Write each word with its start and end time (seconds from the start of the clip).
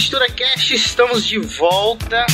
Mistura 0.00 0.30
Cast, 0.30 0.72
estamos 0.72 1.26
de 1.26 1.38
volta. 1.38 2.24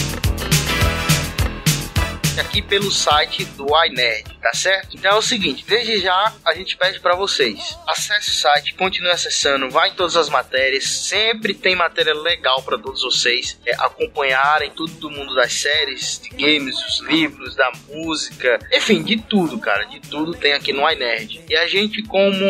Aqui 2.38 2.62
pelo 2.62 2.92
site 2.92 3.44
do 3.44 3.66
iNerd 3.84 4.35
tá 4.46 4.54
certo? 4.54 4.96
Então 4.96 5.10
é 5.10 5.14
o 5.16 5.22
seguinte, 5.22 5.64
desde 5.66 5.98
já 5.98 6.32
a 6.44 6.54
gente 6.54 6.76
pede 6.76 7.00
para 7.00 7.16
vocês, 7.16 7.76
acesse 7.84 8.30
o 8.30 8.32
site, 8.32 8.74
continue 8.74 9.10
acessando, 9.10 9.69
vai 9.69 9.88
em 9.88 9.95
todas 9.95 10.16
as 10.16 10.28
matérias, 10.28 10.84
sempre 10.84 11.52
tem 11.52 11.74
matéria 11.74 12.14
legal 12.14 12.62
para 12.62 12.78
todos 12.78 13.02
vocês 13.02 13.59
é, 13.66 13.74
acompanharem 13.74 14.70
tudo 14.70 14.92
do 14.95 15.10
mundo 15.10 15.34
das 15.34 15.52
séries, 15.52 16.20
de 16.20 16.28
games, 16.28 16.77
dos 16.80 17.00
livros, 17.09 17.56
da 17.56 17.72
música, 17.88 18.60
enfim, 18.72 19.02
de 19.02 19.16
tudo, 19.20 19.59
cara, 19.59 19.82
de 19.82 19.98
tudo 19.98 20.32
tem 20.32 20.52
aqui 20.52 20.72
no 20.72 20.88
iNerd. 20.88 21.44
E 21.48 21.56
a 21.56 21.66
gente 21.66 22.05
como 22.05 22.47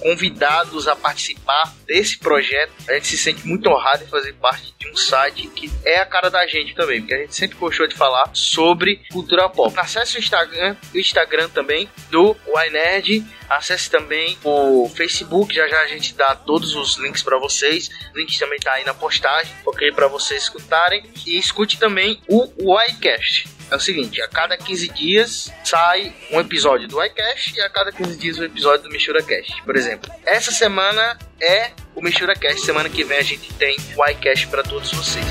convidados 0.00 0.86
a 0.86 0.94
participar 0.94 1.74
desse 1.86 2.18
projeto, 2.18 2.72
a 2.90 2.92
gente 2.94 3.06
se 3.06 3.16
sente 3.16 3.46
muito 3.46 3.70
honrado 3.70 4.04
em 4.04 4.08
fazer 4.08 4.34
parte 4.34 4.74
de 4.78 4.90
um 4.90 4.96
site 4.96 5.48
que 5.48 5.70
é 5.84 5.98
a 5.98 6.06
cara 6.06 6.28
da 6.28 6.46
gente 6.46 6.74
também, 6.74 7.00
porque 7.00 7.14
a 7.14 7.18
gente 7.18 7.34
sempre 7.34 7.56
gostou 7.56 7.86
de 7.86 7.94
falar 7.94 8.30
sobre 8.34 9.00
cultura 9.10 9.48
pop. 9.48 9.72
Acesse 9.78 10.16
o 10.16 10.18
Instagram, 10.18 10.76
o 10.94 10.98
Instagram 10.98 11.37
Instagram 11.38 11.48
também 11.50 11.88
do 12.10 12.36
YNerd. 12.46 13.24
Acesse 13.48 13.90
também 13.90 14.36
o 14.44 14.90
Facebook, 14.94 15.54
já 15.54 15.66
já 15.68 15.80
a 15.80 15.86
gente 15.86 16.14
dá 16.14 16.34
todos 16.34 16.74
os 16.74 16.96
links 16.98 17.22
para 17.22 17.38
vocês. 17.38 17.88
O 18.14 18.18
link 18.18 18.38
também 18.38 18.58
tá 18.58 18.72
aí 18.72 18.84
na 18.84 18.92
postagem, 18.92 19.52
ok? 19.64 19.92
Para 19.92 20.08
vocês 20.08 20.42
escutarem. 20.42 21.04
E 21.26 21.38
escute 21.38 21.78
também 21.78 22.20
o 22.28 22.48
YCast. 22.82 23.48
É 23.70 23.76
o 23.76 23.80
seguinte, 23.80 24.20
a 24.22 24.28
cada 24.28 24.56
15 24.56 24.88
dias 24.88 25.52
sai 25.62 26.14
um 26.30 26.40
episódio 26.40 26.88
do 26.88 27.02
iCast 27.04 27.54
e 27.54 27.60
a 27.60 27.68
cada 27.68 27.92
15 27.92 28.16
dias 28.16 28.38
um 28.38 28.44
episódio 28.44 28.84
do 28.84 28.90
Mistura 28.90 29.22
Cast. 29.22 29.62
Por 29.62 29.76
exemplo, 29.76 30.10
essa 30.24 30.50
semana 30.50 31.18
é 31.40 31.72
o 31.94 32.00
Mistura 32.00 32.34
Cast, 32.34 32.62
semana 32.62 32.88
que 32.88 33.04
vem 33.04 33.18
a 33.18 33.22
gente 33.22 33.52
tem 33.54 33.76
o 33.94 34.06
iCast 34.08 34.46
para 34.46 34.62
todos 34.62 34.90
vocês. 34.90 35.26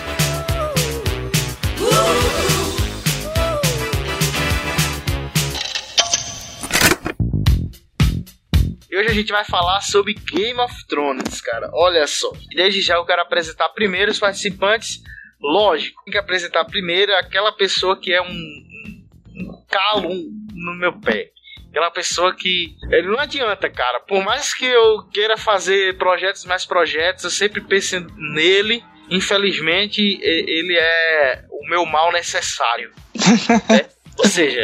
Uh! 1.80 2.57
E 8.90 8.98
hoje 8.98 9.10
a 9.10 9.14
gente 9.14 9.32
vai 9.32 9.44
falar 9.44 9.82
sobre 9.82 10.14
Game 10.14 10.60
of 10.60 10.88
Thrones, 10.88 11.42
cara. 11.42 11.70
Olha 11.74 12.08
só. 12.08 12.32
Desde 12.56 12.82
já 12.82 12.96
eu 12.96 13.06
quero 13.06 13.22
apresentar 13.22 13.70
primeiro 13.70 14.12
os 14.12 14.20
participantes. 14.20 15.02
Lógico, 15.42 16.02
tem 16.06 16.14
que 16.14 16.18
apresentar 16.18 16.64
primeiro 16.66 17.14
aquela 17.16 17.52
pessoa 17.52 18.00
que 18.00 18.14
é 18.14 18.22
um, 18.22 18.26
um 18.26 19.66
calo 19.70 20.10
no 20.54 20.76
meu 20.76 21.00
pé. 21.00 21.32
Aquela 21.70 21.92
pessoa 21.92 22.34
que. 22.34 22.76
Ele 22.90 23.08
não 23.08 23.20
adianta, 23.20 23.70
cara. 23.70 24.00
Por 24.00 24.24
mais 24.24 24.54
que 24.54 24.66
eu 24.66 25.04
queira 25.10 25.38
fazer 25.38 25.98
projetos 25.98 26.46
mais 26.46 26.66
projetos, 26.66 27.26
eu 27.26 27.30
sempre 27.30 27.62
penso 27.62 28.00
nele. 28.16 28.84
Infelizmente, 29.10 30.02
ele 30.22 30.78
é 30.78 31.46
o 31.52 31.70
meu 31.70 31.86
mal 31.86 32.12
necessário. 32.12 32.92
né? 33.70 33.90
Ou 34.18 34.26
seja, 34.26 34.64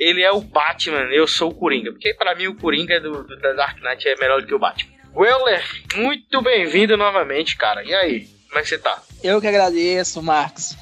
ele 0.00 0.22
é 0.22 0.32
o 0.32 0.40
Batman, 0.40 1.04
eu 1.12 1.28
sou 1.28 1.50
o 1.50 1.54
Coringa. 1.54 1.92
Porque 1.92 2.14
para 2.14 2.34
mim 2.34 2.46
o 2.46 2.56
Coringa 2.56 2.98
do, 2.98 3.22
do, 3.22 3.38
da 3.38 3.52
Dark 3.52 3.82
Knight 3.82 4.08
é 4.08 4.16
melhor 4.16 4.40
do 4.40 4.46
que 4.46 4.54
o 4.54 4.58
Batman. 4.58 4.90
Weller, 5.14 5.62
muito 5.94 6.40
bem-vindo 6.40 6.96
novamente, 6.96 7.56
cara. 7.56 7.84
E 7.84 7.92
aí, 7.92 8.26
como 8.48 8.58
é 8.58 8.62
que 8.62 8.68
você 8.68 8.78
tá? 8.78 9.02
Eu 9.22 9.40
que 9.40 9.46
agradeço, 9.46 10.22
Marcos. 10.22 10.74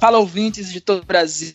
Fala 0.00 0.18
ouvintes 0.18 0.72
de 0.72 0.80
todo 0.80 1.02
o 1.02 1.06
Brasil. 1.06 1.54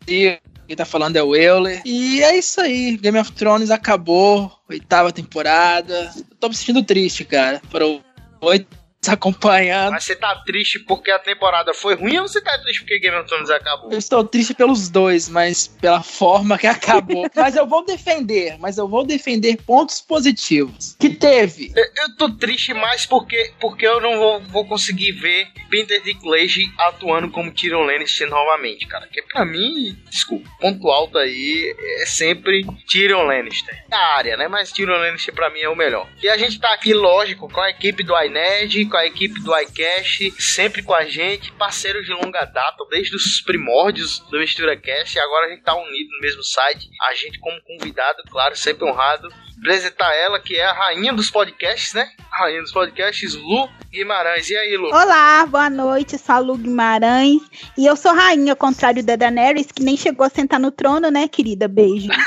Quem 0.67 0.75
tá 0.75 0.85
falando 0.85 1.17
é 1.17 1.23
o 1.23 1.35
Euler. 1.35 1.81
E 1.83 2.23
é 2.23 2.37
isso 2.37 2.61
aí. 2.61 2.95
Game 2.95 3.19
of 3.19 3.33
Thrones 3.33 3.71
acabou. 3.71 4.49
Oitava 4.69 5.11
temporada. 5.11 6.13
Tô 6.39 6.47
me 6.47 6.55
sentindo 6.55 6.83
triste, 6.83 7.25
cara. 7.25 7.61
Foram 7.69 8.01
oito 8.39 8.80
acompanhando. 9.09 9.91
Mas 9.91 10.03
você 10.03 10.15
tá 10.15 10.35
triste 10.45 10.79
porque 10.79 11.09
a 11.09 11.17
temporada 11.17 11.73
foi 11.73 11.95
ruim 11.95 12.19
ou 12.19 12.27
você 12.27 12.39
tá 12.41 12.57
triste 12.59 12.81
porque 12.81 12.99
Game 12.99 13.17
of 13.17 13.27
Thrones 13.27 13.49
acabou? 13.49 13.91
Eu 13.91 13.97
estou 13.97 14.23
triste 14.23 14.53
pelos 14.53 14.89
dois, 14.89 15.27
mas 15.27 15.67
pela 15.67 16.03
forma 16.03 16.57
que 16.57 16.67
acabou. 16.67 17.27
mas 17.35 17.55
eu 17.55 17.65
vou 17.65 17.83
defender, 17.83 18.57
mas 18.59 18.77
eu 18.77 18.87
vou 18.87 19.03
defender 19.03 19.57
pontos 19.63 20.01
positivos. 20.01 20.95
Que 20.99 21.09
teve. 21.09 21.71
Eu, 21.75 21.85
eu 22.03 22.15
tô 22.15 22.29
triste 22.29 22.73
mais 22.73 23.05
porque, 23.05 23.53
porque 23.59 23.87
eu 23.87 23.99
não 23.99 24.17
vou, 24.17 24.41
vou 24.43 24.67
conseguir 24.67 25.13
ver 25.13 25.47
Peter 25.69 26.01
Dinklage 26.03 26.71
atuando 26.77 27.31
como 27.31 27.51
Tyrion 27.51 27.83
Lannister 27.83 28.29
novamente, 28.29 28.85
cara. 28.87 29.07
Que 29.07 29.21
pra 29.23 29.43
mim, 29.45 29.97
desculpa, 30.09 30.47
ponto 30.59 30.89
alto 30.89 31.17
aí 31.17 31.75
é 32.01 32.05
sempre 32.05 32.65
Tyrion 32.87 33.23
Lannister. 33.23 33.83
A 33.91 34.17
área, 34.17 34.37
né? 34.37 34.47
Mas 34.47 34.71
Tyrion 34.71 34.97
Lannister 34.97 35.33
pra 35.33 35.49
mim 35.49 35.61
é 35.61 35.69
o 35.69 35.75
melhor. 35.75 36.07
E 36.21 36.29
a 36.29 36.37
gente 36.37 36.59
tá 36.59 36.71
aqui, 36.73 36.93
lógico, 36.93 37.49
com 37.49 37.61
a 37.61 37.69
equipe 37.69 38.03
do 38.03 38.15
iNerd, 38.21 38.90
com 38.91 38.97
a 38.97 39.05
equipe 39.05 39.39
do 39.39 39.57
iCash, 39.57 40.33
sempre 40.37 40.83
com 40.83 40.93
a 40.93 41.05
gente, 41.05 41.53
parceiro 41.53 42.03
de 42.03 42.11
longa 42.11 42.43
data, 42.43 42.85
desde 42.89 43.15
os 43.15 43.39
primórdios 43.39 44.19
do 44.29 44.37
Mistura 44.37 44.75
Cast, 44.75 45.17
e 45.17 45.21
agora 45.21 45.47
a 45.47 45.49
gente 45.49 45.63
tá 45.63 45.73
unido 45.73 46.11
no 46.11 46.19
mesmo 46.19 46.43
site. 46.43 46.89
A 47.03 47.13
gente, 47.13 47.39
como 47.39 47.61
convidado, 47.61 48.21
claro, 48.29 48.53
sempre 48.55 48.83
honrado, 48.83 49.29
apresentar 49.57 50.13
ela, 50.13 50.41
que 50.41 50.57
é 50.57 50.65
a 50.65 50.73
rainha 50.73 51.13
dos 51.13 51.31
podcasts, 51.31 51.93
né? 51.93 52.11
A 52.31 52.43
rainha 52.43 52.61
dos 52.61 52.73
podcasts, 52.73 53.33
Lu 53.33 53.69
Guimarães. 53.89 54.49
E 54.49 54.57
aí, 54.57 54.75
Lu? 54.75 54.89
Olá, 54.89 55.45
boa 55.45 55.69
noite, 55.69 56.17
sou 56.17 56.35
a 56.35 56.39
Lu 56.39 56.57
Guimarães. 56.57 57.41
E 57.77 57.85
eu 57.85 57.95
sou 57.95 58.13
rainha, 58.13 58.51
ao 58.51 58.57
contrário 58.57 59.01
da 59.01 59.15
Daenerys, 59.15 59.71
que 59.71 59.83
nem 59.83 59.95
chegou 59.95 60.25
a 60.25 60.29
sentar 60.29 60.59
no 60.59 60.69
trono, 60.69 61.09
né, 61.09 61.29
querida? 61.29 61.69
Beijo. 61.69 62.09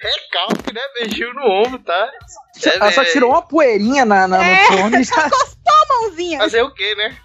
Recalque, 0.00 0.72
né? 0.72 0.80
Beijinho 0.94 1.34
no 1.34 1.42
ombro, 1.42 1.78
tá? 1.80 2.10
Ela 2.62 2.92
só 2.92 3.04
tirou 3.04 3.30
uma 3.30 3.42
poeirinha 3.42 4.04
na, 4.04 4.28
na 4.28 4.44
é, 4.44 4.62
no 4.62 4.76
trono 4.76 4.96
e 4.96 5.04
já... 5.04 5.26
a 5.26 6.02
mãozinha. 6.02 6.38
Fazer 6.38 6.62
o 6.62 6.70
quê, 6.70 6.94
né? 6.94 7.16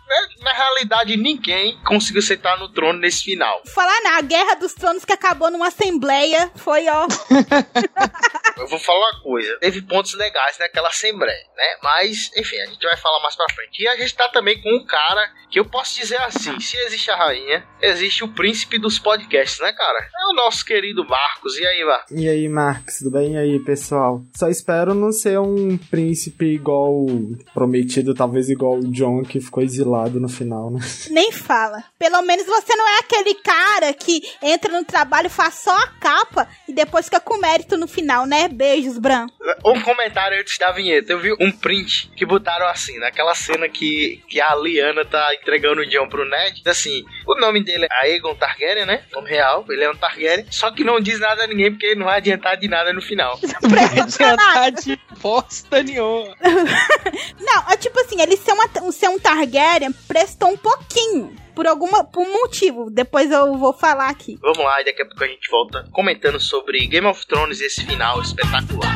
Na 0.41 0.53
realidade, 0.53 1.17
ninguém 1.17 1.77
conseguiu 1.83 2.21
sentar 2.21 2.57
no 2.57 2.69
trono 2.69 2.99
nesse 2.99 3.23
final. 3.23 3.61
Falar 3.67 4.01
na 4.01 4.21
Guerra 4.21 4.55
dos 4.55 4.73
Tronos 4.73 5.05
que 5.05 5.13
acabou 5.13 5.51
numa 5.51 5.67
assembleia 5.67 6.51
foi, 6.55 6.87
ó. 6.87 7.07
Eu 8.57 8.67
vou 8.67 8.79
falar 8.79 8.99
uma 8.99 9.21
coisa. 9.21 9.57
Teve 9.59 9.81
pontos 9.81 10.13
legais 10.15 10.57
naquela 10.59 10.89
assembleia, 10.89 11.45
né? 11.55 11.77
Mas, 11.81 12.29
enfim, 12.35 12.57
a 12.57 12.65
gente 12.65 12.81
vai 12.81 12.97
falar 12.97 13.21
mais 13.21 13.35
pra 13.35 13.45
frente. 13.53 13.81
E 13.81 13.87
a 13.87 13.95
gente 13.95 14.13
tá 14.15 14.27
também 14.29 14.61
com 14.61 14.75
um 14.75 14.85
cara 14.85 15.31
que 15.49 15.59
eu 15.59 15.65
posso 15.65 15.97
dizer 15.97 16.17
assim: 16.21 16.59
se 16.59 16.75
existe 16.77 17.09
a 17.09 17.15
rainha, 17.15 17.65
existe 17.81 18.23
o 18.23 18.27
príncipe 18.27 18.77
dos 18.77 18.99
podcasts, 18.99 19.59
né, 19.61 19.71
cara? 19.71 19.99
É 19.99 20.31
o 20.31 20.35
nosso 20.35 20.65
querido 20.65 21.07
Marcos. 21.07 21.57
E 21.57 21.65
aí, 21.65 21.85
Marcos? 21.85 22.11
E 22.11 22.29
aí, 22.29 22.49
Marcos, 22.49 22.97
tudo 22.97 23.11
bem? 23.11 23.33
E 23.35 23.37
aí, 23.37 23.59
pessoal? 23.59 24.21
Só 24.35 24.49
espero 24.49 24.93
não 24.93 25.11
ser 25.11 25.39
um 25.39 25.77
príncipe 25.77 26.45
igual 26.55 27.05
prometido, 27.53 28.13
talvez 28.13 28.49
igual 28.49 28.75
o 28.75 28.91
John, 28.91 29.23
que 29.23 29.39
ficou 29.39 29.63
exilado 29.63 29.98
no 30.07 30.29
final, 30.29 30.69
né? 30.69 30.79
Nem 31.09 31.31
fala. 31.31 31.83
Pelo 31.97 32.21
menos 32.21 32.45
você 32.45 32.75
não 32.75 32.87
é 32.87 32.99
aquele 32.99 33.35
cara 33.35 33.93
que 33.93 34.21
entra 34.41 34.71
no 34.71 34.85
trabalho, 34.85 35.29
faz 35.29 35.55
só 35.55 35.75
a 35.75 35.87
capa 35.87 36.47
e 36.67 36.73
depois 36.73 37.05
fica 37.05 37.19
com 37.19 37.37
mérito 37.37 37.77
no 37.77 37.87
final, 37.87 38.25
né? 38.25 38.47
Beijos, 38.47 38.97
Bran. 38.97 39.27
Um 39.65 39.81
comentário 39.81 40.39
antes 40.39 40.57
da 40.57 40.71
vinheta. 40.71 41.11
Eu 41.11 41.19
vi 41.19 41.33
um 41.33 41.51
print 41.51 42.11
que 42.15 42.25
botaram 42.25 42.67
assim, 42.67 42.97
naquela 42.99 43.33
cena 43.35 43.67
que, 43.67 44.23
que 44.29 44.39
a 44.39 44.55
Liana 44.55 45.03
tá 45.03 45.33
entregando 45.33 45.81
o 45.81 45.85
John 45.85 46.07
pro 46.07 46.27
Ned. 46.27 46.61
Assim, 46.65 47.03
o 47.27 47.39
nome 47.39 47.63
dele 47.63 47.85
é 47.85 48.05
Aegon 48.05 48.35
Targaryen, 48.35 48.85
né? 48.85 49.03
Nome 49.11 49.29
real, 49.29 49.65
ele 49.69 49.83
é 49.83 49.89
um 49.89 49.95
Targaryen. 49.95 50.45
Só 50.51 50.71
que 50.71 50.83
não 50.83 50.99
diz 50.99 51.19
nada 51.19 51.43
a 51.43 51.47
ninguém 51.47 51.71
porque 51.71 51.95
não 51.95 52.05
vai 52.05 52.17
adiantar 52.17 52.57
de 52.57 52.67
nada 52.67 52.93
no 52.93 53.01
final. 53.01 53.39
Não 53.61 53.69
vai 53.69 53.99
adiantar 53.99 54.71
de 54.71 54.99
bosta 55.19 55.83
nenhuma. 55.83 56.35
não, 57.39 57.71
é 57.71 57.77
tipo 57.77 57.99
assim, 57.99 58.21
ele 58.21 58.37
ser, 58.37 58.53
uma, 58.53 58.91
ser 58.91 59.09
um 59.09 59.19
Targaryen 59.19 59.88
prestou 60.07 60.49
um 60.49 60.57
pouquinho 60.57 61.35
por 61.55 61.67
alguma 61.67 62.03
por 62.03 62.27
motivo. 62.27 62.89
Depois 62.89 63.31
eu 63.31 63.57
vou 63.57 63.73
falar 63.73 64.09
aqui. 64.09 64.37
Vamos 64.41 64.59
lá, 64.59 64.81
e 64.81 64.85
daqui 64.85 65.01
a 65.01 65.05
pouco 65.05 65.23
a 65.23 65.27
gente 65.27 65.49
volta 65.49 65.87
comentando 65.91 66.39
sobre 66.39 66.87
Game 66.87 67.07
of 67.07 67.25
Thrones 67.27 67.59
e 67.59 67.65
esse 67.65 67.85
final 67.85 68.21
espetacular. 68.21 68.95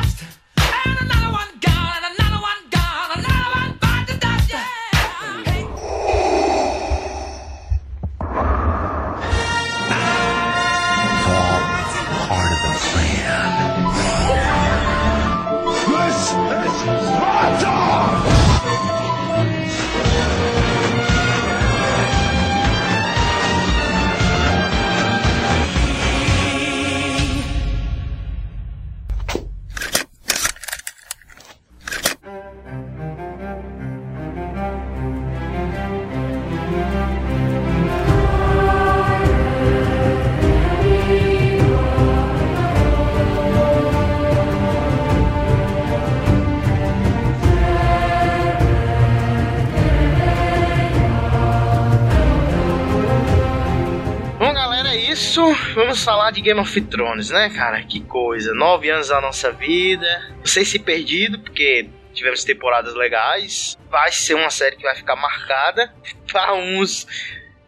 De 56.34 56.40
Game 56.40 56.60
of 56.60 56.80
Thrones, 56.82 57.30
né, 57.30 57.48
cara? 57.50 57.82
Que 57.84 58.00
coisa. 58.00 58.52
Nove 58.52 58.90
anos 58.90 59.08
da 59.08 59.20
nossa 59.20 59.52
vida. 59.52 60.06
Não 60.38 60.46
sei 60.46 60.64
se 60.64 60.78
perdido, 60.78 61.38
porque 61.38 61.88
tivemos 62.12 62.44
temporadas 62.44 62.94
legais. 62.94 63.78
Vai 63.88 64.10
ser 64.12 64.34
uma 64.34 64.50
série 64.50 64.76
que 64.76 64.82
vai 64.82 64.94
ficar 64.94 65.16
marcada. 65.16 65.94
Para 66.30 66.54
uns 66.54 67.06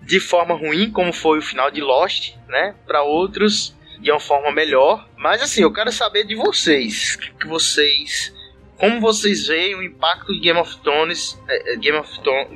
de 0.02 0.20
forma 0.20 0.54
ruim, 0.54 0.90
como 0.90 1.12
foi 1.12 1.38
o 1.38 1.42
final 1.42 1.70
de 1.70 1.80
Lost, 1.80 2.34
né? 2.48 2.74
Para 2.86 3.02
outros 3.02 3.74
de 4.00 4.10
uma 4.10 4.20
forma 4.20 4.52
melhor. 4.52 5.08
Mas 5.16 5.40
assim, 5.40 5.62
eu 5.62 5.72
quero 5.72 5.90
saber 5.90 6.24
de 6.24 6.34
vocês, 6.34 7.16
que 7.16 7.46
vocês 7.46 8.32
como 8.78 9.00
vocês 9.00 9.46
veem 9.46 9.75
o 9.75 9.82
impacto 9.82 10.32
de 10.32 10.40
Game 10.40 10.58
of 10.58 10.78
Thrones, 10.81 11.40
é, 11.49 11.73
é, 11.73 11.76
Game, 11.76 11.99
of 11.99 12.11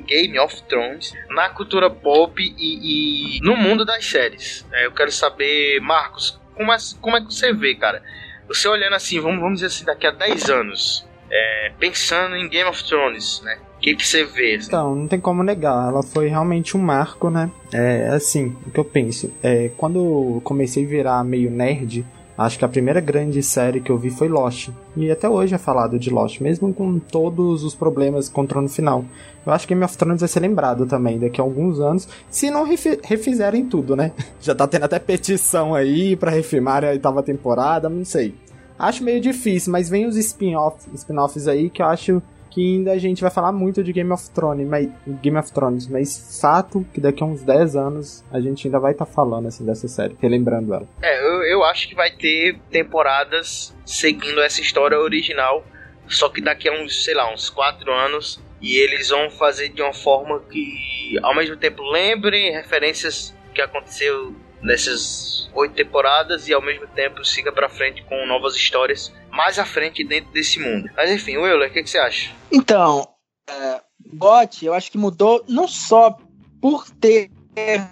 Game 0.05 0.39
of 0.39 0.63
Thrones 0.63 1.13
na 1.29 1.49
cultura 1.49 1.89
pop 1.89 2.41
e, 2.41 3.37
e 3.37 3.41
no 3.41 3.55
mundo 3.57 3.83
das 3.83 4.05
séries? 4.05 4.65
É, 4.71 4.85
eu 4.85 4.91
quero 4.91 5.11
saber, 5.11 5.79
Marcos, 5.81 6.39
como 6.55 6.71
é, 6.71 6.77
como 6.99 7.17
é 7.17 7.21
que 7.21 7.33
você 7.33 7.53
vê, 7.53 7.75
cara? 7.75 8.03
Você 8.47 8.67
olhando 8.67 8.95
assim, 8.95 9.19
vamos, 9.19 9.39
vamos 9.39 9.55
dizer 9.61 9.67
assim, 9.67 9.85
daqui 9.85 10.05
a 10.05 10.11
10 10.11 10.49
anos, 10.49 11.07
é, 11.29 11.71
pensando 11.79 12.35
em 12.35 12.47
Game 12.49 12.69
of 12.69 12.83
Thrones, 12.83 13.41
né? 13.43 13.57
O 13.77 13.79
que, 13.81 13.95
que 13.95 14.05
você 14.05 14.23
vê? 14.23 14.55
Assim? 14.55 14.67
Então, 14.67 14.95
não 14.95 15.07
tem 15.07 15.19
como 15.19 15.41
negar. 15.41 15.89
Ela 15.89 16.03
foi 16.03 16.27
realmente 16.27 16.77
um 16.77 16.79
marco, 16.79 17.31
né? 17.31 17.49
É 17.73 18.09
assim, 18.09 18.55
o 18.67 18.69
que 18.69 18.79
eu 18.79 18.85
penso. 18.85 19.33
É, 19.41 19.71
quando 19.75 19.97
eu 20.35 20.41
comecei 20.43 20.85
a 20.85 20.87
virar 20.87 21.23
meio 21.23 21.49
nerd, 21.49 22.05
Acho 22.41 22.57
que 22.57 22.65
a 22.65 22.69
primeira 22.69 22.99
grande 22.99 23.43
série 23.43 23.81
que 23.81 23.91
eu 23.91 23.97
vi 23.97 24.09
foi 24.09 24.27
Lost. 24.27 24.69
E 24.97 25.11
até 25.11 25.29
hoje 25.29 25.53
é 25.53 25.57
falado 25.59 25.99
de 25.99 26.09
Lost, 26.09 26.41
mesmo 26.41 26.73
com 26.73 26.97
todos 26.97 27.63
os 27.63 27.75
problemas 27.75 28.27
encontrou 28.27 28.63
no 28.63 28.69
final. 28.69 29.05
Eu 29.45 29.53
acho 29.53 29.67
que 29.67 29.73
Game 29.73 29.85
of 29.85 29.95
Thrones 29.95 30.21
vai 30.21 30.27
ser 30.27 30.39
lembrado 30.39 30.85
também 30.87 31.19
daqui 31.19 31.39
a 31.39 31.43
alguns 31.43 31.79
anos, 31.79 32.07
se 32.29 32.49
não 32.49 32.63
refizerem 32.63 33.65
tudo, 33.65 33.95
né? 33.95 34.11
Já 34.41 34.55
tá 34.55 34.67
tendo 34.67 34.85
até 34.85 34.97
petição 34.97 35.75
aí 35.75 36.15
para 36.15 36.31
refilmar 36.31 36.83
a 36.83 36.89
oitava 36.89 37.21
temporada, 37.21 37.87
não 37.87 38.03
sei. 38.03 38.33
Acho 38.77 39.03
meio 39.03 39.21
difícil, 39.21 39.71
mas 39.71 39.87
vem 39.87 40.07
os 40.07 40.17
spin-offs 40.17 40.87
spin 40.95 41.15
aí 41.49 41.69
que 41.69 41.83
eu 41.83 41.85
acho 41.85 42.23
que 42.51 42.75
ainda 42.75 42.91
a 42.91 42.97
gente 42.97 43.21
vai 43.21 43.31
falar 43.31 43.51
muito 43.51 43.83
de 43.83 43.93
Game 43.93 44.11
of 44.11 44.29
Thrones, 44.29 44.67
mas, 44.67 44.89
Game 45.21 45.37
of 45.37 45.51
Thrones, 45.51 45.87
mas 45.87 46.39
fato 46.41 46.85
que 46.93 46.99
daqui 46.99 47.23
a 47.23 47.25
uns 47.25 47.43
10 47.43 47.75
anos 47.75 48.23
a 48.31 48.39
gente 48.39 48.67
ainda 48.67 48.79
vai 48.79 48.91
estar 48.91 49.05
tá 49.05 49.11
falando 49.11 49.47
assim 49.47 49.65
dessa 49.65 49.87
série, 49.87 50.15
relembrando 50.21 50.73
ela. 50.73 50.87
É, 51.01 51.19
eu, 51.19 51.43
eu 51.43 51.63
acho 51.63 51.87
que 51.87 51.95
vai 51.95 52.11
ter 52.11 52.59
temporadas 52.69 53.75
seguindo 53.85 54.41
essa 54.41 54.61
história 54.61 54.99
original, 54.99 55.65
só 56.07 56.27
que 56.29 56.41
daqui 56.41 56.67
a 56.67 56.73
uns, 56.73 57.05
sei 57.05 57.15
lá, 57.15 57.33
uns 57.33 57.49
4 57.49 57.91
anos 57.91 58.39
e 58.61 58.75
eles 58.75 59.09
vão 59.09 59.31
fazer 59.31 59.69
de 59.69 59.81
uma 59.81 59.93
forma 59.93 60.39
que 60.51 61.17
ao 61.23 61.35
mesmo 61.35 61.55
tempo 61.57 61.81
lembre 61.81 62.51
referências 62.51 63.33
que 63.53 63.61
aconteceu 63.61 64.35
nessas 64.61 65.49
oito 65.53 65.73
temporadas 65.73 66.47
e 66.47 66.53
ao 66.53 66.61
mesmo 66.61 66.87
tempo 66.87 67.23
siga 67.25 67.51
para 67.51 67.69
frente 67.69 68.03
com 68.03 68.25
novas 68.25 68.55
histórias 68.55 69.13
mais 69.29 69.59
à 69.59 69.65
frente 69.65 70.03
dentro 70.03 70.31
desse 70.31 70.59
mundo. 70.59 70.89
Mas 70.95 71.09
enfim, 71.11 71.33
Euler, 71.33 71.69
o 71.69 71.73
que, 71.73 71.83
que, 71.83 71.89
você 71.89 71.97
acha? 71.97 72.31
Então, 72.51 73.07
é, 73.49 73.81
GOT, 74.13 74.65
eu 74.65 74.73
acho 74.73 74.91
que 74.91 74.97
mudou 74.97 75.43
não 75.47 75.67
só 75.67 76.17
por 76.61 76.89
ter 76.89 77.29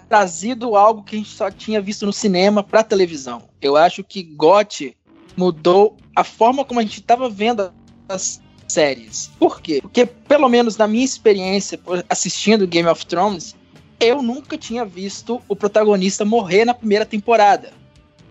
trazido 0.08 0.74
algo 0.74 1.02
que 1.02 1.16
a 1.16 1.18
gente 1.18 1.30
só 1.30 1.50
tinha 1.50 1.80
visto 1.80 2.06
no 2.06 2.12
cinema 2.12 2.62
para 2.62 2.82
televisão. 2.82 3.48
Eu 3.60 3.76
acho 3.76 4.02
que 4.02 4.22
GOT 4.22 4.96
mudou 5.36 5.96
a 6.16 6.24
forma 6.24 6.64
como 6.64 6.80
a 6.80 6.82
gente 6.82 7.00
estava 7.00 7.28
vendo 7.28 7.72
as 8.08 8.42
séries. 8.66 9.30
Por 9.38 9.60
quê? 9.60 9.80
Porque, 9.82 10.06
pelo 10.06 10.48
menos 10.48 10.76
na 10.76 10.86
minha 10.86 11.04
experiência 11.04 11.78
assistindo 12.08 12.66
Game 12.66 12.88
of 12.88 13.04
Thrones, 13.06 13.54
eu 14.00 14.22
nunca 14.22 14.56
tinha 14.56 14.84
visto 14.84 15.42
o 15.46 15.54
protagonista 15.54 16.24
morrer 16.24 16.64
na 16.64 16.72
primeira 16.72 17.04
temporada. 17.04 17.72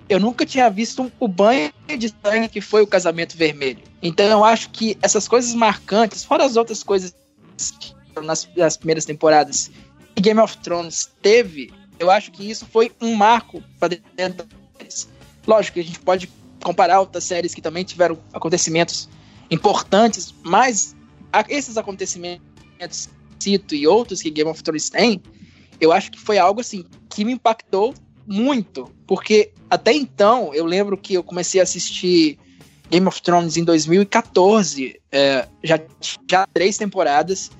Eu 0.09 0.19
nunca 0.19 0.43
tinha 0.43 0.67
visto 0.69 1.11
o 1.19 1.27
banho 1.27 1.71
de 1.87 2.13
sangue 2.23 2.49
que 2.49 2.59
foi 2.59 2.81
o 2.81 2.87
casamento 2.87 3.37
vermelho. 3.37 3.79
Então 4.01 4.25
eu 4.25 4.43
acho 4.43 4.71
que 4.71 4.97
essas 5.03 5.27
coisas 5.27 5.53
marcantes, 5.53 6.23
fora 6.23 6.43
as 6.43 6.55
outras 6.55 6.81
coisas 6.81 7.15
nas, 8.23 8.49
nas 8.57 8.75
primeiras 8.75 9.05
temporadas 9.05 9.69
que 10.15 10.21
Game 10.21 10.39
of 10.39 10.57
Thrones 10.57 11.11
teve, 11.21 11.71
eu 11.99 12.09
acho 12.09 12.31
que 12.31 12.49
isso 12.49 12.65
foi 12.65 12.91
um 12.99 13.13
marco 13.13 13.63
para 13.79 13.97
dentro 14.15 14.47
das 14.79 15.07
Lógico 15.45 15.75
que 15.75 15.79
a 15.79 15.83
gente 15.83 15.99
pode 15.99 16.29
comparar 16.63 16.99
outras 16.99 17.23
séries 17.23 17.53
que 17.53 17.61
também 17.61 17.83
tiveram 17.83 18.17
acontecimentos 18.33 19.07
importantes, 19.49 20.33
mas 20.43 20.95
esses 21.47 21.77
acontecimentos 21.77 23.09
cito 23.39 23.73
e 23.73 23.87
outros 23.87 24.21
que 24.21 24.29
Game 24.29 24.49
of 24.49 24.61
Thrones 24.61 24.89
tem, 24.89 25.21
eu 25.79 25.91
acho 25.91 26.11
que 26.11 26.19
foi 26.19 26.37
algo 26.37 26.61
assim 26.61 26.85
que 27.09 27.23
me 27.23 27.33
impactou 27.33 27.93
muito, 28.27 28.91
porque 29.07 29.51
até 29.69 29.93
então 29.93 30.53
eu 30.53 30.65
lembro 30.65 30.97
que 30.97 31.13
eu 31.13 31.23
comecei 31.23 31.59
a 31.59 31.63
assistir 31.63 32.37
Game 32.89 33.07
of 33.07 33.21
Thrones 33.21 33.57
em 33.57 33.63
2014, 33.63 34.99
é, 35.11 35.47
já 35.63 35.79
já 36.29 36.47
três 36.53 36.77
temporadas. 36.77 37.51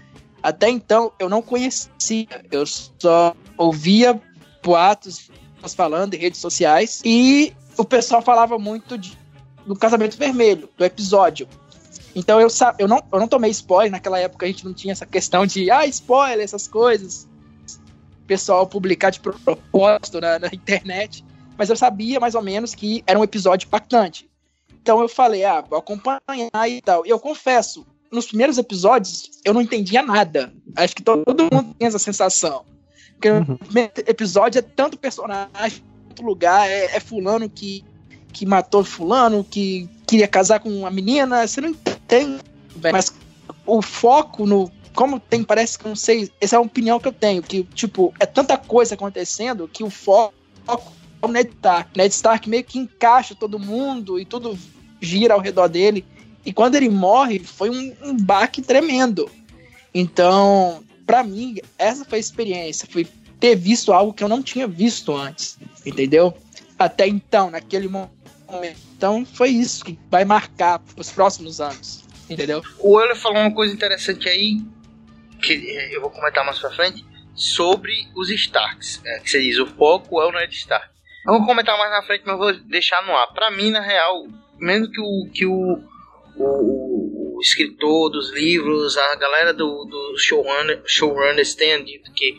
Até 0.42 0.70
então 0.70 1.12
eu 1.20 1.28
não 1.28 1.42
conhecia, 1.42 2.28
eu 2.52 2.66
só 2.66 3.36
ouvia 3.58 4.20
boatos 4.64 5.30
falando 5.76 6.14
em 6.14 6.18
redes 6.18 6.40
sociais 6.40 7.02
e 7.04 7.54
o 7.78 7.84
pessoal 7.84 8.22
falava 8.22 8.58
muito 8.58 8.98
de, 8.98 9.18
do 9.66 9.76
Casamento 9.76 10.18
Vermelho, 10.18 10.70
do 10.78 10.86
episódio. 10.86 11.48
Então 12.16 12.40
eu, 12.40 12.48
eu, 12.78 12.88
não, 12.88 13.04
eu 13.12 13.20
não 13.20 13.28
tomei 13.28 13.52
spoiler, 13.52 13.92
naquela 13.92 14.20
época 14.20 14.46
a 14.46 14.50
gente 14.50 14.66
não 14.66 14.74
tinha 14.74 14.94
essa 14.94 15.06
questão 15.06 15.46
de 15.46 15.70
ah, 15.70 15.86
spoiler, 15.86 16.44
essas 16.44 16.68
coisas 16.68 17.29
pessoal 18.30 18.68
publicar 18.68 19.10
de 19.10 19.20
propósito 19.20 20.22
na, 20.22 20.38
na 20.38 20.48
internet, 20.54 21.26
mas 21.58 21.68
eu 21.68 21.76
sabia 21.76 22.20
mais 22.20 22.36
ou 22.36 22.44
menos 22.44 22.76
que 22.76 23.04
era 23.08 23.20
um 23.20 23.24
episódio 23.24 23.66
impactante. 23.66 24.30
Então 24.80 25.02
eu 25.02 25.10
falei, 25.10 25.44
ah, 25.44 25.62
vou 25.62 25.80
acompanhar 25.80 26.70
e 26.70 26.80
tal. 26.80 27.06
E 27.08 27.10
eu 27.10 27.20
confesso, 27.20 27.86
nos 28.12 28.28
primeiros 28.28 28.60
episódios 28.60 29.32
eu 29.44 29.52
não 29.52 29.62
entendia 29.62 30.04
nada. 30.04 30.54
Acho 30.76 30.96
que 30.96 31.02
todo 31.02 31.50
mundo 31.52 31.76
tem 31.78 31.88
essa 31.88 31.98
sensação. 31.98 32.64
Porque 33.14 33.32
uhum. 33.32 33.56
o 33.56 33.58
primeiro 33.58 33.92
episódio 34.06 34.60
é 34.60 34.62
tanto 34.62 34.96
personagem, 34.96 35.84
tanto 36.08 36.22
lugar, 36.22 36.70
é, 36.70 36.86
é, 36.96 37.00
fulano 37.00 37.50
que, 37.50 37.84
que 38.32 38.46
matou 38.46 38.84
fulano, 38.84 39.44
que 39.44 39.90
queria 40.06 40.28
casar 40.28 40.60
com 40.60 40.70
uma 40.70 40.92
menina, 40.92 41.48
você 41.48 41.62
não 41.62 41.70
entende. 41.70 42.40
Mas 42.94 43.12
o 43.66 43.82
foco 43.82 44.46
no 44.46 44.72
como 44.94 45.20
tem, 45.20 45.44
parece 45.44 45.78
que 45.78 45.88
não 45.88 45.96
sei, 45.96 46.30
essa 46.42 46.56
é 46.56 46.58
a 46.58 46.62
opinião 46.62 47.00
que 47.00 47.08
eu 47.08 47.14
tenho, 47.14 47.42
que, 47.42 47.64
tipo, 47.64 48.14
é 48.20 48.26
tanta 48.26 48.58
coisa 48.58 48.96
acontecendo 48.96 49.68
que 49.68 49.84
o 49.84 49.90
foco 49.90 50.34
é 50.68 51.26
o 51.26 51.28
Ned 51.28 51.50
Stark. 51.50 51.98
Ned 51.98 52.14
Stark 52.14 52.50
meio 52.50 52.64
que 52.64 52.80
encaixa 52.80 53.36
todo 53.36 53.60
mundo 53.60 54.20
e 54.20 54.26
tudo 54.26 54.58
gira 55.02 55.34
ao 55.34 55.40
redor 55.40 55.68
dele. 55.68 56.06
E 56.46 56.54
quando 56.54 56.76
ele 56.76 56.90
morre, 56.90 57.40
foi 57.40 57.70
um, 57.70 57.96
um 58.02 58.18
baque 58.18 58.62
tremendo. 58.62 59.30
Então, 59.94 60.84
para 61.06 61.24
mim, 61.24 61.58
essa 61.78 62.06
foi 62.06 62.18
a 62.18 62.22
experiência. 62.22 62.88
Foi 62.90 63.08
ter 63.40 63.56
visto 63.56 63.92
algo 63.92 64.14
que 64.14 64.24
eu 64.24 64.30
não 64.30 64.42
tinha 64.42 64.68
visto 64.68 65.16
antes. 65.16 65.58
Entendeu? 65.86 66.34
Até 66.78 67.08
então, 67.08 67.50
naquele 67.50 67.88
momento. 67.88 68.80
Então, 68.98 69.26
foi 69.26 69.50
isso 69.50 69.84
que 69.84 69.98
vai 70.10 70.26
marcar 70.26 70.82
os 70.98 71.12
próximos 71.12 71.60
anos. 71.60 72.04
Entendeu? 72.30 72.62
O 72.80 73.00
Euler 73.00 73.16
falou 73.16 73.40
uma 73.40 73.52
coisa 73.52 73.74
interessante 73.74 74.30
aí 74.30 74.62
que 75.40 75.54
é, 75.78 75.96
eu 75.96 76.02
vou 76.02 76.10
comentar 76.10 76.46
mais 76.46 76.60
pra 76.60 76.72
frente, 76.72 77.06
sobre 77.34 78.08
os 78.16 78.30
Starks. 78.30 79.02
É, 79.06 79.20
que 79.20 79.30
você 79.30 79.42
diz, 79.42 79.58
o 79.58 79.66
foco 79.66 80.22
é 80.22 80.28
o 80.28 80.32
Ned 80.32 80.54
Stark. 80.54 80.90
Eu 81.26 81.34
vou 81.34 81.46
comentar 81.46 81.78
mais 81.78 81.92
na 81.92 82.02
frente, 82.04 82.24
mas 82.26 82.38
vou 82.38 82.54
deixar 82.54 83.02
no 83.06 83.16
ar. 83.16 83.28
Pra 83.34 83.52
mim, 83.52 83.72
na 83.72 83.82
real, 83.82 84.28
mesmo 84.58 84.90
que 84.92 85.00
o, 85.00 85.30
que 85.34 85.46
o, 85.46 85.84
o, 86.36 87.38
o 87.38 87.42
escritor 87.42 88.10
dos 88.10 88.34
livros, 88.34 88.98
a 88.98 89.16
galera 89.16 89.54
do, 89.54 89.86
do 89.86 90.18
showrunner, 90.18 90.82
showrunners 90.86 91.56
tenha 91.56 91.84
dito 91.84 92.12
que 92.14 92.38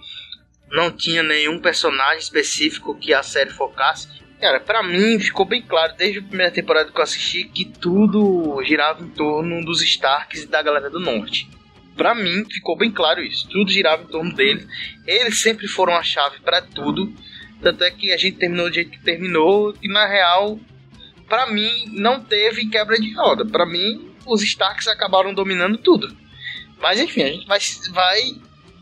não 0.70 0.90
tinha 0.90 1.22
nenhum 1.22 1.58
personagem 1.58 2.18
específico 2.18 2.98
que 2.98 3.12
a 3.12 3.22
série 3.22 3.50
focasse. 3.50 4.08
Cara, 4.40 4.60
pra 4.60 4.82
mim 4.82 5.18
ficou 5.18 5.44
bem 5.44 5.60
claro 5.60 5.94
desde 5.96 6.20
a 6.20 6.22
primeira 6.22 6.52
temporada 6.52 6.90
que 6.90 6.98
eu 6.98 7.02
assisti 7.02 7.44
que 7.44 7.64
tudo 7.66 8.62
girava 8.64 9.02
em 9.02 9.08
torno 9.08 9.62
dos 9.64 9.82
Starks 9.82 10.44
e 10.44 10.46
da 10.46 10.62
galera 10.62 10.88
do 10.88 10.98
Norte 10.98 11.59
para 12.00 12.14
mim 12.14 12.46
ficou 12.50 12.78
bem 12.78 12.90
claro 12.90 13.22
isso. 13.22 13.46
Tudo 13.50 13.70
girava 13.70 14.04
em 14.04 14.06
torno 14.06 14.34
deles. 14.34 14.66
Eles 15.06 15.42
sempre 15.42 15.68
foram 15.68 15.94
a 15.94 16.02
chave 16.02 16.40
para 16.40 16.62
tudo. 16.62 17.12
Tanto 17.60 17.84
é 17.84 17.90
que 17.90 18.10
a 18.10 18.16
gente 18.16 18.38
terminou 18.38 18.70
do 18.70 18.74
jeito 18.74 18.90
que 18.90 19.04
terminou, 19.04 19.74
e 19.82 19.86
na 19.86 20.06
real, 20.06 20.58
para 21.28 21.48
mim 21.48 21.92
não 21.92 22.24
teve 22.24 22.66
quebra 22.70 22.98
de 22.98 23.12
roda. 23.12 23.44
Para 23.44 23.66
mim, 23.66 24.14
os 24.26 24.42
Starks 24.42 24.88
acabaram 24.88 25.34
dominando 25.34 25.76
tudo. 25.76 26.16
Mas 26.80 26.98
enfim, 26.98 27.22
a 27.22 27.28
gente 27.28 27.46
vai, 27.46 27.58
vai 27.90 28.32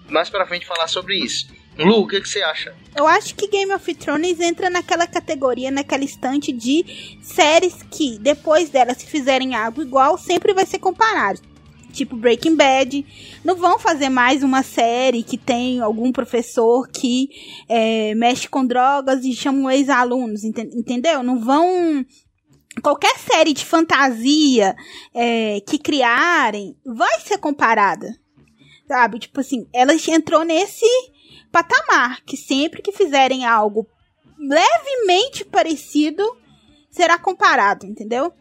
mais 0.08 0.30
pra 0.30 0.46
frente 0.46 0.64
falar 0.64 0.86
sobre 0.86 1.16
isso. 1.16 1.48
Lu, 1.76 2.02
o 2.02 2.06
que, 2.06 2.20
que, 2.20 2.28
você 2.28 2.40
acha? 2.42 2.72
Eu 2.94 3.06
acho 3.06 3.34
que 3.34 3.48
Game 3.48 3.72
of 3.72 3.94
Thrones 3.96 4.38
entra 4.38 4.70
naquela 4.70 5.08
categoria, 5.08 5.72
naquela 5.72 6.04
estante 6.04 6.52
de 6.52 7.18
séries 7.20 7.84
que, 7.90 8.16
depois 8.20 8.70
delas, 8.70 8.98
se 8.98 9.06
fizerem 9.06 9.56
algo 9.56 9.82
igual, 9.82 10.16
sempre 10.16 10.54
vai 10.54 10.66
ser 10.66 10.78
comparado. 10.78 11.40
Tipo 11.98 12.16
Breaking 12.16 12.56
Bad. 12.56 13.04
Não 13.44 13.56
vão 13.56 13.78
fazer 13.78 14.08
mais 14.08 14.42
uma 14.42 14.62
série 14.62 15.22
que 15.22 15.36
tem 15.36 15.80
algum 15.80 16.12
professor 16.12 16.88
que 16.88 17.28
é, 17.68 18.14
mexe 18.14 18.48
com 18.48 18.64
drogas 18.64 19.24
e 19.24 19.34
chama 19.34 19.74
ex-alunos, 19.74 20.44
entendeu? 20.44 21.22
Não 21.22 21.40
vão 21.40 22.04
qualquer 22.82 23.18
série 23.18 23.52
de 23.52 23.64
fantasia 23.64 24.76
é, 25.12 25.60
que 25.66 25.78
criarem 25.78 26.76
vai 26.84 27.20
ser 27.20 27.38
comparada. 27.38 28.08
Sabe? 28.86 29.18
Tipo 29.18 29.40
assim, 29.40 29.66
ela 29.72 29.92
entrou 29.94 30.44
nesse 30.44 30.86
patamar 31.52 32.22
que 32.24 32.36
sempre 32.36 32.80
que 32.80 32.92
fizerem 32.92 33.44
algo 33.44 33.86
levemente 34.38 35.44
parecido 35.44 36.24
será 36.90 37.18
comparado, 37.18 37.84
entendeu? 37.84 38.32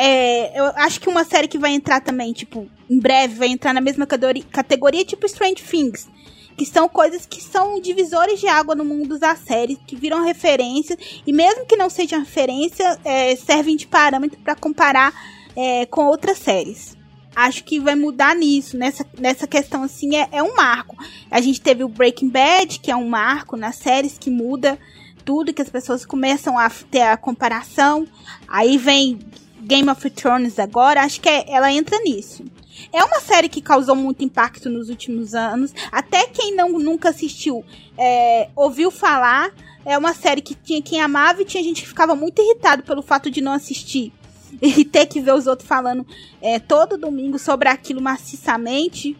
É, 0.00 0.56
eu 0.56 0.66
acho 0.76 1.00
que 1.00 1.08
uma 1.08 1.24
série 1.24 1.48
que 1.48 1.58
vai 1.58 1.72
entrar 1.72 2.00
também, 2.00 2.32
tipo, 2.32 2.70
em 2.88 3.00
breve 3.00 3.34
vai 3.34 3.48
entrar 3.48 3.74
na 3.74 3.80
mesma 3.80 4.06
categoria, 4.06 5.04
tipo 5.04 5.26
Strange 5.26 5.56
Things. 5.56 6.08
Que 6.56 6.64
são 6.64 6.88
coisas 6.88 7.26
que 7.26 7.42
são 7.42 7.80
divisores 7.80 8.38
de 8.38 8.46
água 8.46 8.76
no 8.76 8.84
mundo 8.84 9.18
das 9.18 9.40
séries, 9.40 9.76
que 9.84 9.96
viram 9.96 10.22
referências, 10.22 10.96
e 11.26 11.32
mesmo 11.32 11.66
que 11.66 11.74
não 11.74 11.90
sejam 11.90 12.20
referência, 12.20 12.96
é, 13.04 13.34
servem 13.34 13.76
de 13.76 13.88
parâmetro 13.88 14.38
para 14.38 14.54
comparar 14.54 15.12
é, 15.56 15.84
com 15.86 16.06
outras 16.06 16.38
séries. 16.38 16.96
Acho 17.34 17.64
que 17.64 17.80
vai 17.80 17.96
mudar 17.96 18.36
nisso, 18.36 18.76
nessa, 18.76 19.04
nessa 19.18 19.48
questão 19.48 19.82
assim, 19.82 20.14
é, 20.14 20.28
é 20.30 20.42
um 20.44 20.54
marco. 20.54 20.96
A 21.28 21.40
gente 21.40 21.60
teve 21.60 21.82
o 21.82 21.88
Breaking 21.88 22.28
Bad, 22.28 22.78
que 22.78 22.92
é 22.92 22.94
um 22.94 23.08
marco 23.08 23.56
nas 23.56 23.74
séries 23.74 24.16
que 24.16 24.30
muda 24.30 24.78
tudo, 25.24 25.52
que 25.52 25.60
as 25.60 25.68
pessoas 25.68 26.06
começam 26.06 26.56
a 26.56 26.70
ter 26.88 27.02
a 27.02 27.16
comparação. 27.16 28.06
Aí 28.46 28.78
vem 28.78 29.18
Game 29.60 29.88
of 29.90 30.08
Thrones 30.10 30.58
agora, 30.58 31.02
acho 31.02 31.20
que 31.20 31.28
é, 31.28 31.44
ela 31.48 31.72
entra 31.72 31.98
nisso. 32.00 32.44
É 32.92 33.02
uma 33.02 33.20
série 33.20 33.48
que 33.48 33.60
causou 33.60 33.94
muito 33.96 34.24
impacto 34.24 34.70
nos 34.70 34.88
últimos 34.88 35.34
anos. 35.34 35.74
Até 35.90 36.26
quem 36.26 36.54
não 36.54 36.78
nunca 36.78 37.10
assistiu 37.10 37.64
é, 37.96 38.48
ouviu 38.54 38.90
falar. 38.90 39.52
É 39.84 39.96
uma 39.96 40.14
série 40.14 40.40
que 40.40 40.54
tinha 40.54 40.82
quem 40.82 41.00
amava 41.00 41.42
e 41.42 41.44
tinha 41.44 41.62
gente 41.62 41.82
que 41.82 41.88
ficava 41.88 42.14
muito 42.14 42.40
irritado 42.42 42.82
pelo 42.82 43.02
fato 43.02 43.30
de 43.30 43.40
não 43.40 43.52
assistir. 43.52 44.12
E 44.62 44.82
ter 44.82 45.04
que 45.04 45.20
ver 45.20 45.34
os 45.34 45.46
outros 45.46 45.68
falando 45.68 46.06
é, 46.40 46.58
todo 46.58 46.96
domingo 46.96 47.38
sobre 47.38 47.68
aquilo 47.68 48.00
maciçamente. 48.00 49.14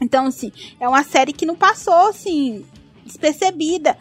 Então, 0.00 0.26
assim, 0.26 0.50
é 0.80 0.88
uma 0.88 1.04
série 1.04 1.32
que 1.32 1.46
não 1.46 1.54
passou, 1.54 2.08
assim, 2.08 2.64
despercebida. 3.06 3.96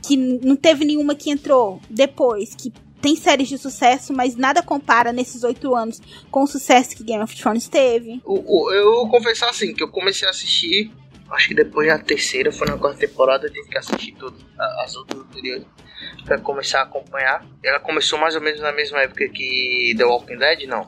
Que 0.00 0.16
não 0.16 0.56
teve 0.56 0.86
nenhuma 0.86 1.14
que 1.14 1.30
entrou 1.30 1.78
depois, 1.90 2.54
que 2.54 2.72
tem 3.02 3.16
séries 3.16 3.48
de 3.48 3.58
sucesso, 3.58 4.12
mas 4.12 4.36
nada 4.36 4.62
compara 4.62 5.12
nesses 5.12 5.42
oito 5.42 5.74
anos 5.74 6.00
com 6.30 6.44
o 6.44 6.46
sucesso 6.46 6.96
que 6.96 7.02
Game 7.02 7.22
of 7.22 7.36
Thrones 7.36 7.68
teve. 7.68 8.22
Eu, 8.24 8.72
eu 8.72 8.92
vou 8.92 9.10
confessar 9.10 9.50
assim, 9.50 9.74
que 9.74 9.82
eu 9.82 9.88
comecei 9.88 10.26
a 10.26 10.30
assistir, 10.30 10.90
acho 11.30 11.48
que 11.48 11.54
depois 11.54 11.88
da 11.88 11.98
terceira, 11.98 12.52
foi 12.52 12.68
na 12.68 12.78
quarta 12.78 13.00
temporada, 13.00 13.46
eu 13.46 13.52
tive 13.52 13.68
que 13.68 13.76
assistir 13.76 14.12
tudo, 14.12 14.36
as 14.84 14.94
outras 14.94 15.20
anteriores, 15.20 15.66
pra 16.24 16.38
começar 16.38 16.80
a 16.80 16.82
acompanhar. 16.84 17.44
Ela 17.64 17.80
começou 17.80 18.18
mais 18.18 18.36
ou 18.36 18.40
menos 18.40 18.60
na 18.60 18.72
mesma 18.72 19.00
época 19.00 19.28
que 19.28 19.94
The 19.96 20.04
Walking 20.04 20.38
Dead, 20.38 20.68
não? 20.68 20.86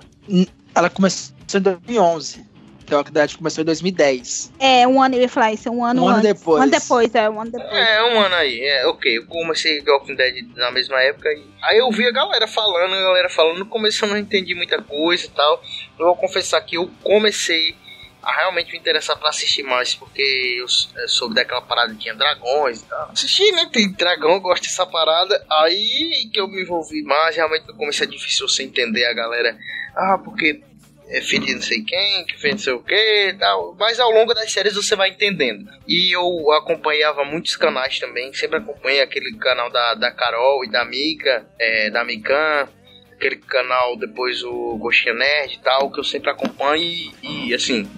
Ela 0.74 0.88
começou 0.88 1.34
em 1.52 1.60
2011. 1.60 2.53
The 2.86 2.96
Walking 2.96 3.12
Dead 3.12 3.36
começou 3.36 3.62
em 3.62 3.64
2010. 3.64 4.52
É, 4.58 4.86
um 4.86 5.00
ano, 5.02 5.14
eu 5.16 5.22
ia 5.22 5.28
falar 5.28 5.52
isso, 5.52 5.70
um 5.70 5.84
ano 5.84 6.02
Um 6.04 6.08
ano 6.08 6.18
antes. 6.18 6.28
depois. 6.34 6.60
Um 6.60 6.62
ano 6.62 6.70
depois, 6.70 7.14
é, 7.14 7.30
um 7.30 7.40
ano 7.40 7.50
depois. 7.50 7.72
É, 7.72 8.02
um 8.04 8.20
ano 8.20 8.34
aí, 8.34 8.60
é, 8.60 8.86
ok. 8.86 9.18
Eu 9.18 9.26
comecei 9.26 9.82
The 9.82 9.90
Walking 9.90 10.14
Dead 10.16 10.34
na 10.56 10.70
mesma 10.70 11.00
época. 11.02 11.28
E... 11.32 11.44
Aí 11.62 11.78
eu 11.78 11.90
vi 11.90 12.06
a 12.06 12.12
galera 12.12 12.46
falando, 12.46 12.94
a 12.94 13.00
galera 13.02 13.28
falando. 13.28 13.58
No 13.58 13.66
começo 13.66 14.04
eu 14.04 14.08
não 14.08 14.18
entendi 14.18 14.54
muita 14.54 14.80
coisa 14.82 15.26
e 15.26 15.30
tal. 15.30 15.62
Eu 15.98 16.06
vou 16.06 16.16
confessar 16.16 16.60
que 16.60 16.76
eu 16.76 16.90
comecei 17.02 17.74
a 18.22 18.32
realmente 18.36 18.72
me 18.72 18.78
interessar 18.78 19.18
pra 19.18 19.28
assistir 19.28 19.62
mais, 19.62 19.94
porque 19.94 20.22
eu, 20.58 20.64
eu 21.02 21.08
soube 21.08 21.34
daquela 21.34 21.60
parada 21.60 21.92
que 21.92 22.00
tinha 22.00 22.14
dragões 22.14 22.80
e 22.80 22.84
tal. 22.86 23.10
Assisti, 23.12 23.52
né? 23.52 23.68
Tem 23.70 23.92
dragão, 23.92 24.32
eu 24.32 24.40
gosto 24.40 24.62
dessa 24.62 24.86
parada. 24.86 25.44
Aí 25.50 26.30
que 26.32 26.40
eu 26.40 26.48
me 26.48 26.62
envolvi 26.62 27.02
mais, 27.02 27.36
realmente 27.36 27.66
no 27.66 27.76
começo 27.76 28.02
é 28.02 28.06
difícil 28.06 28.48
você 28.48 28.62
entender 28.62 29.04
a 29.04 29.12
galera. 29.12 29.56
Ah, 29.94 30.18
porque 30.24 30.62
é 31.08 31.20
filho 31.20 31.44
de 31.44 31.54
não 31.54 31.62
sei 31.62 31.82
quem, 31.82 32.24
que 32.24 32.40
fez 32.40 32.54
não 32.54 32.58
sei 32.58 32.72
o 32.72 32.82
que 32.82 33.28
e 33.28 33.34
tal. 33.34 33.74
Mas 33.78 34.00
ao 34.00 34.10
longo 34.10 34.32
das 34.34 34.50
séries 34.50 34.74
você 34.74 34.96
vai 34.96 35.10
entendendo. 35.10 35.70
E 35.86 36.14
eu 36.14 36.52
acompanhava 36.52 37.24
muitos 37.24 37.56
canais 37.56 37.98
também, 37.98 38.32
sempre 38.32 38.58
acompanhei 38.58 39.00
aquele 39.00 39.36
canal 39.36 39.70
da, 39.70 39.94
da 39.94 40.10
Carol 40.10 40.64
e 40.64 40.70
da 40.70 40.84
Mika, 40.84 41.46
é, 41.58 41.90
da 41.90 42.04
Mikan, 42.04 42.68
aquele 43.12 43.36
canal 43.36 43.96
depois 43.96 44.42
o 44.42 44.76
Gostinho 44.78 45.14
Nerd 45.14 45.54
e 45.54 45.58
tal, 45.58 45.90
que 45.90 46.00
eu 46.00 46.04
sempre 46.04 46.30
acompanho 46.30 46.82
e, 46.82 47.48
e 47.48 47.54
assim. 47.54 47.88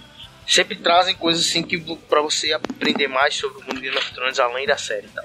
Sempre 0.46 0.76
trazem 0.76 1.16
coisas 1.16 1.44
assim 1.44 1.64
que 1.64 1.76
para 2.08 2.20
você 2.20 2.52
aprender 2.52 3.08
mais 3.08 3.34
sobre 3.34 3.58
o 3.58 3.62
mundo 3.62 3.80
de 3.80 3.80
Game 3.80 3.96
of 3.96 4.14
Thrones 4.14 4.38
além 4.38 4.64
da 4.64 4.76
série 4.76 5.06
e 5.06 5.10
tal. 5.10 5.24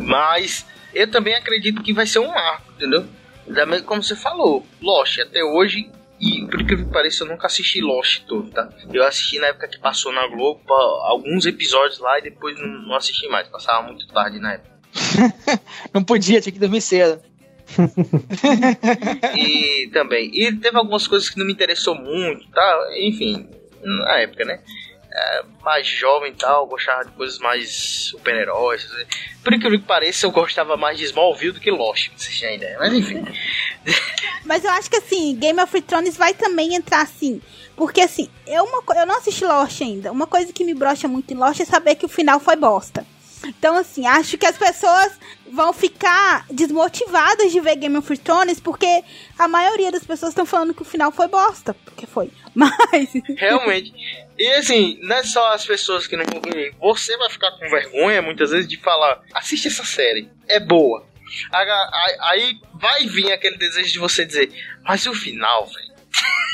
Mas 0.00 0.66
eu 0.92 1.08
também 1.08 1.34
acredito 1.34 1.82
que 1.84 1.92
vai 1.92 2.04
ser 2.04 2.18
um 2.18 2.26
marco, 2.26 2.72
entendeu? 2.72 3.06
Também 3.54 3.80
como 3.82 4.02
você 4.02 4.16
falou, 4.16 4.66
Lost, 4.82 5.20
até 5.20 5.44
hoje 5.44 5.88
e 6.20 6.46
por 6.46 6.64
que 6.64 6.84
pareça, 6.86 7.24
eu 7.24 7.28
nunca 7.28 7.46
assisti 7.46 7.80
Lost 7.80 8.24
todo, 8.26 8.50
tá? 8.50 8.68
Eu 8.92 9.04
assisti 9.04 9.38
na 9.38 9.48
época 9.48 9.68
que 9.68 9.78
passou 9.78 10.12
na 10.12 10.26
Globo, 10.26 10.60
alguns 10.72 11.44
episódios 11.44 11.98
lá 11.98 12.18
e 12.18 12.22
depois 12.22 12.58
não, 12.58 12.66
não 12.66 12.94
assisti 12.94 13.28
mais. 13.28 13.48
Passava 13.48 13.86
muito 13.86 14.06
tarde 14.08 14.38
na 14.38 14.54
época. 14.54 14.76
não 15.92 16.02
podia, 16.02 16.40
tinha 16.40 16.52
que 16.52 16.58
dormir 16.58 16.80
cedo. 16.80 17.20
e 19.36 19.88
também. 19.92 20.30
E 20.32 20.52
teve 20.52 20.76
algumas 20.76 21.06
coisas 21.06 21.28
que 21.28 21.38
não 21.38 21.44
me 21.44 21.52
interessou 21.52 21.94
muito, 21.94 22.48
tá? 22.50 22.88
Enfim, 23.00 23.48
na 23.82 24.18
época, 24.20 24.44
né? 24.44 24.60
É, 25.18 25.42
mais 25.62 25.86
jovem 25.86 26.30
e 26.30 26.34
tal, 26.34 26.66
gostava 26.66 27.06
de 27.06 27.12
coisas 27.12 27.38
mais 27.38 27.74
super-heróis. 27.74 28.86
Por 29.42 29.54
incrível 29.54 29.80
que 29.80 29.86
pareça, 29.86 30.26
eu 30.26 30.30
gostava 30.30 30.76
mais 30.76 30.98
de 30.98 31.04
Smallville 31.04 31.52
do 31.52 31.60
que 31.60 31.70
Lost, 31.70 32.10
pra 32.10 32.18
vocês 32.18 32.38
terem 32.38 32.56
ideia. 32.56 32.76
Mas 32.78 32.92
enfim. 32.92 33.24
Mas 34.44 34.62
eu 34.62 34.70
acho 34.72 34.90
que 34.90 34.96
assim, 34.96 35.34
Game 35.36 35.58
of 35.58 35.80
Thrones 35.82 36.18
vai 36.18 36.34
também 36.34 36.74
entrar 36.74 37.00
assim. 37.00 37.40
Porque 37.74 38.02
assim, 38.02 38.28
eu, 38.46 38.64
uma, 38.64 38.82
eu 38.94 39.06
não 39.06 39.16
assisti 39.16 39.44
Lost 39.44 39.80
ainda. 39.80 40.12
Uma 40.12 40.26
coisa 40.26 40.52
que 40.52 40.64
me 40.64 40.74
brocha 40.74 41.08
muito 41.08 41.32
em 41.32 41.36
Lost 41.36 41.60
é 41.60 41.64
saber 41.64 41.94
que 41.94 42.04
o 42.04 42.10
final 42.10 42.38
foi 42.38 42.56
bosta. 42.56 43.06
Então, 43.48 43.76
assim, 43.76 44.06
acho 44.06 44.36
que 44.38 44.46
as 44.46 44.56
pessoas 44.56 45.12
vão 45.52 45.72
ficar 45.72 46.44
desmotivadas 46.50 47.52
de 47.52 47.60
ver 47.60 47.76
Game 47.76 47.96
of 47.96 48.18
Thrones 48.18 48.60
porque 48.60 49.02
a 49.38 49.46
maioria 49.46 49.92
das 49.92 50.04
pessoas 50.04 50.30
estão 50.30 50.44
falando 50.44 50.74
que 50.74 50.82
o 50.82 50.84
final 50.84 51.12
foi 51.12 51.28
bosta. 51.28 51.74
Porque 51.74 52.06
foi. 52.06 52.30
Mas. 52.54 53.10
Realmente. 53.36 53.92
E 54.38 54.48
assim, 54.54 54.98
não 55.02 55.16
é 55.16 55.22
só 55.22 55.52
as 55.52 55.64
pessoas 55.64 56.06
que 56.06 56.16
não 56.16 56.24
vão 56.24 56.40
ver. 56.40 56.74
Você 56.80 57.16
vai 57.16 57.30
ficar 57.30 57.52
com 57.52 57.68
vergonha 57.68 58.20
muitas 58.20 58.50
vezes 58.50 58.68
de 58.68 58.76
falar: 58.78 59.22
assiste 59.32 59.68
essa 59.68 59.84
série, 59.84 60.28
é 60.48 60.60
boa. 60.60 61.06
Aí 62.22 62.58
vai 62.74 63.06
vir 63.06 63.32
aquele 63.32 63.56
desejo 63.56 63.92
de 63.92 63.98
você 63.98 64.24
dizer, 64.24 64.52
mas 64.82 65.06
o 65.06 65.14
final, 65.14 65.66
velho. 65.66 65.94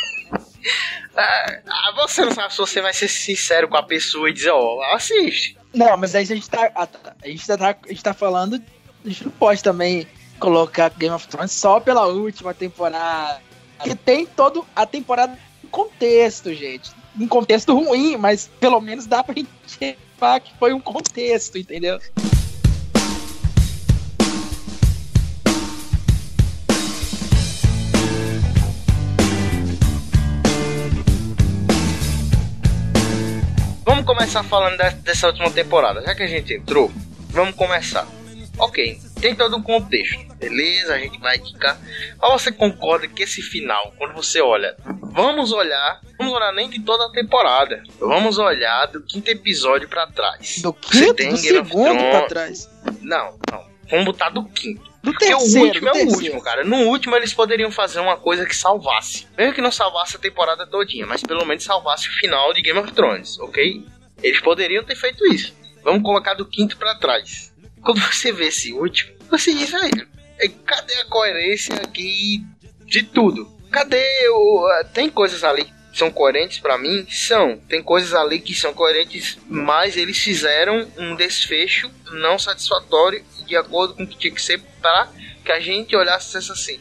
Ah, 1.16 1.92
você 1.96 2.24
não 2.24 2.32
sabe 2.32 2.52
se 2.52 2.58
você 2.58 2.80
vai 2.80 2.92
ser 2.92 3.08
sincero 3.08 3.68
com 3.68 3.76
a 3.76 3.82
pessoa 3.82 4.30
e 4.30 4.32
dizer, 4.32 4.50
ó, 4.50 4.76
oh, 4.76 4.82
assiste. 4.94 5.56
Não, 5.74 5.96
mas 5.96 6.14
aí 6.14 6.22
a 6.22 6.26
gente 6.26 6.48
tá. 6.48 6.70
A 6.74 7.28
gente 7.28 7.46
tá, 7.46 7.54
a 7.84 7.88
gente 7.88 8.02
tá 8.02 8.14
falando. 8.14 8.62
A 9.04 9.08
gente 9.08 9.24
não 9.24 9.32
pode 9.32 9.62
também 9.62 10.06
colocar 10.38 10.90
Game 10.90 11.14
of 11.14 11.26
Thrones 11.28 11.52
só 11.52 11.80
pela 11.80 12.06
última 12.06 12.52
temporada. 12.52 13.40
Porque 13.76 13.94
tem 13.94 14.26
todo 14.26 14.66
a 14.76 14.86
temporada 14.86 15.38
em 15.62 15.68
contexto, 15.68 16.52
gente. 16.54 16.90
Um 17.18 17.26
contexto 17.26 17.74
ruim, 17.74 18.16
mas 18.16 18.50
pelo 18.60 18.80
menos 18.80 19.06
dá 19.06 19.22
pra 19.22 19.34
gente 19.34 19.50
falar 20.18 20.40
que 20.40 20.52
foi 20.58 20.72
um 20.72 20.80
contexto, 20.80 21.58
entendeu? 21.58 21.98
Começar 34.14 34.44
falando 34.44 34.76
dessa 34.76 35.26
última 35.26 35.50
temporada. 35.50 36.02
Já 36.02 36.14
que 36.14 36.22
a 36.22 36.26
gente 36.26 36.52
entrou, 36.52 36.92
vamos 37.30 37.54
começar. 37.54 38.06
Ok, 38.58 38.98
tem 39.20 39.34
todo 39.34 39.56
um 39.56 39.62
contexto, 39.62 40.26
beleza? 40.34 40.94
A 40.94 40.98
gente 40.98 41.18
vai 41.18 41.38
indicar. 41.38 41.80
Mas 42.20 42.32
você 42.32 42.52
concorda 42.52 43.08
que 43.08 43.22
esse 43.22 43.40
final, 43.40 43.94
quando 43.96 44.12
você 44.12 44.42
olha, 44.42 44.76
vamos 45.14 45.50
olhar, 45.52 46.00
vamos 46.18 46.34
olhar 46.34 46.52
nem 46.52 46.68
de 46.68 46.78
toda 46.80 47.06
a 47.06 47.10
temporada, 47.10 47.82
vamos 47.98 48.36
olhar 48.38 48.86
do 48.86 49.00
quinto 49.02 49.30
episódio 49.30 49.88
para 49.88 50.06
trás. 50.08 50.60
Do 50.60 50.74
quinto, 50.74 51.26
do 51.26 51.36
segundo 51.38 51.98
para 51.98 52.26
trás? 52.26 52.68
Não, 53.00 53.38
não. 53.50 53.72
Vamos 53.90 54.04
botar 54.04 54.28
do 54.28 54.44
quinto. 54.44 54.82
Do 55.02 55.10
Porque 55.10 55.26
terceiro, 55.26 55.64
o 55.64 55.66
último 55.66 55.88
é 55.88 55.90
o 55.90 55.94
terceiro. 55.94 56.16
último, 56.16 56.42
cara. 56.42 56.62
No 56.62 56.76
último 56.88 57.16
eles 57.16 57.32
poderiam 57.34 57.70
fazer 57.72 58.00
uma 58.00 58.16
coisa 58.18 58.44
que 58.46 58.54
salvasse. 58.54 59.26
Mesmo 59.36 59.54
que 59.54 59.60
não 59.60 59.72
salvasse 59.72 60.16
a 60.16 60.20
temporada 60.20 60.66
todinha, 60.66 61.06
mas 61.06 61.22
pelo 61.22 61.44
menos 61.46 61.64
salvasse 61.64 62.08
o 62.08 62.12
final 62.12 62.52
de 62.52 62.62
Game 62.62 62.78
of 62.78 62.92
Thrones, 62.92 63.38
ok? 63.40 63.84
Eles 64.22 64.40
poderiam 64.40 64.84
ter 64.84 64.96
feito 64.96 65.26
isso. 65.32 65.54
Vamos 65.82 66.02
colocar 66.02 66.34
do 66.34 66.46
quinto 66.46 66.76
para 66.76 66.94
trás. 66.96 67.52
Quando 67.82 68.00
você 68.00 68.32
vê 68.32 68.46
esse 68.46 68.72
último, 68.72 69.12
você 69.30 69.52
diz, 69.52 69.70
velho, 69.70 70.08
é, 70.38 70.48
cadê 70.48 70.94
a 70.94 71.04
coerência 71.06 71.74
aqui 71.76 72.44
de 72.86 73.02
tudo? 73.02 73.50
Cadê 73.70 74.06
o. 74.28 74.68
Tem 74.92 75.08
coisas 75.10 75.42
ali 75.42 75.66
são 75.92 76.10
coerentes 76.10 76.58
para 76.58 76.78
mim? 76.78 77.06
São. 77.08 77.58
Tem 77.68 77.82
coisas 77.82 78.14
ali 78.14 78.40
que 78.40 78.54
são 78.54 78.72
coerentes, 78.72 79.38
mas 79.46 79.96
eles 79.96 80.18
fizeram 80.18 80.88
um 80.96 81.14
desfecho 81.14 81.90
não 82.10 82.38
satisfatório 82.38 83.22
de 83.46 83.56
acordo 83.56 83.94
com 83.94 84.04
o 84.04 84.06
que 84.06 84.16
tinha 84.16 84.34
que 84.34 84.40
ser 84.40 84.60
para 84.80 85.08
que 85.44 85.52
a 85.52 85.60
gente 85.60 85.94
olhasse 85.94 86.36
assim. 86.38 86.80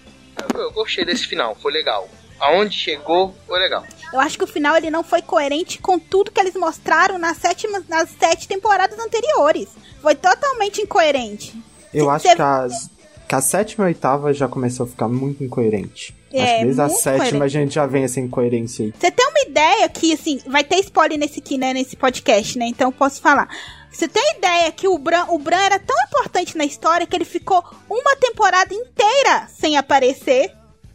Eu, 0.53 0.61
eu 0.61 0.71
gostei 0.71 1.03
desse 1.03 1.27
final, 1.27 1.55
foi 1.55 1.73
legal. 1.73 2.09
Aonde 2.41 2.75
chegou, 2.75 3.35
foi 3.47 3.59
legal. 3.59 3.85
Eu 4.11 4.19
acho 4.19 4.37
que 4.37 4.43
o 4.43 4.47
final 4.47 4.75
ele 4.75 4.89
não 4.89 5.03
foi 5.03 5.21
coerente 5.21 5.79
com 5.79 5.99
tudo 5.99 6.31
que 6.31 6.39
eles 6.39 6.55
mostraram 6.55 7.19
nas, 7.19 7.37
sétima, 7.37 7.83
nas 7.87 8.09
sete 8.19 8.47
temporadas 8.47 8.97
anteriores. 8.97 9.69
Foi 10.01 10.15
totalmente 10.15 10.81
incoerente. 10.81 11.55
Eu 11.93 12.09
acho 12.09 12.23
que 12.23 12.41
as, 12.41 12.89
que 13.27 13.35
a 13.35 13.41
sétima 13.41 13.83
e 13.83 13.85
a 13.85 13.87
oitava 13.89 14.33
já 14.33 14.47
começou 14.47 14.85
a 14.85 14.89
ficar 14.89 15.07
muito 15.07 15.43
incoerente. 15.43 16.15
É, 16.33 16.41
Acho 16.41 16.57
que 16.57 16.63
desde 16.63 16.81
a 16.81 16.89
sétima 16.89 17.17
coerente. 17.19 17.43
a 17.43 17.47
gente 17.47 17.75
já 17.75 17.85
vem 17.85 18.03
essa 18.03 18.19
incoerência 18.19 18.85
aí. 18.85 18.93
Você 18.97 19.11
tem 19.11 19.27
uma 19.27 19.41
ideia 19.41 19.87
que, 19.89 20.13
assim, 20.13 20.39
vai 20.47 20.63
ter 20.63 20.77
spoiler 20.77 21.19
nesse 21.19 21.39
aqui, 21.39 21.57
né, 21.57 21.73
nesse 21.73 21.95
podcast, 21.95 22.57
né? 22.57 22.65
Então 22.65 22.87
eu 22.87 22.91
posso 22.91 23.21
falar. 23.21 23.47
Você 23.91 24.07
tem 24.07 24.37
ideia 24.37 24.71
que 24.71 24.87
o 24.87 24.97
Bran, 24.97 25.25
o 25.29 25.37
Bran 25.37 25.57
era 25.59 25.77
tão 25.77 25.95
importante 26.07 26.57
na 26.57 26.63
história 26.63 27.05
que 27.05 27.15
ele 27.15 27.25
ficou 27.25 27.63
uma 27.89 28.15
temporada 28.15 28.73
inteira 28.73 29.47
sem 29.53 29.77
aparecer? 29.77 30.51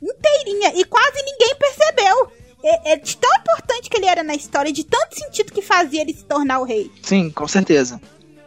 Inteirinha. 0.07 0.73
E 0.75 0.85
quase 0.85 1.23
ninguém 1.23 1.55
percebeu. 1.57 2.33
É, 2.63 2.93
é 2.93 2.97
de 2.97 3.17
tão 3.17 3.31
importante 3.39 3.91
que 3.91 3.97
ele 3.97 4.07
era 4.07 4.23
na 4.23 4.35
história, 4.35 4.73
de 4.73 4.85
tanto 4.85 5.19
sentido 5.19 5.53
que 5.53 5.63
fazia 5.63 6.01
ele 6.01 6.15
se 6.15 6.25
tornar 6.25 6.61
o 6.61 6.65
rei. 6.65 6.91
Sim, 7.03 7.31
com 7.31 7.47
certeza. 7.47 8.01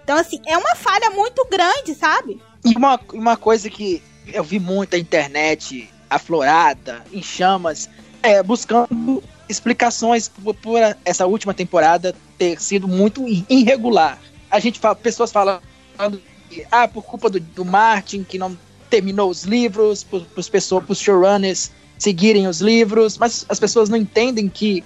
Então, 0.04 0.18
assim, 0.18 0.42
é 0.46 0.58
uma 0.58 0.76
falha 0.76 1.10
muito 1.12 1.46
grande, 1.50 1.94
sabe? 1.94 2.42
E 2.66 2.76
uma, 2.76 3.00
uma 3.14 3.38
coisa 3.38 3.70
que 3.70 4.02
eu 4.28 4.44
vi 4.44 4.60
muito 4.60 4.94
na 4.94 4.98
internet 4.98 5.90
aflorada, 6.10 7.04
em 7.14 7.22
chamas, 7.22 7.90
é, 8.24 8.42
buscando 8.42 9.24
explicações 9.48 10.28
por, 10.28 10.54
por, 10.56 10.80
essa 11.06 11.26
última 11.26 11.54
temporada 11.54 12.16
ter 12.38 12.60
sido 12.62 12.88
muito 12.88 13.26
irregular. 13.50 14.20
A 14.50 14.60
gente 14.60 14.80
fala, 14.80 14.96
pessoas 14.96 15.32
falando 15.32 15.62
que, 16.50 16.66
ah, 16.72 16.88
por 16.88 17.04
culpa 17.04 17.30
do, 17.30 17.40
do 17.40 17.64
Martin, 17.64 18.24
que 18.24 18.38
não 18.38 18.58
terminou 18.90 19.30
os 19.30 19.44
livros, 19.44 20.04
para 20.04 20.22
os 20.36 20.50
pessoas, 20.50 20.84
os 20.88 21.00
showrunners 21.00 21.72
seguirem 21.98 22.48
os 22.48 22.62
livros, 22.62 23.18
mas 23.18 23.46
as 23.50 23.60
pessoas 23.60 23.90
não 23.90 23.98
entendem 23.98 24.48
que 24.48 24.84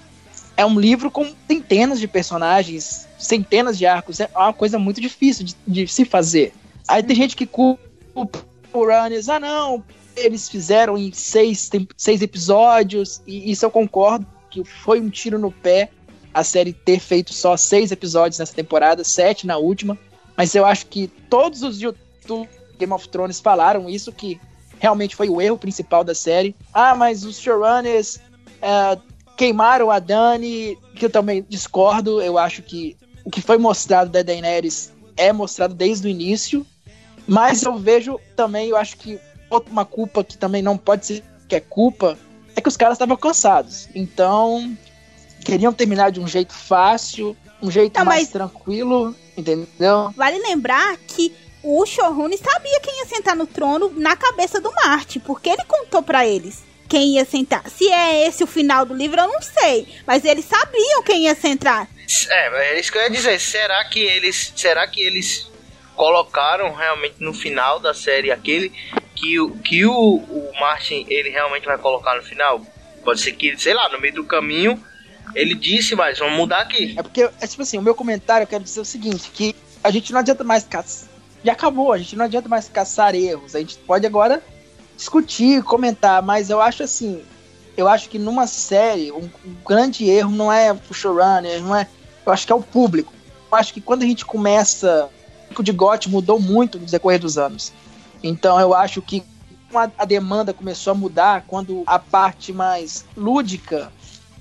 é 0.58 0.66
um 0.66 0.80
livro 0.80 1.10
com 1.10 1.32
centenas 1.48 2.00
de 2.00 2.08
personagens, 2.08 3.08
centenas 3.18 3.78
de 3.78 3.86
arcos, 3.86 4.20
é 4.20 4.30
uma 4.36 4.54
coisa 4.54 4.78
muito 4.78 5.00
difícil 5.00 5.46
de, 5.46 5.56
de 5.68 5.88
se 5.88 6.06
fazer. 6.06 6.54
Aí 6.88 7.02
tem 7.02 7.16
gente 7.16 7.36
que 7.36 7.46
culpa 7.46 7.80
o 8.74 8.86
Runners, 8.86 9.30
ah 9.30 9.40
não, 9.40 9.84
eles 10.16 10.50
fizeram 10.50 10.98
em 10.98 11.12
seis, 11.12 11.70
seis 11.96 12.22
episódios, 12.22 13.22
e 13.26 13.52
isso 13.52 13.66
eu 13.66 13.72
concordo, 13.72 14.26
que 14.50 14.64
foi 14.64 15.00
um 15.00 15.10
tiro 15.10 15.38
no 15.40 15.52
pé 15.52 15.90
a 16.34 16.44
série 16.44 16.74
ter 16.74 17.00
feito 17.00 17.32
só 17.34 17.56
seis 17.56 17.92
episódios 17.92 18.40
nessa 18.40 18.54
temporada, 18.54 19.04
sete 19.04 19.46
na 19.46 19.58
última, 19.58 19.98
mas 20.36 20.56
eu 20.56 20.66
acho 20.66 20.88
que 20.88 21.08
todos 21.30 21.62
os 21.62 21.80
YouTube 21.80 22.50
Game 22.78 22.94
of 22.94 23.08
Thrones 23.10 23.40
falaram 23.40 23.90
isso, 23.90 24.12
que 24.12 24.40
realmente 24.80 25.16
foi 25.16 25.30
o 25.30 25.42
erro 25.42 25.58
principal 25.58 26.04
da 26.04 26.14
série. 26.14 26.56
Ah, 26.74 26.96
mas 26.96 27.24
os 27.24 27.40
showrunners 27.40 28.18
uh, 28.18 29.02
queimaram 29.38 29.90
a 29.90 30.00
Dani, 30.00 30.78
que 30.96 31.06
eu 31.06 31.10
também 31.10 31.46
discordo, 31.48 32.22
eu 32.22 32.38
acho 32.38 32.62
que 32.62 32.96
o 33.24 33.30
que 33.30 33.42
foi 33.42 33.58
mostrado 33.58 34.10
da 34.10 34.22
Daenerys 34.22 34.92
é 35.16 35.32
mostrado 35.32 35.74
desde 35.74 36.08
o 36.08 36.10
início, 36.10 36.66
mas 37.28 37.64
eu 37.64 37.78
vejo 37.78 38.20
também, 38.36 38.70
eu 38.70 38.78
acho 38.78 38.98
que 38.98 39.20
uma 39.70 39.86
culpa 39.86 40.24
que 40.24 40.38
também 40.38 40.62
não 40.62 40.78
pode 40.78 41.06
ser 41.06 41.24
que 41.48 41.56
é 41.56 41.60
culpa 41.60 42.18
é 42.56 42.62
que 42.62 42.68
os 42.68 42.78
caras 42.78 42.96
estavam 42.96 43.16
cansados. 43.16 43.88
Então, 43.94 44.76
queriam 45.44 45.74
terminar 45.74 46.12
de 46.12 46.20
um 46.20 46.28
jeito 46.28 46.54
fácil, 46.54 47.36
um 47.62 47.70
jeito 47.70 47.98
não, 47.98 48.06
mais 48.06 48.30
tranquilo, 48.30 49.16
entendeu? 49.38 50.12
Vale 50.16 50.40
lembrar 50.40 50.98
que 50.98 51.34
o 51.64 51.86
Showrunner 51.86 52.38
sabia 52.38 52.80
quem 52.82 53.00
ia 53.00 53.06
sentar 53.06 53.36
no 53.36 53.48
trono 53.48 53.92
na 53.96 54.16
cabeça 54.16 54.60
do 54.60 54.72
Marte, 54.72 55.20
porque 55.20 55.50
ele 55.50 55.64
contou 55.66 56.04
para 56.04 56.28
eles 56.28 56.64
quem 56.90 57.16
ia 57.16 57.26
sentar. 57.26 57.68
Se 57.70 57.90
é 57.90 58.28
esse 58.28 58.44
o 58.44 58.48
final 58.48 58.86
do 58.86 58.94
livro, 58.94 59.20
eu 59.20 59.28
não 59.28 59.42
sei, 59.42 59.88
mas 60.06 60.26
eles 60.26 60.46
sabiam 60.46 61.02
quem 61.04 61.24
ia 61.24 61.34
sentar. 61.34 61.88
É, 62.30 62.76
é 62.76 62.80
isso 62.80 62.92
que 62.92 62.98
eu 62.98 63.02
ia 63.04 63.10
dizer. 63.10 63.40
Será 63.40 63.84
que 63.86 64.00
eles, 64.00 64.54
será 64.56 64.88
que 64.88 65.02
eles 65.02 65.50
colocaram 65.96 66.74
realmente 66.74 67.16
no 67.20 67.34
final 67.34 67.80
da 67.80 67.94
série 67.94 68.32
aquele 68.32 68.72
que, 69.16 69.40
o, 69.40 69.52
que 69.58 69.86
o, 69.86 70.18
o 70.18 70.52
Martin 70.60 71.06
ele 71.10 71.30
realmente 71.30 71.66
vai 71.66 71.78
colocar 71.78 72.16
no 72.16 72.24
final. 72.24 72.62
Pode 73.04 73.22
ser 73.22 73.34
que, 73.34 73.56
sei 73.58 73.74
lá, 73.74 73.90
no 73.90 74.00
meio 74.00 74.14
do 74.14 74.26
caminho 74.26 74.82
ele 75.36 75.56
disse, 75.56 75.96
mas 75.96 76.20
vamos 76.20 76.38
mudar 76.38 76.62
aqui. 76.62 76.96
É 76.98 77.02
porque, 77.02 77.22
é 77.24 77.48
tipo 77.48 77.62
assim, 77.62 77.78
o 77.78 77.82
meu 77.82 77.96
comentário 77.96 78.44
eu 78.44 78.48
quero 78.48 78.64
dizer 78.64 78.82
o 78.82 78.86
seguinte, 78.86 79.32
que 79.34 79.56
a 79.84 79.90
gente 79.90 80.12
não 80.12 80.20
adianta 80.20 80.44
mais 80.44 80.64
caçar. 80.64 81.13
Já 81.44 81.54
acabou, 81.54 81.92
a 81.92 81.98
gente 81.98 82.16
não 82.16 82.26
adianta 82.26 82.48
mais 82.48 82.70
caçar 82.70 83.16
erros. 83.16 83.56
A 83.56 83.60
gente 83.60 83.78
pode 83.80 84.06
agora 84.06 84.42
discutir, 84.96 85.64
comentar, 85.64 86.22
mas 86.22 86.50
eu 86.50 86.62
acho 86.62 86.84
assim, 86.84 87.22
eu 87.76 87.88
acho 87.88 88.10
que 88.10 88.20
numa 88.20 88.48
série, 88.48 89.12
um, 89.12 89.30
um 89.46 89.56
grande 89.66 90.10
erro 90.10 90.32
não 90.32 90.52
é 90.52 90.72
o 90.72 90.94
showrunner, 90.94 91.62
não 91.62 91.76
é. 91.76 91.88
Eu 92.26 92.32
acho 92.32 92.46
que 92.46 92.54
é 92.54 92.56
o 92.56 92.62
público. 92.62 93.12
Eu 93.52 93.58
acho 93.58 93.74
que 93.74 93.82
quando 93.82 94.04
a 94.04 94.06
gente 94.06 94.26
começa 94.26 95.10
de 95.62 95.72
GOT 95.72 96.10
mudou 96.10 96.40
muito 96.40 96.80
no 96.80 96.86
decorrer 96.86 97.20
dos 97.20 97.38
anos. 97.38 97.72
Então 98.24 98.60
eu 98.60 98.74
acho 98.74 99.02
que 99.02 99.24
a 99.98 100.06
demanda 100.06 100.54
começou 100.54 100.92
a 100.92 100.96
mudar 100.96 101.44
quando 101.48 101.84
a 101.86 102.00
parte 102.00 102.54
mais 102.54 103.06
lúdica 103.18 103.92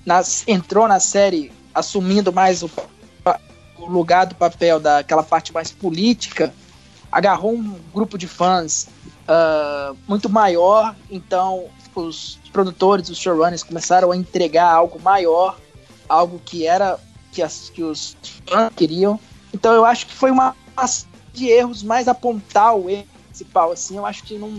nas, 0.05 0.43
entrou 0.47 0.87
na 0.87 0.99
série 0.99 1.51
assumindo 1.73 2.31
mais 2.31 2.61
o, 2.61 2.69
o, 3.79 3.85
lugar 3.85 4.25
do 4.25 4.35
papel 4.35 4.79
daquela 4.79 5.23
parte 5.23 5.51
mais 5.51 5.71
política, 5.71 6.53
agarrou 7.13 7.53
um 7.53 7.79
grupo 7.93 8.17
de 8.17 8.27
fãs 8.27 8.89
uh, 9.27 9.95
muito 10.07 10.27
maior, 10.27 10.95
então 11.09 11.65
os 11.95 12.39
produtores, 12.51 13.09
os 13.09 13.17
showrunners 13.17 13.61
começaram 13.61 14.11
a 14.11 14.17
entregar 14.17 14.71
algo 14.71 14.99
maior, 14.99 15.59
algo 16.09 16.41
que 16.43 16.65
era 16.65 16.99
que, 17.31 17.41
as, 17.41 17.69
que 17.69 17.83
os 17.83 18.17
fãs 18.47 18.71
queriam. 18.75 19.19
Então 19.53 19.71
eu 19.73 19.85
acho 19.85 20.07
que 20.07 20.13
foi 20.13 20.31
uma 20.31 20.55
de 21.31 21.47
erros, 21.47 21.83
mais 21.83 22.07
apontar 22.07 22.75
o 22.75 22.89
erro 22.89 23.07
principal, 23.27 23.71
assim, 23.71 23.97
eu 23.97 24.05
acho 24.05 24.23
que 24.23 24.37
não. 24.37 24.51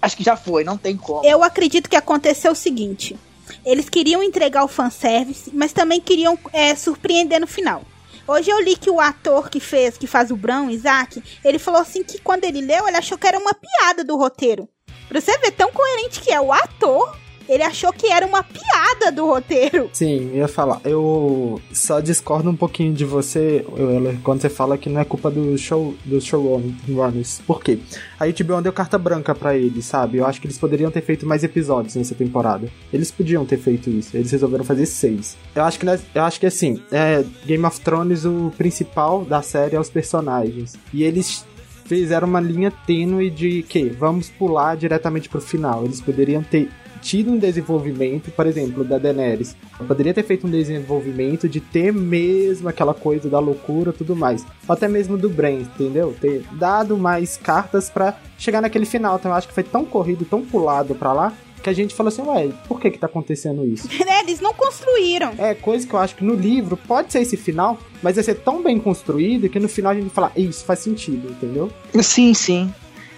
Acho 0.00 0.16
que 0.16 0.24
já 0.24 0.36
foi, 0.36 0.64
não 0.64 0.76
tem 0.76 0.96
como. 0.96 1.24
Eu 1.24 1.42
acredito 1.42 1.88
que 1.88 1.96
aconteceu 1.96 2.52
o 2.52 2.56
seguinte: 2.56 3.16
eles 3.64 3.88
queriam 3.88 4.22
entregar 4.22 4.64
o 4.64 4.68
fanservice, 4.68 5.50
mas 5.54 5.72
também 5.72 6.00
queriam 6.00 6.38
é, 6.52 6.74
surpreender 6.74 7.40
no 7.40 7.46
final. 7.46 7.82
Hoje 8.26 8.50
eu 8.50 8.60
li 8.60 8.76
que 8.76 8.88
o 8.88 9.00
ator 9.00 9.50
que 9.50 9.58
fez, 9.58 9.98
que 9.98 10.06
faz 10.06 10.30
o 10.30 10.36
Brown, 10.36 10.70
Isaac, 10.70 11.22
ele 11.44 11.58
falou 11.58 11.80
assim 11.80 12.04
que 12.04 12.20
quando 12.20 12.44
ele 12.44 12.60
leu, 12.60 12.86
ele 12.86 12.96
achou 12.96 13.18
que 13.18 13.26
era 13.26 13.38
uma 13.38 13.52
piada 13.52 14.04
do 14.04 14.16
roteiro. 14.16 14.68
Pra 15.08 15.20
você 15.20 15.36
ver 15.38 15.50
tão 15.50 15.72
coerente 15.72 16.20
que 16.20 16.32
é 16.32 16.40
o 16.40 16.52
ator 16.52 17.18
ele 17.52 17.62
achou 17.62 17.92
que 17.92 18.06
era 18.06 18.26
uma 18.26 18.42
piada 18.42 19.12
do 19.12 19.26
roteiro. 19.26 19.90
Sim, 19.92 20.30
eu 20.30 20.38
ia 20.38 20.48
falar. 20.48 20.80
Eu 20.84 21.60
só 21.72 22.00
discordo 22.00 22.48
um 22.48 22.56
pouquinho 22.56 22.94
de 22.94 23.04
você, 23.04 23.64
Euler, 23.76 24.18
quando 24.22 24.40
você 24.40 24.48
fala 24.48 24.78
que 24.78 24.88
não 24.88 25.00
é 25.00 25.04
culpa 25.04 25.30
do 25.30 25.56
show 25.58 25.94
dos 26.04 26.24
showrunners. 26.24 27.42
Por 27.46 27.62
quê? 27.62 27.78
A 28.18 28.26
HBO 28.26 28.62
deu 28.62 28.72
carta 28.72 28.96
branca 28.96 29.34
para 29.34 29.54
eles, 29.54 29.84
sabe? 29.84 30.18
Eu 30.18 30.26
acho 30.26 30.40
que 30.40 30.46
eles 30.46 30.56
poderiam 30.56 30.90
ter 30.90 31.02
feito 31.02 31.26
mais 31.26 31.44
episódios 31.44 31.94
nessa 31.94 32.14
temporada. 32.14 32.68
Eles 32.90 33.10
podiam 33.10 33.44
ter 33.44 33.58
feito 33.58 33.90
isso. 33.90 34.16
Eles 34.16 34.30
resolveram 34.30 34.64
fazer 34.64 34.86
seis. 34.86 35.36
Eu 35.54 35.64
acho 35.64 35.78
que, 35.78 35.86
eu 35.86 36.22
acho 36.22 36.40
que 36.40 36.46
assim, 36.46 36.82
é, 36.90 37.22
Game 37.44 37.64
of 37.66 37.80
Thrones, 37.80 38.24
o 38.24 38.50
principal 38.56 39.24
da 39.26 39.42
série 39.42 39.76
é 39.76 39.80
os 39.80 39.90
personagens. 39.90 40.74
E 40.92 41.02
eles 41.02 41.44
fizeram 41.84 42.26
uma 42.26 42.40
linha 42.40 42.72
tênue 42.86 43.28
de 43.28 43.62
que 43.64 43.90
vamos 43.90 44.30
pular 44.30 44.76
diretamente 44.76 45.28
pro 45.28 45.40
final. 45.40 45.84
Eles 45.84 46.00
poderiam 46.00 46.42
ter 46.42 46.70
tido 47.02 47.32
um 47.32 47.38
desenvolvimento, 47.38 48.30
por 48.30 48.46
exemplo, 48.46 48.84
da 48.84 48.96
Daenerys. 48.96 49.56
Poderia 49.86 50.14
ter 50.14 50.22
feito 50.22 50.46
um 50.46 50.50
desenvolvimento 50.50 51.48
de 51.48 51.60
ter 51.60 51.92
mesmo 51.92 52.68
aquela 52.68 52.94
coisa 52.94 53.28
da 53.28 53.40
loucura 53.40 53.92
tudo 53.92 54.14
mais. 54.14 54.46
Ou 54.66 54.72
até 54.72 54.88
mesmo 54.88 55.18
do 55.18 55.28
Bran, 55.28 55.60
entendeu? 55.60 56.14
Ter 56.18 56.44
dado 56.52 56.96
mais 56.96 57.36
cartas 57.36 57.90
para 57.90 58.16
chegar 58.38 58.62
naquele 58.62 58.86
final. 58.86 59.16
Então 59.16 59.30
eu 59.30 59.36
acho 59.36 59.48
que 59.48 59.54
foi 59.54 59.64
tão 59.64 59.84
corrido, 59.84 60.24
tão 60.24 60.42
pulado 60.42 60.94
para 60.94 61.12
lá, 61.12 61.32
que 61.62 61.70
a 61.70 61.72
gente 61.72 61.94
falou 61.94 62.08
assim, 62.08 62.22
ué, 62.22 62.48
por 62.66 62.80
que 62.80 62.90
que 62.90 62.98
tá 62.98 63.06
acontecendo 63.06 63.64
isso? 63.64 63.88
É, 64.12 64.20
eles 64.20 64.40
não 64.40 64.52
construíram. 64.52 65.32
É, 65.38 65.54
coisa 65.54 65.86
que 65.86 65.94
eu 65.94 65.98
acho 65.98 66.14
que 66.14 66.24
no 66.24 66.34
livro 66.34 66.76
pode 66.76 67.10
ser 67.10 67.20
esse 67.20 67.36
final, 67.36 67.78
mas 68.02 68.16
vai 68.16 68.24
ser 68.24 68.34
tão 68.34 68.62
bem 68.62 68.78
construído 68.78 69.48
que 69.48 69.58
no 69.58 69.68
final 69.68 69.92
a 69.92 69.94
gente 69.94 70.10
fala, 70.10 70.30
isso 70.36 70.64
faz 70.64 70.80
sentido, 70.80 71.30
entendeu? 71.30 71.70
Sim, 72.02 72.34
sim. 72.34 72.72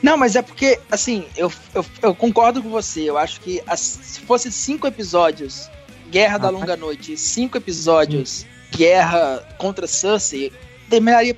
Não, 0.04 0.18
mas 0.18 0.36
é 0.36 0.42
porque, 0.42 0.78
assim, 0.90 1.24
eu, 1.34 1.50
eu, 1.74 1.86
eu 2.02 2.14
concordo 2.14 2.62
com 2.62 2.68
você. 2.68 3.08
Eu 3.08 3.16
acho 3.16 3.40
que 3.40 3.62
as, 3.66 3.80
se 3.80 4.20
fosse 4.20 4.52
cinco 4.52 4.86
episódios 4.86 5.70
Guerra 6.10 6.34
ah, 6.34 6.38
da 6.38 6.50
Longa 6.50 6.76
Noite, 6.76 7.16
cinco 7.16 7.56
episódios 7.56 8.44
Guerra 8.70 9.42
contra 9.56 9.86
Cersei, 9.86 10.52
terminaria. 10.90 11.34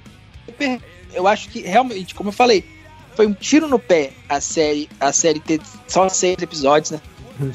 Eu 1.15 1.29
acho 1.29 1.49
que 1.49 1.61
realmente, 1.61 2.13
como 2.13 2.31
eu 2.31 2.33
falei, 2.33 2.65
foi 3.15 3.29
um 3.29 3.33
tiro 3.33 3.69
no 3.69 3.79
pé 3.79 4.11
a 4.29 4.41
série, 4.41 4.91
a 4.99 5.13
série 5.13 5.39
ter 5.39 5.61
só 5.87 6.09
seis 6.09 6.37
episódios, 6.43 6.91
né? 6.91 7.01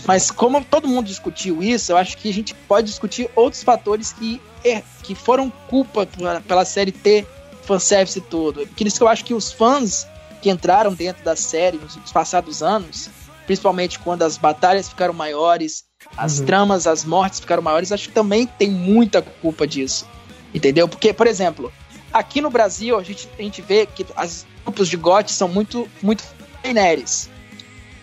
Mas 0.08 0.32
como 0.32 0.63
todo 0.63 0.88
mundo 0.88 1.08
discutiu 1.08 1.62
isso, 1.62 1.91
eu 1.91 1.97
acho 1.97 2.17
que 2.17 2.30
a 2.30 2.34
gente 2.34 2.54
pode 2.54 2.88
discutir 2.88 3.30
outros 3.36 3.63
fatores 3.63 4.13
que, 4.13 4.41
é, 4.63 4.82
que 5.04 5.13
foram 5.13 5.50
culpa 5.67 6.08
pela 6.47 6.63
série 6.63 6.93
ter 6.93 7.28
fanservice 7.63 8.21
todo. 8.21 8.65
Por 8.65 8.88
isso 8.88 8.95
que 8.95 9.04
eu 9.04 9.10
acho 9.10 9.26
que 9.26 9.34
os 9.34 9.52
fãs 9.52 10.08
que 10.41 10.49
entraram 10.49 10.93
dentro 10.93 11.23
da 11.23 11.36
série 11.36 11.77
nos 11.77 11.95
passados 12.12 12.63
anos, 12.63 13.10
principalmente 13.45 13.99
quando 13.99 14.23
as 14.23 14.38
batalhas 14.38 14.89
ficaram 14.89 15.13
maiores, 15.13 15.84
as 16.17 16.39
uhum. 16.39 16.45
tramas, 16.45 16.88
as 16.88 17.06
mortes 17.06 17.39
ficaram 17.39 17.62
maiores, 17.62 17.91
acho 17.91 18.10
que 18.10 18.13
também 18.13 18.47
tem 18.47 18.69
muita 18.69 19.21
culpa 19.21 19.67
disso. 19.67 20.06
Entendeu? 20.54 20.88
Porque, 20.88 21.13
por 21.13 21.27
exemplo, 21.27 21.71
aqui 22.12 22.41
no 22.41 22.49
Brasil 22.49 22.97
a 22.97 23.04
gente, 23.04 23.30
a 23.38 23.41
gente 23.41 23.62
vê 23.62 23.86
que 23.86 24.04
os 24.04 24.45
grupos 24.63 24.88
de 24.88 24.97
GOT 24.97 25.32
são 25.32 25.47
muito, 25.47 25.88
muito 26.01 26.23
inéres. 26.63 27.30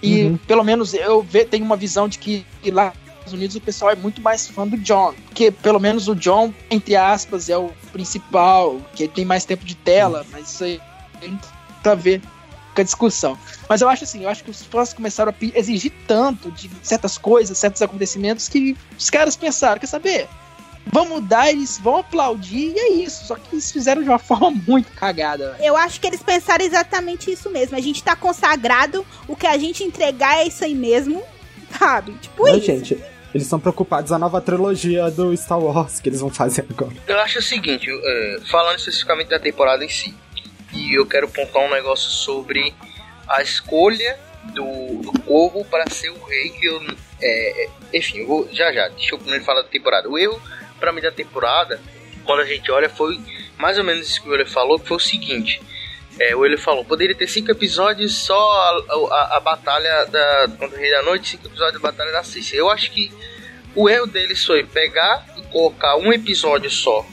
E 0.02 0.24
uhum. 0.24 0.36
pelo 0.36 0.62
menos 0.62 0.94
eu 0.94 1.22
ve, 1.22 1.44
tenho 1.44 1.64
uma 1.64 1.76
visão 1.76 2.08
de 2.08 2.18
que, 2.18 2.46
lá 2.70 2.86
nos 2.86 3.08
Estados 3.08 3.32
Unidos 3.32 3.56
o 3.56 3.60
pessoal 3.60 3.90
é 3.90 3.96
muito 3.96 4.22
mais 4.22 4.46
fã 4.46 4.66
do 4.66 4.76
John. 4.78 5.12
Porque 5.26 5.50
pelo 5.50 5.80
menos 5.80 6.08
o 6.08 6.14
John, 6.14 6.54
entre 6.70 6.94
aspas, 6.96 7.48
é 7.48 7.58
o 7.58 7.70
principal, 7.92 8.80
que 8.94 9.08
tem 9.08 9.24
mais 9.24 9.44
tempo 9.44 9.64
de 9.64 9.74
tela, 9.74 10.20
uhum. 10.20 10.26
mas 10.32 10.50
isso 10.52 10.64
aí 10.64 10.80
a 11.88 11.94
ver 11.94 12.20
com 12.74 12.80
a 12.80 12.84
discussão. 12.84 13.38
Mas 13.68 13.80
eu 13.80 13.88
acho 13.88 14.04
assim, 14.04 14.22
eu 14.22 14.28
acho 14.28 14.44
que 14.44 14.50
os 14.50 14.62
fãs 14.64 14.92
começaram 14.92 15.32
a 15.32 15.58
exigir 15.58 15.92
tanto 16.06 16.50
de 16.50 16.70
certas 16.82 17.18
coisas, 17.18 17.58
certos 17.58 17.82
acontecimentos, 17.82 18.48
que 18.48 18.76
os 18.96 19.10
caras 19.10 19.36
pensaram, 19.36 19.80
quer 19.80 19.86
saber? 19.86 20.28
vão 20.90 21.06
mudar, 21.06 21.50
eles 21.50 21.78
vão 21.78 21.98
aplaudir 21.98 22.72
e 22.74 22.78
é 22.78 22.92
isso. 22.92 23.26
Só 23.26 23.36
que 23.36 23.54
eles 23.54 23.70
fizeram 23.70 24.02
de 24.02 24.08
uma 24.08 24.18
forma 24.18 24.50
muito 24.50 24.90
cagada. 24.92 25.56
Eu 25.60 25.76
acho 25.76 26.00
que 26.00 26.06
eles 26.06 26.22
pensaram 26.22 26.64
exatamente 26.64 27.30
isso 27.30 27.50
mesmo. 27.50 27.76
A 27.76 27.80
gente 27.80 28.02
tá 28.02 28.16
consagrado, 28.16 29.06
o 29.26 29.36
que 29.36 29.46
a 29.46 29.56
gente 29.58 29.84
entregar 29.84 30.38
é 30.38 30.46
isso 30.46 30.64
aí 30.64 30.74
mesmo, 30.74 31.22
sabe? 31.78 32.12
Tipo 32.14 32.46
Não, 32.46 32.56
isso. 32.56 32.66
gente, 32.66 32.94
eles 33.34 33.46
estão 33.46 33.60
preocupados 33.60 34.12
a 34.12 34.18
nova 34.18 34.40
trilogia 34.40 35.10
do 35.10 35.36
Star 35.36 35.60
Wars 35.60 36.00
que 36.00 36.08
eles 36.08 36.20
vão 36.20 36.30
fazer 36.30 36.64
agora. 36.68 36.94
Eu 37.06 37.18
acho 37.20 37.38
o 37.38 37.42
seguinte, 37.42 37.88
é, 37.90 38.38
falando 38.50 38.78
especificamente 38.78 39.28
da 39.28 39.38
temporada 39.38 39.84
em 39.84 39.88
si, 39.88 40.14
e 40.88 40.94
eu 40.94 41.06
quero 41.06 41.28
pontuar 41.28 41.66
um 41.66 41.70
negócio 41.70 42.10
sobre 42.10 42.74
a 43.28 43.42
escolha 43.42 44.18
do, 44.54 45.02
do 45.02 45.12
Corvo 45.20 45.64
para 45.66 45.88
ser 45.90 46.10
o 46.10 46.24
rei 46.24 46.48
que 46.50 46.66
eu. 46.66 46.80
É, 47.20 47.68
enfim, 47.92 48.18
eu 48.18 48.26
vou, 48.26 48.48
já 48.50 48.72
já, 48.72 48.88
deixa 48.88 49.14
eu 49.14 49.18
primeiro 49.18 49.44
falar 49.44 49.62
da 49.62 49.68
temporada. 49.68 50.08
O 50.08 50.18
erro 50.18 50.40
para 50.80 50.92
mim 50.92 51.02
da 51.02 51.12
temporada, 51.12 51.78
quando 52.24 52.40
a 52.40 52.46
gente 52.46 52.70
olha, 52.70 52.88
foi 52.88 53.20
mais 53.58 53.76
ou 53.76 53.84
menos 53.84 54.08
isso 54.08 54.22
que 54.22 54.28
o 54.28 54.32
Euler 54.32 54.48
falou, 54.48 54.78
que 54.78 54.88
foi 54.88 54.96
o 54.96 55.00
seguinte. 55.00 55.60
É, 56.18 56.34
o 56.34 56.44
Euler 56.44 56.58
falou, 56.58 56.84
poderia 56.84 57.14
ter 57.14 57.28
cinco 57.28 57.50
episódios 57.50 58.16
só 58.16 58.34
a, 58.34 59.14
a, 59.14 59.36
a 59.36 59.40
batalha 59.40 60.06
da 60.06 60.48
contra 60.58 60.76
o 60.76 60.80
Rei 60.80 60.90
da 60.90 61.02
Noite, 61.02 61.28
cinco 61.28 61.46
episódios 61.46 61.82
da 61.82 61.90
batalha 61.90 62.12
da 62.12 62.24
Cícia. 62.24 62.56
Eu 62.56 62.70
acho 62.70 62.90
que 62.92 63.12
o 63.74 63.88
erro 63.88 64.06
deles 64.06 64.44
foi 64.44 64.64
pegar 64.64 65.26
e 65.36 65.42
colocar 65.52 65.96
um 65.96 66.12
episódio 66.12 66.70
só 66.70 67.04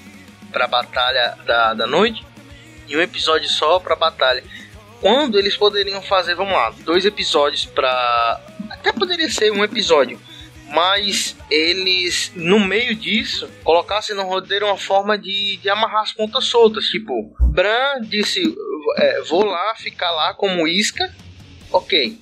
para 0.52 0.66
a 0.66 0.68
batalha 0.68 1.38
da, 1.46 1.74
da 1.74 1.86
noite 1.86 2.26
e 2.88 2.96
um 2.98 3.02
episódio 3.02 3.50
só 3.50 3.80
para 3.80 3.94
a 3.94 3.98
batalha. 3.98 4.44
Quando 5.02 5.38
eles 5.38 5.56
poderiam 5.56 6.02
fazer, 6.02 6.36
vamos 6.36 6.54
lá, 6.54 6.74
dois 6.80 7.06
episódios 7.06 7.66
para 7.66 8.42
até 8.70 8.92
poderia 8.92 9.30
ser 9.30 9.52
um 9.52 9.64
episódio 9.64 10.20
mas 10.68 11.36
eles, 11.50 12.32
no 12.36 12.60
meio 12.60 12.96
disso, 12.96 13.50
colocassem 13.64 14.16
no 14.16 14.24
roteiro 14.24 14.66
uma 14.66 14.78
forma 14.78 15.18
de, 15.18 15.58
de 15.58 15.70
amarrar 15.70 16.02
as 16.02 16.12
pontas 16.12 16.46
soltas. 16.46 16.86
Tipo, 16.86 17.36
Bran 17.40 18.02
disse: 18.02 18.44
é, 18.98 19.22
Vou 19.22 19.46
lá 19.46 19.76
ficar 19.76 20.12
lá 20.12 20.34
como 20.34 20.68
isca. 20.68 21.14
Ok. 21.72 22.20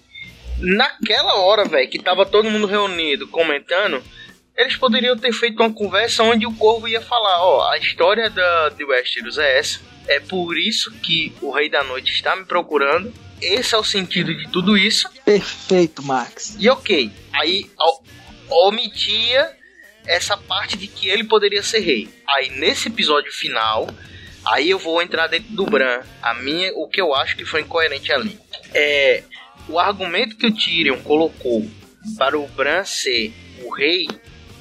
Naquela 0.59 1.35
hora, 1.35 1.65
velho, 1.65 1.89
que 1.89 1.99
tava 1.99 2.25
todo 2.25 2.49
mundo 2.49 2.67
reunido 2.67 3.27
comentando, 3.27 4.03
eles 4.55 4.75
poderiam 4.75 5.17
ter 5.17 5.33
feito 5.33 5.61
uma 5.61 5.73
conversa 5.73 6.23
onde 6.23 6.45
o 6.45 6.53
Corvo 6.53 6.87
ia 6.87 7.01
falar: 7.01 7.43
Ó, 7.43 7.69
a 7.69 7.77
história 7.77 8.29
da, 8.29 8.69
de 8.69 8.83
Westeros 8.83 9.37
é 9.37 9.57
essa. 9.57 9.79
É 10.07 10.19
por 10.19 10.57
isso 10.57 10.91
que 10.91 11.33
o 11.41 11.51
Rei 11.51 11.69
da 11.69 11.83
Noite 11.83 12.13
está 12.13 12.35
me 12.35 12.45
procurando. 12.45 13.13
Esse 13.41 13.75
é 13.75 13.77
o 13.77 13.83
sentido 13.83 14.33
de 14.33 14.49
tudo 14.49 14.77
isso. 14.77 15.09
Perfeito, 15.25 16.01
Max. 16.01 16.55
E 16.59 16.69
ok. 16.69 17.11
Aí, 17.33 17.69
omitia 18.49 19.57
essa 20.05 20.35
parte 20.37 20.77
de 20.77 20.87
que 20.87 21.09
ele 21.09 21.23
poderia 21.23 21.63
ser 21.63 21.79
rei. 21.79 22.09
Aí 22.27 22.49
nesse 22.49 22.87
episódio 22.87 23.31
final, 23.31 23.89
aí 24.45 24.69
eu 24.69 24.79
vou 24.79 25.01
entrar 25.01 25.27
dentro 25.27 25.53
do 25.53 25.65
Bran. 25.65 26.01
A 26.21 26.33
minha, 26.33 26.73
o 26.75 26.87
que 26.87 27.01
eu 27.01 27.13
acho 27.13 27.35
que 27.35 27.45
foi 27.45 27.61
incoerente 27.61 28.11
ali 28.11 28.37
é 28.73 29.23
o 29.67 29.79
argumento 29.79 30.35
que 30.35 30.47
o 30.47 30.53
Tyrion 30.53 30.97
colocou 30.99 31.65
para 32.17 32.37
o 32.37 32.47
Bran 32.47 32.83
ser 32.83 33.33
o 33.63 33.73
rei 33.73 34.07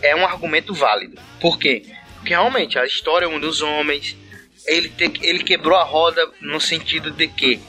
é 0.00 0.14
um 0.14 0.24
argumento 0.24 0.74
válido. 0.74 1.20
Por 1.40 1.58
quê? 1.58 1.82
Porque 2.16 2.30
realmente 2.30 2.78
a 2.78 2.84
história 2.84 3.26
é 3.26 3.28
um 3.28 3.40
dos 3.40 3.62
homens. 3.62 4.16
Ele, 4.66 4.88
te, 4.88 5.12
ele 5.22 5.42
quebrou 5.42 5.76
a 5.76 5.84
roda 5.84 6.30
no 6.40 6.60
sentido 6.60 7.10
de 7.10 7.28
que 7.28 7.60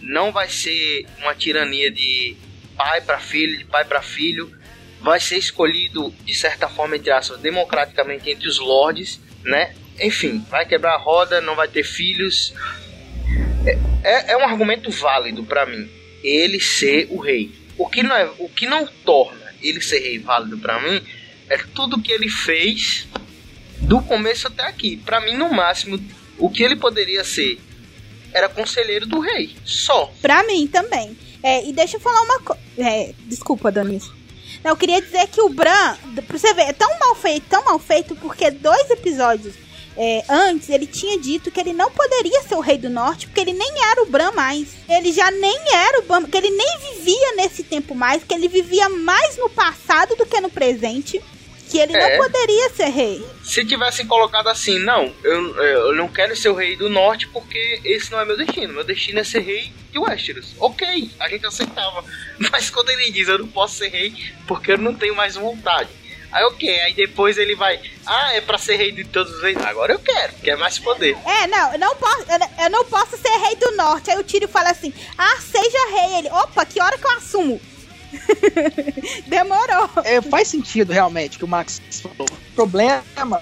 não 0.00 0.32
vai 0.32 0.48
ser 0.48 1.06
uma 1.18 1.34
tirania 1.34 1.90
de 1.90 2.36
pai 2.76 3.00
para 3.00 3.18
filho, 3.18 3.58
de 3.58 3.64
pai 3.64 3.84
para 3.84 4.02
filho, 4.02 4.50
vai 5.00 5.20
ser 5.20 5.38
escolhido, 5.38 6.14
de 6.24 6.34
certa 6.34 6.68
forma, 6.68 6.96
entre 6.96 7.10
aspas, 7.10 7.38
democraticamente 7.40 8.30
entre 8.30 8.48
os 8.48 8.58
lords, 8.58 9.20
né? 9.42 9.74
Enfim, 10.00 10.44
vai 10.48 10.66
quebrar 10.66 10.94
a 10.94 10.98
roda, 10.98 11.40
não 11.40 11.54
vai 11.54 11.68
ter 11.68 11.84
filhos. 11.84 12.54
É, 13.66 13.78
é, 14.02 14.32
é 14.32 14.36
um 14.36 14.44
argumento 14.44 14.90
válido 14.90 15.44
para 15.44 15.66
mim, 15.66 15.88
ele 16.22 16.60
ser 16.60 17.06
o 17.10 17.20
rei. 17.20 17.52
O 17.76 17.88
que 17.88 18.02
não, 18.02 18.16
é, 18.16 18.30
o 18.38 18.48
que 18.48 18.66
não 18.66 18.86
torna 18.86 19.54
ele 19.62 19.80
ser 19.80 20.00
rei 20.00 20.18
válido 20.18 20.58
para 20.58 20.80
mim 20.80 21.02
é 21.48 21.58
tudo 21.74 22.00
que 22.00 22.12
ele 22.12 22.28
fez 22.28 23.06
do 23.80 24.00
começo 24.02 24.46
até 24.46 24.62
aqui. 24.66 24.96
Para 24.96 25.20
mim, 25.20 25.34
no 25.34 25.52
máximo, 25.52 25.98
o 26.40 26.50
que 26.50 26.62
ele 26.62 26.76
poderia 26.76 27.22
ser 27.22 27.60
era 28.32 28.48
conselheiro 28.48 29.06
do 29.06 29.20
rei, 29.20 29.56
só. 29.64 30.12
Pra 30.20 30.42
mim 30.44 30.66
também. 30.66 31.16
É, 31.42 31.64
e 31.66 31.72
deixa 31.72 31.96
eu 31.96 32.00
falar 32.00 32.22
uma 32.22 32.40
coisa. 32.40 32.60
É, 32.78 33.12
desculpa, 33.26 33.70
Danis. 33.70 34.10
Eu 34.64 34.76
queria 34.76 35.00
dizer 35.00 35.26
que 35.28 35.40
o 35.40 35.48
Bran, 35.48 35.96
pra 36.26 36.38
você 36.38 36.52
ver, 36.52 36.62
é 36.62 36.72
tão 36.72 36.98
mal 36.98 37.14
feito, 37.14 37.46
tão 37.48 37.64
mal 37.64 37.78
feito, 37.78 38.14
porque 38.16 38.50
dois 38.50 38.90
episódios 38.90 39.54
é, 39.96 40.24
antes 40.28 40.68
ele 40.68 40.86
tinha 40.86 41.18
dito 41.18 41.50
que 41.50 41.60
ele 41.60 41.72
não 41.72 41.90
poderia 41.90 42.42
ser 42.42 42.54
o 42.54 42.60
Rei 42.60 42.78
do 42.78 42.90
Norte, 42.90 43.26
porque 43.26 43.40
ele 43.40 43.52
nem 43.52 43.84
era 43.90 44.02
o 44.02 44.06
Bran 44.06 44.32
mais. 44.32 44.68
Ele 44.88 45.12
já 45.12 45.30
nem 45.30 45.58
era 45.74 46.00
o 46.00 46.02
Bran, 46.02 46.24
que 46.24 46.36
ele 46.36 46.50
nem 46.50 46.78
vivia 46.78 47.36
nesse 47.36 47.62
tempo 47.62 47.94
mais, 47.94 48.22
que 48.22 48.34
ele 48.34 48.48
vivia 48.48 48.88
mais 48.88 49.36
no 49.36 49.48
passado 49.50 50.14
do 50.16 50.26
que 50.26 50.40
no 50.40 50.50
presente 50.50 51.22
que 51.70 51.78
ele 51.78 51.96
é. 51.96 52.18
não 52.18 52.24
poderia 52.24 52.70
ser 52.70 52.88
rei. 52.88 53.24
Se 53.44 53.64
tivessem 53.64 54.06
colocado 54.06 54.48
assim, 54.48 54.78
não, 54.80 55.14
eu, 55.22 55.56
eu 55.56 55.94
não 55.94 56.08
quero 56.08 56.36
ser 56.36 56.48
o 56.48 56.54
rei 56.54 56.76
do 56.76 56.88
norte 56.90 57.28
porque 57.28 57.80
esse 57.84 58.10
não 58.10 58.20
é 58.20 58.24
meu 58.24 58.36
destino. 58.36 58.74
Meu 58.74 58.84
destino 58.84 59.20
é 59.20 59.24
ser 59.24 59.40
rei 59.40 59.72
de 59.92 59.98
Westeros. 59.98 60.54
Ok, 60.58 61.10
a 61.20 61.28
gente 61.28 61.46
aceitava. 61.46 62.04
Mas 62.50 62.68
quando 62.70 62.90
ele 62.90 63.10
diz 63.12 63.28
eu 63.28 63.38
não 63.38 63.48
posso 63.48 63.76
ser 63.76 63.88
rei 63.88 64.12
porque 64.46 64.72
eu 64.72 64.78
não 64.78 64.94
tenho 64.94 65.14
mais 65.14 65.36
vontade. 65.36 65.88
Aí 66.32 66.44
ok, 66.44 66.80
aí 66.80 66.94
depois 66.94 67.36
ele 67.38 67.56
vai, 67.56 67.80
ah, 68.06 68.32
é 68.34 68.40
pra 68.40 68.56
ser 68.56 68.76
rei 68.76 68.92
de 68.92 69.04
todos 69.04 69.32
os 69.34 69.42
reis. 69.42 69.56
Agora 69.58 69.92
eu 69.92 69.98
quero, 69.98 70.32
quer 70.34 70.56
mais 70.56 70.78
poder. 70.78 71.16
É, 71.26 71.46
não, 71.48 71.72
eu 71.72 71.78
não 71.78 71.96
posso, 71.96 72.24
eu 72.62 72.70
não 72.70 72.84
posso 72.84 73.16
ser 73.16 73.36
rei 73.46 73.56
do 73.56 73.72
norte. 73.72 74.10
Aí 74.10 74.18
o 74.18 74.22
Tiro 74.22 74.46
fala 74.46 74.70
assim, 74.70 74.92
ah, 75.18 75.38
seja 75.40 75.90
rei. 75.90 76.18
Ele, 76.18 76.28
opa, 76.30 76.64
que 76.64 76.80
hora 76.80 76.96
que 76.96 77.04
eu 77.04 77.16
assumo? 77.16 77.60
Demorou. 79.26 79.90
É, 80.04 80.20
faz 80.20 80.48
sentido 80.48 80.92
realmente 80.92 81.38
que 81.38 81.44
o 81.44 81.48
Max 81.48 81.80
falou. 82.02 82.28
O 82.30 82.54
problema 82.54 83.02
é 83.16 83.40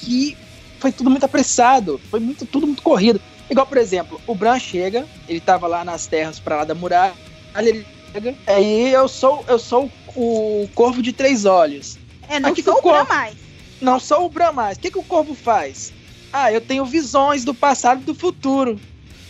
que 0.00 0.36
foi 0.78 0.92
tudo 0.92 1.10
muito 1.10 1.24
apressado, 1.24 2.00
foi 2.10 2.20
muito 2.20 2.44
tudo 2.46 2.66
muito 2.66 2.82
corrido. 2.82 3.20
Igual, 3.48 3.66
por 3.66 3.78
exemplo, 3.78 4.20
o 4.26 4.34
Bran 4.34 4.58
chega, 4.58 5.06
ele 5.28 5.40
tava 5.40 5.66
lá 5.66 5.84
nas 5.84 6.06
terras 6.06 6.40
para 6.40 6.56
lá 6.56 6.64
da 6.64 6.74
muralha, 6.74 7.14
ele 7.56 7.86
chega, 8.12 8.34
aí 8.46 8.92
eu 8.92 9.08
sou 9.08 9.44
eu 9.48 9.58
sou 9.58 9.90
o 10.14 10.68
corvo 10.74 11.02
de 11.02 11.12
três 11.12 11.44
olhos. 11.44 11.98
É, 12.28 12.40
não 12.40 12.50
Aqui 12.50 12.62
sou 12.62 12.74
o, 12.74 12.82
corvo, 12.82 13.04
Bran 13.04 13.14
mais. 13.14 13.36
Não 13.80 14.00
sou 14.00 14.26
o 14.26 14.28
Bran 14.28 14.52
mais. 14.52 14.76
O 14.76 14.80
que, 14.80 14.90
que 14.90 14.98
o 14.98 15.02
corvo 15.04 15.34
faz? 15.34 15.92
Ah, 16.32 16.52
eu 16.52 16.60
tenho 16.60 16.84
visões 16.84 17.44
do 17.44 17.54
passado 17.54 18.02
e 18.02 18.04
do 18.04 18.14
futuro. 18.14 18.80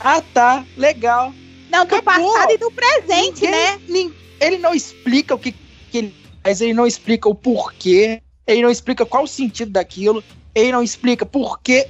Ah, 0.00 0.20
tá, 0.20 0.64
legal. 0.76 1.32
Não, 1.70 1.84
do 1.84 1.94
Acabou. 1.94 2.32
passado 2.32 2.52
e 2.52 2.58
do 2.58 2.70
presente, 2.70 3.42
ninguém, 3.42 3.50
né? 3.50 3.80
Ninguém, 3.88 4.14
ele 4.40 4.58
não 4.58 4.74
explica 4.74 5.34
o 5.34 5.38
que, 5.38 5.52
que 5.52 5.98
ele 5.98 6.14
faz, 6.42 6.60
ele 6.60 6.74
não 6.74 6.86
explica 6.86 7.28
o 7.28 7.34
porquê, 7.34 8.22
ele 8.46 8.62
não 8.62 8.70
explica 8.70 9.04
qual 9.04 9.24
o 9.24 9.28
sentido 9.28 9.70
daquilo, 9.72 10.22
ele 10.54 10.72
não 10.72 10.82
explica 10.82 11.26
porquê. 11.26 11.88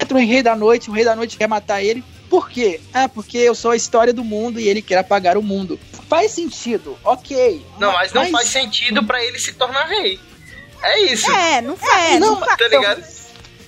Entra 0.00 0.16
o 0.16 0.20
Rei 0.20 0.42
da 0.42 0.56
Noite, 0.56 0.90
o 0.90 0.92
Rei 0.92 1.04
da 1.04 1.16
Noite 1.16 1.36
quer 1.36 1.48
matar 1.48 1.82
ele. 1.82 2.02
Por 2.30 2.48
quê? 2.48 2.80
Ah, 2.94 3.08
porque 3.08 3.36
eu 3.36 3.54
sou 3.54 3.72
a 3.72 3.76
história 3.76 4.12
do 4.12 4.24
mundo 4.24 4.58
e 4.58 4.66
ele 4.66 4.80
quer 4.80 4.96
apagar 4.96 5.36
o 5.36 5.42
mundo. 5.42 5.78
Faz 6.08 6.32
sentido, 6.32 6.98
ok. 7.04 7.64
Não, 7.78 7.92
mas 7.92 8.12
não 8.12 8.22
mas... 8.22 8.30
faz 8.30 8.48
sentido 8.48 9.04
para 9.04 9.22
ele 9.22 9.38
se 9.38 9.52
tornar 9.52 9.84
rei. 9.84 10.18
É 10.82 11.00
isso. 11.12 11.30
É, 11.30 11.60
não 11.60 11.76
faz. 11.76 12.14
É, 12.14 12.18
não, 12.18 12.40
tá 12.40 12.56
ligado? 12.68 13.04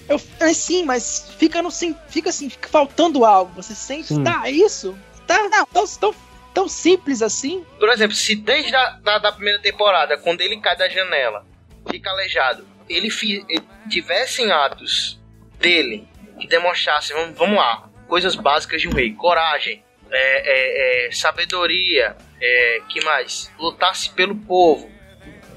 Eu, 0.09 0.16
eu, 0.40 0.48
é, 0.48 0.55
sim, 0.55 0.83
mas 0.83 1.27
fica 1.38 1.62
no 1.62 1.70
fica 1.70 2.31
assim, 2.31 2.48
fica 2.48 2.68
faltando 2.68 3.24
algo. 3.24 3.53
Você 3.55 3.74
sente, 3.74 4.09
sim. 4.09 4.24
tá, 4.24 4.42
é 4.46 4.50
isso? 4.50 4.96
Tá, 5.27 5.48
não. 5.48 5.66
Então, 5.70 5.85
então 5.85 6.14
tão 6.55 6.69
simples 6.69 7.21
assim. 7.21 7.67
Por 7.79 7.90
exemplo, 7.90 8.14
se 8.14 8.37
desde 8.37 8.75
a 8.75 8.90
da, 8.90 9.19
da 9.19 9.33
primeira 9.33 9.59
temporada, 9.59 10.17
quando 10.17 10.40
ele 10.40 10.61
cai 10.61 10.77
da 10.77 10.88
janela, 10.88 11.45
fica 11.90 12.09
aleijado, 12.09 12.67
ele, 12.88 13.11
fi, 13.11 13.45
ele 13.49 14.53
atos 14.53 15.21
dele 15.59 16.07
que 16.38 16.47
demonstrassem, 16.47 17.14
vamos, 17.17 17.37
vamos 17.37 17.57
lá, 17.57 17.90
coisas 18.07 18.35
básicas 18.35 18.81
de 18.81 18.88
um 18.88 18.93
rei, 18.93 19.12
coragem, 19.12 19.85
é, 20.11 21.07
é, 21.07 21.07
é, 21.09 21.12
sabedoria, 21.12 22.17
é, 22.40 22.81
que 22.88 23.05
mais? 23.05 23.51
Lutasse 23.59 24.11
pelo 24.11 24.37
povo, 24.37 24.90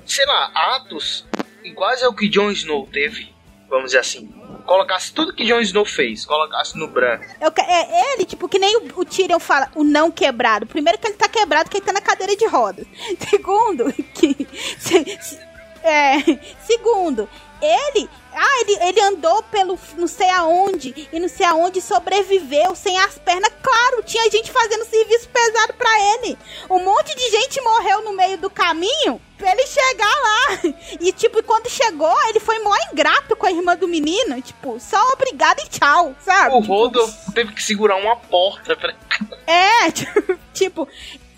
sei 0.06 0.26
lá, 0.26 0.76
atos 0.76 1.28
iguais 1.64 2.02
ao 2.02 2.14
que 2.14 2.30
Jon 2.30 2.50
Snow 2.52 2.88
teve, 2.88 3.34
vamos 3.70 3.88
dizer 3.88 4.00
assim. 4.00 4.37
Colocasse 4.68 5.14
tudo 5.14 5.34
que 5.34 5.46
Jon 5.46 5.62
Snow 5.62 5.86
fez, 5.86 6.26
colocasse 6.26 6.78
no 6.78 6.90
Bran. 6.90 7.20
Eu, 7.40 7.52
é 7.58 8.14
ele, 8.14 8.26
tipo, 8.26 8.50
que 8.50 8.60
nem 8.60 8.78
o, 8.78 9.00
o 9.00 9.06
Tyrion 9.06 9.40
fala, 9.40 9.72
o 9.74 9.84
não 9.84 10.12
quebrado. 10.12 10.68
Primeiro 10.68 11.00
que 11.00 11.08
ele 11.08 11.16
tá 11.16 11.30
quebrado, 11.30 11.70
que 11.70 11.78
ele 11.78 11.86
tá 11.86 11.94
na 11.94 12.02
cadeira 12.02 12.36
de 12.36 12.46
rodas. 12.48 12.86
Segundo, 13.30 13.92
que. 14.14 14.48
Se, 14.78 15.18
se, 15.22 15.40
é, 15.84 16.18
segundo, 16.60 17.30
ele 17.62 18.10
ah, 18.38 18.62
ele, 18.62 18.78
ele 18.84 19.02
andou 19.02 19.42
pelo 19.44 19.78
não 19.98 20.08
sei 20.08 20.30
aonde 20.30 21.10
e 21.12 21.20
não 21.20 21.28
sei 21.28 21.46
aonde 21.46 21.82
sobreviveu 21.82 22.76
sem 22.76 22.98
as 23.00 23.18
pernas. 23.18 23.52
Claro, 23.62 24.04
tinha 24.04 24.30
gente 24.30 24.52
fazendo 24.52 24.86
serviço 24.86 25.30
pesado 25.30 25.74
para 25.74 25.90
ele. 26.14 26.38
Um 26.70 26.80
monte 26.84 27.16
de 27.16 27.30
gente 27.30 27.62
morreu 27.62 28.04
no 28.04 28.14
meio 28.14 28.38
do 28.38 28.50
caminho 28.50 29.22
pra 29.38 29.52
ele 29.52 29.66
chegar 29.68 30.06
lá. 30.06 30.38
E, 31.00 31.12
tipo, 31.12 31.42
quando 31.44 31.70
chegou, 31.70 32.16
ele 32.28 32.40
foi 32.40 32.60
mó 32.60 32.74
ingrato 32.92 33.36
com 33.36 33.46
a 33.46 33.52
irmã 33.52 33.76
do 33.76 33.88
menino. 33.88 34.42
Tipo, 34.42 34.80
só 34.80 35.02
obrigado 35.14 35.60
e 35.60 35.68
tchau, 35.68 36.16
sabe? 36.24 36.56
O 36.56 36.60
Rodo 36.60 37.00
teve 37.34 37.54
que 37.54 37.64
segurar 37.64 37.96
uma 37.98 38.16
porta 38.16 38.76
pra... 38.76 38.94
É, 39.48 39.92
tipo, 40.54 40.88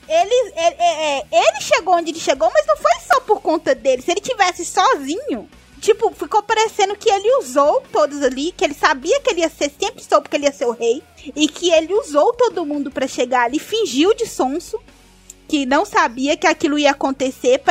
ele, 0.07 0.33
ele, 0.55 0.75
é, 0.79 1.19
é, 1.19 1.25
ele 1.31 1.62
chegou 1.62 1.95
onde 1.95 2.09
ele 2.09 2.19
chegou, 2.19 2.49
mas 2.51 2.65
não 2.65 2.75
foi 2.77 2.91
só 3.05 3.19
por 3.21 3.41
conta 3.41 3.75
dele. 3.75 4.01
Se 4.01 4.09
ele 4.09 4.21
tivesse 4.21 4.65
sozinho, 4.65 5.47
tipo, 5.79 6.11
ficou 6.11 6.43
parecendo 6.43 6.95
que 6.95 7.09
ele 7.09 7.37
usou 7.37 7.81
todos 7.91 8.21
ali, 8.21 8.51
que 8.51 8.63
ele 8.63 8.73
sabia 8.73 9.19
que 9.21 9.31
ele 9.31 9.41
ia 9.41 9.49
ser, 9.49 9.71
sempre 9.79 10.03
soube 10.03 10.29
que 10.29 10.35
ele 10.35 10.45
ia 10.45 10.51
ser 10.51 10.65
o 10.65 10.71
rei, 10.71 11.01
e 11.35 11.47
que 11.47 11.71
ele 11.71 11.93
usou 11.93 12.33
todo 12.33 12.65
mundo 12.65 12.91
para 12.91 13.07
chegar 13.07 13.45
ali, 13.45 13.59
fingiu 13.59 14.13
de 14.13 14.27
sonso, 14.27 14.79
que 15.47 15.65
não 15.65 15.83
sabia 15.85 16.37
que 16.37 16.45
aquilo 16.45 16.77
ia 16.77 16.91
acontecer, 16.91 17.61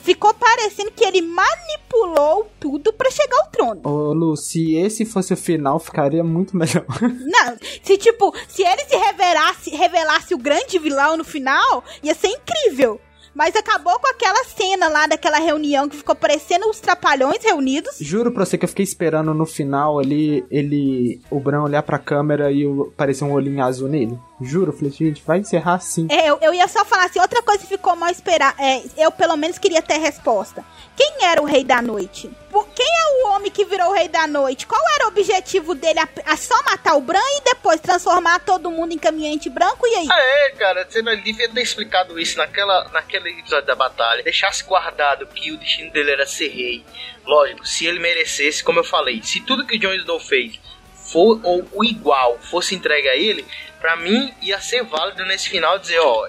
ficou 0.00 0.32
parecendo 0.34 0.90
que 0.90 1.04
ele 1.04 1.20
manipulou 1.20 2.50
tudo 2.58 2.92
para 2.92 3.10
chegar 3.10 3.36
ao 3.38 3.50
trono. 3.50 3.80
Ô, 3.84 4.12
Lu, 4.12 4.36
se 4.36 4.74
esse 4.76 5.04
fosse 5.04 5.34
o 5.34 5.36
final, 5.36 5.78
ficaria 5.78 6.24
muito 6.24 6.56
melhor. 6.56 6.86
Não, 7.00 7.56
se 7.82 7.98
tipo, 7.98 8.34
se 8.48 8.62
ele 8.62 8.84
se 8.84 8.96
revelasse, 8.96 9.70
revelasse 9.70 10.34
o 10.34 10.38
grande 10.38 10.78
vilão 10.78 11.16
no 11.16 11.24
final, 11.24 11.84
ia 12.02 12.14
ser 12.14 12.28
incrível. 12.28 13.00
Mas 13.36 13.54
acabou 13.54 14.00
com 14.00 14.08
aquela 14.08 14.42
cena 14.44 14.88
lá 14.88 15.06
daquela 15.06 15.38
reunião 15.38 15.90
que 15.90 15.96
ficou 15.98 16.14
parecendo 16.14 16.70
os 16.70 16.80
trapalhões 16.80 17.44
reunidos. 17.44 17.98
Juro 18.00 18.32
pra 18.32 18.46
você 18.46 18.56
que 18.56 18.64
eu 18.64 18.68
fiquei 18.68 18.82
esperando 18.82 19.34
no 19.34 19.44
final 19.44 19.98
ali, 19.98 20.42
ele. 20.50 21.20
O 21.30 21.38
Bran 21.38 21.62
olhar 21.62 21.82
pra 21.82 21.98
câmera 21.98 22.50
e 22.50 22.64
parecer 22.96 23.24
um 23.24 23.32
olhinho 23.32 23.62
azul 23.62 23.90
nele. 23.90 24.18
Juro, 24.40 24.70
falei, 24.72 24.90
gente, 24.90 25.22
vai 25.22 25.38
encerrar 25.38 25.74
assim. 25.74 26.06
É, 26.10 26.28
eu, 26.28 26.38
eu 26.42 26.52
ia 26.52 26.68
só 26.68 26.84
falar 26.84 27.06
assim, 27.06 27.18
outra 27.18 27.42
coisa 27.42 27.62
que 27.62 27.68
ficou 27.68 27.96
mal 27.96 28.10
esperar. 28.10 28.54
É, 28.58 28.82
eu 28.98 29.10
pelo 29.10 29.34
menos 29.36 29.58
queria 29.58 29.80
ter 29.80 29.96
resposta. 29.96 30.62
Quem 30.94 31.24
era 31.24 31.40
o 31.40 31.46
rei 31.46 31.64
da 31.64 31.80
noite? 31.80 32.30
Quem 32.74 32.86
é 32.86 33.06
o 33.24 33.28
homem 33.30 33.50
que 33.50 33.64
virou 33.64 33.90
o 33.90 33.94
rei 33.94 34.08
da 34.08 34.26
noite? 34.26 34.66
Qual 34.66 34.80
era 34.94 35.06
o 35.06 35.08
objetivo 35.08 35.74
dele? 35.74 36.00
A, 36.00 36.08
a 36.26 36.36
só 36.36 36.54
matar 36.64 36.96
o 36.96 37.00
Bran 37.00 37.18
e 37.18 37.44
depois 37.44 37.80
transformar 37.80 38.40
todo 38.40 38.70
mundo 38.70 38.92
em 38.92 38.98
caminhante 38.98 39.48
branco? 39.48 39.86
E 39.86 39.94
aí? 39.94 40.06
Ah, 40.10 40.20
é, 40.20 40.50
cara, 40.50 40.86
você 40.88 41.00
não 41.00 41.16
devia 41.16 41.48
ter 41.48 41.62
explicado 41.62 42.18
isso 42.18 42.36
naquela, 42.36 42.88
naquele 42.90 43.30
episódio 43.30 43.66
da 43.66 43.74
batalha. 43.74 44.22
Deixasse 44.22 44.64
guardado 44.64 45.26
que 45.28 45.50
o 45.50 45.58
destino 45.58 45.90
dele 45.92 46.10
era 46.10 46.26
ser 46.26 46.48
rei. 46.48 46.84
Lógico, 47.24 47.66
se 47.66 47.86
ele 47.86 47.98
merecesse, 47.98 48.62
como 48.62 48.80
eu 48.80 48.84
falei, 48.84 49.22
se 49.22 49.40
tudo 49.40 49.66
que 49.66 49.76
o 49.76 49.80
Jon 49.80 49.94
Snow 49.94 50.20
fez 50.20 50.60
for 50.94 51.40
ou 51.42 51.64
o 51.72 51.84
igual 51.84 52.38
fosse 52.38 52.74
entregue 52.74 53.08
a 53.08 53.16
ele, 53.16 53.46
para 53.86 53.94
mim 53.94 54.34
ia 54.42 54.60
ser 54.60 54.82
válido 54.82 55.24
nesse 55.26 55.48
final 55.48 55.78
dizer, 55.78 56.00
ó, 56.00 56.26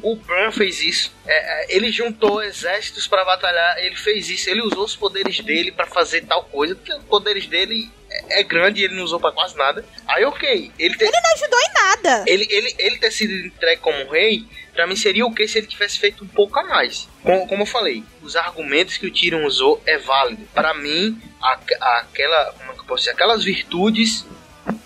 o 0.00 0.16
Bran 0.16 0.50
fez 0.50 0.80
isso. 0.80 1.12
É, 1.26 1.34
é 1.34 1.76
ele 1.76 1.92
juntou 1.92 2.42
exércitos 2.42 3.06
para 3.06 3.22
batalhar. 3.22 3.76
Ele 3.84 3.94
fez 3.94 4.30
isso. 4.30 4.48
Ele 4.48 4.62
usou 4.62 4.84
os 4.84 4.96
poderes 4.96 5.38
dele 5.40 5.70
para 5.70 5.86
fazer 5.86 6.22
tal 6.22 6.44
coisa. 6.44 6.74
Porque 6.74 6.94
os 6.94 7.04
poderes 7.04 7.46
dele 7.46 7.90
é, 8.10 8.40
é 8.40 8.42
grande 8.42 8.80
e 8.80 8.84
ele 8.84 8.94
não 8.94 9.04
usou 9.04 9.20
para 9.20 9.30
quase 9.30 9.54
nada. 9.58 9.84
Aí, 10.08 10.24
ok. 10.24 10.72
Ele, 10.78 10.96
ter... 10.96 11.04
ele 11.04 11.20
não 11.20 11.32
ajudou 11.34 11.60
em 11.60 11.72
nada. 11.74 12.24
Ele, 12.26 12.48
ele, 12.48 12.74
ele 12.78 12.96
ter 12.96 13.10
sido 13.10 13.46
entregue 13.46 13.82
como 13.82 14.10
rei, 14.10 14.46
para 14.72 14.86
mim 14.86 14.96
seria 14.96 15.26
o 15.26 15.34
que 15.34 15.46
se 15.46 15.58
ele 15.58 15.66
tivesse 15.66 15.98
feito 15.98 16.24
um 16.24 16.28
pouco 16.28 16.58
a 16.58 16.64
mais. 16.64 17.06
Como, 17.22 17.46
como 17.46 17.62
eu 17.62 17.66
falei, 17.66 18.02
os 18.22 18.36
argumentos 18.36 18.96
que 18.96 19.06
o 19.06 19.12
Tyrion 19.12 19.44
usou 19.44 19.82
é 19.84 19.98
válido. 19.98 20.48
Para 20.54 20.72
mim, 20.72 21.20
a, 21.42 21.58
a, 21.78 21.98
aquela, 21.98 22.52
como 22.52 22.72
é 22.72 22.74
que 22.74 22.80
eu 22.80 22.84
posso 22.84 23.02
dizer, 23.02 23.10
aquelas 23.10 23.44
virtudes, 23.44 24.24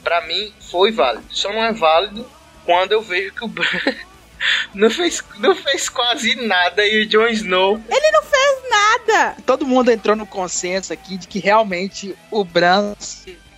para 0.03 0.27
mim 0.27 0.53
foi 0.71 0.93
válido. 0.93 1.25
Só 1.31 1.53
não 1.53 1.65
é 1.65 1.73
válido 1.73 2.27
quando 2.65 2.93
eu 2.93 3.03
vejo 3.03 3.33
que 3.35 3.45
o 3.45 3.49
Bran 3.49 3.95
não 4.75 4.91
fez, 4.91 5.23
não 5.39 5.55
fez 5.55 5.89
quase 5.89 6.35
nada 6.35 6.85
e 6.87 7.03
o 7.03 7.07
Jon 7.07 7.29
Snow. 7.29 7.81
Ele 7.89 8.11
não 8.11 8.23
fez 8.23 8.71
nada! 8.71 9.37
Todo 9.45 9.67
mundo 9.67 9.91
entrou 9.91 10.17
no 10.17 10.27
consenso 10.27 10.93
aqui 10.93 11.17
de 11.17 11.27
que 11.27 11.39
realmente 11.39 12.17
o 12.31 12.45
Bran, 12.45 12.95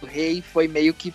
o 0.01 0.07
rei, 0.07 0.43
foi 0.53 0.69
meio 0.69 0.95
que 0.95 1.13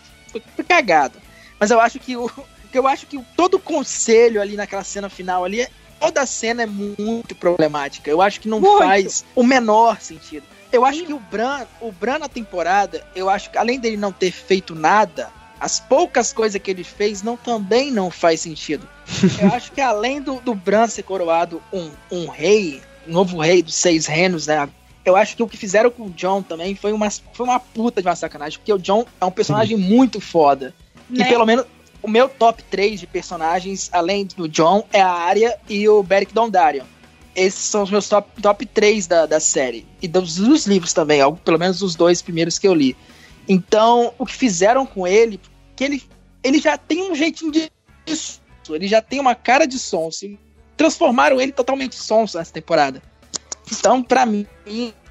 cagado. 0.68 1.20
Mas 1.60 1.72
eu 1.72 1.80
acho 1.80 2.00
que 2.00 2.16
o. 2.16 2.30
Eu 2.74 2.86
acho 2.86 3.08
que 3.08 3.18
todo 3.36 3.56
o 3.56 3.60
conselho 3.60 4.42
ali 4.42 4.56
naquela 4.56 4.84
cena 4.84 5.10
final 5.10 5.46
ali, 5.46 5.66
toda 6.00 6.22
a 6.22 6.26
cena 6.26 6.64
é 6.64 6.66
muito 6.66 7.34
problemática. 7.34 8.12
Eu 8.12 8.22
acho 8.22 8.42
que 8.42 8.50
não 8.50 8.60
muito. 8.60 8.78
faz 8.78 9.26
o 9.34 9.42
menor 9.42 10.00
sentido. 10.02 10.46
Eu 10.72 10.86
acho 10.86 11.06
que 11.06 11.14
o 11.14 11.20
Bran, 11.20 11.66
o 11.80 11.92
Bran 11.92 12.20
na 12.20 12.30
temporada, 12.30 13.06
eu 13.16 13.30
acho 13.30 13.50
que 13.50 13.58
além 13.58 13.80
dele 13.80 13.98
não 13.98 14.12
ter 14.12 14.32
feito 14.32 14.76
nada, 14.76 15.30
as 15.60 15.80
poucas 15.80 16.32
coisas 16.32 16.62
que 16.62 16.70
ele 16.70 16.84
fez 16.84 17.24
não 17.24 17.36
também 17.36 17.92
não 17.92 18.12
faz 18.12 18.42
sentido. 18.42 18.88
Eu 19.42 19.54
acho 19.54 19.72
que 19.72 19.82
além 19.82 20.22
do, 20.22 20.40
do 20.40 20.54
Bran 20.54 20.88
ser 20.88 21.04
coroado 21.04 21.62
um, 21.74 21.90
um 22.12 22.28
rei, 22.28 22.82
um 23.08 23.14
novo 23.14 23.40
rei 23.40 23.64
dos 23.64 23.76
seis 23.76 24.06
reinos, 24.06 24.48
né? 24.48 24.70
Eu 25.04 25.16
acho 25.16 25.36
que 25.36 25.42
o 25.42 25.48
que 25.48 25.58
fizeram 25.58 25.90
com 25.90 26.04
o 26.04 26.10
John 26.10 26.44
também 26.44 26.76
foi 26.76 26.92
uma, 26.92 27.10
foi 27.10 27.46
uma 27.46 27.60
puta 27.60 28.02
de 28.02 28.08
uma 28.08 28.16
sacanagem, 28.16 28.60
porque 28.60 28.74
o 28.74 28.78
John 28.78 29.06
é 29.20 29.26
um 29.26 29.32
personagem 29.32 29.78
muito 29.78 30.20
foda. 30.20 30.76
Né? 31.10 31.26
E 31.26 31.30
pelo 31.30 31.46
menos 31.46 31.66
o 32.04 32.10
meu 32.10 32.28
top 32.28 32.62
3 32.64 33.00
de 33.00 33.08
personagens, 33.08 33.90
além 33.94 34.26
do 34.26 34.48
John, 34.48 34.86
é 34.92 35.02
a 35.02 35.10
Arya 35.10 35.58
e 35.70 35.88
o 35.88 36.04
Beric 36.04 36.34
Dondarrion. 36.34 36.86
Esses 37.38 37.66
são 37.66 37.84
os 37.84 37.92
meus 37.92 38.10
top, 38.10 38.42
top 38.42 38.66
3 38.66 39.06
da, 39.06 39.28
da 39.28 39.40
série. 39.40 39.86
E 40.02 40.08
dos, 40.08 40.38
dos 40.38 40.66
livros 40.66 40.92
também, 40.92 41.20
pelo 41.46 41.60
menos 41.60 41.84
os 41.84 41.94
dois 41.94 42.20
primeiros 42.20 42.58
que 42.58 42.68
eu 42.68 42.74
li. 42.74 42.98
Então, 43.48 44.12
o 44.18 44.26
que 44.26 44.34
fizeram 44.34 44.88
com 44.88 45.06
ele, 45.06 45.40
que 45.76 45.84
ele, 45.84 46.04
ele 46.44 46.58
já 46.58 46.80
tem 46.80 47.12
um 47.12 47.14
jeitinho 47.14 47.52
de 47.52 47.72
ele 48.70 48.88
já 48.88 49.02
tem 49.02 49.20
uma 49.20 49.36
cara 49.36 49.66
de 49.66 49.78
sonso. 49.78 50.26
Transformaram 50.76 51.40
ele 51.40 51.52
totalmente 51.52 51.96
sonso 51.96 52.38
nessa 52.38 52.52
temporada. 52.52 53.02
Então, 53.72 54.02
para 54.02 54.26
mim, 54.26 54.46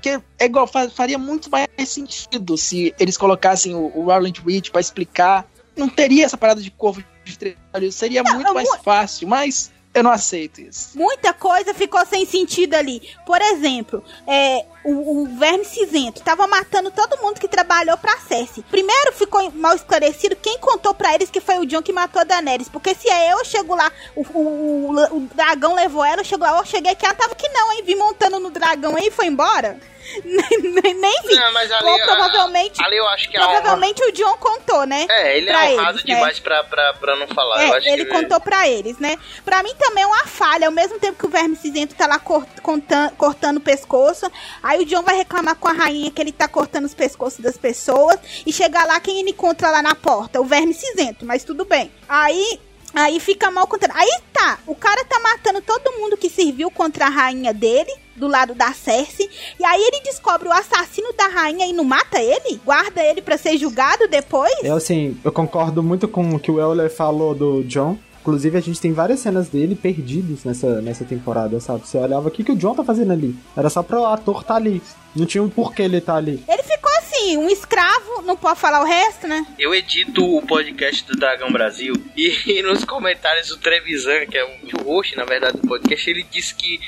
que 0.02 0.20
é 0.38 0.44
igual, 0.44 0.66
faria 0.66 1.18
muito 1.18 1.48
mais 1.48 1.68
sentido 1.86 2.56
se 2.56 2.94
eles 2.98 3.16
colocassem 3.16 3.74
o, 3.74 3.92
o 3.94 4.04
Roland 4.04 4.34
Reed 4.44 4.70
para 4.70 4.80
explicar. 4.80 5.46
Não 5.76 5.88
teria 5.88 6.24
essa 6.24 6.36
parada 6.36 6.60
de 6.60 6.70
corvo 6.70 7.04
de 7.24 7.30
estrela, 7.30 7.56
seria 7.92 8.22
não, 8.22 8.34
muito 8.34 8.54
mais 8.54 8.68
fácil, 8.82 9.28
mas 9.28 9.70
eu 9.96 10.02
não 10.02 10.10
aceito 10.10 10.60
isso. 10.60 10.90
Muita 10.94 11.32
coisa 11.32 11.72
ficou 11.72 12.04
sem 12.04 12.26
sentido 12.26 12.74
ali. 12.74 13.02
Por 13.24 13.40
exemplo, 13.40 14.04
é, 14.26 14.66
o, 14.84 15.22
o, 15.22 15.26
verme 15.38 15.64
cinzento 15.64 16.22
tava 16.22 16.46
matando 16.46 16.90
todo 16.90 17.20
mundo 17.22 17.40
que 17.40 17.48
trabalhou 17.48 17.96
pra 17.96 18.18
Cersei. 18.18 18.62
Primeiro 18.70 19.12
ficou 19.14 19.50
mal 19.52 19.74
esclarecido 19.74 20.36
quem 20.36 20.58
contou 20.58 20.92
pra 20.92 21.14
eles 21.14 21.30
que 21.30 21.40
foi 21.40 21.58
o 21.58 21.64
John 21.64 21.82
que 21.82 21.94
matou 21.94 22.20
a 22.20 22.24
Daenerys. 22.24 22.68
Porque 22.68 22.94
se 22.94 23.08
é 23.08 23.32
eu, 23.32 23.38
eu 23.38 23.44
chego 23.46 23.74
lá, 23.74 23.90
o, 24.14 24.20
o, 24.20 25.16
o, 25.16 25.20
dragão 25.34 25.74
levou 25.74 26.04
ela, 26.04 26.20
eu 26.20 26.24
chego 26.24 26.44
lá, 26.44 26.58
eu 26.58 26.66
cheguei 26.66 26.92
aqui, 26.92 27.06
ela 27.06 27.14
tava 27.14 27.34
que 27.34 27.48
não, 27.48 27.72
hein? 27.72 27.82
Vim 27.82 27.94
montando 27.94 28.38
no 28.38 28.50
dragão 28.50 28.94
aí 28.96 29.06
e 29.06 29.10
foi 29.10 29.26
embora. 29.26 29.80
Nem, 30.24 31.22
vi. 31.22 31.34
Não, 31.34 31.52
mas 31.52 31.70
ali, 31.72 32.02
provavelmente, 32.02 32.82
ali 32.82 32.96
eu 32.96 33.08
acho 33.08 33.28
que 33.28 33.38
provavelmente 33.38 34.02
o 34.04 34.12
John 34.12 34.36
contou, 34.38 34.86
né? 34.86 35.06
É, 35.08 35.38
ele 35.38 35.50
é 35.50 35.72
honrado 35.72 35.98
eles, 35.98 36.04
né? 36.04 36.14
demais 36.14 36.36
né? 36.36 36.42
pra, 36.42 36.64
pra, 36.64 36.94
pra 36.94 37.16
não 37.16 37.28
falar. 37.28 37.62
É, 37.62 37.92
ele 37.92 38.06
contou 38.06 38.40
pra 38.40 38.68
eles, 38.68 38.98
né? 38.98 39.18
Pra 39.44 39.62
mim 39.62 39.74
também 39.78 40.04
é 40.04 40.06
uma 40.06 40.26
falha. 40.26 40.66
Ao 40.66 40.72
mesmo 40.72 40.98
tempo 40.98 41.18
que 41.18 41.26
o 41.26 41.30
Verme 41.30 41.56
Cinzento 41.56 41.94
tá 41.94 42.06
lá 42.06 42.18
cortando, 42.18 43.16
cortando 43.16 43.56
o 43.58 43.60
pescoço, 43.60 44.30
aí 44.62 44.82
o 44.82 44.86
John 44.86 45.02
vai 45.02 45.16
reclamar 45.16 45.56
com 45.56 45.68
a 45.68 45.72
rainha 45.72 46.10
que 46.10 46.20
ele 46.20 46.32
tá 46.32 46.48
cortando 46.48 46.84
os 46.84 46.94
pescoços 46.94 47.40
das 47.40 47.56
pessoas 47.56 48.18
e 48.46 48.52
chegar 48.52 48.86
lá, 48.86 48.98
quem 49.00 49.20
ele 49.20 49.30
encontra 49.30 49.70
lá 49.70 49.82
na 49.82 49.94
porta? 49.94 50.40
O 50.40 50.44
Verme 50.44 50.74
Cinzento, 50.74 51.24
mas 51.24 51.44
tudo 51.44 51.64
bem. 51.64 51.90
Aí 52.08 52.60
Aí 52.94 53.20
fica 53.20 53.50
mal 53.50 53.66
contra. 53.66 53.92
Aí 53.94 54.08
tá, 54.32 54.58
o 54.66 54.74
cara 54.74 55.04
tá 55.04 55.20
matando 55.20 55.60
todo 55.60 55.92
mundo 55.98 56.16
que 56.16 56.30
serviu 56.30 56.70
contra 56.70 57.04
a 57.06 57.10
rainha 57.10 57.52
dele, 57.52 57.92
do 58.16 58.26
lado 58.26 58.54
da 58.54 58.72
Cersei. 58.72 59.28
E 59.58 59.64
aí 59.64 59.80
ele 59.80 60.00
descobre 60.02 60.48
o 60.48 60.52
assassino 60.52 61.12
da 61.12 61.28
rainha 61.28 61.66
e 61.66 61.72
não 61.72 61.84
mata 61.84 62.20
ele? 62.20 62.60
Guarda 62.64 63.02
ele 63.02 63.22
para 63.22 63.38
ser 63.38 63.56
julgado 63.56 64.08
depois? 64.08 64.52
É 64.62 64.70
assim, 64.70 65.18
eu 65.24 65.32
concordo 65.32 65.82
muito 65.82 66.08
com 66.08 66.34
o 66.34 66.40
que 66.40 66.50
o 66.50 66.60
Euler 66.60 66.90
falou 66.90 67.34
do 67.34 67.62
John. 67.64 67.98
Inclusive, 68.26 68.58
a 68.58 68.60
gente 68.60 68.80
tem 68.80 68.92
várias 68.92 69.20
cenas 69.20 69.48
dele 69.48 69.76
perdidos 69.76 70.42
nessa, 70.42 70.82
nessa 70.82 71.04
temporada, 71.04 71.60
sabe? 71.60 71.86
Você 71.86 71.96
olhava, 71.96 72.26
o 72.26 72.30
que, 72.30 72.42
que 72.42 72.50
o 72.50 72.56
John 72.56 72.74
tá 72.74 72.82
fazendo 72.82 73.12
ali? 73.12 73.36
Era 73.56 73.70
só 73.70 73.84
pro 73.84 74.04
ator 74.04 74.42
tá 74.42 74.56
ali. 74.56 74.82
Não 75.14 75.24
tinha 75.24 75.40
um 75.40 75.48
porquê 75.48 75.82
ele 75.82 76.00
tá 76.00 76.16
ali. 76.16 76.42
Ele 76.48 76.62
ficou 76.64 76.90
assim, 76.98 77.36
um 77.36 77.48
escravo, 77.48 78.22
não 78.22 78.36
pode 78.36 78.58
falar 78.58 78.82
o 78.82 78.84
resto, 78.84 79.28
né? 79.28 79.46
Eu 79.56 79.72
edito 79.72 80.24
o 80.24 80.42
podcast 80.42 81.06
do 81.06 81.16
Dragão 81.16 81.52
Brasil 81.52 81.94
e, 82.16 82.60
nos 82.66 82.84
comentários 82.84 83.52
o 83.52 83.58
Trevisan, 83.58 84.26
que 84.26 84.36
é 84.36 84.44
um, 84.44 84.80
o 84.80 84.92
host, 84.92 85.16
na 85.16 85.24
verdade, 85.24 85.58
do 85.58 85.68
podcast, 85.68 86.10
ele 86.10 86.26
disse 86.28 86.52
que 86.52 86.80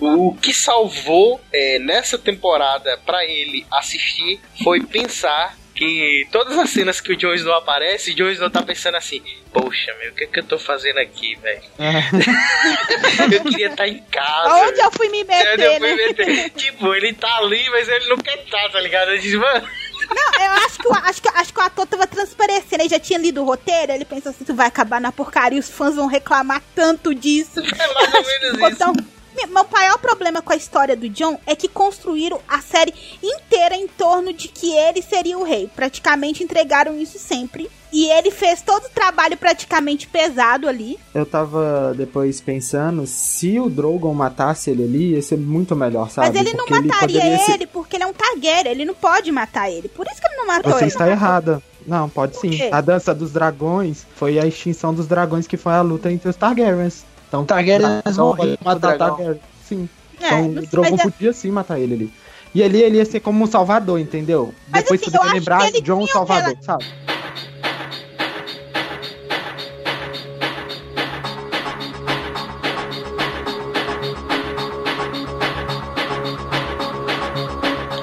o 0.00 0.34
que 0.34 0.52
salvou 0.52 1.40
é, 1.52 1.78
nessa 1.78 2.18
temporada 2.18 2.98
para 3.04 3.24
ele 3.24 3.66
assistir 3.70 4.40
foi 4.62 4.82
pensar 4.82 5.56
que 5.76 6.26
todas 6.32 6.58
as 6.58 6.70
cenas 6.70 7.00
que 7.00 7.12
o 7.12 7.16
Jon 7.16 7.34
Snow 7.34 7.54
aparece, 7.54 8.12
o 8.12 8.14
Jon 8.14 8.30
Snow 8.30 8.50
tá 8.50 8.62
pensando 8.62 8.96
assim: 8.96 9.22
Poxa, 9.52 9.94
meu, 10.00 10.10
o 10.10 10.14
que, 10.14 10.24
é 10.24 10.26
que 10.26 10.40
eu 10.40 10.44
tô 10.44 10.58
fazendo 10.58 10.98
aqui, 10.98 11.36
velho? 11.36 11.62
É. 11.78 12.02
eu 13.36 13.42
queria 13.42 13.66
estar 13.66 13.76
tá 13.84 13.88
em 13.88 14.02
casa. 14.04 14.54
Onde 14.54 14.80
eu 14.80 14.90
fui 14.90 15.08
me 15.10 15.22
meter? 15.22 15.60
Eu 15.60 15.78
fui 15.78 15.88
né? 15.88 15.94
meter. 15.94 16.50
tipo, 16.50 16.94
ele 16.94 17.12
tá 17.12 17.36
ali, 17.36 17.68
mas 17.70 17.88
ele 17.88 18.08
não 18.08 18.16
quer 18.16 18.38
estar, 18.38 18.62
tá, 18.62 18.68
tá 18.70 18.80
ligado? 18.80 19.10
Eu 19.10 19.18
disse, 19.18 19.36
mano. 19.36 19.68
Não, 20.08 20.44
eu 20.44 20.52
acho 20.64 20.78
que, 20.78 20.88
acho, 20.88 21.22
que, 21.22 21.28
acho 21.28 21.52
que 21.52 21.60
o 21.60 21.62
ator 21.62 21.86
tava 21.86 22.06
transparecendo. 22.06 22.82
Ele 22.82 22.88
já 22.88 22.98
tinha 22.98 23.18
lido 23.18 23.42
o 23.42 23.44
roteiro. 23.44 23.92
Ele 23.92 24.04
pensou 24.04 24.30
assim: 24.30 24.44
tu 24.44 24.54
vai 24.54 24.68
acabar 24.68 25.00
na 25.00 25.12
porcaria. 25.12 25.60
Os 25.60 25.68
fãs 25.68 25.96
vão 25.96 26.06
reclamar 26.06 26.62
tanto 26.74 27.14
disso. 27.14 27.60
É 27.60 27.94
mais 27.94 28.14
ou 28.14 28.24
menos 28.24 28.72
isso. 28.72 29.15
Meu 29.46 29.66
maior 29.70 29.98
problema 29.98 30.40
com 30.40 30.52
a 30.52 30.56
história 30.56 30.96
do 30.96 31.08
John 31.08 31.38
é 31.46 31.54
que 31.54 31.68
construíram 31.68 32.40
a 32.48 32.60
série 32.60 32.94
inteira 33.22 33.74
em 33.74 33.86
torno 33.86 34.32
de 34.32 34.48
que 34.48 34.72
ele 34.72 35.02
seria 35.02 35.38
o 35.38 35.44
rei. 35.44 35.68
Praticamente 35.74 36.42
entregaram 36.42 36.98
isso 36.98 37.18
sempre. 37.18 37.70
E 37.92 38.10
ele 38.10 38.30
fez 38.30 38.62
todo 38.62 38.84
o 38.84 38.90
trabalho 38.90 39.36
praticamente 39.36 40.06
pesado 40.08 40.68
ali. 40.68 40.98
Eu 41.14 41.24
tava 41.24 41.94
depois 41.96 42.40
pensando, 42.40 43.06
se 43.06 43.58
o 43.58 43.70
Drogon 43.70 44.12
matasse 44.12 44.70
ele 44.70 44.84
ali, 44.84 45.12
ia 45.12 45.22
ser 45.22 45.38
muito 45.38 45.74
melhor, 45.76 46.10
sabe? 46.10 46.28
Mas 46.28 46.36
ele 46.36 46.56
porque 46.56 46.74
não 46.74 46.82
mataria 46.82 47.26
ele, 47.26 47.38
ser... 47.38 47.52
ele, 47.52 47.66
porque 47.66 47.96
ele 47.96 48.04
é 48.04 48.06
um 48.06 48.12
Targaryen, 48.12 48.72
ele 48.72 48.84
não 48.84 48.94
pode 48.94 49.30
matar 49.32 49.70
ele. 49.70 49.88
Por 49.88 50.06
isso 50.06 50.20
que 50.20 50.26
ele 50.26 50.36
não 50.36 50.46
matou 50.46 50.72
Você 50.72 50.84
ele. 50.84 50.88
está 50.88 51.08
errada. 51.08 51.62
Não, 51.86 52.08
pode 52.08 52.36
sim. 52.36 52.50
A 52.72 52.80
dança 52.80 53.14
dos 53.14 53.32
dragões 53.32 54.04
foi 54.16 54.38
a 54.38 54.46
extinção 54.46 54.92
dos 54.92 55.06
dragões 55.06 55.46
que 55.46 55.56
foi 55.56 55.72
a 55.72 55.82
luta 55.82 56.10
entre 56.10 56.28
os 56.28 56.36
Targaryens. 56.36 57.04
Então, 57.36 57.44
Targaryen 57.44 58.02
morreu 58.16 58.58
matar 58.64 58.96
Targaryen. 58.96 59.40
Sim. 59.62 59.88
É, 60.20 60.26
então 60.26 60.46
o 60.46 60.66
Drogon 60.66 60.96
é- 60.96 61.02
podia 61.02 61.32
sim 61.32 61.50
matar 61.50 61.78
ele 61.78 61.94
ali. 61.94 62.12
E 62.54 62.62
ali 62.62 62.82
ele 62.82 62.96
ia 62.96 63.04
ser 63.04 63.20
como 63.20 63.44
um 63.44 63.46
salvador, 63.46 64.00
entendeu? 64.00 64.54
Mas, 64.68 64.84
Depois 64.84 65.02
assim, 65.02 65.10
você 65.10 65.18
vai 65.18 65.32
lembrar 65.34 65.70
John 65.82 66.06
Salvador, 66.06 66.52
aquela... 66.52 66.62
sabe? 66.62 66.84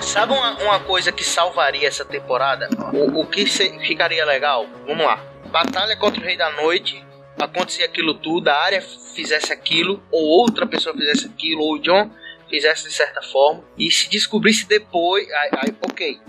Sabe 0.01 0.31
uma, 0.31 0.53
uma, 0.59 0.79
coisa 0.81 1.11
que 1.11 1.23
salvaria 1.23 1.87
essa 1.87 2.05
temporada? 2.05 2.69
O, 2.93 3.21
o 3.21 3.25
que 3.25 3.47
se, 3.47 3.79
ficaria 3.79 4.23
legal? 4.23 4.67
Vamos 4.85 5.03
lá. 5.03 5.19
Batalha 5.51 5.97
contra 5.97 6.21
o 6.21 6.23
Rei 6.23 6.37
da 6.37 6.51
Noite 6.51 7.03
acontecer 7.43 7.83
aquilo 7.83 8.13
tudo, 8.13 8.47
a 8.47 8.55
área 8.55 8.81
fizesse 8.81 9.51
aquilo, 9.51 10.01
ou 10.11 10.21
outra 10.21 10.65
pessoa 10.65 10.95
fizesse 10.95 11.25
aquilo, 11.25 11.61
ou 11.61 11.73
o 11.73 11.79
John 11.79 12.09
fizesse 12.49 12.87
de 12.87 12.93
certa 12.93 13.21
forma, 13.21 13.63
e 13.77 13.89
se 13.89 14.09
descobrisse 14.09 14.67
depois, 14.67 15.27
aí, 15.31 15.49
aí 15.53 15.75
ok, 15.81 16.19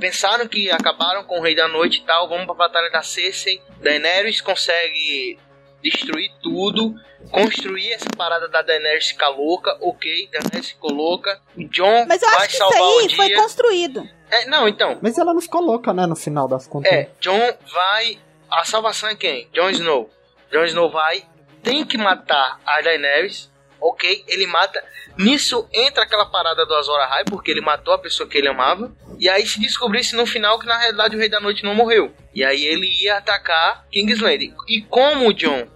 pensaram 0.00 0.46
que 0.48 0.70
acabaram 0.70 1.24
com 1.24 1.38
o 1.38 1.42
Rei 1.42 1.54
da 1.54 1.68
Noite 1.68 1.98
e 1.98 2.06
tal, 2.06 2.28
vamos 2.28 2.46
pra 2.46 2.54
Batalha 2.54 2.90
da 2.90 3.02
Cersei, 3.02 3.60
Daenerys 3.80 4.40
consegue 4.40 5.38
destruir 5.82 6.30
tudo, 6.42 6.94
construir 7.30 7.92
essa 7.92 8.08
parada 8.16 8.48
da 8.48 8.62
Daenerys 8.62 9.08
ficar 9.08 9.28
louca, 9.28 9.76
ok, 9.80 10.28
Daenerys 10.32 10.70
ficou 10.70 10.92
louca, 10.92 11.40
o 11.56 11.64
John 11.64 12.06
Mas 12.08 12.22
eu 12.22 12.28
vai 12.28 12.38
acho 12.38 12.48
que 12.48 12.56
salvar 12.56 12.78
isso 12.78 12.88
aí 12.88 13.04
o 13.04 13.08
dia. 13.08 13.16
foi 13.16 13.30
construído. 13.34 14.08
É, 14.30 14.46
não, 14.46 14.66
então. 14.66 14.98
Mas 15.02 15.18
ela 15.18 15.34
não 15.34 15.40
ficou 15.42 15.60
louca, 15.60 15.92
né, 15.92 16.06
no 16.06 16.16
final 16.16 16.48
das 16.48 16.66
contas. 16.66 16.90
É, 16.90 17.10
John 17.20 17.54
vai. 17.72 18.18
A 18.50 18.64
salvação 18.64 19.08
é 19.08 19.14
quem? 19.14 19.48
Jon 19.52 19.70
Snow. 19.70 20.10
Jon 20.52 20.64
Snow 20.64 20.90
vai, 20.90 21.24
tem 21.62 21.84
que 21.84 21.96
matar 21.96 22.60
a 22.66 22.80
Daenerys, 22.82 23.50
ok? 23.80 24.24
Ele 24.28 24.46
mata. 24.46 24.82
Nisso 25.16 25.68
entra 25.72 26.04
aquela 26.04 26.26
parada 26.26 26.66
do 26.66 26.74
Azor 26.74 27.00
Ahai, 27.00 27.24
porque 27.24 27.50
ele 27.50 27.60
matou 27.60 27.94
a 27.94 27.98
pessoa 27.98 28.28
que 28.28 28.38
ele 28.38 28.48
amava. 28.48 28.94
E 29.18 29.28
aí 29.28 29.46
se 29.46 29.60
descobrisse 29.60 30.14
no 30.14 30.26
final 30.26 30.58
que 30.58 30.66
na 30.66 30.78
realidade 30.78 31.16
o 31.16 31.18
Rei 31.18 31.28
da 31.28 31.40
Noite 31.40 31.64
não 31.64 31.74
morreu. 31.74 32.12
E 32.34 32.44
aí 32.44 32.64
ele 32.64 32.86
ia 33.02 33.18
atacar 33.18 33.86
Kingsland. 33.90 34.54
E 34.68 34.82
como 34.82 35.28
o 35.28 35.32
Jon 35.32 35.66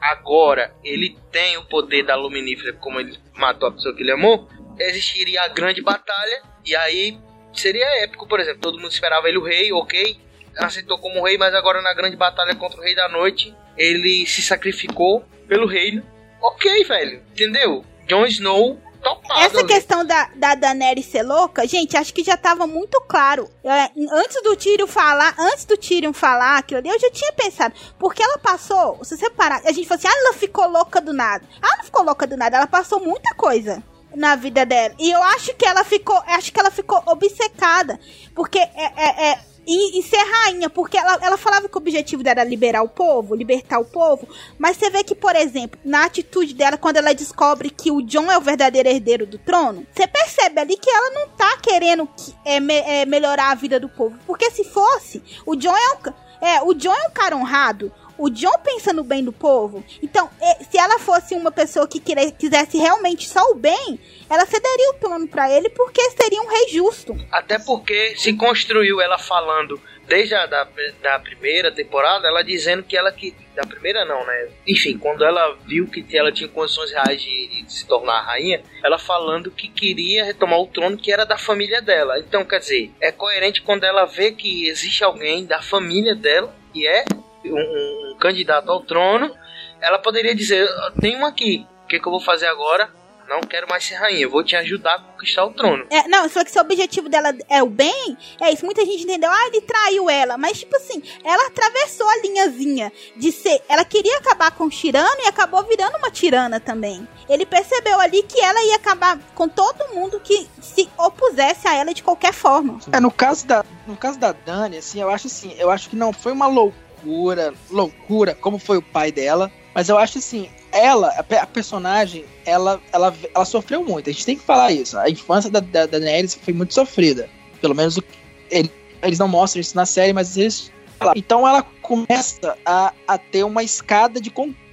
agora 0.00 0.74
ele 0.84 1.18
tem 1.32 1.56
o 1.56 1.64
poder 1.64 2.04
da 2.04 2.14
Luminífera, 2.14 2.74
como 2.74 3.00
ele 3.00 3.18
matou 3.34 3.68
a 3.68 3.72
pessoa 3.72 3.94
que 3.94 4.02
ele 4.02 4.12
amou, 4.12 4.48
existiria 4.78 5.42
a 5.42 5.48
grande 5.48 5.82
batalha. 5.82 6.42
E 6.64 6.76
aí 6.76 7.18
seria 7.52 8.04
épico, 8.04 8.26
por 8.26 8.40
exemplo, 8.40 8.60
todo 8.60 8.78
mundo 8.78 8.90
esperava 8.90 9.28
ele 9.28 9.38
o 9.38 9.44
rei, 9.44 9.72
ok? 9.72 10.18
Aceitou 10.58 10.98
como 10.98 11.22
rei, 11.24 11.36
mas 11.36 11.54
agora 11.54 11.82
na 11.82 11.94
grande 11.94 12.16
batalha 12.16 12.54
contra 12.54 12.80
o 12.80 12.82
Rei 12.82 12.94
da 12.94 13.08
Noite, 13.08 13.54
ele 13.76 14.26
se 14.26 14.42
sacrificou 14.42 15.24
pelo 15.46 15.66
reino. 15.66 16.02
Ok, 16.40 16.84
velho, 16.84 17.22
entendeu? 17.32 17.84
Jon 18.06 18.26
Snow 18.26 18.80
topado. 19.06 19.40
Essa 19.40 19.58
ali. 19.58 19.68
questão 19.68 20.04
da, 20.04 20.28
da 20.34 20.54
Daenerys 20.54 21.06
ser 21.06 21.22
louca, 21.22 21.66
gente, 21.66 21.96
acho 21.96 22.12
que 22.12 22.24
já 22.24 22.36
tava 22.36 22.66
muito 22.66 23.00
claro. 23.02 23.48
É, 23.62 23.90
antes 24.12 24.42
do 24.42 24.56
Tyrion 24.56 24.86
falar, 24.86 25.34
antes 25.38 25.64
do 25.64 25.76
Tyrion 25.76 26.12
falar 26.12 26.58
aquilo 26.58 26.80
ali, 26.80 26.88
eu 26.88 26.98
já 26.98 27.10
tinha 27.10 27.32
pensado. 27.32 27.74
Porque 27.98 28.22
ela 28.22 28.38
passou, 28.38 29.02
se 29.04 29.16
você 29.16 29.30
parar, 29.30 29.62
a 29.64 29.72
gente 29.72 29.86
falou 29.86 29.98
assim, 29.98 30.08
ah, 30.08 30.20
ela 30.20 30.34
ficou 30.34 30.68
louca 30.68 31.00
do 31.00 31.12
nada. 31.12 31.44
Ela 31.62 31.76
não 31.76 31.84
ficou 31.84 32.04
louca 32.04 32.26
do 32.26 32.36
nada, 32.36 32.56
ela 32.56 32.66
passou 32.66 33.00
muita 33.00 33.34
coisa 33.34 33.82
na 34.14 34.34
vida 34.34 34.64
dela. 34.66 34.94
E 34.98 35.10
eu 35.10 35.22
acho 35.22 35.54
que 35.54 35.66
ela 35.66 35.84
ficou, 35.84 36.16
acho 36.26 36.52
que 36.52 36.58
ela 36.58 36.70
ficou 36.70 37.00
obcecada. 37.06 38.00
Porque 38.34 38.58
é, 38.58 38.92
é, 38.96 39.30
é 39.30 39.38
e, 39.66 39.98
e, 39.98 40.02
ser 40.02 40.16
rainha, 40.16 40.70
porque 40.70 40.96
ela, 40.96 41.18
ela 41.20 41.36
falava 41.36 41.68
que 41.68 41.76
o 41.76 41.78
objetivo 41.78 42.22
dela 42.22 42.40
era 42.40 42.48
liberar 42.48 42.82
o 42.82 42.88
povo, 42.88 43.34
libertar 43.34 43.78
o 43.78 43.84
povo, 43.84 44.28
mas 44.58 44.76
você 44.76 44.88
vê 44.90 45.02
que, 45.02 45.14
por 45.14 45.34
exemplo, 45.34 45.78
na 45.84 46.04
atitude 46.04 46.54
dela, 46.54 46.76
quando 46.76 46.98
ela 46.98 47.12
descobre 47.12 47.70
que 47.70 47.90
o 47.90 48.00
John 48.02 48.30
é 48.30 48.38
o 48.38 48.40
verdadeiro 48.40 48.88
herdeiro 48.88 49.26
do 49.26 49.38
trono, 49.38 49.86
você 49.92 50.06
percebe 50.06 50.60
ali 50.60 50.76
que 50.76 50.88
ela 50.88 51.10
não 51.10 51.28
tá 51.30 51.58
querendo 51.58 52.06
que, 52.06 52.34
é, 52.44 52.60
me, 52.60 52.74
é, 52.74 53.04
melhorar 53.04 53.50
a 53.50 53.54
vida 53.54 53.80
do 53.80 53.88
povo, 53.88 54.16
porque 54.26 54.50
se 54.50 54.64
fosse, 54.64 55.22
o 55.44 55.56
John 55.56 55.76
é 55.76 55.94
um, 55.94 56.46
é, 56.46 56.62
o 56.62 56.72
John 56.74 56.94
é 56.94 57.08
um 57.08 57.12
cara 57.12 57.36
honrado, 57.36 57.92
o 58.18 58.30
John 58.30 58.58
pensa 58.62 58.92
no 58.92 59.04
bem 59.04 59.24
do 59.24 59.32
povo. 59.32 59.84
Então, 60.02 60.30
se 60.70 60.78
ela 60.78 60.98
fosse 60.98 61.34
uma 61.34 61.50
pessoa 61.50 61.86
que 61.86 62.00
quisesse 62.00 62.78
realmente 62.78 63.28
só 63.28 63.42
o 63.50 63.54
bem, 63.54 63.98
ela 64.28 64.46
cederia 64.46 64.90
o 64.90 64.94
trono 64.94 65.28
para 65.28 65.50
ele 65.50 65.68
porque 65.70 66.02
seria 66.10 66.40
um 66.40 66.48
rei 66.48 66.68
justo. 66.68 67.16
Até 67.30 67.58
porque 67.58 68.14
se 68.16 68.32
construiu 68.34 69.00
ela 69.00 69.18
falando 69.18 69.80
desde 70.06 70.34
a 70.34 70.46
da, 70.46 70.66
da 71.02 71.18
primeira 71.18 71.72
temporada, 71.72 72.28
ela 72.28 72.42
dizendo 72.42 72.82
que 72.82 72.96
ela 72.96 73.10
que 73.12 73.34
da 73.54 73.62
primeira 73.62 74.04
não, 74.04 74.24
né? 74.24 74.48
Enfim, 74.66 74.98
quando 74.98 75.24
ela 75.24 75.56
viu 75.66 75.88
que 75.88 76.04
ela 76.16 76.30
tinha 76.30 76.48
condições 76.48 76.92
reais 76.92 77.20
de, 77.20 77.64
de, 77.64 77.72
se 77.72 77.86
tornar 77.86 78.20
rainha, 78.20 78.62
ela 78.84 78.98
falando 78.98 79.50
que 79.50 79.68
queria 79.68 80.24
retomar 80.24 80.60
o 80.60 80.66
trono 80.66 80.96
que 80.96 81.10
era 81.10 81.24
da 81.24 81.38
família 81.38 81.80
dela. 81.80 82.18
Então, 82.18 82.44
quer 82.44 82.60
dizer, 82.60 82.90
é 83.00 83.10
coerente 83.10 83.62
quando 83.62 83.84
ela 83.84 84.04
vê 84.04 84.30
que 84.30 84.68
existe 84.68 85.02
alguém 85.02 85.46
da 85.46 85.62
família 85.62 86.14
dela 86.14 86.54
que 86.72 86.86
é 86.86 87.04
um, 87.52 88.12
um 88.12 88.16
candidato 88.18 88.70
ao 88.70 88.80
trono, 88.80 89.34
ela 89.80 89.98
poderia 89.98 90.34
dizer: 90.34 90.68
tem 91.00 91.16
um 91.16 91.26
aqui, 91.26 91.66
o 91.84 91.86
que, 91.88 92.00
que 92.00 92.06
eu 92.06 92.12
vou 92.12 92.20
fazer 92.20 92.46
agora? 92.46 92.90
Não 93.28 93.40
quero 93.40 93.68
mais 93.68 93.84
ser 93.84 93.96
rainha, 93.96 94.28
vou 94.28 94.44
te 94.44 94.54
ajudar 94.54 94.94
a 94.94 94.98
conquistar 95.00 95.44
o 95.44 95.50
trono. 95.50 95.84
É, 95.90 96.06
não, 96.06 96.28
só 96.28 96.44
que 96.44 96.50
se 96.50 96.58
o 96.58 96.62
objetivo 96.62 97.08
dela 97.08 97.34
é 97.48 97.60
o 97.62 97.66
bem, 97.66 98.16
é 98.40 98.52
isso. 98.52 98.64
Muita 98.64 98.84
gente 98.84 99.02
entendeu, 99.02 99.30
ah, 99.30 99.46
ele 99.48 99.60
traiu 99.62 100.08
ela. 100.08 100.38
Mas, 100.38 100.60
tipo 100.60 100.76
assim, 100.76 101.02
ela 101.24 101.48
atravessou 101.48 102.08
a 102.08 102.16
linhazinha 102.18 102.92
de 103.16 103.32
ser. 103.32 103.60
Ela 103.68 103.84
queria 103.84 104.18
acabar 104.18 104.52
com 104.52 104.64
o 104.64 104.70
tirano 104.70 105.20
e 105.24 105.26
acabou 105.26 105.62
virando 105.64 105.96
uma 105.98 106.10
tirana 106.10 106.60
também. 106.60 107.06
Ele 107.28 107.44
percebeu 107.44 107.98
ali 108.00 108.22
que 108.22 108.40
ela 108.40 108.62
ia 108.64 108.76
acabar 108.76 109.18
com 109.34 109.48
todo 109.48 109.92
mundo 109.92 110.20
que 110.20 110.48
se 110.60 110.88
opusesse 110.96 111.66
a 111.66 111.74
ela 111.74 111.92
de 111.92 112.04
qualquer 112.04 112.32
forma. 112.32 112.78
É, 112.92 113.00
no 113.00 113.10
caso 113.10 113.44
da, 113.44 113.64
no 113.88 113.96
caso 113.96 114.20
da 114.20 114.30
Dani, 114.30 114.78
assim, 114.78 115.00
eu 115.00 115.10
acho 115.10 115.26
assim, 115.26 115.52
eu 115.58 115.68
acho 115.68 115.90
que 115.90 115.96
não 115.96 116.12
foi 116.12 116.30
uma 116.30 116.46
loucura 116.46 116.85
loucura, 117.06 117.54
loucura, 117.70 118.34
como 118.34 118.58
foi 118.58 118.78
o 118.78 118.82
pai 118.82 119.12
dela. 119.12 119.50
Mas 119.74 119.88
eu 119.88 119.96
acho 119.96 120.18
assim, 120.18 120.48
ela, 120.72 121.08
a, 121.08 121.46
personagem, 121.46 122.24
ela, 122.44 122.80
ela, 122.92 123.14
ela 123.34 123.44
sofreu 123.44 123.84
muito. 123.84 124.10
A 124.10 124.12
gente 124.12 124.26
tem 124.26 124.36
que 124.36 124.42
falar 124.42 124.72
isso. 124.72 124.98
A 124.98 125.08
infância 125.08 125.50
da, 125.50 125.60
da, 125.60 125.86
da 125.86 125.98
Daenerys 125.98 126.34
foi 126.34 126.52
muito 126.52 126.74
sofrida. 126.74 127.28
Pelo 127.60 127.74
menos 127.74 127.96
o, 127.96 128.02
ele, 128.50 128.70
eles 129.02 129.18
não 129.18 129.28
mostram 129.28 129.60
isso 129.60 129.76
na 129.76 129.86
série, 129.86 130.12
mas 130.12 130.36
eles. 130.36 130.72
Então 131.14 131.46
ela 131.46 131.62
começa 131.82 132.56
a, 132.64 132.92
a 133.06 133.18
ter 133.18 133.44
uma 133.44 133.62
escada 133.62 134.20
de 134.20 134.30
conquista. 134.30 134.66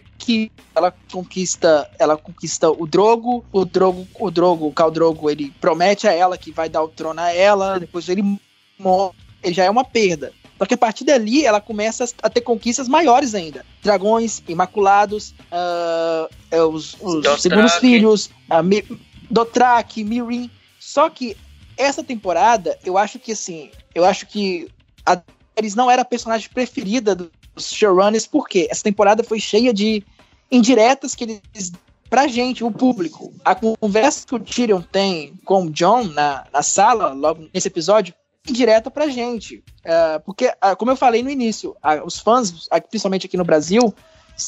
Ela 0.73 0.93
conquista, 1.11 1.91
ela 1.99 2.15
conquista 2.15 2.71
o 2.71 2.87
Drogo, 2.87 3.43
o 3.51 3.65
Drogo, 3.65 4.07
o 4.17 4.31
Drogo, 4.31 4.67
o 4.67 4.71
Khal 4.71 4.89
Drogo, 4.89 5.29
ele 5.29 5.53
promete 5.59 6.07
a 6.07 6.13
ela 6.13 6.37
que 6.37 6.49
vai 6.49 6.69
dar 6.69 6.81
o 6.81 6.87
trono 6.87 7.19
a 7.19 7.33
ela, 7.33 7.77
depois 7.77 8.07
ele 8.07 8.39
morre, 8.79 9.11
ele 9.43 9.53
já 9.53 9.65
é 9.65 9.69
uma 9.69 9.83
perda. 9.83 10.31
Só 10.63 10.65
que 10.65 10.75
a 10.75 10.77
partir 10.77 11.03
dali 11.03 11.45
ela 11.45 11.59
começa 11.59 12.05
a 12.21 12.29
ter 12.29 12.39
conquistas 12.39 12.87
maiores 12.87 13.35
ainda. 13.35 13.65
Dragões, 13.81 14.41
Imaculados, 14.47 15.35
uh, 15.51 16.67
os, 16.69 16.95
os 17.01 17.41
segundos 17.41 17.73
filhos, 17.75 18.29
uh, 18.49 18.63
Mi 18.63 18.81
Dothraki, 19.29 20.05
Mirin. 20.05 20.49
Só 20.79 21.09
que 21.09 21.35
essa 21.77 22.01
temporada, 22.01 22.79
eu 22.85 22.97
acho 22.97 23.19
que 23.19 23.33
assim, 23.33 23.71
eu 23.93 24.05
acho 24.05 24.25
que 24.25 24.69
a 25.05 25.15
Daenerys 25.15 25.75
não 25.75 25.91
era 25.91 26.03
a 26.03 26.05
personagem 26.05 26.49
preferida 26.49 27.13
dos 27.13 27.29
showrunners, 27.57 28.25
porque 28.25 28.69
essa 28.71 28.85
temporada 28.85 29.21
foi 29.21 29.41
cheia 29.41 29.73
de 29.73 30.01
indiretas 30.49 31.13
que 31.13 31.25
eles 31.25 31.73
pra 32.09 32.25
gente, 32.27 32.63
o 32.63 32.71
público. 32.71 33.33
A 33.43 33.53
conversa 33.53 34.25
que 34.25 34.35
o 34.35 34.39
Tyrion 34.39 34.81
tem 34.81 35.33
com 35.43 35.65
o 35.65 35.69
John 35.71 36.05
na, 36.05 36.45
na 36.53 36.61
sala, 36.61 37.11
logo 37.11 37.49
nesse 37.53 37.67
episódio, 37.67 38.13
indireta 38.47 38.91
pra 38.91 39.07
gente. 39.07 39.63
Uh, 39.85 40.19
porque, 40.25 40.47
uh, 40.47 40.75
como 40.77 40.91
eu 40.91 40.95
falei 40.95 41.23
no 41.23 41.29
início, 41.29 41.71
uh, 41.71 42.05
os 42.05 42.19
fãs, 42.19 42.67
principalmente 42.89 43.25
aqui 43.25 43.37
no 43.37 43.45
Brasil, 43.45 43.93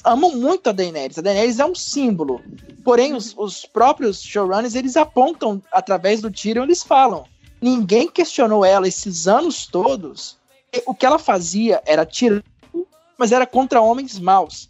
amam 0.03 0.35
muito 0.35 0.69
a 0.69 0.73
Daenerys. 0.73 1.17
A 1.17 1.21
Daenerys 1.21 1.59
é 1.59 1.65
um 1.65 1.75
símbolo. 1.75 2.41
Porém, 2.83 3.13
os, 3.13 3.33
os 3.37 3.65
próprios 3.65 4.21
showrunners, 4.21 4.75
eles 4.75 4.97
apontam 4.97 5.61
através 5.71 6.21
do 6.21 6.31
Tyrion, 6.31 6.63
eles 6.63 6.83
falam. 6.83 7.25
Ninguém 7.61 8.07
questionou 8.07 8.65
ela 8.65 8.87
esses 8.87 9.27
anos 9.27 9.65
todos. 9.65 10.37
O 10.85 10.93
que 10.93 11.05
ela 11.05 11.17
fazia 11.17 11.81
era 11.85 12.05
tirar, 12.05 12.43
mas 13.17 13.31
era 13.31 13.45
contra 13.45 13.81
homens 13.81 14.19
maus 14.19 14.69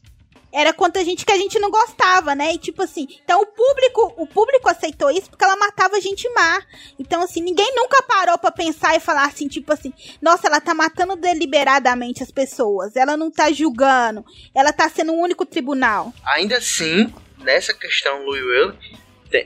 era 0.56 0.72
contra 0.72 1.04
gente 1.04 1.26
que 1.26 1.32
a 1.34 1.38
gente 1.38 1.60
não 1.60 1.70
gostava, 1.70 2.34
né? 2.34 2.54
E 2.54 2.58
tipo 2.58 2.82
assim, 2.82 3.06
então 3.24 3.42
o 3.42 3.46
público, 3.46 4.14
o 4.18 4.26
público 4.26 4.70
aceitou 4.70 5.12
isso 5.12 5.30
porque 5.30 5.44
ela 5.44 5.58
matava 5.58 6.00
gente 6.00 6.28
má. 6.30 6.64
Então 6.98 7.22
assim, 7.22 7.42
ninguém 7.42 7.76
nunca 7.76 8.02
parou 8.04 8.38
para 8.38 8.52
pensar 8.52 8.96
e 8.96 9.02
falar 9.02 9.26
assim, 9.26 9.50
tipo 9.50 9.74
assim, 9.74 9.94
nossa, 10.22 10.48
ela 10.48 10.62
tá 10.62 10.74
matando 10.74 11.18
deliberadamente 11.18 12.24
as 12.24 12.32
pessoas, 12.32 12.96
ela 12.96 13.18
não 13.18 13.30
tá 13.30 13.52
julgando, 13.52 14.24
ela 14.56 14.72
tá 14.72 14.90
sendo 14.90 15.12
um 15.12 15.20
único 15.20 15.46
tribunal. 15.46 16.14
Ainda 16.24 16.58
assim, 16.58 17.14
nessa 17.40 17.74
questão, 17.74 18.24
Louis 18.24 18.44
Will, 18.44 18.74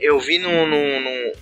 eu 0.00 0.20
vi 0.20 0.38
num, 0.38 0.66
num, 0.68 1.00
num, 1.00 1.32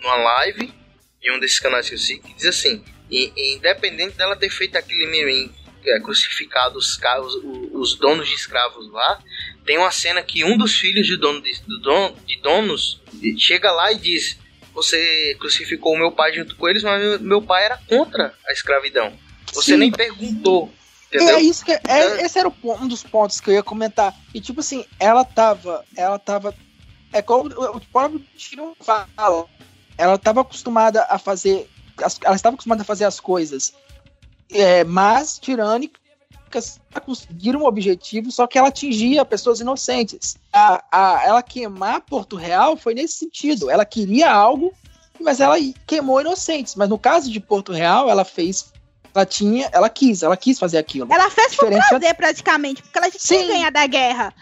numa 0.00 0.14
live 0.14 0.72
em 1.20 1.32
um 1.32 1.40
desses 1.40 1.58
canais 1.58 1.88
que 1.88 1.96
eu 1.96 1.98
sigo 1.98 2.22
que 2.22 2.34
diz 2.34 2.46
assim, 2.46 2.84
independente 3.10 4.16
dela 4.16 4.36
ter 4.36 4.50
feito 4.50 4.78
aquele 4.78 5.06
meme 5.06 5.50
é, 5.86 6.00
crucificado 6.00 6.78
os, 6.78 6.98
os, 6.98 7.34
os, 7.72 7.94
donos 7.94 8.28
de 8.28 8.34
escravos 8.34 8.90
lá, 8.90 9.18
tem 9.64 9.78
uma 9.78 9.90
cena 9.90 10.22
que 10.22 10.44
um 10.44 10.56
dos 10.58 10.74
filhos 10.74 11.06
de, 11.06 11.16
dono 11.16 11.40
de, 11.40 11.52
dono, 11.82 12.16
de 12.26 12.40
donos 12.40 13.00
chega 13.38 13.70
lá 13.70 13.92
e 13.92 13.98
diz: 13.98 14.38
Você 14.74 15.36
crucificou 15.38 15.94
o 15.94 15.98
meu 15.98 16.12
pai 16.12 16.32
junto 16.32 16.56
com 16.56 16.68
eles, 16.68 16.82
mas 16.82 17.00
meu, 17.00 17.20
meu 17.20 17.42
pai 17.42 17.64
era 17.64 17.78
contra 17.88 18.34
a 18.46 18.52
escravidão. 18.52 19.12
Você 19.52 19.72
Sim. 19.72 19.78
nem 19.78 19.92
perguntou. 19.92 20.72
Entendeu? 21.06 21.36
É 21.36 21.40
isso 21.40 21.64
que 21.64 21.72
é, 21.72 21.80
é, 21.86 22.24
esse 22.24 22.38
era 22.38 22.52
um 22.62 22.88
dos 22.88 23.02
pontos 23.02 23.40
que 23.40 23.50
eu 23.50 23.54
ia 23.54 23.62
comentar. 23.62 24.14
E 24.34 24.40
tipo 24.40 24.60
assim, 24.60 24.84
ela 24.98 25.24
tava, 25.24 25.84
ela 25.96 26.18
tava 26.18 26.54
é 27.12 27.22
como 27.22 27.48
o 27.48 27.80
próprio 27.80 28.20
Tiro 28.36 28.76
fala. 28.80 29.46
Ela 29.96 30.18
tava 30.18 30.42
acostumada 30.42 31.06
a 31.08 31.18
fazer, 31.18 31.68
ela 32.22 32.36
estava 32.36 32.54
acostumada 32.54 32.82
a 32.82 32.84
fazer 32.84 33.04
as 33.04 33.18
coisas 33.18 33.72
é, 34.50 34.84
mas 34.84 35.38
tirânicas 35.38 36.80
conseguiram 37.04 37.60
um 37.60 37.66
objetivo, 37.66 38.30
só 38.30 38.46
que 38.46 38.58
ela 38.58 38.68
atingia 38.68 39.24
pessoas 39.24 39.60
inocentes. 39.60 40.36
A, 40.52 40.82
a, 40.90 41.24
ela 41.24 41.42
queimar 41.42 42.00
Porto 42.00 42.36
Real 42.36 42.76
foi 42.76 42.94
nesse 42.94 43.18
sentido. 43.18 43.70
Ela 43.70 43.84
queria 43.84 44.30
algo, 44.30 44.72
mas 45.20 45.40
ela 45.40 45.56
queimou 45.86 46.20
inocentes. 46.20 46.74
Mas 46.74 46.88
no 46.88 46.98
caso 46.98 47.30
de 47.30 47.40
Porto 47.40 47.72
Real, 47.72 48.08
ela 48.08 48.24
fez 48.24 48.72
ela 49.14 49.24
tinha, 49.24 49.68
ela 49.72 49.88
quis, 49.88 50.22
ela 50.22 50.36
quis 50.36 50.58
fazer 50.58 50.76
aquilo. 50.76 51.10
Ela 51.10 51.30
fez 51.30 51.56
por 51.56 51.70
prazer, 51.70 52.14
praticamente, 52.14 52.82
porque 52.82 52.98
ela 52.98 53.10
tinha 53.10 53.46
ganhar 53.46 53.70
da 53.70 53.86
guerra. 53.86 54.34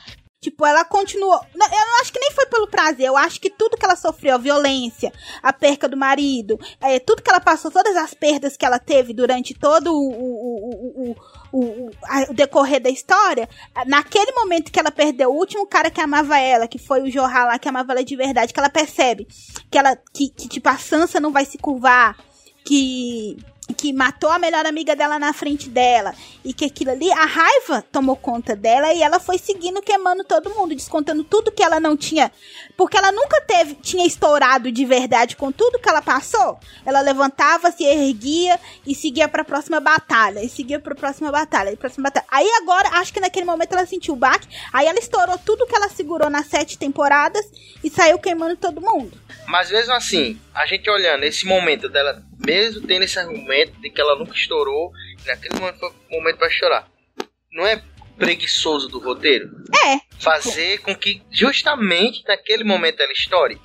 Tipo, 0.45 0.67
ela 0.67 0.85
continuou. 0.85 1.41
Eu 1.55 1.59
não 1.59 2.01
acho 2.03 2.13
que 2.13 2.21
nem 2.21 2.31
foi 2.31 2.45
pelo 2.45 2.69
prazer. 2.69 3.07
Eu 3.07 3.17
acho 3.17 3.41
que 3.41 3.49
tudo 3.49 3.79
que 3.79 3.85
ela 3.85 3.97
sofreu, 3.97 4.35
a 4.35 4.39
violência, 4.39 5.11
a 5.43 5.55
perca 5.55 5.89
do 5.89 5.97
marido, 5.97 6.61
é, 6.83 6.99
tudo 6.99 7.23
que 7.23 7.31
ela 7.31 7.41
passou, 7.41 7.71
todas 7.71 7.97
as 7.97 8.13
perdas 8.13 8.55
que 8.55 8.67
ela 8.67 8.79
teve 8.79 9.15
durante 9.15 9.55
todo 9.55 9.91
o, 9.91 10.11
o, 10.13 11.11
o, 11.11 11.17
o, 11.51 11.91
o 12.29 12.35
decorrer 12.35 12.79
da 12.79 12.91
história, 12.91 13.49
naquele 13.87 14.33
momento 14.33 14.71
que 14.71 14.79
ela 14.79 14.91
perdeu 14.91 15.31
o 15.31 15.39
último 15.39 15.67
cara 15.67 15.91
que 15.91 15.99
amava 16.03 16.39
ela, 16.39 16.69
que 16.69 16.79
foi 16.79 17.01
o 17.01 17.11
Jorra 17.11 17.47
lá, 17.47 17.59
que 17.59 17.71
amava 17.71 17.93
ela 17.93 18.05
de 18.05 18.15
verdade, 18.15 18.53
que 18.53 18.61
ela 18.61 18.69
percebe 18.69 19.27
que 19.71 19.79
ela 19.79 19.97
que, 20.13 20.29
que 20.29 20.47
tipo, 20.47 20.69
a 20.69 20.77
Sansa 20.77 21.19
não 21.19 21.33
vai 21.33 21.47
se 21.47 21.57
curvar, 21.57 22.19
que 22.67 23.39
que 23.73 23.93
matou 23.93 24.31
a 24.31 24.39
melhor 24.39 24.67
amiga 24.67 24.95
dela 24.95 25.19
na 25.19 25.33
frente 25.33 25.71
dela 25.71 26.15
e 26.45 26.53
que 26.53 26.67
aquilo 26.67 26.91
ali, 26.91 27.11
a 27.11 27.25
raiva 27.25 27.83
tomou 27.91 28.15
conta 28.15 28.55
dela 28.55 28.93
e 28.93 29.03
ela 29.03 29.19
foi 29.19 29.39
seguindo 29.39 29.81
queimando 29.81 30.23
todo 30.23 30.51
mundo, 30.51 30.75
descontando 30.75 31.25
tudo 31.25 31.51
que 31.51 31.63
ela 31.63 31.81
não 31.81 31.97
tinha, 31.97 32.31
porque 32.77 32.99
ela 32.99 33.11
nunca 33.11 33.41
teve, 33.41 33.75
tinha 33.77 34.07
estourado 34.07 34.71
de 34.71 34.85
verdade 34.85 35.37
com 35.37 35.51
tudo 35.51 35.79
que 35.79 35.89
ela 35.89 36.03
passou. 36.03 36.59
Ela 36.85 37.01
levantava, 37.01 37.73
se 37.73 37.85
erguia 37.85 38.61
e 38.87 38.95
seguia 38.95 39.29
para 39.29 39.41
a 39.41 39.47
próxima 39.47 39.81
batalha, 39.81 40.43
e 40.43 40.49
seguia 40.49 40.79
para 40.79 40.93
a 40.93 40.97
próxima 40.97 41.33
batalha, 41.33 41.71
e 41.71 41.77
próxima 41.77 42.05
batalha. 42.05 42.27
Aí 42.31 42.49
agora, 42.61 42.91
acho 42.99 43.15
que 43.15 43.21
naquele 43.21 43.47
momento 43.47 43.73
ela 43.73 43.87
sentiu 43.87 44.13
o 44.13 44.17
baque, 44.17 44.47
aí 44.73 44.87
ela 44.87 44.99
estourou 44.99 45.39
tudo 45.39 45.67
que 45.67 45.75
ela 45.75 45.89
segurou 45.89 46.29
nas 46.29 46.47
sete 46.47 46.77
temporadas 46.77 47.47
e 47.83 47.89
saiu 47.89 48.19
queimando 48.19 48.57
todo 48.57 48.81
mundo. 48.81 49.24
Mas 49.47 49.71
mesmo 49.71 49.93
assim, 49.93 50.41
a 50.55 50.67
gente 50.67 50.89
olhando 50.89 51.25
esse 51.25 51.47
momento 51.47 51.89
dela, 51.89 52.23
mesmo 52.47 52.87
tendo 52.87 53.03
esse 53.03 53.19
argumento 53.19 53.81
de 53.81 53.91
que 53.91 54.01
ela 54.01 54.17
nunca 54.17 54.35
estourou, 54.35 54.91
naquele 55.27 55.59
momento 55.59 55.79
foi 55.79 55.91
o 55.91 55.95
momento 56.11 56.39
para 56.39 56.51
chorar. 56.51 56.89
Não 57.53 57.67
é 57.67 57.83
preguiçoso 58.17 58.89
do 58.89 58.99
roteiro? 58.99 59.51
É. 59.87 60.01
Fazer 60.19 60.79
com 60.79 60.95
que 60.95 61.23
justamente 61.31 62.23
naquele 62.27 62.65
momento 62.65 63.01
ela 63.01 63.13
estoure. 63.13 63.61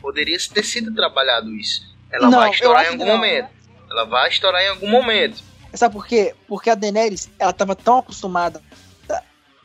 Poderia 0.00 0.36
ter 0.52 0.64
sido 0.64 0.94
trabalhado 0.94 1.54
isso. 1.54 1.82
Ela 2.10 2.28
não, 2.28 2.38
vai 2.38 2.50
estourar 2.50 2.84
em 2.84 2.88
algum 2.88 3.06
momento. 3.06 3.48
Ela 3.90 4.04
vai 4.04 4.28
estourar 4.28 4.62
em 4.62 4.68
algum 4.68 4.88
momento. 4.88 5.42
Sabe 5.74 5.94
por 5.94 6.06
quê? 6.06 6.34
Porque 6.46 6.68
a 6.68 6.74
Daenerys, 6.74 7.30
ela 7.38 7.52
tava 7.52 7.74
tão 7.74 7.98
acostumada 7.98 8.60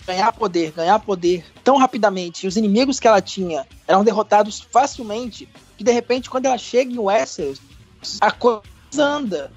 ganhar 0.08 0.32
poder, 0.32 0.72
ganhar 0.72 0.99
poder 0.99 1.45
tão 1.64 1.76
rapidamente. 1.76 2.45
E 2.45 2.47
os 2.47 2.55
inimigos 2.55 2.99
que 2.99 3.08
ela 3.08 3.22
tinha 3.22 3.68
eram 3.86 4.05
derrotados 4.05 4.62
facilmente. 4.72 5.49
Que 5.78 5.84
de 5.84 5.91
repente, 5.91 6.30
quando 6.30 6.45
ela 6.45 6.58
chega 6.58 6.91
em 6.91 6.97
Westeros, 6.97 7.60
a 8.22 8.32
coisa 8.32 8.64
anda. 8.97 9.51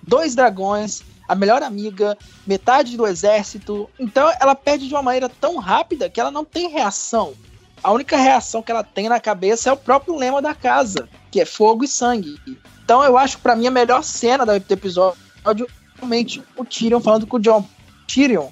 Dois 0.00 0.36
dragões, 0.36 1.02
a 1.28 1.34
melhor 1.34 1.62
amiga, 1.62 2.16
metade 2.46 2.96
do 2.96 3.06
exército. 3.06 3.90
Então 3.98 4.32
ela 4.40 4.54
perde 4.54 4.86
de 4.86 4.94
uma 4.94 5.02
maneira 5.02 5.28
tão 5.28 5.56
rápida 5.58 6.08
que 6.08 6.20
ela 6.20 6.30
não 6.30 6.44
tem 6.44 6.68
reação. 6.68 7.34
A 7.82 7.92
única 7.92 8.16
reação 8.16 8.62
que 8.62 8.70
ela 8.70 8.82
tem 8.82 9.08
na 9.08 9.20
cabeça 9.20 9.68
é 9.68 9.72
o 9.72 9.76
próprio 9.76 10.16
lema 10.16 10.40
da 10.40 10.54
casa, 10.54 11.08
que 11.30 11.40
é 11.40 11.44
fogo 11.44 11.84
e 11.84 11.88
sangue. 11.88 12.40
Então 12.84 13.04
eu 13.04 13.18
acho 13.18 13.36
que 13.36 13.42
pra 13.42 13.54
mim 13.54 13.66
a 13.66 13.70
melhor 13.70 14.02
cena 14.02 14.46
do 14.46 14.52
episódio 14.52 15.16
realmente 15.96 16.42
o 16.56 16.64
Tyrion 16.64 17.00
falando 17.00 17.26
com 17.26 17.36
o 17.36 17.40
John. 17.40 17.64
Tyrion 18.06 18.48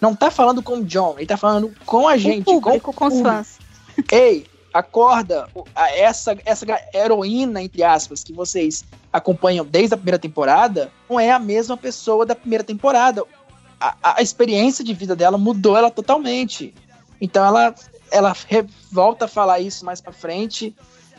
não 0.00 0.14
tá 0.14 0.30
falando 0.30 0.62
com 0.62 0.78
o 0.78 0.84
John, 0.84 1.14
ele 1.16 1.26
tá 1.26 1.36
falando 1.36 1.72
com 1.84 2.06
a 2.06 2.16
gente, 2.16 2.42
o 2.50 2.60
público, 2.60 2.92
com, 2.92 3.10
com 3.10 3.14
os 3.14 3.20
fãs. 3.20 3.58
Ei, 4.12 4.46
acorda 4.72 5.48
essa, 5.94 6.36
essa 6.44 6.66
heroína, 6.92 7.62
entre 7.62 7.82
aspas, 7.82 8.22
que 8.22 8.32
vocês 8.32 8.84
acompanham 9.12 9.64
desde 9.64 9.94
a 9.94 9.96
primeira 9.96 10.18
temporada, 10.18 10.92
não 11.08 11.18
é 11.18 11.30
a 11.30 11.38
mesma 11.38 11.76
pessoa 11.76 12.26
da 12.26 12.34
primeira 12.34 12.62
temporada. 12.62 13.24
A, 13.80 14.16
a 14.18 14.22
experiência 14.22 14.84
de 14.84 14.92
vida 14.92 15.16
dela 15.16 15.38
mudou 15.38 15.76
ela 15.76 15.90
totalmente. 15.90 16.74
Então 17.20 17.44
ela, 17.44 17.74
ela 18.10 18.36
volta 18.92 19.24
a 19.24 19.28
falar 19.28 19.60
isso 19.60 19.84
mais 19.84 20.00
pra 20.00 20.12
frente, 20.12 20.74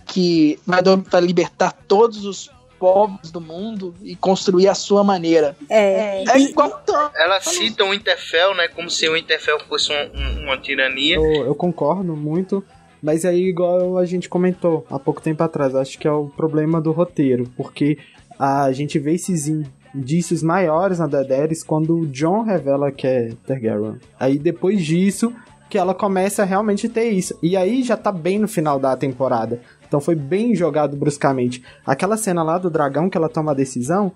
que 0.06 0.60
vai, 0.66 0.82
vai 0.84 1.22
libertar 1.22 1.72
todos 1.88 2.26
os 2.26 2.52
povos 2.80 3.32
do 3.32 3.42
mundo 3.42 3.94
e 4.04 4.16
construir 4.16 4.68
a 4.68 4.76
sua 4.76 5.04
maneira. 5.04 5.56
É, 5.70 6.24
é 6.30 6.40
igual. 6.40 6.84
Ela 7.16 7.40
cita 7.42 7.84
o 7.84 7.94
Interfell, 7.94 8.56
né? 8.56 8.68
Como 8.68 8.90
se 8.90 9.08
o 9.08 9.16
Interfell 9.16 9.60
fosse 9.62 9.92
um, 9.92 10.20
um, 10.20 10.44
uma 10.46 10.58
tirania. 10.58 11.16
Eu, 11.16 11.46
eu, 11.48 11.56
concordo 11.56 12.16
muito. 12.16 12.64
Mas 13.02 13.26
aí, 13.26 13.44
igual 13.44 13.98
a 13.98 14.06
gente 14.06 14.28
comentou 14.28 14.86
há 14.90 14.98
pouco 14.98 15.22
tempo 15.22 15.44
atrás, 15.44 15.76
acho 15.76 16.00
que 16.00 16.08
é 16.08 16.12
o 16.12 16.28
problema 16.28 16.82
do 16.82 16.92
roteiro, 16.92 17.48
porque 17.56 17.98
a 18.40 18.72
gente 18.72 18.98
vê 18.98 19.14
esses 19.14 19.48
indícios 19.94 20.42
maiores 20.42 21.00
na 21.00 21.08
Daenerys 21.08 21.64
quando 21.64 22.00
o 22.00 22.08
John 22.08 22.44
revela 22.44 22.92
que 22.92 23.08
é 23.08 23.30
Targaryen. 23.46 24.00
Aí 24.20 24.38
depois 24.38 24.84
disso 24.84 25.34
que 25.70 25.78
ela 25.78 25.94
começa 25.94 26.44
a 26.44 26.46
realmente 26.46 26.88
ter 26.88 27.10
isso. 27.10 27.38
E 27.42 27.58
aí 27.58 27.84
já 27.84 27.98
tá 27.98 28.12
bem 28.12 28.40
no 28.40 28.48
final 28.48 28.80
da 28.80 28.96
temporada. 28.96 29.62
Então 29.88 30.00
foi 30.00 30.16
bem 30.16 30.56
jogado 30.56 30.96
bruscamente. 30.96 31.64
Aquela 31.86 32.18
cena 32.18 32.44
lá 32.44 32.58
do 32.58 32.70
dragão 32.70 33.10
que 33.10 33.18
ela 33.18 33.30
toma 33.30 33.52
a 33.52 33.56
decisão, 33.56 34.12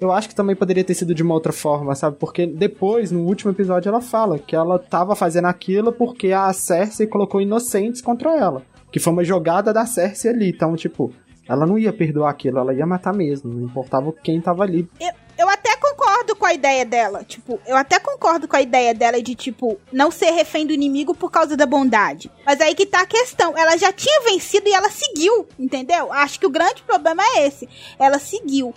eu 0.00 0.10
acho 0.12 0.28
que 0.28 0.34
também 0.34 0.56
poderia 0.56 0.84
ter 0.84 0.94
sido 0.94 1.14
de 1.14 1.22
uma 1.22 1.34
outra 1.34 1.52
forma, 1.52 1.94
sabe? 1.94 2.16
Porque 2.18 2.46
depois, 2.46 3.10
no 3.10 3.20
último 3.20 3.50
episódio, 3.50 3.88
ela 3.88 4.00
fala 4.00 4.38
que 4.38 4.56
ela 4.56 4.78
tava 4.78 5.14
fazendo 5.14 5.46
aquilo 5.46 5.92
porque 5.92 6.32
a 6.32 6.52
Cersei 6.52 7.06
colocou 7.06 7.40
inocentes 7.40 8.00
contra 8.00 8.36
ela. 8.36 8.62
Que 8.90 8.98
foi 9.00 9.12
uma 9.12 9.24
jogada 9.24 9.72
da 9.72 9.86
Cersei 9.86 10.30
ali. 10.30 10.50
Então, 10.50 10.74
tipo, 10.76 11.12
ela 11.48 11.66
não 11.66 11.78
ia 11.78 11.92
perdoar 11.92 12.30
aquilo, 12.30 12.58
ela 12.58 12.74
ia 12.74 12.86
matar 12.86 13.14
mesmo. 13.14 13.52
Não 13.52 13.64
importava 13.64 14.12
quem 14.12 14.40
tava 14.40 14.62
ali. 14.62 14.88
Eu, 15.00 15.10
eu 15.38 15.48
até 15.48 15.76
concordo 15.76 16.36
com 16.36 16.46
a 16.46 16.54
ideia 16.54 16.84
dela. 16.84 17.24
Tipo, 17.24 17.60
eu 17.66 17.76
até 17.76 17.98
concordo 17.98 18.46
com 18.46 18.56
a 18.56 18.62
ideia 18.62 18.94
dela 18.94 19.20
de, 19.22 19.34
tipo, 19.34 19.78
não 19.92 20.10
ser 20.10 20.30
refém 20.30 20.66
do 20.66 20.72
inimigo 20.72 21.14
por 21.14 21.30
causa 21.30 21.56
da 21.56 21.66
bondade. 21.66 22.30
Mas 22.46 22.60
aí 22.60 22.74
que 22.74 22.86
tá 22.86 23.00
a 23.00 23.06
questão. 23.06 23.56
Ela 23.56 23.76
já 23.76 23.92
tinha 23.92 24.22
vencido 24.22 24.68
e 24.68 24.72
ela 24.72 24.90
seguiu, 24.90 25.46
entendeu? 25.58 26.12
Acho 26.12 26.38
que 26.38 26.46
o 26.46 26.50
grande 26.50 26.82
problema 26.82 27.22
é 27.22 27.46
esse. 27.46 27.68
Ela 27.98 28.18
seguiu. 28.18 28.74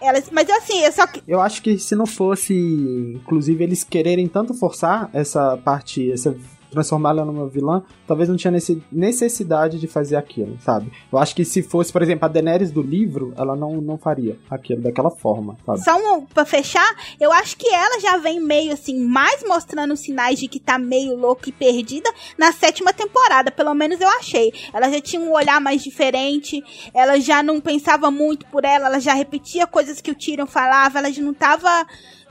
Ela, 0.00 0.22
mas 0.32 0.48
assim, 0.48 0.80
eu 0.80 0.92
só. 0.92 1.04
Eu 1.28 1.40
acho 1.40 1.62
que 1.62 1.78
se 1.78 1.94
não 1.94 2.06
fosse, 2.06 2.54
inclusive, 2.54 3.62
eles 3.62 3.84
quererem 3.84 4.26
tanto 4.26 4.54
forçar 4.54 5.10
essa 5.12 5.58
parte, 5.58 6.10
essa 6.10 6.34
transformá-la 6.70 7.24
numa 7.24 7.48
vilã, 7.48 7.82
talvez 8.06 8.28
não 8.28 8.36
tinha 8.36 8.52
necessidade 8.90 9.78
de 9.78 9.86
fazer 9.86 10.16
aquilo, 10.16 10.58
sabe? 10.60 10.92
Eu 11.12 11.18
acho 11.18 11.34
que 11.34 11.44
se 11.44 11.62
fosse, 11.62 11.92
por 11.92 12.02
exemplo, 12.02 12.24
a 12.24 12.28
Daenerys 12.28 12.70
do 12.70 12.82
livro, 12.82 13.34
ela 13.36 13.56
não, 13.56 13.80
não 13.80 13.98
faria 13.98 14.38
aquilo 14.48 14.82
daquela 14.82 15.10
forma, 15.10 15.56
sabe? 15.66 15.82
Só 15.82 15.96
um, 15.96 16.24
pra 16.26 16.44
fechar, 16.44 16.88
eu 17.20 17.32
acho 17.32 17.56
que 17.56 17.68
ela 17.68 18.00
já 18.00 18.16
vem 18.18 18.40
meio 18.40 18.72
assim, 18.72 18.98
mais 19.04 19.42
mostrando 19.46 19.96
sinais 19.96 20.38
de 20.38 20.48
que 20.48 20.60
tá 20.60 20.78
meio 20.78 21.16
louca 21.16 21.48
e 21.48 21.52
perdida 21.52 22.10
na 22.38 22.52
sétima 22.52 22.92
temporada, 22.92 23.50
pelo 23.50 23.74
menos 23.74 24.00
eu 24.00 24.08
achei. 24.08 24.52
Ela 24.72 24.90
já 24.90 25.00
tinha 25.00 25.20
um 25.20 25.32
olhar 25.32 25.60
mais 25.60 25.82
diferente, 25.82 26.62
ela 26.94 27.18
já 27.20 27.42
não 27.42 27.60
pensava 27.60 28.10
muito 28.10 28.46
por 28.46 28.64
ela, 28.64 28.86
ela 28.86 29.00
já 29.00 29.14
repetia 29.14 29.66
coisas 29.66 30.00
que 30.00 30.10
o 30.10 30.14
Tyrion 30.14 30.46
falava, 30.46 30.98
ela 30.98 31.10
já 31.10 31.22
não 31.22 31.34
tava 31.34 31.86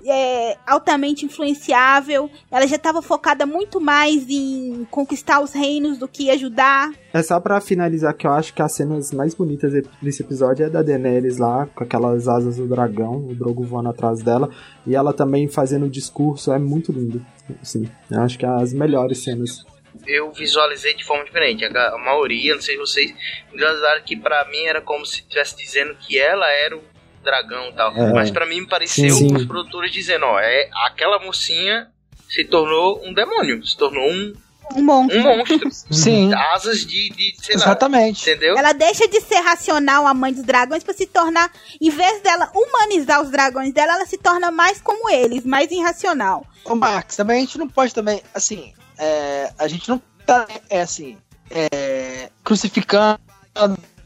é, 0.06 0.58
altamente 0.66 1.26
influenciável. 1.26 2.30
Ela 2.52 2.68
já 2.68 2.76
estava 2.76 3.02
focada 3.02 3.46
muito 3.46 3.80
mais 3.80 4.30
em 4.30 4.88
conquistar 4.92 5.42
os 5.42 5.54
reinos 5.54 5.98
do 5.98 6.08
que 6.08 6.30
ajudar. 6.30 6.92
É 7.14 7.22
só 7.22 7.40
para 7.40 7.60
finalizar 7.62 8.14
que 8.14 8.28
eu 8.28 8.32
acho 8.32 8.54
que 8.54 8.62
as 8.62 8.74
cenas 8.74 9.12
mais 9.12 9.34
bonitas 9.34 9.74
desse 10.02 10.22
episódio 10.22 10.66
é 10.66 10.70
da 10.70 10.82
Daenerys 10.82 11.38
lá, 11.38 11.68
com 11.68 11.84
aquelas 11.84 12.28
asas 12.28 12.58
do 12.58 12.68
dragão, 12.68 13.28
o 13.28 13.36
Drogo 13.36 13.64
voando 13.64 13.90
atrás 13.90 14.22
dela, 14.22 14.50
e 14.86 14.96
ela 14.96 15.14
também 15.14 15.48
fazendo 15.48 15.86
o 15.86 15.90
discurso, 15.90 16.52
é 16.52 16.60
muito 16.60 16.92
lindo. 16.92 17.26
Sim, 17.64 17.90
eu 18.12 18.22
acho 18.22 18.38
que 18.38 18.46
é 18.46 18.50
as 18.50 18.74
melhores 18.74 19.24
cenas 19.24 19.66
eu 20.08 20.32
visualizei 20.32 20.94
de 20.96 21.04
forma 21.04 21.26
diferente. 21.26 21.66
A, 21.66 21.98
maioria, 21.98 22.56
não 22.56 22.62
sei 22.62 22.76
se 22.76 22.80
vocês 22.80 23.14
visualizaram 23.52 24.02
que 24.04 24.16
para 24.16 24.46
mim 24.46 24.64
era 24.66 24.82
como 24.82 25.06
se 25.06 25.18
estivesse 25.18 25.58
dizendo 25.58 25.96
que 25.96 26.18
ela 26.18 26.50
era 26.50 26.78
o 26.78 26.84
dragão 27.24 27.70
e 27.70 27.74
tal. 27.74 27.96
É. 27.96 28.14
Mas 28.14 28.32
para 28.32 28.46
mim 28.46 28.62
me 28.62 28.68
pareceu 28.68 29.14
sim, 29.14 29.30
sim. 29.30 29.36
os 29.36 29.46
produtores 29.46 29.92
dizendo, 29.92 30.26
ó, 30.26 30.40
é 30.40 30.70
aquela 30.88 31.20
mocinha 31.20 31.88
se 32.30 32.46
tornou 32.46 33.02
um 33.06 33.14
demônio, 33.14 33.66
se 33.66 33.76
tornou 33.78 34.08
um 34.10 34.34
um 34.76 34.84
monstro. 34.84 35.20
Um 35.20 35.24
monstro. 35.24 35.72
Sim. 35.92 36.32
Asas 36.54 36.86
de, 36.86 37.10
de 37.10 37.36
sei 37.42 37.56
Exatamente. 37.56 38.30
Lá, 38.30 38.36
entendeu? 38.36 38.56
Ela 38.56 38.72
deixa 38.72 39.08
de 39.08 39.20
ser 39.20 39.40
racional 39.40 40.06
a 40.06 40.14
mãe 40.14 40.32
dos 40.32 40.44
dragões 40.44 40.84
para 40.84 40.94
se 40.94 41.08
tornar, 41.08 41.52
em 41.82 41.90
vez 41.90 42.22
dela 42.22 42.52
humanizar 42.54 43.20
os 43.20 43.32
dragões 43.32 43.74
dela, 43.74 43.94
ela 43.94 44.06
se 44.06 44.20
torna 44.20 44.52
mais 44.52 44.80
como 44.80 45.10
eles, 45.10 45.44
mais 45.44 45.72
irracional. 45.72 46.46
Ô, 46.64 46.76
Max, 46.76 47.16
também 47.16 47.38
a 47.38 47.40
gente 47.40 47.58
não 47.58 47.68
pode 47.68 47.96
também, 47.96 48.22
assim, 48.32 48.72
é, 49.00 49.52
a 49.58 49.68
gente 49.68 49.90
não 49.90 50.00
tá, 50.24 50.48
é 50.70 50.82
assim, 50.82 51.18
é, 51.50 52.30
crucificando 52.44 53.20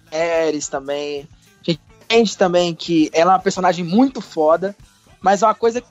mulheres 0.10 0.68
também 0.70 1.28
entende 2.14 2.38
também 2.38 2.76
que 2.76 3.10
ela 3.14 3.32
é 3.32 3.36
uma 3.36 3.42
personagem 3.42 3.84
muito 3.84 4.22
foda, 4.22 4.76
mas 5.22 5.42
uma 5.42 5.56
coisa 5.56 5.82
que 5.82 5.88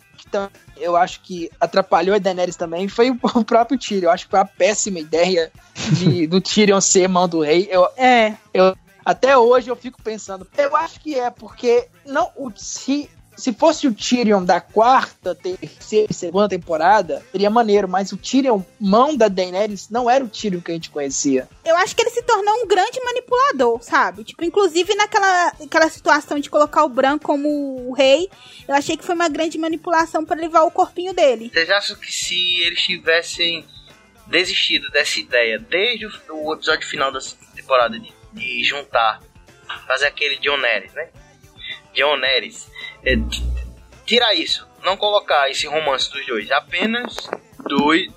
eu 0.77 0.97
acho 0.97 1.21
que 1.21 1.51
atrapalhou 1.61 2.15
a 2.15 2.19
Daenerys 2.19 2.57
também 2.57 2.89
foi 2.89 3.11
o 3.35 3.45
próprio 3.45 3.79
Tyrion. 3.79 4.09
Eu 4.09 4.11
acho 4.11 4.25
que 4.25 4.31
foi 4.31 4.39
uma 4.39 4.47
péssima 4.47 4.99
ideia 4.99 5.51
de, 5.75 6.27
do 6.29 6.41
Tyrion 6.41 6.81
ser 6.81 7.09
mão 7.09 7.29
do 7.29 7.41
rei. 7.41 7.69
Eu, 7.71 7.89
é. 7.97 8.37
Eu, 8.55 8.77
até 9.05 9.37
hoje 9.37 9.69
eu 9.69 9.77
fico 9.77 10.01
pensando, 10.01 10.47
eu 10.57 10.77
acho 10.77 11.01
que 11.01 11.19
é 11.19 11.29
porque 11.29 11.89
não 12.07 12.31
o 12.37 12.53
se 12.55 13.11
se 13.37 13.53
fosse 13.53 13.87
o 13.87 13.95
Tyrion 13.95 14.45
da 14.45 14.61
quarta, 14.61 15.35
terceira 15.35 16.13
segunda 16.13 16.49
temporada, 16.49 17.25
seria 17.33 17.51
maneiro, 17.51 17.89
mas 17.89 18.13
o 18.13 18.17
Tyrion, 18.17 18.63
mão 18.79 19.17
da 19.17 19.29
Daenerys, 19.29 19.89
não 19.91 20.09
era 20.09 20.25
o 20.25 20.29
Tyrion 20.29 20.61
que 20.61 20.71
a 20.71 20.75
gente 20.75 20.91
conhecia. 20.91 21.49
Eu 21.65 21.77
acho 21.77 21.97
que 21.97 22.03
ele 22.03 22.11
se 22.11 22.23
tornou 22.23 22.55
um 22.63 22.67
grande 22.67 23.01
manipulador, 23.03 23.83
sabe? 23.83 24.25
Tipo, 24.25 24.45
inclusive 24.45 24.95
naquela 24.95 25.49
aquela 25.49 25.89
situação 25.89 26.39
de 26.39 26.51
colocar 26.51 26.85
o 26.85 26.89
Bran 26.89 27.19
como 27.19 27.89
o 27.89 27.93
rei, 27.93 28.29
eu 28.69 28.75
achei 28.75 28.97
que 28.97 29.05
foi 29.05 29.15
uma 29.15 29.29
grande 29.29 29.59
manipulação 29.59 30.25
para 30.25 30.41
levar 30.41 30.63
o 30.63 30.71
corpinho 30.71 31.15
dele. 31.15 31.51
Vocês 31.53 31.71
acham 31.71 31.97
que 31.97 32.13
se 32.13 32.61
eles 32.61 32.81
tivessem 32.83 33.65
desistido 34.27 34.89
dessa 34.91 35.19
ideia 35.19 35.59
desde 35.59 36.07
o 36.07 36.55
episódio 36.55 36.87
final 36.87 37.11
da 37.11 37.21
temporada 37.55 37.99
de, 37.99 38.13
de 38.33 38.65
juntar, 38.65 39.21
fazer 39.87 40.07
aquele 40.07 40.39
John 40.39 40.59
Neres, 40.59 40.93
né? 40.95 41.09
John 41.95 42.17
Neres 42.17 42.72
é, 43.05 43.17
tirar 44.05 44.35
isso, 44.35 44.67
não 44.85 44.97
colocar 44.97 45.51
esse 45.51 45.67
romance 45.67 46.11
dos 46.11 46.27
dois, 46.27 46.51
apenas 46.51 47.17
dois, 47.69 48.11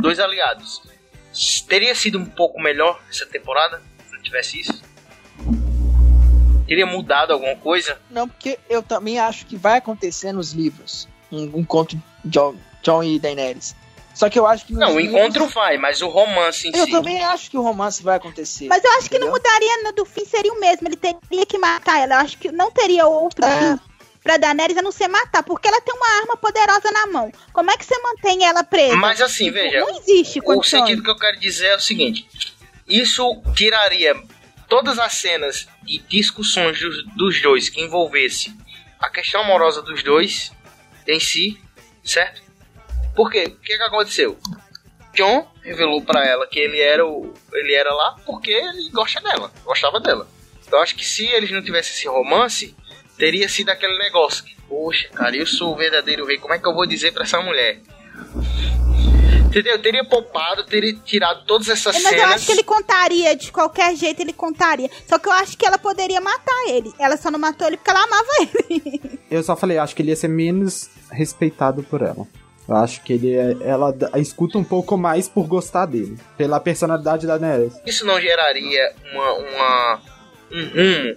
dois 0.00 0.18
aliados. 0.18 0.82
Teria 1.68 1.94
sido 1.94 2.18
um 2.18 2.24
pouco 2.24 2.60
melhor 2.60 3.00
essa 3.10 3.26
temporada 3.26 3.82
se 4.06 4.12
não 4.12 4.22
tivesse 4.22 4.60
isso? 4.60 4.82
Teria 6.66 6.86
mudado 6.86 7.32
alguma 7.32 7.56
coisa? 7.56 8.00
Não, 8.10 8.28
porque 8.28 8.58
eu 8.70 8.82
também 8.82 9.18
acho 9.18 9.44
que 9.46 9.56
vai 9.56 9.78
acontecer 9.78 10.32
nos 10.32 10.52
livros 10.52 11.08
um 11.30 11.58
encontro 11.58 11.96
de 12.24 12.30
John, 12.30 12.54
John 12.82 13.02
e 13.02 13.18
Daenerys. 13.18 13.74
Só 14.14 14.30
que 14.30 14.38
eu 14.38 14.46
acho 14.46 14.64
que. 14.66 14.72
Não, 14.74 14.94
o 14.94 15.00
encontro 15.00 15.46
vai, 15.48 15.76
mas 15.76 16.00
o 16.00 16.08
romance 16.08 16.68
em 16.68 16.70
eu 16.70 16.84
si. 16.84 16.92
Eu 16.92 16.98
também 16.98 17.22
acho 17.24 17.50
que 17.50 17.58
o 17.58 17.62
romance 17.62 18.00
vai 18.02 18.16
acontecer. 18.16 18.68
Mas 18.68 18.84
eu 18.84 18.90
acho 18.92 19.06
entendeu? 19.06 19.18
que 19.18 19.24
não 19.24 19.32
mudaria 19.32 19.92
do 19.92 20.04
fim, 20.04 20.24
seria 20.24 20.52
o 20.52 20.60
mesmo. 20.60 20.86
Ele 20.86 20.96
teria 20.96 21.44
que 21.44 21.58
matar 21.58 21.98
ela. 21.98 22.14
Eu 22.14 22.20
acho 22.20 22.38
que 22.38 22.52
não 22.52 22.70
teria 22.70 23.06
outro 23.08 23.44
é. 23.44 23.76
Pra 24.24 24.38
Daenerys 24.38 24.78
a 24.78 24.82
não 24.82 24.90
ser 24.90 25.06
matar, 25.06 25.42
porque 25.42 25.68
ela 25.68 25.80
tem 25.82 25.94
uma 25.94 26.20
arma 26.20 26.36
poderosa 26.38 26.90
na 26.90 27.06
mão. 27.08 27.30
Como 27.52 27.70
é 27.70 27.76
que 27.76 27.84
você 27.84 27.96
mantém 28.00 28.44
ela 28.46 28.64
presa? 28.64 28.96
Mas 28.96 29.20
assim, 29.20 29.44
tipo, 29.44 29.56
veja. 29.56 29.80
Não 29.80 29.90
existe 29.98 30.40
condições. 30.40 30.82
O 30.82 30.86
sentido 30.86 31.02
que 31.04 31.10
eu 31.10 31.18
quero 31.18 31.38
dizer 31.38 31.66
é 31.66 31.76
o 31.76 31.80
seguinte: 31.80 32.26
isso 32.88 33.42
tiraria 33.54 34.16
todas 34.66 34.98
as 34.98 35.12
cenas 35.12 35.68
e 35.86 35.98
discussões 35.98 36.80
dos, 36.80 37.04
dos 37.14 37.42
dois 37.42 37.68
que 37.68 37.82
envolvesse 37.82 38.56
a 38.98 39.10
questão 39.10 39.42
amorosa 39.42 39.82
dos 39.82 40.02
dois 40.02 40.50
em 41.06 41.20
si, 41.20 41.60
certo? 42.02 42.42
Por 43.14 43.30
quê? 43.30 43.44
O 43.44 43.60
que, 43.60 43.76
que 43.76 43.82
aconteceu? 43.82 44.38
John 45.12 45.48
revelou 45.62 46.02
para 46.02 46.26
ela 46.26 46.46
que 46.46 46.58
ele 46.58 46.80
era 46.80 47.06
o 47.06 47.32
ele 47.52 47.74
era 47.74 47.94
lá 47.94 48.16
porque 48.24 48.50
ele 48.50 48.88
gosta 48.90 49.20
dela, 49.20 49.52
gostava 49.64 50.00
dela. 50.00 50.26
Eu 50.72 50.78
acho 50.78 50.96
que 50.96 51.04
se 51.04 51.24
eles 51.26 51.50
não 51.50 51.62
tivessem 51.62 51.92
esse 51.92 52.08
romance, 52.08 52.74
teria 53.16 53.48
sido 53.48 53.70
aquele 53.70 53.98
negócio. 53.98 54.44
Poxa, 54.68 55.08
cara, 55.08 55.36
eu 55.36 55.46
sou 55.46 55.72
o 55.72 55.76
verdadeiro 55.76 56.26
rei. 56.26 56.38
Como 56.38 56.54
é 56.54 56.58
que 56.58 56.66
eu 56.66 56.74
vou 56.74 56.86
dizer 56.86 57.12
para 57.12 57.24
essa 57.24 57.40
mulher? 57.40 57.80
Entendeu? 59.46 59.80
Teria 59.80 60.04
poupado, 60.04 60.64
teria 60.64 60.94
tirado 61.04 61.44
todas 61.46 61.68
essas 61.68 61.94
Mas 61.94 62.02
cenas. 62.02 62.20
Mas 62.20 62.30
eu 62.30 62.34
acho 62.34 62.46
que 62.46 62.52
ele 62.52 62.62
contaria, 62.64 63.36
de 63.36 63.52
qualquer 63.52 63.94
jeito 63.94 64.20
ele 64.20 64.32
contaria. 64.32 64.90
Só 65.06 65.18
que 65.18 65.28
eu 65.28 65.32
acho 65.32 65.56
que 65.56 65.64
ela 65.64 65.78
poderia 65.78 66.20
matar 66.20 66.68
ele. 66.68 66.92
Ela 66.98 67.16
só 67.16 67.30
não 67.30 67.38
matou 67.38 67.66
ele 67.68 67.76
porque 67.76 67.90
ela 67.90 68.02
amava 68.02 68.28
ele. 68.68 69.20
Eu 69.30 69.42
só 69.44 69.54
falei, 69.54 69.78
acho 69.78 69.94
que 69.94 70.02
ele 70.02 70.10
ia 70.10 70.16
ser 70.16 70.28
menos 70.28 70.90
respeitado 71.10 71.84
por 71.84 72.02
ela. 72.02 72.26
Eu 72.66 72.76
acho 72.76 73.02
que 73.02 73.12
ele 73.12 73.34
é, 73.34 73.56
ela 73.64 73.94
escuta 74.16 74.58
um 74.58 74.64
pouco 74.64 74.96
mais 74.96 75.28
por 75.28 75.46
gostar 75.46 75.86
dele, 75.86 76.18
pela 76.36 76.58
personalidade 76.58 77.26
da 77.26 77.36
Daenerys. 77.36 77.74
Isso 77.86 78.06
não 78.06 78.18
geraria 78.20 78.92
uma, 79.12 79.32
uma 79.34 80.00
um 80.50 80.64
rumo 80.64 81.16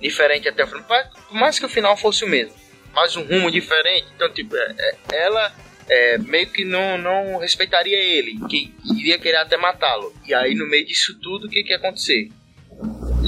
diferente 0.00 0.48
até 0.48 0.64
o 0.64 0.66
final. 0.66 0.84
Por 0.84 1.34
mais 1.34 1.58
que 1.58 1.66
o 1.66 1.68
final 1.68 1.96
fosse 1.96 2.24
o 2.24 2.28
mesmo, 2.28 2.54
mas 2.94 3.16
um 3.16 3.22
rumo 3.22 3.50
diferente. 3.50 4.06
Então, 4.14 4.32
tipo, 4.32 4.56
é, 4.56 4.74
é, 4.78 4.96
ela 5.12 5.52
é, 5.88 6.18
meio 6.18 6.48
que 6.48 6.64
não, 6.64 6.98
não 6.98 7.38
respeitaria 7.38 7.98
ele, 7.98 8.38
que 8.48 8.72
iria 8.98 9.18
querer 9.18 9.38
até 9.38 9.56
matá-lo. 9.56 10.12
E 10.26 10.34
aí, 10.34 10.54
no 10.54 10.68
meio 10.68 10.86
disso 10.86 11.18
tudo, 11.20 11.46
o 11.46 11.50
que, 11.50 11.62
que 11.62 11.70
ia 11.70 11.76
acontecer? 11.76 12.28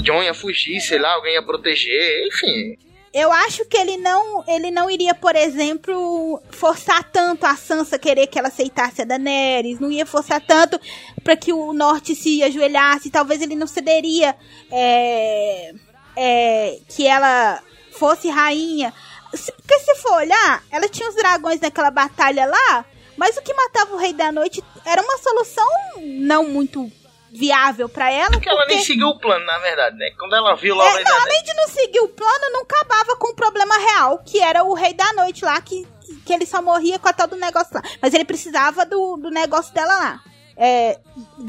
John 0.03 0.23
ia 0.23 0.33
fugir, 0.33 0.79
sei 0.81 0.99
lá, 0.99 1.13
alguém 1.13 1.33
ia 1.33 1.43
proteger, 1.43 2.27
enfim. 2.27 2.77
Eu 3.13 3.29
acho 3.29 3.65
que 3.65 3.75
ele 3.75 3.97
não, 3.97 4.43
ele 4.47 4.71
não 4.71 4.89
iria, 4.89 5.13
por 5.13 5.35
exemplo, 5.35 6.41
forçar 6.49 7.03
tanto 7.11 7.45
a 7.45 7.57
Sansa 7.57 7.99
querer 7.99 8.27
que 8.27 8.39
ela 8.39 8.47
aceitasse 8.47 9.01
a 9.01 9.05
Daenerys, 9.05 9.81
não 9.81 9.91
ia 9.91 10.05
forçar 10.05 10.39
tanto 10.39 10.79
para 11.21 11.35
que 11.35 11.51
o 11.51 11.73
Norte 11.73 12.15
se 12.15 12.41
ajoelhasse, 12.41 13.11
talvez 13.11 13.41
ele 13.41 13.53
não 13.53 13.67
cederia 13.67 14.33
é, 14.71 15.73
é, 16.15 16.79
que 16.89 17.07
ela 17.07 17.61
fosse 17.91 18.29
rainha. 18.29 18.93
Porque 19.29 19.79
se 19.79 19.95
for 19.95 20.13
olhar, 20.13 20.63
ela 20.71 20.89
tinha 20.89 21.07
os 21.07 21.15
dragões 21.15 21.59
naquela 21.61 21.91
batalha 21.91 22.45
lá, 22.45 22.85
mas 23.15 23.37
o 23.37 23.41
que 23.41 23.53
matava 23.53 23.93
o 23.93 23.97
Rei 23.97 24.13
da 24.13 24.31
Noite 24.31 24.63
era 24.85 25.01
uma 25.01 25.17
solução 25.17 25.67
não 26.01 26.47
muito 26.47 26.91
viável 27.31 27.87
para 27.87 28.11
ela. 28.11 28.31
Porque, 28.31 28.49
porque, 28.49 28.49
ela 28.49 28.65
nem 28.65 28.83
seguiu 28.83 29.07
o 29.07 29.19
plano, 29.19 29.45
na 29.45 29.57
verdade, 29.59 29.97
né? 29.97 30.11
Quando 30.19 30.35
ela 30.35 30.55
viu 30.55 30.75
lá 30.75 30.85
é, 30.85 30.89
o 30.89 30.95
Rei 30.95 31.03
não, 31.03 31.17
da 31.17 31.23
Além 31.23 31.43
de 31.43 31.53
não 31.53 31.67
seguir 31.69 31.99
o 32.01 32.09
plano, 32.09 32.51
não 32.51 32.61
acabava 32.61 33.15
com 33.15 33.31
o 33.31 33.35
problema 33.35 33.77
real, 33.77 34.19
que 34.19 34.39
era 34.39 34.63
o 34.63 34.73
Rei 34.73 34.93
da 34.93 35.13
Noite 35.13 35.45
lá, 35.45 35.59
que, 35.61 35.87
que 36.25 36.33
ele 36.33 36.45
só 36.45 36.61
morria 36.61 36.99
com 36.99 37.07
a 37.07 37.13
tal 37.13 37.27
do 37.27 37.37
negócio 37.37 37.73
lá. 37.73 37.81
Mas 38.01 38.13
ele 38.13 38.25
precisava 38.25 38.85
do, 38.85 39.15
do 39.17 39.29
negócio 39.29 39.73
dela 39.73 39.95
lá. 39.95 40.30
É, 40.63 40.99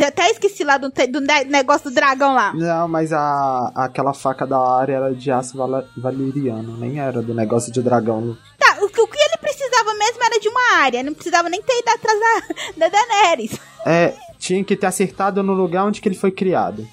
até 0.07 0.31
esqueci 0.31 0.65
lá 0.65 0.79
do, 0.79 0.89
do 0.89 1.21
negócio 1.21 1.91
do 1.91 1.95
dragão 1.95 2.33
lá. 2.33 2.55
Não, 2.55 2.89
mas 2.89 3.13
a, 3.13 3.71
aquela 3.75 4.15
faca 4.15 4.47
da 4.47 4.59
área 4.59 4.95
era 4.95 5.15
de 5.15 5.31
aço 5.31 5.55
val 5.55 5.85
valeriano, 5.95 6.79
nem 6.79 6.99
era 6.99 7.21
do 7.21 7.35
negócio 7.35 7.71
de 7.71 7.83
dragão. 7.83 8.35
Tá, 8.59 8.79
o, 8.81 8.87
o 8.87 8.89
que 8.89 9.19
ele 9.19 9.37
precisava 9.39 9.93
mesmo 9.99 10.25
era 10.25 10.41
de 10.41 10.49
uma 10.49 10.79
área, 10.79 11.03
não 11.03 11.13
precisava 11.13 11.51
nem 11.51 11.61
ter 11.61 11.79
ido 11.79 11.91
atrás 11.91 12.19
da, 12.19 12.89
da 12.89 12.89
Daenerys. 12.89 13.61
É, 13.85 14.15
tinha 14.39 14.65
que 14.65 14.75
ter 14.75 14.87
acertado 14.87 15.43
no 15.43 15.53
lugar 15.53 15.85
onde 15.85 16.01
que 16.01 16.09
ele 16.09 16.17
foi 16.17 16.31
criado. 16.31 16.89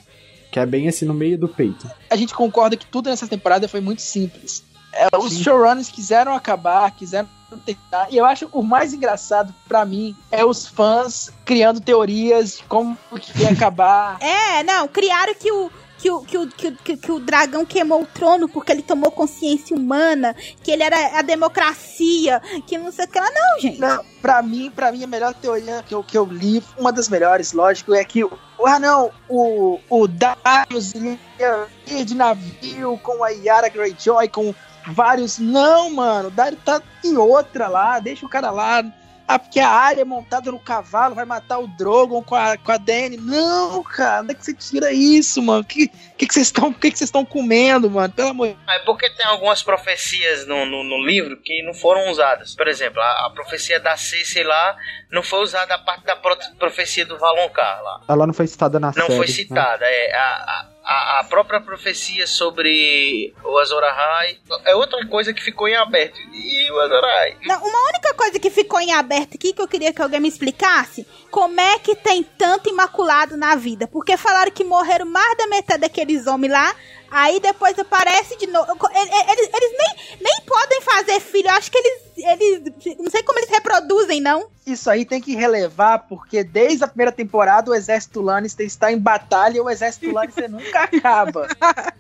Que 0.51 0.59
é 0.59 0.65
bem 0.65 0.89
assim 0.89 1.05
no 1.05 1.13
meio 1.13 1.37
do 1.37 1.47
peito. 1.47 1.89
A 2.09 2.17
gente 2.17 2.33
concorda 2.33 2.75
que 2.75 2.85
tudo 2.85 3.09
nessa 3.09 3.27
temporada 3.27 3.65
foi 3.69 3.79
muito 3.79 4.01
simples. 4.01 4.61
É, 4.91 5.07
os 5.17 5.37
showrunners 5.37 5.89
quiseram 5.89 6.33
acabar, 6.33 6.91
quiseram 6.91 7.29
tentar. 7.57 8.07
E 8.09 8.17
eu 8.17 8.25
acho 8.25 8.49
o 8.51 8.61
mais 8.61 8.93
engraçado 8.93 9.53
para 9.67 9.85
mim 9.85 10.15
é 10.31 10.45
os 10.45 10.67
fãs 10.67 11.31
criando 11.45 11.81
teorias 11.81 12.57
de 12.57 12.63
como 12.63 12.97
que 13.19 13.41
ia 13.41 13.49
acabar. 13.49 14.17
é, 14.23 14.63
não, 14.63 14.87
criaram 14.87 15.33
que 15.35 15.51
o 15.51 15.71
que 15.99 16.09
o, 16.09 16.21
que, 16.21 16.37
o, 16.37 16.47
que, 16.47 16.67
o, 16.93 16.97
que 16.97 17.11
o 17.11 17.19
dragão 17.19 17.65
queimou 17.65 18.01
o 18.01 18.05
trono 18.05 18.47
porque 18.47 18.71
ele 18.71 18.81
tomou 18.81 19.11
consciência 19.11 19.75
humana, 19.75 20.33
que 20.63 20.71
ele 20.71 20.81
era 20.81 21.19
a 21.19 21.21
democracia, 21.21 22.41
que 22.65 22.77
não 22.77 22.91
sei 22.91 23.05
o 23.05 23.07
que 23.09 23.19
lá. 23.19 23.29
Não, 23.29 23.59
gente. 23.59 23.79
Não, 23.79 24.03
pra 24.21 24.41
mim, 24.41 24.71
pra 24.73 24.91
mim, 24.91 25.03
a 25.03 25.07
melhor 25.07 25.33
teoria 25.33 25.83
que 25.85 25.93
eu, 25.93 26.01
que 26.01 26.17
eu 26.17 26.23
li, 26.23 26.63
uma 26.77 26.93
das 26.93 27.09
melhores, 27.09 27.51
lógico, 27.51 27.93
é 27.93 28.03
que 28.05 28.23
ah 28.65 28.79
não, 28.79 29.11
o, 29.27 29.79
o 29.89 30.07
Darius 30.07 30.93
ia 30.93 31.67
ir 31.87 32.05
de 32.05 32.15
navio 32.15 32.97
com 33.03 33.23
a 33.23 33.29
Yara 33.29 33.69
Greyjoy, 33.69 34.27
com 34.29 34.53
vários. 34.91 35.39
Não, 35.39 35.89
mano, 35.89 36.27
o 36.29 36.31
Dario 36.31 36.57
tá 36.63 36.81
em 37.03 37.17
outra 37.17 37.67
lá, 37.67 37.99
deixa 37.99 38.25
o 38.25 38.29
cara 38.29 38.51
lá. 38.51 38.83
Ah, 39.31 39.37
porque 39.37 39.59
a 39.59 39.69
área 39.69 40.01
é 40.01 40.05
montada 40.05 40.51
no 40.51 40.57
cavalo 40.57 41.13
vai 41.13 41.23
matar 41.23 41.59
o 41.59 41.67
Drogon 41.67 42.23
com 42.23 42.33
a, 42.33 42.57
com 42.57 42.71
a 42.71 42.77
Dany. 42.77 43.15
Não, 43.15 43.83
cara, 43.83 44.23
onde 44.23 44.31
é 44.31 44.33
que 44.33 44.43
você 44.43 44.55
tira 44.55 44.91
isso, 44.91 45.39
mano? 45.39 45.61
O 45.61 45.63
que, 45.63 45.87
que, 46.17 46.25
que 46.25 46.33
vocês 46.33 46.47
estão 46.47 46.73
que 46.73 46.89
que 46.89 46.97
vocês 46.97 47.09
estão 47.09 47.23
comendo, 47.23 47.91
mano? 47.91 48.11
Pelo 48.11 48.29
amor 48.29 48.57
É 48.67 48.79
porque 48.79 49.07
tem 49.11 49.27
algumas 49.27 49.61
profecias 49.61 50.47
no, 50.47 50.65
no, 50.65 50.83
no, 50.83 51.05
livro 51.05 51.37
que 51.37 51.61
não 51.61 51.75
foram 51.75 52.09
usadas. 52.09 52.55
Por 52.55 52.67
exemplo, 52.67 52.99
a, 52.99 53.27
a 53.27 53.29
profecia 53.29 53.79
da 53.79 53.95
Cersei 53.95 54.43
lá 54.43 54.75
não 55.11 55.21
foi 55.21 55.43
usada 55.43 55.75
a 55.75 55.77
parte 55.77 56.05
da 56.05 56.15
profecia 56.57 57.05
do 57.05 57.15
Valonqar 57.19 57.83
lá. 57.83 58.01
Ela 58.09 58.25
não 58.25 58.33
foi 58.33 58.47
citada 58.47 58.79
na 58.79 58.87
não 58.87 58.93
série. 58.93 59.09
Não 59.09 59.15
foi 59.15 59.27
né? 59.27 59.31
citada, 59.31 59.85
né? 59.85 59.91
é. 59.91 60.15
A, 60.15 60.25
a, 60.25 60.68
a, 60.89 61.19
a 61.19 61.23
própria 61.23 61.61
profecia 61.61 62.25
sobre 62.25 63.31
o 63.43 63.59
Azor 63.59 63.83
Ahai 63.83 64.39
é 64.65 64.75
outra 64.75 65.05
coisa 65.05 65.31
que 65.31 65.43
ficou 65.43 65.67
em 65.67 65.75
aberto. 65.75 66.19
E 66.33 66.71
o 66.71 66.79
Azor 66.79 67.03
Ahai? 67.03 67.37
Não, 67.45 67.61
uma 67.61 67.89
única 67.89 68.11
coisa 68.15 68.39
que 68.39 68.49
ficou 68.49 68.79
em 68.79 68.91
aberto 68.91 69.35
aqui 69.35 69.53
que 69.53 69.61
eu 69.61 69.67
queria 69.67 69.93
que 69.93 70.01
alguém 70.01 70.19
me 70.19 70.27
explicasse, 70.27 71.05
como 71.29 71.61
é 71.61 71.77
que 71.77 71.95
tem 71.95 72.23
tanto 72.23 72.69
imaculado 72.69 73.37
na 73.37 73.55
vida? 73.55 73.87
Porque 73.87 74.17
falaram 74.17 74.51
que 74.51 74.63
morreram 74.63 75.05
mais 75.05 75.37
da 75.37 75.45
metade 75.45 75.81
daqueles 75.81 76.25
homens 76.25 76.51
lá, 76.51 76.75
Aí 77.11 77.39
depois 77.39 77.77
aparece 77.77 78.37
de 78.37 78.47
novo. 78.47 78.71
Eles, 78.93 79.49
eles 79.53 79.71
nem, 79.77 80.17
nem 80.21 80.41
podem 80.45 80.81
fazer 80.81 81.19
filho. 81.19 81.47
Eu 81.47 81.53
acho 81.53 81.71
que 81.71 81.77
eles, 81.77 82.01
eles. 82.17 82.97
Não 82.97 83.09
sei 83.09 83.23
como 83.23 83.39
eles 83.39 83.49
reproduzem, 83.49 84.21
não. 84.21 84.47
Isso 84.65 84.89
aí 84.89 85.03
tem 85.03 85.19
que 85.19 85.35
relevar, 85.35 85.99
porque 86.07 86.43
desde 86.43 86.83
a 86.83 86.87
primeira 86.87 87.11
temporada 87.11 87.71
o 87.71 87.73
exército 87.73 88.21
Lannister 88.21 88.65
está 88.65 88.91
em 88.91 88.99
batalha 88.99 89.57
e 89.57 89.59
o 89.59 89.69
exército 89.69 90.11
Lannister 90.11 90.49
nunca 90.51 90.83
acaba. 90.83 91.47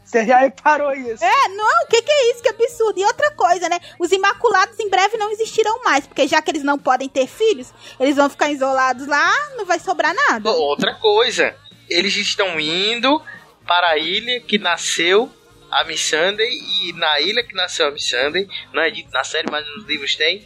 Você 0.03 0.25
já 0.25 0.39
reparou 0.39 0.93
isso? 0.93 1.23
É, 1.23 1.47
não, 1.49 1.83
o 1.83 1.87
que, 1.87 2.01
que 2.01 2.11
é 2.11 2.31
isso? 2.31 2.43
Que 2.43 2.49
absurdo. 2.49 2.99
E 2.99 3.05
outra 3.05 3.31
coisa, 3.31 3.67
né? 3.69 3.79
Os 3.99 4.11
Imaculados 4.11 4.79
em 4.79 4.89
breve 4.89 5.17
não 5.17 5.31
existirão 5.31 5.83
mais, 5.83 6.05
porque 6.05 6.27
já 6.27 6.41
que 6.41 6.51
eles 6.51 6.63
não 6.63 6.77
podem 6.77 7.09
ter 7.09 7.27
filhos, 7.27 7.73
eles 7.99 8.15
vão 8.15 8.29
ficar 8.29 8.51
isolados 8.51 9.07
lá, 9.07 9.31
não 9.55 9.65
vai 9.65 9.79
sobrar 9.79 10.13
nada. 10.13 10.51
Outra 10.51 10.93
coisa, 10.95 11.55
eles 11.89 12.15
estão 12.15 12.59
indo 12.59 13.21
para 13.69 13.89
a 13.89 13.97
ilha 13.99 14.41
que 14.41 14.57
nasceu 14.57 15.31
a 15.69 15.83
Missandei 15.83 16.49
e 16.81 16.93
na 16.93 17.21
ilha 17.21 17.43
que 17.43 17.53
nasceu 17.53 17.87
a 17.87 17.91
Missandei, 17.91 18.49
não 18.73 18.81
é 18.81 18.89
dito 18.89 19.11
na 19.11 19.23
série, 19.23 19.47
mas 19.51 19.63
nos 19.67 19.85
livros 19.85 20.15
tem, 20.15 20.43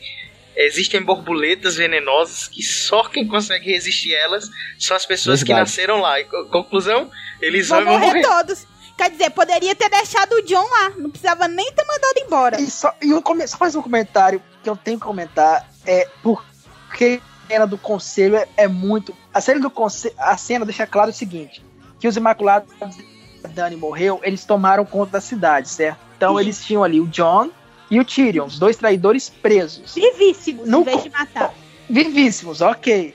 existem 0.58 1.02
borboletas 1.02 1.78
venenosas 1.78 2.50
que 2.50 2.62
só 2.62 3.06
quem 3.06 3.26
consegue 3.26 3.72
resistir 3.72 4.14
elas 4.14 4.50
são 4.78 4.98
as 4.98 5.06
pessoas 5.06 5.40
Verdade. 5.40 5.46
que 5.46 5.64
nasceram 5.64 6.02
lá. 6.02 6.20
E, 6.20 6.26
conclusão, 6.26 7.10
eles 7.42 7.70
vão, 7.70 7.86
vão 7.86 7.94
morrer, 7.94 8.08
morrer 8.08 8.22
todos. 8.24 8.68
Quer 8.98 9.12
dizer, 9.12 9.30
poderia 9.30 9.74
ter 9.74 9.90
deixado 9.90 10.34
o 10.34 10.42
John 10.42 10.70
lá, 10.70 10.90
não 10.98 11.10
precisava 11.10 11.48
nem 11.48 11.72
ter 11.72 11.86
mandado 11.86 12.18
embora. 12.18 12.60
E 12.60 12.70
só, 12.70 12.94
e 13.02 13.14
um, 13.14 13.22
só 13.48 13.58
mais 13.58 13.74
um 13.74 13.82
comentário 13.82 14.44
que 14.62 14.70
eu 14.70 14.76
tenho 14.76 15.00
que 15.00 15.06
comentar 15.06 15.66
é 15.86 16.10
porque 16.22 17.22
a 17.46 17.48
cena 17.48 17.66
do 17.66 17.78
conselho 17.78 18.36
é, 18.36 18.50
é 18.58 18.68
muito. 18.68 19.16
A 19.34 19.40
cena 19.40 19.62
do 19.62 19.70
conselho, 19.70 20.14
a 20.18 20.36
cena 20.36 20.66
deixa 20.66 20.86
claro 20.86 21.10
o 21.10 21.14
seguinte: 21.14 21.64
que 22.02 22.08
os 22.08 22.18
Imaculados 22.18 22.70
Dani 23.50 23.76
morreu, 23.76 24.20
eles 24.24 24.46
tomaram 24.46 24.86
conta 24.86 25.14
da 25.14 25.22
cidade, 25.22 25.70
certo? 25.70 26.00
Então 26.18 26.40
eles 26.40 26.64
tinham 26.66 26.84
ali 26.84 27.00
o 27.00 27.08
John 27.08 27.50
e 27.90 28.00
o 28.00 28.06
Tyrion, 28.06 28.46
os 28.46 28.58
dois 28.58 28.78
traidores 28.78 29.30
presos. 29.30 29.94
Vivíssimos, 29.96 30.68
no 30.68 30.82
em 30.82 30.84
vez 30.84 31.04
de 31.04 31.10
matar. 31.10 31.54
Vivíssimos, 31.90 32.62
ok. 32.62 33.14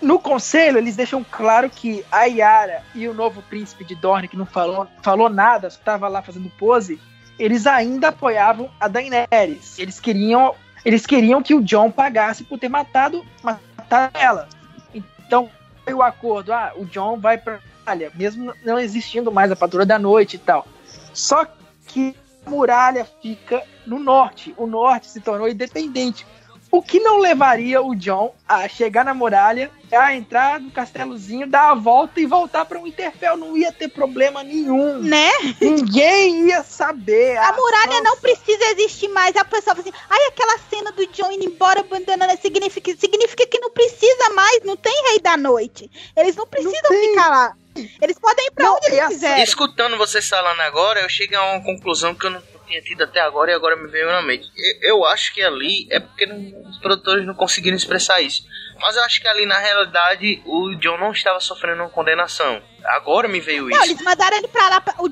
No 0.00 0.18
conselho, 0.18 0.78
eles 0.78 0.96
deixam 0.96 1.24
claro 1.28 1.68
que 1.68 2.04
a 2.10 2.24
Yara 2.24 2.82
e 2.94 3.08
o 3.08 3.14
novo 3.14 3.42
príncipe 3.42 3.84
de 3.84 3.94
Dorne, 3.94 4.28
que 4.28 4.36
não 4.36 4.46
falou, 4.46 4.86
falou 5.02 5.28
nada, 5.28 5.68
estava 5.68 6.06
lá 6.08 6.22
fazendo 6.22 6.50
pose, 6.50 7.00
eles 7.38 7.66
ainda 7.66 8.08
apoiavam 8.08 8.70
a 8.78 8.86
Daenerys. 8.86 9.78
Eles 9.78 9.98
queriam, 9.98 10.54
eles 10.84 11.06
queriam 11.06 11.42
que 11.42 11.54
o 11.54 11.62
John 11.62 11.90
pagasse 11.90 12.44
por 12.44 12.58
ter 12.58 12.68
matado, 12.68 13.24
matado 13.42 14.18
ela. 14.18 14.48
Então, 14.94 15.50
foi 15.84 15.94
o 15.94 16.02
acordo, 16.02 16.52
ah, 16.52 16.72
o 16.76 16.84
John 16.84 17.18
vai 17.18 17.38
para 17.38 17.60
muralha, 17.88 18.12
mesmo 18.14 18.52
não 18.64 18.78
existindo 18.78 19.32
mais 19.32 19.50
a 19.50 19.56
patrulha 19.56 19.86
da 19.86 19.98
noite 19.98 20.36
e 20.36 20.38
tal. 20.38 20.66
Só 21.12 21.46
que 21.86 22.14
a 22.44 22.50
muralha 22.50 23.06
fica 23.22 23.62
no 23.86 23.98
norte. 23.98 24.54
O 24.56 24.66
norte 24.66 25.08
se 25.08 25.20
tornou 25.20 25.48
independente. 25.48 26.26
O 26.70 26.82
que 26.82 27.00
não 27.00 27.18
levaria 27.18 27.80
o 27.80 27.94
John 27.94 28.34
a 28.46 28.68
chegar 28.68 29.02
na 29.02 29.14
muralha, 29.14 29.70
a 29.90 30.14
entrar 30.14 30.60
no 30.60 30.70
castelozinho, 30.70 31.46
dar 31.46 31.70
a 31.70 31.74
volta 31.74 32.20
e 32.20 32.26
voltar 32.26 32.66
para 32.66 32.78
o 32.78 32.82
um 32.82 32.86
Interfell? 32.86 33.38
Não 33.38 33.56
ia 33.56 33.72
ter 33.72 33.88
problema 33.88 34.42
nenhum. 34.42 34.98
Né? 34.98 35.30
Ninguém 35.58 36.48
ia 36.48 36.62
saber. 36.62 37.38
A, 37.38 37.52
muralha 37.52 37.86
nossa. 37.86 38.02
não 38.02 38.16
precisa 38.18 38.64
existir 38.72 39.08
mais. 39.08 39.34
A 39.34 39.46
pessoa 39.46 39.74
fala 39.74 39.88
assim: 39.88 39.98
ai, 40.10 40.26
aquela 40.26 40.58
cena 40.68 40.92
do 40.92 41.06
John 41.06 41.32
indo 41.32 41.46
embora 41.46 41.80
abandonando 41.80 42.38
significa, 42.38 42.94
significa 42.98 43.46
que 43.46 43.58
não 43.60 43.70
precisa 43.70 44.30
mais, 44.34 44.62
não 44.62 44.76
tem 44.76 44.92
rei 45.08 45.20
da 45.20 45.38
noite. 45.38 45.90
Eles 46.14 46.36
não 46.36 46.46
precisam 46.46 46.82
não 46.82 47.00
ficar 47.00 47.28
lá. 47.30 47.56
Eles 48.00 48.18
podem 48.18 48.46
ir 48.46 48.50
pra 48.50 48.64
não, 48.64 48.76
onde 48.76 48.86
eles 48.86 49.00
assim, 49.00 49.14
quiserem. 49.14 49.44
Escutando 49.44 49.96
vocês 49.96 50.28
falando 50.28 50.60
agora, 50.60 51.00
eu 51.00 51.08
chego 51.08 51.36
a 51.36 51.52
uma 51.52 51.64
conclusão 51.64 52.14
que 52.14 52.26
eu 52.26 52.30
não 52.30 52.42
tinha 52.66 52.82
tido 52.82 53.02
até 53.02 53.20
agora 53.20 53.50
e 53.50 53.54
agora 53.54 53.76
me 53.76 53.88
veio 53.88 54.06
na 54.06 54.22
mente. 54.22 54.50
Eu 54.82 55.04
acho 55.04 55.32
que 55.32 55.42
ali 55.42 55.88
é 55.90 55.98
porque 55.98 56.26
não, 56.26 56.36
os 56.68 56.78
produtores 56.78 57.26
não 57.26 57.34
conseguiram 57.34 57.76
expressar 57.76 58.20
isso. 58.20 58.42
Mas 58.80 58.94
eu 58.96 59.02
acho 59.02 59.20
que 59.20 59.26
ali 59.26 59.44
na 59.46 59.58
realidade 59.58 60.40
o 60.44 60.74
John 60.76 60.98
não 60.98 61.12
estava 61.12 61.40
sofrendo 61.40 61.82
uma 61.82 61.90
condenação. 61.90 62.62
Agora 62.84 63.26
me 63.26 63.40
veio 63.40 63.68
isso. 63.68 63.78
Não, 63.78 63.86
eles 63.86 64.00
mandaram 64.02 64.36
ele 64.36 64.48
pra 64.48 64.68
lá. 64.68 64.80
Pra, 64.80 64.94
o, 64.98 65.08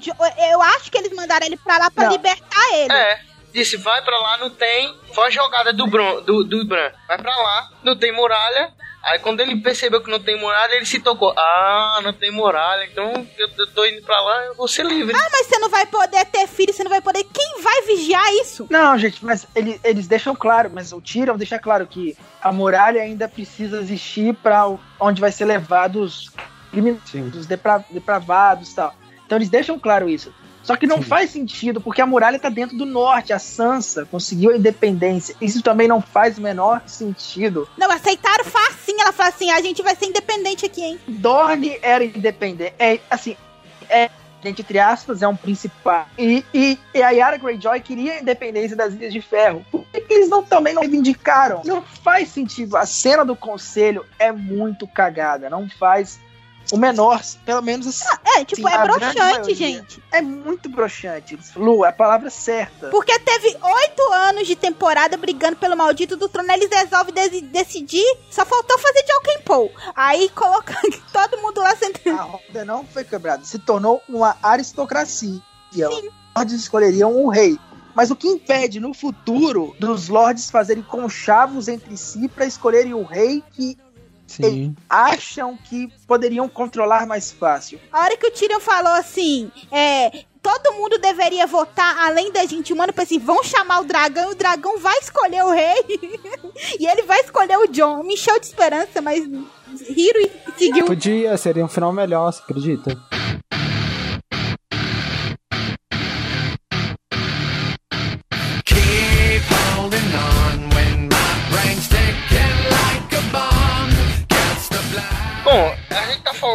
eu 0.51 0.63
acho 0.63 0.91
que 0.91 0.99
eles 0.99 1.13
mandaram 1.13 1.47
ele 1.47 1.57
pra 1.57 1.79
lá 1.79 1.91
pra 1.91 2.05
não. 2.05 2.13
libertar 2.13 2.75
ele. 2.75 2.93
É. 2.93 3.21
Disse, 3.53 3.77
vai 3.79 4.03
pra 4.03 4.19
lá, 4.19 4.37
não 4.37 4.51
tem. 4.51 4.95
Foi 5.15 5.29
a 5.29 5.31
jogada 5.31 5.73
do 5.73 5.87
Bron, 5.87 6.21
do, 6.21 6.45
do 6.45 6.67
Bran. 6.67 6.93
Vai 7.09 7.17
pra 7.17 7.35
lá, 7.35 7.71
não 7.83 7.97
tem 7.97 8.13
muralha. 8.13 8.73
Aí 9.07 9.21
quando 9.21 9.39
ele 9.39 9.57
percebeu 9.61 10.03
que 10.03 10.11
não 10.11 10.19
tem 10.19 10.37
muralha, 10.37 10.75
ele 10.75 10.85
se 10.85 10.99
tocou. 10.99 11.33
Ah, 11.39 12.01
não 12.03 12.13
tem 12.13 12.33
muralha, 12.33 12.85
então 12.91 13.27
eu, 13.39 13.49
eu 13.57 13.67
tô 13.69 13.85
indo 13.87 14.03
pra 14.03 14.21
lá, 14.21 14.47
eu 14.47 14.55
vou 14.57 14.67
ser 14.67 14.85
livre. 14.85 15.15
Ah, 15.17 15.29
mas 15.31 15.47
você 15.47 15.59
não 15.59 15.71
vai 15.71 15.87
poder 15.87 16.25
ter 16.27 16.49
filho, 16.49 16.73
você 16.73 16.83
não 16.83 16.91
vai 16.91 17.01
poder. 17.01 17.25
Quem 17.33 17.63
vai 17.63 17.83
vigiar 17.83 18.35
isso? 18.35 18.67
Não, 18.69 18.99
gente, 18.99 19.25
mas 19.25 19.47
ele, 19.55 19.81
eles 19.85 20.09
deixam 20.09 20.35
claro, 20.35 20.73
mas 20.75 20.93
o 20.93 21.01
Tyrion 21.01 21.37
deixa 21.37 21.57
claro 21.57 21.87
que 21.87 22.17
a 22.43 22.51
muralha 22.51 23.01
ainda 23.01 23.29
precisa 23.29 23.79
existir 23.79 24.35
para 24.35 24.69
onde 24.99 25.21
vai 25.21 25.31
ser 25.31 25.45
levado 25.45 26.01
os 26.01 26.33
criminosos, 26.73 27.47
depra, 27.47 27.85
depravados 27.89 28.73
e 28.73 28.75
tal. 28.75 28.93
Então 29.25 29.39
eles 29.39 29.49
deixam 29.49 29.79
claro 29.79 30.09
isso. 30.09 30.35
Só 30.67 30.75
que 30.75 30.85
não 30.85 30.97
Sim. 30.97 31.05
faz 31.05 31.31
sentido, 31.31 31.81
porque 31.81 32.03
a 32.03 32.07
muralha 32.07 32.35
está 32.35 32.49
dentro 32.49 32.77
do 32.77 32.85
norte. 32.85 33.33
A 33.33 33.39
Sansa 33.39 34.05
conseguiu 34.05 34.51
a 34.51 34.57
independência. 34.57 35.37
Isso 35.41 35.63
também 35.63 35.87
não 35.87 36.03
faz 36.03 36.39
o 36.39 36.43
menor 36.43 36.83
sentido. 36.87 37.69
Não, 37.79 37.89
aceitaram 37.89 38.45
facinho. 38.45 39.01
Ela 39.01 39.13
fala 39.13 39.29
assim: 39.29 39.49
a 39.53 39.61
gente 39.63 39.81
vai 39.81 39.95
ser 39.95 40.07
independente 40.07 40.67
aqui, 40.67 40.83
hein? 40.83 40.99
Dorne 41.07 41.79
era 41.81 42.05
independente. 42.05 42.75
É, 42.81 42.99
assim, 43.09 43.37
é 43.89 44.11
entre 44.45 44.79
aspas, 44.79 45.23
é 45.23 45.29
um 45.29 45.37
principal. 45.37 46.07
E, 46.19 46.45
e, 46.53 46.79
e, 46.95 47.03
a 47.03 47.11
Yara 47.11 47.37
Greyjoy 47.37 47.81
queria 47.81 48.15
a 48.15 48.21
independência 48.21 48.77
das 48.77 48.95
Ilhas 48.95 49.13
de 49.13 49.21
Ferro. 49.21 49.65
Por 49.71 49.85
que 49.87 50.05
eles 50.13 50.29
não, 50.29 50.43
também 50.43 50.75
não 50.75 50.83
reivindicaram? 50.83 51.63
Não 51.65 51.83
faz 51.83 52.29
sentido. 52.29 52.77
A 52.77 52.87
cena 52.87 53.25
do 53.25 53.35
conselho 53.35 54.05
é 54.19 54.31
muito 54.31 54.87
cagada. 54.87 55.51
Não 55.51 55.69
faz 55.69 56.21
o 56.73 56.77
menor, 56.77 57.21
pelo 57.45 57.63
menos 57.63 57.87
assim. 57.87 58.05
É, 58.37 58.45
tipo, 58.45 58.63
Sim, 58.63 58.69
é 58.69 58.77
a 58.77 58.83
grande 58.87 58.99
broxante, 58.99 59.55
gente. 59.55 60.03
É 60.13 60.21
muito 60.21 60.69
broxante. 60.69 61.39
Lu, 61.55 61.85
é 61.85 61.89
a 61.89 61.93
palavra 61.93 62.31
certa. 62.31 62.89
Porque 62.89 63.19
teve 63.21 63.49
oito 63.49 64.13
anos 64.13 64.47
de 64.47 64.57
temporada 64.57 65.17
brigando 65.17 65.57
pelo 65.57 65.77
maldito 65.77 66.17
do 66.17 66.29
trono, 66.29 66.51
eles 66.53 66.69
resolvem 66.71 67.15
decidir, 67.51 68.17
só 68.31 68.45
faltou 68.45 68.79
fazer 68.79 69.03
de 69.03 69.13
Alken 69.13 69.43
Paul. 69.43 69.71
Aí 69.95 70.29
colocando 70.31 71.03
todo 71.13 71.41
mundo 71.41 71.61
lá 71.61 71.75
sentado. 71.77 72.19
A 72.19 72.23
roda 72.23 72.65
não 72.65 72.85
foi 72.85 73.05
quebrada, 73.05 73.45
se 73.45 73.59
tornou 73.59 74.03
uma 74.09 74.37
aristocracia. 74.43 75.41
Os 75.73 76.03
lords 76.37 76.55
escolheriam 76.55 77.15
o 77.17 77.29
rei. 77.29 77.59
Mas 77.95 78.11
o 78.11 78.17
que 78.17 78.29
impede 78.29 78.79
no 78.79 78.93
futuro 78.93 79.75
dos 79.81 80.09
lords 80.09 80.51
fazerem 80.51 80.83
conchavos 80.83 81.67
entre 81.67 81.97
si 81.97 82.29
para 82.29 82.45
escolherem 82.45 82.93
o 82.93 83.03
rei 83.03 83.43
que 83.53 83.79
Sim. 84.27 84.75
acham 84.89 85.57
que 85.57 85.89
poderiam 86.07 86.49
controlar 86.49 87.07
mais 87.07 87.31
fácil? 87.33 87.79
A 87.93 88.01
hora 88.01 88.17
que 88.17 88.27
o 88.27 88.31
Tyrion 88.31 88.61
falou 88.61 88.93
assim, 88.93 89.51
é. 89.71 90.25
Todo 90.43 90.75
mundo 90.75 90.97
deveria 90.99 91.45
votar 91.45 91.99
além 92.07 92.31
da 92.31 92.47
gente 92.47 92.73
humana, 92.73 92.93
pra 92.93 93.03
assim, 93.03 93.19
vão 93.19 93.43
chamar 93.43 93.81
o 93.81 93.85
dragão 93.85 94.31
e 94.31 94.33
o 94.33 94.37
dragão 94.37 94.79
vai 94.79 94.97
escolher 94.99 95.43
o 95.45 95.51
rei. 95.51 95.83
e 96.79 96.87
ele 96.87 97.03
vai 97.03 97.19
escolher 97.23 97.59
o 97.59 97.67
John. 97.67 98.05
Me 98.05 98.15
encheu 98.15 98.39
de 98.39 98.47
esperança, 98.47 99.03
mas 99.03 99.25
Hiro 99.89 100.21
e 100.21 100.31
seguiu. 100.57 100.87
Podia, 100.87 101.37
seria 101.37 101.65
um 101.65 101.69
final 101.69 101.93
melhor, 101.93 102.33
você 102.33 102.41
acredita? 102.43 102.97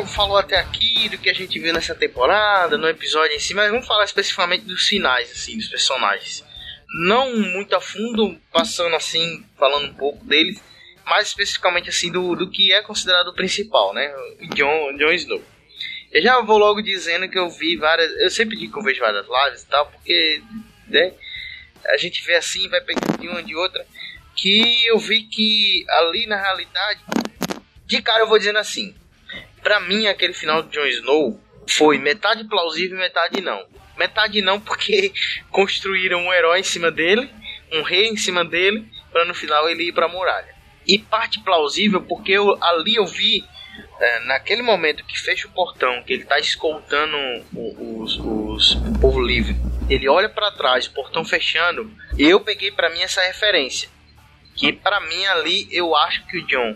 Falou 0.05 0.37
até 0.37 0.57
aqui 0.57 1.09
do 1.09 1.17
que 1.17 1.29
a 1.29 1.33
gente 1.33 1.59
viu 1.59 1.73
nessa 1.73 1.95
temporada, 1.95 2.77
no 2.77 2.87
episódio 2.87 3.35
em 3.35 3.39
si, 3.39 3.53
mas 3.53 3.69
vamos 3.69 3.87
falar 3.87 4.03
especificamente 4.05 4.65
dos 4.65 4.87
finais, 4.87 5.31
assim, 5.31 5.57
dos 5.57 5.67
personagens. 5.67 6.43
Não 7.05 7.35
muito 7.35 7.75
a 7.75 7.81
fundo, 7.81 8.37
passando 8.51 8.95
assim, 8.95 9.45
falando 9.57 9.89
um 9.89 9.93
pouco 9.93 10.23
deles, 10.25 10.61
mais 11.05 11.27
especificamente 11.27 11.89
assim 11.89 12.11
do, 12.11 12.35
do 12.35 12.49
que 12.49 12.73
é 12.73 12.81
considerado 12.81 13.29
o 13.29 13.35
principal, 13.35 13.93
né? 13.93 14.13
O 14.41 14.55
Jon, 14.55 14.97
Jon 14.97 15.11
Snow. 15.11 15.43
Eu 16.11 16.21
já 16.21 16.41
vou 16.41 16.57
logo 16.57 16.81
dizendo 16.81 17.29
que 17.29 17.39
eu 17.39 17.49
vi 17.49 17.77
várias. 17.77 18.11
Eu 18.19 18.29
sempre 18.29 18.57
digo 18.57 18.73
que 18.73 18.79
eu 18.79 18.83
vejo 18.83 18.99
várias 18.99 19.25
lives 19.25 19.63
e 19.63 19.67
tal, 19.67 19.85
porque 19.87 20.41
né, 20.87 21.13
a 21.85 21.97
gente 21.97 22.21
vê 22.23 22.35
assim, 22.35 22.67
vai 22.67 22.81
pegando 22.81 23.17
de 23.17 23.27
uma 23.27 23.41
de 23.41 23.55
outra. 23.55 23.85
Que 24.35 24.85
eu 24.85 24.99
vi 24.99 25.23
que 25.23 25.85
ali 25.89 26.25
na 26.25 26.35
realidade 26.35 27.01
de 27.85 28.01
cara 28.01 28.21
eu 28.21 28.27
vou 28.27 28.37
dizendo 28.37 28.59
assim. 28.59 28.95
Pra 29.63 29.79
mim, 29.79 30.07
aquele 30.07 30.33
final 30.33 30.63
de 30.63 30.69
Jon 30.71 30.85
Snow 30.87 31.39
foi 31.69 31.97
metade 31.97 32.43
plausível 32.45 32.97
e 32.97 32.99
metade 32.99 33.41
não. 33.41 33.65
Metade 33.97 34.41
não 34.41 34.59
porque 34.59 35.11
construíram 35.51 36.19
um 36.25 36.33
herói 36.33 36.59
em 36.59 36.63
cima 36.63 36.89
dele, 36.91 37.29
um 37.71 37.81
rei 37.83 38.07
em 38.07 38.17
cima 38.17 38.43
dele, 38.43 38.85
pra 39.11 39.25
no 39.25 39.33
final 39.33 39.69
ele 39.69 39.83
ir 39.89 39.91
pra 39.93 40.07
muralha. 40.07 40.53
E 40.87 40.97
parte 40.97 41.39
plausível 41.43 42.01
porque 42.01 42.31
eu, 42.31 42.57
ali 42.63 42.95
eu 42.95 43.05
vi, 43.05 43.43
é, 43.99 44.19
naquele 44.21 44.63
momento 44.63 45.05
que 45.05 45.17
fecha 45.19 45.47
o 45.47 45.51
portão, 45.51 46.01
que 46.03 46.11
ele 46.13 46.25
tá 46.25 46.39
escoltando 46.39 47.15
os, 47.53 48.17
os- 48.17 48.71
o 48.75 48.99
povo 48.99 49.21
livre, 49.21 49.55
ele 49.89 50.09
olha 50.09 50.27
pra 50.27 50.51
trás, 50.51 50.87
o 50.87 50.91
portão 50.93 51.23
fechando, 51.23 51.91
eu 52.17 52.39
peguei 52.39 52.71
pra 52.71 52.89
mim 52.89 53.01
essa 53.01 53.21
referência. 53.21 53.89
Que 54.55 54.73
pra 54.73 54.99
mim 55.01 55.25
ali 55.27 55.67
eu 55.71 55.95
acho 55.95 56.25
que 56.27 56.39
o 56.39 56.47
John 56.47 56.75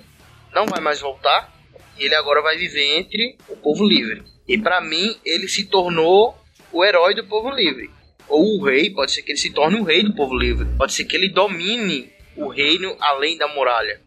não 0.53 0.65
vai 0.67 0.79
mais 0.79 1.01
voltar. 1.01 1.51
Ele 1.97 2.15
agora 2.15 2.41
vai 2.41 2.57
viver 2.57 2.97
entre 2.97 3.37
o 3.47 3.55
povo 3.55 3.85
livre. 3.85 4.23
E 4.47 4.57
pra 4.57 4.81
mim, 4.81 5.15
ele 5.25 5.47
se 5.47 5.65
tornou 5.65 6.37
o 6.71 6.83
herói 6.83 7.15
do 7.15 7.25
povo 7.25 7.49
livre. 7.49 7.89
Ou 8.27 8.57
o 8.57 8.63
rei, 8.63 8.89
pode 8.89 9.11
ser 9.11 9.21
que 9.21 9.31
ele 9.31 9.39
se 9.39 9.51
torne 9.51 9.79
o 9.79 9.83
rei 9.83 10.03
do 10.03 10.15
povo 10.15 10.35
livre. 10.35 10.67
Pode 10.77 10.93
ser 10.93 11.05
que 11.05 11.15
ele 11.15 11.29
domine 11.29 12.11
o 12.35 12.47
reino 12.47 12.95
além 12.99 13.37
da 13.37 13.47
muralha. 13.47 14.01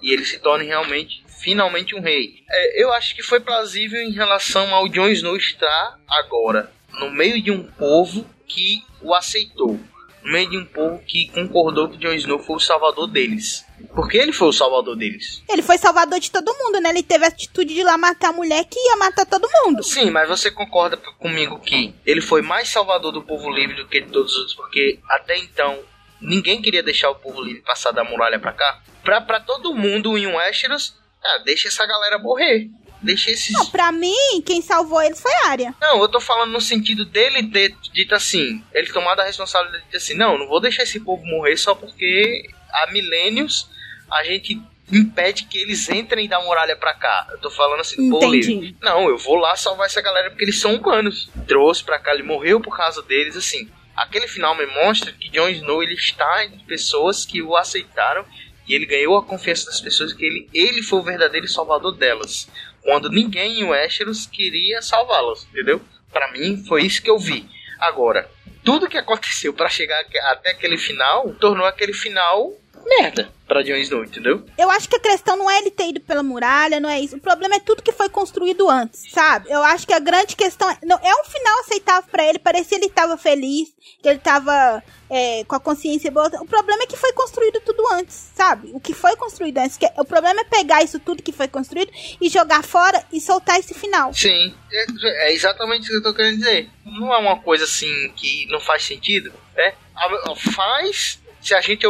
E 0.00 0.12
ele 0.12 0.24
se 0.24 0.38
torne 0.38 0.64
realmente, 0.64 1.24
finalmente 1.26 1.94
um 1.94 2.00
rei. 2.00 2.34
É, 2.50 2.82
eu 2.82 2.92
acho 2.92 3.14
que 3.14 3.22
foi 3.22 3.40
plausível 3.40 4.00
em 4.00 4.12
relação 4.12 4.74
ao 4.74 4.88
Jon 4.88 5.08
Snow 5.08 5.36
estar 5.36 5.98
agora 6.08 6.70
no 6.98 7.10
meio 7.10 7.42
de 7.42 7.50
um 7.50 7.64
povo 7.64 8.26
que 8.46 8.82
o 9.02 9.14
aceitou. 9.14 9.78
No 10.22 10.32
meio 10.32 10.50
de 10.50 10.58
um 10.58 10.64
povo 10.64 11.02
que 11.06 11.28
concordou 11.32 11.88
que 11.88 11.98
Jon 11.98 12.14
Snow 12.14 12.38
foi 12.38 12.56
o 12.56 12.60
salvador 12.60 13.06
deles. 13.08 13.63
Porque 13.94 14.18
ele 14.18 14.32
foi 14.32 14.48
o 14.48 14.52
salvador 14.52 14.96
deles. 14.96 15.42
Ele 15.48 15.62
foi 15.62 15.78
salvador 15.78 16.18
de 16.18 16.30
todo 16.30 16.54
mundo, 16.58 16.80
né? 16.80 16.90
Ele 16.90 17.02
teve 17.02 17.24
a 17.24 17.28
atitude 17.28 17.72
de 17.72 17.80
ir 17.80 17.84
lá 17.84 17.96
matar 17.96 18.30
a 18.30 18.32
mulher 18.32 18.64
que 18.64 18.78
ia 18.78 18.96
matar 18.96 19.24
todo 19.24 19.48
mundo. 19.62 19.82
Sim, 19.84 20.10
mas 20.10 20.28
você 20.28 20.50
concorda 20.50 20.96
comigo 20.96 21.60
que 21.60 21.94
ele 22.04 22.20
foi 22.20 22.42
mais 22.42 22.68
salvador 22.68 23.12
do 23.12 23.22
povo 23.22 23.48
livre 23.50 23.76
do 23.76 23.86
que 23.86 24.00
de 24.00 24.10
todos 24.10 24.32
os 24.32 24.38
outros, 24.38 24.54
porque 24.54 24.98
até 25.08 25.38
então 25.38 25.78
ninguém 26.20 26.60
queria 26.60 26.82
deixar 26.82 27.10
o 27.10 27.14
povo 27.14 27.40
livre 27.40 27.62
passar 27.62 27.92
da 27.92 28.02
muralha 28.02 28.38
pra 28.38 28.52
cá? 28.52 28.82
Pra, 29.04 29.20
pra 29.20 29.38
todo 29.38 29.74
mundo 29.74 30.18
em 30.18 30.26
Westeros, 30.26 30.96
ah, 31.24 31.38
deixa 31.44 31.68
essa 31.68 31.86
galera 31.86 32.18
morrer. 32.18 32.68
Deixa 33.00 33.30
esses. 33.30 33.52
Não, 33.52 33.66
pra 33.66 33.92
mim, 33.92 34.40
quem 34.46 34.62
salvou 34.62 35.02
eles 35.02 35.20
foi 35.20 35.30
a 35.30 35.48
Arya. 35.48 35.74
Não, 35.78 36.00
eu 36.00 36.08
tô 36.08 36.18
falando 36.20 36.52
no 36.52 36.60
sentido 36.60 37.04
dele 37.04 37.42
ter 37.50 37.76
dito 37.92 38.14
assim, 38.14 38.64
ele 38.72 38.90
tomado 38.90 39.20
a 39.20 39.24
responsabilidade 39.24 39.84
de 39.84 39.90
dizer 39.90 40.04
assim, 40.04 40.18
não, 40.18 40.38
não 40.38 40.48
vou 40.48 40.58
deixar 40.58 40.84
esse 40.84 40.98
povo 41.00 41.22
morrer 41.26 41.56
só 41.58 41.74
porque 41.74 42.48
há 42.72 42.90
milênios 42.90 43.68
a 44.10 44.24
gente 44.24 44.60
impede 44.92 45.44
que 45.44 45.58
eles 45.58 45.88
entrem 45.88 46.28
da 46.28 46.40
muralha 46.40 46.76
pra 46.76 46.94
cá. 46.94 47.26
Eu 47.30 47.38
tô 47.38 47.50
falando 47.50 47.80
assim, 47.80 48.10
livre. 48.30 48.76
Não, 48.82 49.08
eu 49.08 49.16
vou 49.18 49.36
lá 49.36 49.56
salvar 49.56 49.86
essa 49.86 50.00
galera 50.00 50.30
porque 50.30 50.44
eles 50.44 50.60
são 50.60 50.74
humanos. 50.74 51.30
Trouxe 51.46 51.82
pra 51.82 51.98
cá, 51.98 52.12
ele 52.12 52.22
morreu 52.22 52.60
por 52.60 52.76
causa 52.76 53.02
deles, 53.02 53.36
assim. 53.36 53.68
Aquele 53.96 54.26
final 54.26 54.56
me 54.56 54.66
mostra 54.66 55.12
que 55.12 55.30
Jon 55.30 55.48
Snow 55.48 55.82
ele 55.82 55.94
está 55.94 56.44
entre 56.44 56.58
pessoas 56.64 57.24
que 57.24 57.40
o 57.40 57.56
aceitaram 57.56 58.24
e 58.66 58.74
ele 58.74 58.86
ganhou 58.86 59.16
a 59.16 59.24
confiança 59.24 59.66
das 59.66 59.80
pessoas 59.80 60.12
que 60.12 60.24
ele, 60.24 60.48
ele 60.52 60.82
foi 60.82 60.98
o 60.98 61.02
verdadeiro 61.02 61.46
salvador 61.46 61.96
delas. 61.96 62.48
Quando 62.82 63.08
ninguém 63.08 63.60
em 63.60 63.64
Westeros 63.64 64.26
queria 64.26 64.82
salvá-las, 64.82 65.46
entendeu? 65.50 65.80
Pra 66.12 66.30
mim 66.32 66.64
foi 66.66 66.82
isso 66.82 67.02
que 67.02 67.10
eu 67.10 67.18
vi. 67.18 67.48
Agora, 67.78 68.28
tudo 68.64 68.88
que 68.88 68.98
aconteceu 68.98 69.52
pra 69.52 69.68
chegar 69.68 70.04
até 70.30 70.50
aquele 70.50 70.76
final 70.76 71.32
tornou 71.34 71.66
aquele 71.66 71.92
final 71.92 72.52
merda 72.84 73.32
pra 73.46 73.62
Jon 73.62 73.76
Snow, 73.76 74.04
entendeu? 74.04 74.44
Eu 74.58 74.70
acho 74.70 74.88
que 74.88 74.96
a 74.96 75.00
questão 75.00 75.36
não 75.36 75.50
é 75.50 75.58
ele 75.58 75.70
ter 75.70 75.88
ido 75.88 76.00
pela 76.00 76.22
muralha, 76.22 76.80
não 76.80 76.88
é 76.88 77.00
isso. 77.00 77.16
O 77.16 77.20
problema 77.20 77.56
é 77.56 77.60
tudo 77.60 77.82
que 77.82 77.92
foi 77.92 78.08
construído 78.08 78.68
antes, 78.68 79.10
sabe? 79.10 79.50
Eu 79.50 79.62
acho 79.62 79.86
que 79.86 79.92
a 79.92 79.98
grande 79.98 80.34
questão 80.34 80.70
é, 80.70 80.78
não, 80.82 80.96
é 80.96 81.14
um 81.14 81.24
final 81.24 81.60
aceitável 81.60 82.08
pra 82.10 82.24
ele. 82.24 82.38
Parecia 82.38 82.78
que 82.78 82.86
ele 82.86 82.92
tava 82.92 83.16
feliz, 83.16 83.68
que 84.02 84.08
ele 84.08 84.18
tava 84.18 84.82
é, 85.10 85.44
com 85.44 85.54
a 85.54 85.60
consciência 85.60 86.10
boa. 86.10 86.28
O 86.40 86.46
problema 86.46 86.82
é 86.82 86.86
que 86.86 86.96
foi 86.96 87.12
construído 87.12 87.60
tudo 87.60 87.84
antes, 87.92 88.30
sabe? 88.34 88.70
O 88.72 88.80
que 88.80 88.94
foi 88.94 89.14
construído 89.16 89.58
antes. 89.58 89.76
Que, 89.76 89.86
o 89.98 90.04
problema 90.04 90.40
é 90.40 90.44
pegar 90.44 90.82
isso 90.82 90.98
tudo 90.98 91.22
que 91.22 91.32
foi 91.32 91.48
construído 91.48 91.92
e 92.20 92.28
jogar 92.28 92.64
fora 92.64 93.04
e 93.12 93.20
soltar 93.20 93.58
esse 93.58 93.74
final. 93.74 94.12
Sim, 94.14 94.54
é, 94.72 95.28
é 95.28 95.32
exatamente 95.32 95.82
isso 95.82 95.90
que 95.90 95.98
eu 95.98 96.02
tô 96.02 96.14
querendo 96.14 96.38
dizer. 96.38 96.70
Não 96.84 97.12
é 97.12 97.18
uma 97.18 97.38
coisa 97.40 97.64
assim 97.64 98.10
que 98.16 98.46
não 98.46 98.60
faz 98.60 98.84
sentido, 98.84 99.32
né? 99.54 99.74
Faz 100.54 101.20
se 101.44 101.54
a 101.54 101.60
gente 101.60 101.86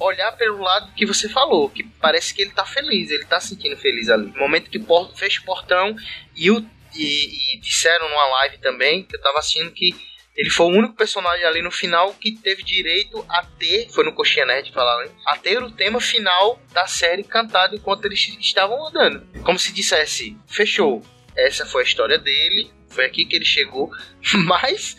olhar 0.00 0.32
pelo 0.32 0.60
lado 0.60 0.92
que 0.94 1.06
você 1.06 1.28
falou, 1.28 1.70
que 1.70 1.84
parece 2.00 2.34
que 2.34 2.42
ele 2.42 2.50
tá 2.50 2.66
feliz, 2.66 3.10
ele 3.10 3.24
tá 3.24 3.38
se 3.38 3.50
sentindo 3.50 3.76
feliz 3.76 4.10
ali. 4.10 4.26
No 4.26 4.38
momento 4.38 4.68
que 4.68 4.84
fecha 5.14 5.40
o 5.40 5.44
portão 5.44 5.94
e, 6.34 6.50
o, 6.50 6.58
e, 6.96 7.54
e 7.54 7.60
disseram 7.60 8.08
numa 8.08 8.26
live 8.26 8.58
também, 8.58 9.04
que 9.04 9.14
eu 9.14 9.20
tava 9.20 9.38
assistindo 9.38 9.70
que 9.70 9.94
ele 10.34 10.50
foi 10.50 10.66
o 10.66 10.76
único 10.76 10.94
personagem 10.94 11.44
ali 11.44 11.62
no 11.62 11.70
final 11.70 12.12
que 12.14 12.32
teve 12.32 12.64
direito 12.64 13.24
a 13.28 13.44
ter, 13.44 13.88
foi 13.90 14.04
no 14.04 14.12
Coxinha 14.12 14.46
Nerd 14.46 14.72
falar, 14.72 15.04
né? 15.04 15.10
A 15.26 15.36
ter 15.36 15.62
o 15.62 15.70
tema 15.70 16.00
final 16.00 16.60
da 16.72 16.86
série 16.86 17.22
cantado 17.22 17.76
enquanto 17.76 18.04
eles 18.04 18.36
estavam 18.40 18.84
andando. 18.88 19.26
Como 19.42 19.58
se 19.58 19.72
dissesse, 19.72 20.36
fechou. 20.48 21.04
Essa 21.36 21.64
foi 21.64 21.82
a 21.82 21.86
história 21.86 22.18
dele, 22.18 22.70
foi 22.88 23.04
aqui 23.04 23.24
que 23.24 23.36
ele 23.36 23.44
chegou. 23.44 23.90
Mas, 24.46 24.96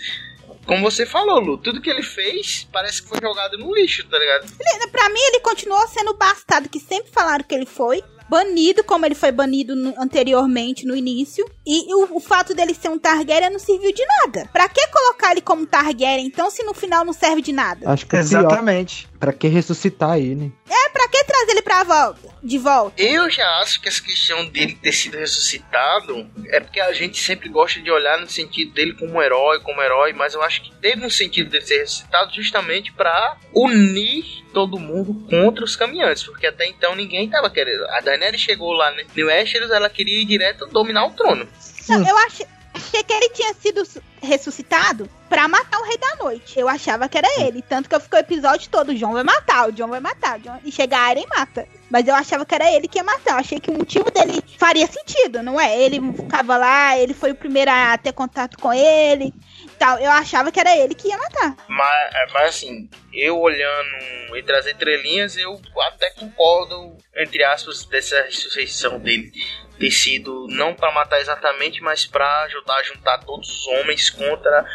como 0.69 0.89
você 0.89 1.05
falou, 1.05 1.39
Lu, 1.39 1.57
tudo 1.57 1.81
que 1.81 1.89
ele 1.89 2.03
fez 2.03 2.67
parece 2.71 3.01
que 3.01 3.09
foi 3.09 3.19
jogado 3.21 3.57
no 3.57 3.73
lixo, 3.75 4.07
tá 4.07 4.17
ligado? 4.17 4.45
Ele- 4.59 4.87
Pra 4.89 5.09
mim, 5.09 5.19
ele 5.19 5.39
continuou 5.41 5.87
sendo 5.87 6.11
o 6.11 6.17
bastardo 6.17 6.67
que 6.69 6.79
sempre 6.79 7.11
falaram 7.11 7.43
que 7.43 7.53
ele 7.55 7.65
foi. 7.65 8.01
Banido, 8.29 8.83
como 8.83 9.05
ele 9.07 9.15
foi 9.15 9.31
banido 9.31 9.75
no- 9.75 9.93
anteriormente, 9.97 10.85
no 10.85 10.95
início. 10.95 11.43
E 11.65 11.91
o, 11.95 12.17
o 12.17 12.19
fato 12.19 12.53
dele 12.53 12.75
ser 12.75 12.89
um 12.89 12.99
Targaryen 12.99 13.49
não 13.49 13.57
serviu 13.59 13.91
de 13.91 14.03
nada. 14.05 14.47
Pra 14.53 14.69
que 14.69 14.85
colocar 14.87 15.31
ele 15.31 15.41
como 15.41 15.65
Targaryen, 15.65 16.27
então, 16.27 16.51
se 16.51 16.61
no 16.63 16.73
final 16.75 17.03
não 17.03 17.13
serve 17.13 17.41
de 17.41 17.51
nada? 17.51 17.89
Acho 17.91 18.05
que 18.05 18.15
é. 18.15 18.19
Exatamente. 18.19 19.08
Pra 19.19 19.33
que 19.33 19.47
ressuscitar 19.47 20.17
ele? 20.17 20.51
É, 20.69 20.89
pra 20.89 21.07
que 21.09 21.23
trazer 21.25 21.51
ele 21.51 21.61
pra 21.61 21.83
volta? 21.83 22.29
De 22.41 22.57
volta? 22.57 23.01
Eu 23.01 23.29
já 23.29 23.45
acho 23.59 23.81
que 23.81 23.89
essa 23.89 24.01
questão 24.01 24.45
dele 24.47 24.77
ter 24.81 24.93
sido 24.93 25.17
ressuscitado 25.17 26.25
é 26.47 26.59
porque 26.61 26.79
a 26.79 26.93
gente 26.93 27.21
sempre 27.21 27.49
gosta 27.49 27.81
de 27.81 27.91
olhar 27.91 28.17
no 28.19 28.29
sentido 28.29 28.71
dele 28.71 28.93
como 28.93 29.21
herói, 29.21 29.59
como 29.59 29.81
herói, 29.81 30.13
mas 30.13 30.33
eu 30.33 30.41
acho 30.41 30.61
que 30.61 30.73
teve 30.77 31.05
um 31.05 31.09
sentido 31.09 31.49
dele 31.49 31.65
ser 31.65 31.79
ressuscitado 31.79 32.33
justamente 32.33 32.93
pra 32.93 33.35
unir 33.53 34.23
todo 34.53 34.79
mundo 34.79 35.13
contra 35.29 35.65
os 35.65 35.75
caminhantes, 35.75 36.23
porque 36.23 36.47
até 36.47 36.65
então 36.67 36.95
ninguém 36.95 37.29
tava 37.29 37.49
querendo. 37.49 37.85
A 37.89 37.99
Daenerys 37.99 38.39
chegou 38.41 38.71
lá 38.71 38.89
né, 38.91 39.05
no 39.15 39.25
Westeros, 39.27 39.69
ela 39.69 39.89
queria 39.89 40.21
ir 40.21 40.25
direto 40.25 40.65
dominar 40.67 41.05
o 41.05 41.11
trono. 41.11 41.47
Não, 41.89 42.07
eu 42.07 42.17
achei, 42.19 42.45
achei 42.73 43.03
que 43.03 43.13
ele 43.13 43.29
tinha 43.29 43.53
sido 43.55 43.85
su- 43.85 44.01
ressuscitado 44.23 45.09
pra 45.29 45.47
matar 45.47 45.79
o 45.79 45.83
Rei 45.83 45.97
da 45.97 46.15
Noite. 46.23 46.59
Eu 46.59 46.67
achava 46.67 47.07
que 47.07 47.17
era 47.17 47.27
ele. 47.41 47.61
Tanto 47.61 47.87
que 47.87 47.95
eu 47.95 47.99
fiquei 47.99 48.19
o 48.19 48.21
episódio 48.21 48.69
todo, 48.69 48.89
o 48.89 48.95
John 48.95 49.13
vai 49.13 49.23
matar, 49.23 49.69
o 49.69 49.71
John 49.71 49.87
vai 49.87 49.99
matar. 49.99 50.37
o 50.37 50.41
Jon- 50.41 50.59
E 50.65 50.71
chega 50.71 50.97
a 50.97 51.01
Arya 51.01 51.23
e 51.23 51.27
mata. 51.39 51.67
Mas 51.89 52.07
eu 52.07 52.13
achava 52.13 52.45
que 52.45 52.53
era 52.53 52.71
ele 52.71 52.87
que 52.87 52.97
ia 52.99 53.03
matar. 53.03 53.31
Eu 53.33 53.37
achei 53.37 53.59
que 53.59 53.71
o 53.71 53.77
motivo 53.77 54.11
dele 54.11 54.43
faria 54.57 54.85
sentido, 54.87 55.41
não 55.41 55.59
é? 55.59 55.79
Ele 55.79 55.99
ficava 56.13 56.55
lá, 56.57 56.97
ele 56.97 57.13
foi 57.13 57.31
o 57.31 57.35
primeiro 57.35 57.71
a 57.71 57.97
ter 57.97 58.11
contato 58.13 58.57
com 58.59 58.71
ele. 58.73 59.33
Tal. 59.77 59.97
Eu 59.99 60.11
achava 60.11 60.51
que 60.51 60.59
era 60.59 60.75
ele 60.77 60.93
que 60.93 61.07
ia 61.07 61.17
matar. 61.17 61.55
Mas, 61.67 62.31
mas 62.33 62.49
assim, 62.49 62.89
eu 63.13 63.39
olhando 63.39 64.35
entre 64.35 64.55
as 64.55 64.67
entrelinhas, 64.67 65.35
eu 65.37 65.59
até 65.87 66.11
concordo, 66.11 66.95
entre 67.15 67.43
aspas, 67.43 67.85
dessa 67.85 68.21
ressurreição 68.21 68.99
dele 68.99 69.31
ter 69.79 69.91
sido 69.91 70.45
não 70.49 70.75
pra 70.75 70.91
matar 70.93 71.19
exatamente, 71.21 71.81
mas 71.81 72.05
pra 72.05 72.43
ajudar 72.43 72.75
a 72.75 72.83
juntar 72.83 73.17
todos 73.19 73.49
os 73.49 73.67
homens 73.67 74.09
contra 74.09 74.65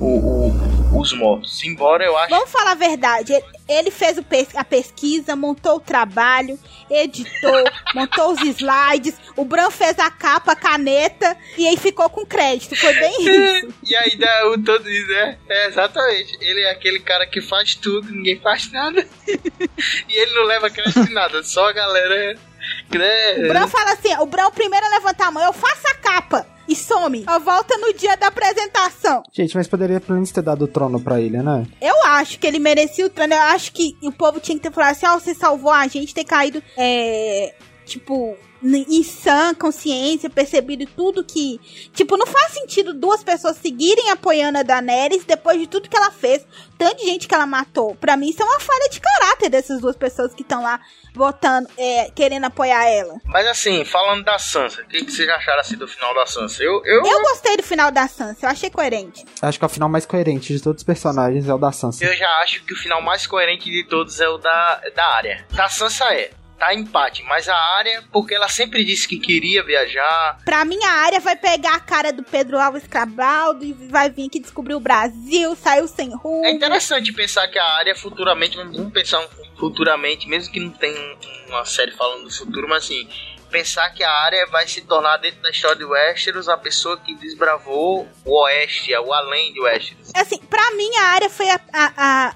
o- 0.00 0.48
o- 0.94 1.00
os 1.00 1.12
mortos. 1.12 1.62
Embora 1.64 2.04
eu 2.04 2.16
acho 2.16 2.30
Vamos 2.30 2.50
falar 2.50 2.72
a 2.72 2.74
verdade. 2.74 3.32
Ele, 3.32 3.44
ele 3.68 3.90
fez 3.90 4.18
pes- 4.20 4.54
a 4.54 4.64
pesquisa, 4.64 5.34
montou 5.36 5.76
o 5.76 5.80
trabalho, 5.80 6.58
editou, 6.90 7.64
montou 7.94 8.32
os 8.32 8.40
slides. 8.40 9.14
O 9.36 9.44
Bran 9.44 9.70
fez 9.70 9.98
a 9.98 10.10
capa, 10.10 10.52
a 10.52 10.56
caneta 10.56 11.36
e 11.58 11.66
aí 11.68 11.76
ficou 11.76 12.08
com 12.08 12.24
crédito. 12.24 12.74
Foi 12.76 12.92
bem 12.94 13.14
isso. 13.20 13.74
E 13.84 13.94
aí 13.96 14.16
dá 14.16 14.48
o 14.48 14.62
todo 14.62 14.88
isso, 14.88 15.08
né? 15.08 15.38
É, 15.48 15.66
exatamente. 15.68 16.36
Ele 16.40 16.60
é 16.62 16.70
aquele 16.70 17.00
cara 17.00 17.26
que 17.26 17.40
faz 17.40 17.74
tudo, 17.74 18.10
ninguém 18.10 18.38
faz 18.40 18.70
nada. 18.72 19.06
e 20.08 20.16
ele 20.16 20.34
não 20.34 20.44
leva 20.44 20.70
crédito 20.70 21.00
em 21.10 21.12
nada, 21.14 21.42
só 21.42 21.68
a 21.68 21.72
galera. 21.72 22.38
Né? 22.90 23.44
O 23.44 23.48
Bran 23.48 23.66
fala 23.66 23.92
assim: 23.92 24.14
o 24.18 24.26
Bran 24.26 24.42
é 24.42 24.46
o 24.46 24.50
primeiro 24.50 24.86
a 24.86 24.90
levantar 24.90 25.28
a 25.28 25.30
mão. 25.30 25.42
Eu 25.42 25.52
faço 25.52 25.86
a 25.88 25.94
capa 25.94 26.46
e 26.68 26.74
some. 26.74 27.24
Eu 27.28 27.40
volta 27.40 27.76
no 27.78 27.92
dia 27.92 28.16
da 28.16 28.28
apresentação. 28.28 29.22
Gente, 29.32 29.56
mas 29.56 29.68
poderia 29.68 30.00
pelo 30.00 30.14
menos 30.14 30.30
ter 30.30 30.42
dado 30.42 30.64
o 30.64 30.68
trono 30.68 31.00
pra 31.00 31.20
ele, 31.20 31.38
né? 31.42 31.66
Eu 31.80 31.94
acho 32.06 32.38
que 32.38 32.46
ele 32.46 32.58
merecia 32.58 33.06
o 33.06 33.10
trono. 33.10 33.34
Eu 33.34 33.42
acho 33.42 33.72
que 33.72 33.96
o 34.02 34.12
povo 34.12 34.40
tinha 34.40 34.56
que 34.56 34.62
ter 34.62 34.72
falado 34.72 34.92
assim: 34.92 35.06
ó, 35.06 35.18
você 35.18 35.34
salvou 35.34 35.70
a 35.70 35.86
gente, 35.86 36.14
ter 36.14 36.24
caído, 36.24 36.62
é, 36.76 37.54
tipo, 37.86 38.36
em 38.62 39.02
sã 39.02 39.54
consciência, 39.54 40.28
percebido 40.28 40.84
tudo 40.86 41.24
que. 41.24 41.60
Tipo, 41.94 42.16
não 42.16 42.26
faz 42.26 42.52
sentido 42.52 42.92
duas 42.92 43.22
pessoas 43.22 43.56
seguirem 43.56 44.10
apoiando 44.10 44.58
a 44.58 44.62
Daenerys 44.62 45.24
depois 45.24 45.58
de 45.58 45.66
tudo 45.66 45.88
que 45.88 45.96
ela 45.96 46.10
fez, 46.10 46.44
tanto 46.76 46.96
de 46.96 47.04
gente 47.04 47.28
que 47.28 47.34
ela 47.34 47.46
matou. 47.46 47.94
Pra 47.94 48.16
mim, 48.16 48.28
isso 48.28 48.42
é 48.42 48.44
uma 48.44 48.60
falha 48.60 48.88
de 48.90 49.00
caráter 49.00 49.48
dessas 49.48 49.80
duas 49.80 49.96
pessoas 49.96 50.34
que 50.34 50.42
estão 50.42 50.62
lá 50.62 50.80
votando, 51.14 51.68
é, 51.78 52.10
querendo 52.10 52.44
apoiar 52.44 52.84
ela. 52.86 53.14
Mas 53.24 53.46
assim, 53.46 53.84
falando 53.84 54.24
da 54.24 54.38
Sansa, 54.38 54.82
o 54.82 54.86
que, 54.86 55.04
que 55.04 55.10
vocês 55.10 55.28
acharam 55.28 55.60
assim 55.60 55.76
do 55.76 55.88
final 55.88 56.14
da 56.14 56.26
Sansa? 56.26 56.62
Eu, 56.62 56.82
eu, 56.84 57.06
Eu 57.06 57.22
gostei 57.22 57.56
do 57.56 57.62
final 57.62 57.90
da 57.90 58.06
Sansa, 58.08 58.46
eu 58.46 58.50
achei 58.50 58.68
coerente. 58.68 59.24
Acho 59.40 59.58
que 59.58 59.64
é 59.64 59.66
o 59.66 59.70
final 59.70 59.88
mais 59.88 60.04
coerente 60.04 60.52
de 60.52 60.60
todos 60.60 60.80
os 60.80 60.84
personagens 60.84 61.48
é 61.48 61.54
o 61.54 61.58
da 61.58 61.72
Sansa. 61.72 62.04
eu 62.04 62.14
já 62.14 62.28
acho 62.42 62.62
que 62.64 62.74
o 62.74 62.76
final 62.76 63.00
mais 63.00 63.26
coerente 63.26 63.70
de 63.70 63.84
todos 63.84 64.20
é 64.20 64.28
o 64.28 64.36
da, 64.38 64.82
da 64.94 65.06
área. 65.14 65.46
Da 65.52 65.68
Sansa 65.68 66.04
é. 66.12 66.30
Tá 66.58 66.74
empate, 66.74 67.22
mas 67.24 67.48
a 67.48 67.54
área, 67.76 68.02
porque 68.10 68.34
ela 68.34 68.48
sempre 68.48 68.82
disse 68.82 69.06
que 69.06 69.18
queria 69.18 69.62
viajar. 69.62 70.38
Pra 70.44 70.64
mim, 70.64 70.82
a 70.84 70.90
área 70.90 71.20
vai 71.20 71.36
pegar 71.36 71.74
a 71.74 71.80
cara 71.80 72.10
do 72.12 72.22
Pedro 72.22 72.58
Alves 72.58 72.86
Cabral 72.86 73.58
e 73.62 73.72
vai 73.90 74.08
vir 74.08 74.26
aqui 74.26 74.40
descobrir 74.40 74.74
o 74.74 74.80
Brasil, 74.80 75.54
saiu 75.54 75.86
sem 75.86 76.14
rumo. 76.16 76.46
É 76.46 76.50
interessante 76.50 77.12
pensar 77.12 77.46
que 77.48 77.58
a 77.58 77.68
área 77.76 77.94
futuramente, 77.94 78.56
vamos 78.56 78.90
pensar 78.92 79.22
futuramente, 79.58 80.26
mesmo 80.28 80.52
que 80.52 80.60
não 80.60 80.70
tenha 80.70 80.98
um- 80.98 81.48
uma 81.50 81.64
série 81.66 81.92
falando 81.92 82.24
do 82.24 82.30
futuro, 82.34 82.66
mas 82.68 82.84
assim, 82.84 83.06
pensar 83.50 83.90
que 83.90 84.02
a 84.02 84.10
área 84.10 84.46
vai 84.46 84.66
se 84.66 84.80
tornar 84.80 85.18
dentro 85.18 85.40
da 85.42 85.50
história 85.50 85.76
de 85.76 85.84
Westeros 85.84 86.48
a 86.48 86.56
pessoa 86.56 86.96
que 86.96 87.14
desbravou 87.16 88.08
o 88.24 88.42
oeste, 88.44 88.94
o 88.96 89.12
além 89.12 89.52
de 89.52 89.60
Westeros. 89.60 90.10
Assim, 90.14 90.38
pra 90.38 90.70
mim, 90.72 90.90
a 90.96 91.02
área 91.08 91.28
foi 91.30 91.48
a, 91.50 91.60
a, 91.72 91.92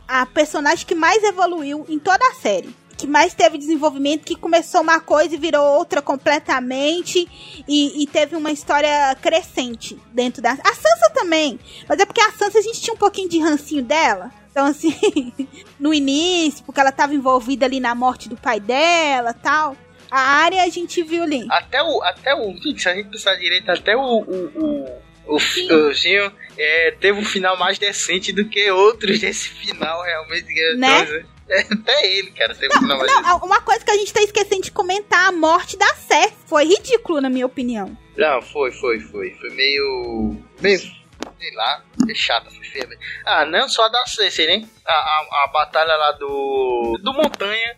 a, 0.08 0.20
a 0.22 0.26
personagem 0.26 0.86
que 0.86 0.94
mais 0.94 1.22
evoluiu 1.24 1.84
em 1.88 1.98
toda 1.98 2.24
a 2.28 2.34
série. 2.34 2.74
Que 3.00 3.06
mais 3.06 3.32
teve 3.32 3.56
desenvolvimento, 3.56 4.26
que 4.26 4.36
começou 4.36 4.82
uma 4.82 5.00
coisa 5.00 5.34
e 5.34 5.38
virou 5.38 5.64
outra 5.64 6.02
completamente. 6.02 7.26
E, 7.66 8.02
e 8.02 8.06
teve 8.06 8.36
uma 8.36 8.52
história 8.52 9.16
crescente 9.22 9.98
dentro 10.12 10.42
da. 10.42 10.52
A 10.52 10.74
Sansa 10.74 11.10
também. 11.14 11.58
Mas 11.88 11.98
é 11.98 12.04
porque 12.04 12.20
a 12.20 12.30
Sansa 12.32 12.58
a 12.58 12.62
gente 12.62 12.78
tinha 12.78 12.92
um 12.92 12.98
pouquinho 12.98 13.30
de 13.30 13.38
rancinho 13.38 13.82
dela. 13.82 14.30
Então, 14.50 14.66
assim, 14.66 15.32
no 15.80 15.94
início, 15.94 16.62
porque 16.62 16.78
ela 16.78 16.92
tava 16.92 17.14
envolvida 17.14 17.64
ali 17.64 17.80
na 17.80 17.94
morte 17.94 18.28
do 18.28 18.36
pai 18.36 18.60
dela 18.60 19.32
tal. 19.32 19.74
A 20.10 20.20
área 20.20 20.62
a 20.62 20.68
gente 20.68 21.02
viu 21.02 21.22
ali. 21.22 21.46
Até 21.50 21.82
o. 21.82 22.02
Até 22.02 22.34
o. 22.34 22.54
Se 22.76 22.86
a 22.86 22.94
gente 22.94 23.08
pensar 23.08 23.34
direito, 23.36 23.70
até 23.70 23.96
o. 23.96 24.00
o, 24.00 24.50
o 24.56 25.10
o, 25.26 25.38
é, 26.58 26.90
teve 27.00 27.18
um 27.18 27.24
final 27.24 27.56
mais 27.56 27.78
decente 27.78 28.32
do 28.32 28.44
que 28.44 28.70
outros 28.70 29.20
desse 29.20 29.48
final, 29.48 30.02
realmente. 30.02 30.76
Né? 30.76 31.06
coisa. 31.06 31.26
É, 31.50 31.60
até 31.74 32.06
ele, 32.06 32.30
cara, 32.30 32.52
um 32.52 32.56
final 32.56 32.98
mais 32.98 33.12
Não, 33.12 33.38
uma 33.38 33.60
coisa 33.60 33.84
que 33.84 33.90
a 33.90 33.96
gente 33.96 34.12
tá 34.12 34.22
esquecendo 34.22 34.62
de 34.62 34.70
comentar, 34.70 35.28
a 35.28 35.32
morte 35.32 35.76
da 35.76 35.86
Cersei. 35.94 36.32
Foi 36.46 36.64
ridículo, 36.64 37.20
na 37.20 37.28
minha 37.28 37.46
opinião. 37.46 37.96
Não, 38.16 38.40
foi, 38.40 38.70
foi, 38.72 39.00
foi. 39.00 39.30
Foi 39.32 39.50
meio. 39.50 40.36
meio. 40.60 40.78
sei 40.78 41.54
lá, 41.54 41.82
é 42.08 42.14
chata, 42.14 42.50
foi 42.50 42.64
feia. 42.64 42.88
Ah, 43.26 43.44
não 43.44 43.68
só 43.68 43.88
da 43.88 44.06
Cersei, 44.06 44.46
né? 44.46 44.68
A, 44.86 44.92
a, 44.92 45.44
a 45.44 45.50
batalha 45.52 45.96
lá 45.96 46.12
do. 46.12 46.98
do 47.02 47.12
Montanha 47.12 47.76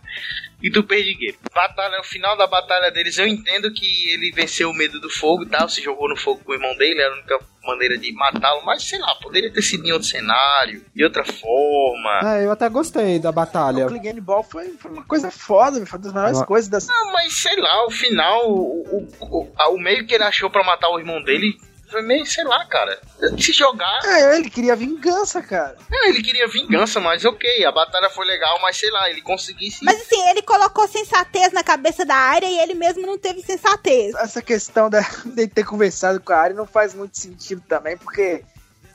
e 0.63 0.69
do 0.69 0.81
Perdigueiro. 0.83 1.37
Batalha, 1.53 1.97
no 1.97 2.03
final 2.05 2.37
da 2.37 2.47
batalha 2.47 2.89
deles, 2.89 3.17
eu 3.17 3.27
entendo 3.27 3.71
que 3.73 4.09
ele 4.11 4.31
venceu 4.31 4.69
o 4.69 4.73
medo 4.73 4.99
do 5.01 5.09
fogo 5.09 5.43
e 5.43 5.49
tal, 5.49 5.67
se 5.67 5.81
jogou 5.83 6.07
no 6.09 6.15
fogo 6.15 6.41
com 6.43 6.51
o 6.53 6.55
irmão 6.55 6.73
dele, 6.77 7.01
era 7.01 7.11
a 7.13 7.17
única 7.17 7.37
maneira 7.65 7.97
de 7.97 8.11
matá-lo, 8.13 8.65
mas 8.65 8.83
sei 8.83 8.99
lá, 8.99 9.13
poderia 9.15 9.51
ter 9.51 9.61
sido 9.61 9.85
em 9.85 9.91
outro 9.91 10.07
cenário, 10.07 10.83
de 10.95 11.03
outra 11.03 11.23
forma. 11.25 12.21
É, 12.37 12.45
eu 12.45 12.51
até 12.51 12.67
gostei 12.69 13.19
da 13.19 13.31
batalha. 13.31 13.85
O 13.85 13.89
Clegane 13.89 14.21
Ball 14.21 14.43
foi, 14.43 14.69
foi 14.77 14.91
uma 14.91 15.03
coisa 15.03 15.29
foda, 15.29 15.85
foi 15.85 15.97
uma 15.99 16.03
das 16.05 16.13
melhores 16.13 16.39
Eu- 16.39 16.45
coisas 16.45 16.69
das. 16.69 16.89
Ah, 16.89 17.11
mas 17.13 17.33
sei 17.33 17.55
lá, 17.57 17.85
o 17.85 17.91
final, 17.91 18.49
o, 18.49 19.07
o, 19.21 19.47
o, 19.51 19.73
o 19.75 19.79
meio 19.79 20.05
que 20.07 20.13
ele 20.15 20.23
achou 20.23 20.49
pra 20.49 20.63
matar 20.63 20.89
o 20.89 20.99
irmão 20.99 21.21
dele 21.23 21.57
meio, 22.01 22.25
sei 22.25 22.43
lá, 22.43 22.65
cara. 22.65 22.99
Se 23.37 23.53
jogar. 23.53 23.99
É, 24.05 24.37
ele 24.37 24.49
queria 24.49 24.75
vingança, 24.75 25.41
cara. 25.41 25.77
É, 25.91 26.09
ele 26.09 26.21
queria 26.21 26.47
vingança, 26.47 26.99
mas 26.99 27.23
ok, 27.25 27.65
a 27.65 27.71
batalha 27.71 28.09
foi 28.09 28.25
legal, 28.25 28.59
mas 28.61 28.77
sei 28.77 28.89
lá, 28.91 29.09
ele 29.09 29.21
conseguisse. 29.21 29.83
Mas 29.83 30.01
assim, 30.01 30.21
ele 30.29 30.41
colocou 30.41 30.87
sensatez 30.87 31.51
na 31.51 31.63
cabeça 31.63 32.05
da 32.05 32.15
área 32.15 32.47
e 32.47 32.59
ele 32.59 32.73
mesmo 32.73 33.05
não 33.05 33.17
teve 33.17 33.41
sensatez. 33.41 34.15
Essa 34.15 34.41
questão 34.41 34.89
da, 34.89 35.01
de 35.25 35.47
ter 35.47 35.65
conversado 35.65 36.19
com 36.19 36.33
a 36.33 36.37
Arya 36.37 36.55
não 36.55 36.65
faz 36.65 36.93
muito 36.93 37.17
sentido 37.17 37.61
também, 37.67 37.97
porque 37.97 38.43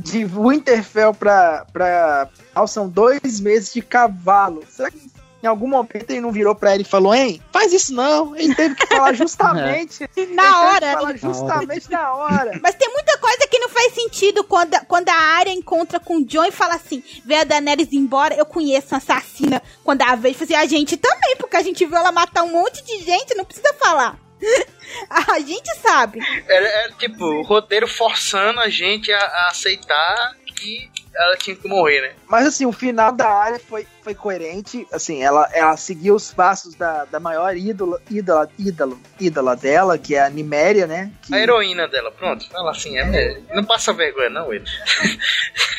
de 0.02 0.24
Winterfell 0.24 1.12
pra, 1.12 1.66
pra 1.72 2.28
são 2.66 2.88
dois 2.88 3.40
meses 3.40 3.72
de 3.72 3.82
cavalo. 3.82 4.64
Será 4.68 4.90
que 4.90 5.10
algum 5.48 5.66
momento 5.68 6.10
ele 6.10 6.20
não 6.20 6.30
virou 6.32 6.54
pra 6.54 6.72
ela 6.72 6.82
e 6.82 6.84
falou, 6.84 7.14
hein, 7.14 7.42
faz 7.52 7.72
isso 7.72 7.94
não? 7.94 8.36
Ele 8.36 8.54
teve 8.54 8.74
que 8.74 8.86
falar 8.86 9.12
justamente. 9.14 10.08
ele 10.16 10.34
Na 10.34 10.42
teve 10.42 10.54
hora, 10.54 10.86
que 10.86 10.92
falar 10.92 11.12
né? 11.12 11.18
justamente 11.18 11.90
na 11.90 12.14
hora. 12.14 12.60
Mas 12.62 12.74
tem 12.74 12.88
muita 12.92 13.18
coisa 13.18 13.46
que 13.50 13.58
não 13.58 13.68
faz 13.68 13.94
sentido 13.94 14.44
quando, 14.44 14.76
quando 14.86 15.08
a 15.08 15.14
área 15.14 15.50
encontra 15.50 15.98
com 15.98 16.16
o 16.18 16.24
John 16.24 16.44
e 16.44 16.52
fala 16.52 16.74
assim: 16.74 17.02
vê 17.24 17.36
a 17.36 17.44
Daenerys 17.44 17.92
embora, 17.92 18.34
eu 18.34 18.46
conheço 18.46 18.88
uma 18.94 18.98
assassina. 18.98 19.62
Quando 19.82 20.02
a 20.02 20.14
vez, 20.14 20.40
assim, 20.40 20.54
a 20.54 20.66
gente 20.66 20.96
também, 20.96 21.36
porque 21.36 21.56
a 21.56 21.62
gente 21.62 21.84
viu 21.84 21.96
ela 21.96 22.12
matar 22.12 22.42
um 22.42 22.52
monte 22.52 22.84
de 22.84 23.02
gente, 23.04 23.34
não 23.34 23.44
precisa 23.44 23.72
falar. 23.74 24.18
a 25.10 25.40
gente 25.40 25.74
sabe. 25.80 26.20
Era, 26.48 26.66
era, 26.66 26.92
tipo, 26.92 27.24
o 27.24 27.42
roteiro 27.42 27.86
forçando 27.86 28.60
a 28.60 28.68
gente 28.68 29.12
a, 29.12 29.18
a 29.18 29.48
aceitar 29.50 30.36
que 30.54 30.90
ela 31.14 31.36
tinha 31.36 31.56
que 31.56 31.68
morrer, 31.68 32.00
né? 32.00 32.12
Mas 32.28 32.46
assim, 32.46 32.66
o 32.66 32.72
final 32.72 33.12
da 33.12 33.28
área 33.28 33.58
foi, 33.58 33.86
foi 34.02 34.14
coerente. 34.14 34.86
Assim, 34.92 35.22
ela, 35.22 35.48
ela 35.52 35.76
seguiu 35.76 36.14
os 36.14 36.32
passos 36.32 36.74
da, 36.74 37.04
da 37.04 37.18
maior 37.18 37.56
ídola, 37.56 38.00
ídola, 38.10 38.48
ídolo, 38.58 39.00
ídola 39.18 39.56
dela, 39.56 39.98
que 39.98 40.14
é 40.14 40.22
a 40.22 40.30
Niméria, 40.30 40.86
né? 40.86 41.10
Que, 41.22 41.34
A 41.34 41.38
heroína 41.38 41.88
dela, 41.88 42.10
pronto, 42.10 42.48
fala 42.50 42.70
assim, 42.70 42.98
é, 42.98 43.40
não 43.52 43.64
passa 43.64 43.92
vergonha, 43.92 44.30
não, 44.30 44.52
ele. 44.52 44.64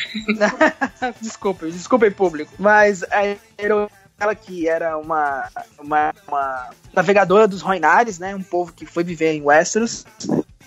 desculpe, 1.22 1.70
desculpe, 1.72 2.10
público. 2.12 2.54
Mas 2.58 3.04
a 3.04 3.36
heroína 3.58 3.99
ela 4.20 4.36
que 4.36 4.68
era 4.68 4.98
uma, 4.98 5.50
uma, 5.80 6.14
uma 6.28 6.70
navegadora 6.94 7.48
dos 7.48 7.62
Roinares, 7.62 8.20
né? 8.20 8.36
Um 8.36 8.44
povo 8.44 8.74
que 8.74 8.86
foi 8.86 9.04
viver 9.04 9.34
em 9.34 9.42
Westeros. 9.42 10.06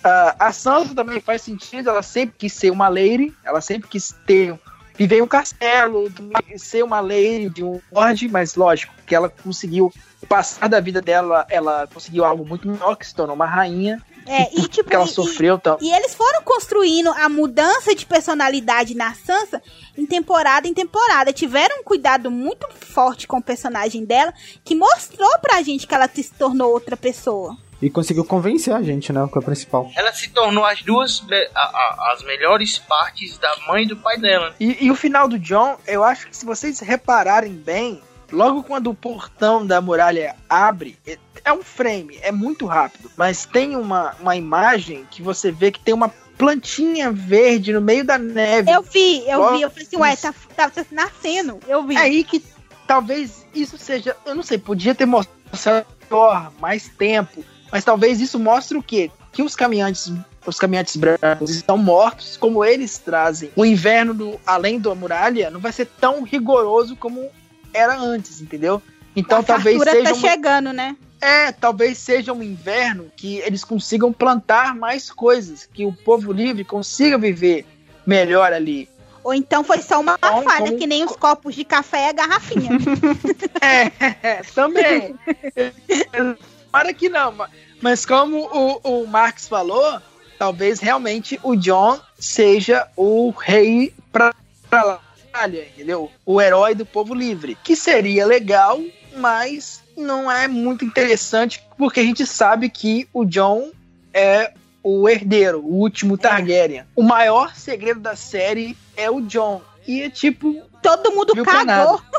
Ah, 0.03 0.35
a 0.39 0.53
Sansa 0.53 0.95
também 0.95 1.21
faz 1.21 1.43
sentido, 1.43 1.91
ela 1.91 2.03
sempre 2.03 2.37
quis 2.39 2.53
ser 2.53 2.71
uma 2.71 2.89
lady, 2.89 3.33
ela 3.45 3.61
sempre 3.61 3.89
quis 3.89 4.15
ter 4.27 4.59
viver 4.97 5.19
em 5.19 5.23
um 5.23 5.27
castelo, 5.27 6.13
ser 6.57 6.85
uma 6.85 7.01
lady 7.01 7.49
de 7.49 7.65
um 7.65 7.81
lord, 7.91 8.29
mas 8.29 8.55
lógico 8.57 8.93
que 9.07 9.15
ela 9.15 9.29
conseguiu 9.29 9.93
passar 10.29 10.69
da 10.69 10.81
vida 10.81 11.01
dela, 11.01 11.47
ela 11.49 11.87
conseguiu 11.93 12.25
algo 12.25 12.45
muito 12.45 12.69
melhor, 12.69 12.97
que 12.97 13.07
se 13.07 13.15
tornou 13.15 13.35
uma 13.35 13.47
rainha, 13.47 14.01
É, 14.27 14.49
e 14.55 14.63
tipo, 14.69 14.85
porque 14.85 14.97
ela 14.97 15.05
e- 15.05 15.09
sofreu 15.09 15.59
tal. 15.59 15.79
E 15.81 15.91
eles 15.93 16.15
foram 16.15 16.43
construindo 16.43 17.11
a 17.11 17.29
mudança 17.29 17.95
de 17.95 18.05
personalidade 18.07 18.95
na 18.95 19.15
Sansa 19.15 19.63
em 19.97 20.07
temporada 20.07 20.67
em 20.69 20.75
temporada. 20.75 21.33
Tiveram 21.33 21.81
um 21.81 21.85
cuidado 21.85 22.31
muito 22.31 22.67
forte 22.73 23.27
com 23.27 23.39
o 23.39 23.43
personagem 23.43 24.05
dela, 24.05 24.33
que 24.65 24.75
mostrou 24.75 25.39
pra 25.41 25.63
gente 25.63 25.87
que 25.87 25.95
ela 25.95 26.09
se 26.09 26.25
tornou 26.33 26.71
outra 26.73 26.97
pessoa. 26.97 27.57
E 27.81 27.91
conseguiu 27.91 28.25
convencer 28.25 28.73
a 28.73 28.81
gente, 28.81 29.13
né? 29.13 29.29
Que 29.31 29.37
é 29.37 29.41
o 29.41 29.45
principal. 29.45 29.91
Ela 29.97 30.13
se 30.13 30.29
tornou 30.31 30.65
as 30.65 30.83
duas 30.83 31.21
a- 31.55 31.59
a- 31.61 32.13
as 32.15 32.23
melhores 32.23 32.79
partes 32.79 33.37
da 33.39 33.55
mãe 33.67 33.83
e 33.83 33.89
do 33.89 33.97
pai 33.97 34.17
dela. 34.19 34.55
E, 34.61 34.87
e 34.87 34.91
o 34.91 34.95
final 34.95 35.27
do 35.27 35.37
John, 35.39 35.77
eu 35.87 36.05
acho 36.05 36.29
que 36.29 36.37
se 36.37 36.47
vocês 36.47 36.79
repararem 36.79 37.53
bem, 37.53 38.01
logo 38.31 38.63
quando 38.63 38.89
o 38.89 38.95
portão 38.95 39.67
da 39.67 39.81
muralha 39.81 40.37
abre, 40.49 40.97
é- 41.45 41.53
um 41.53 41.63
frame, 41.63 42.19
é 42.23 42.33
muito 42.33 42.67
rápido, 42.67 43.11
mas 43.17 43.47
tem 43.47 43.77
uma, 43.77 44.15
uma 44.21 44.37
imagem 44.37 45.07
que 45.11 45.23
você 45.23 45.51
vê 45.51 45.71
que 45.71 45.81
tem 45.81 45.95
uma 45.95 46.09
plantinha 46.39 47.13
verde 47.13 47.73
no 47.73 47.81
meio 47.81 48.05
da 48.05 48.19
neve. 48.19 48.71
Eu 48.71 48.83
vi, 48.83 49.29
eu 49.29 49.53
vi, 49.53 49.63
eu 49.63 49.71
falei 49.71 49.87
assim, 49.87 49.97
ué, 49.97 50.17
tá, 50.17 50.35
tá, 50.57 50.71
tá 50.71 50.85
nascendo. 50.91 51.61
Eu 51.69 51.85
vi. 51.85 51.95
É 51.95 52.01
aí 52.01 52.25
que 52.25 52.43
talvez 52.87 53.47
isso 53.55 53.79
seja, 53.79 54.17
eu 54.27 54.35
não 54.35 54.43
sei, 54.43 54.59
podia 54.59 54.95
ter 54.95 55.07
mostrado 55.07 55.87
mais 56.61 56.89
tempo, 56.89 57.45
mas 57.71 57.85
talvez 57.85 58.21
isso 58.21 58.39
mostre 58.39 58.77
o 58.77 58.83
quê? 58.83 59.11
Que 59.31 59.43
os 59.43 59.55
caminhantes, 59.57 60.13
os 60.45 60.59
caminhantes 60.59 60.97
brancos 60.97 61.51
estão 61.51 61.79
mortos, 61.79 62.37
como 62.37 62.65
eles 62.65 62.99
trazem. 62.99 63.51
O 63.57 63.65
inverno 63.65 64.13
do 64.13 64.41
além 64.47 64.79
da 64.79 64.95
muralha 64.95 65.51
não 65.51 65.61
vai 65.61 65.73
ser 65.73 65.87
tão 65.87 66.23
rigoroso 66.23 66.97
como 66.97 67.31
era 67.73 67.97
antes, 67.97 68.41
entendeu? 68.41 68.83
Então 69.15 69.41
a 69.41 69.43
talvez 69.43 69.77
fartura 69.77 69.93
seja 69.93 70.11
tá 70.11 70.15
uma, 70.15 70.29
chegando, 70.29 70.73
né? 70.73 70.97
É, 71.23 71.53
talvez 71.53 71.97
seja 71.99 72.33
um 72.33 72.43
inverno 72.43 73.11
que 73.17 73.37
eles 73.39 73.65
consigam 73.65 74.13
plantar 74.13 74.75
mais 74.75 75.11
coisas, 75.11 75.65
que 75.73 75.87
o 75.87 75.93
povo 75.93 76.33
livre 76.33 76.65
consiga 76.65 77.17
viver 77.17 77.65
melhor 78.05 78.53
ali. 78.53 78.89
Ou 79.25 79.33
então 79.33 79.63
foi 79.63 79.81
só 79.81 80.01
uma 80.01 80.15
Então, 80.19 80.43
falha, 80.43 80.67
como- 80.67 80.77
que 80.79 80.87
nem 80.87 81.05
os 81.05 81.15
copos 81.15 81.55
de 81.55 81.65
café 81.65 82.07
e 82.07 82.09
a 82.09 82.13
garrafinha. 82.13 82.71
É, 83.63 84.43
também. 84.53 85.15
Para 86.71 86.93
que 86.93 87.09
não, 87.09 87.33
ma- 87.33 87.49
mas 87.81 88.05
como 88.05 88.39
o, 88.83 89.03
o 89.03 89.07
Marx 89.07 89.47
falou, 89.47 90.01
talvez 90.39 90.81
realmente 90.81 91.39
o 91.43 91.55
John 91.55 92.01
seja 92.19 92.89
o 92.97 93.31
rei 93.31 93.95
pra 94.11 94.33
lá, 94.73 95.01
entendeu? 95.47 96.11
O 96.27 96.41
herói 96.41 96.75
do 96.75 96.85
povo 96.87 97.15
livre. 97.15 97.57
Que 97.63 97.77
seria 97.77 98.27
legal, 98.27 98.81
mas 99.17 99.82
não 99.97 100.31
é 100.31 100.49
muito 100.49 100.85
interessante, 100.85 101.63
porque 101.77 102.01
a 102.01 102.05
gente 102.05 102.27
sabe 102.27 102.69
que 102.69 103.09
o 103.13 103.25
John 103.25 103.71
é 104.13 104.53
o 104.83 105.09
herdeiro, 105.09 105.61
o 105.61 105.75
último 105.75 106.19
Targaryen. 106.19 106.85
O 106.97 107.03
maior 107.03 107.55
segredo 107.55 108.01
da 108.01 108.17
série 108.17 108.77
é 108.97 109.11
o 109.11 109.21
John. 109.21 109.63
E 109.87 110.03
é 110.03 110.11
tipo, 110.11 110.63
Todo 110.83 111.13
mundo 111.13 111.33
pra 111.35 111.65
cagou. 111.65 112.01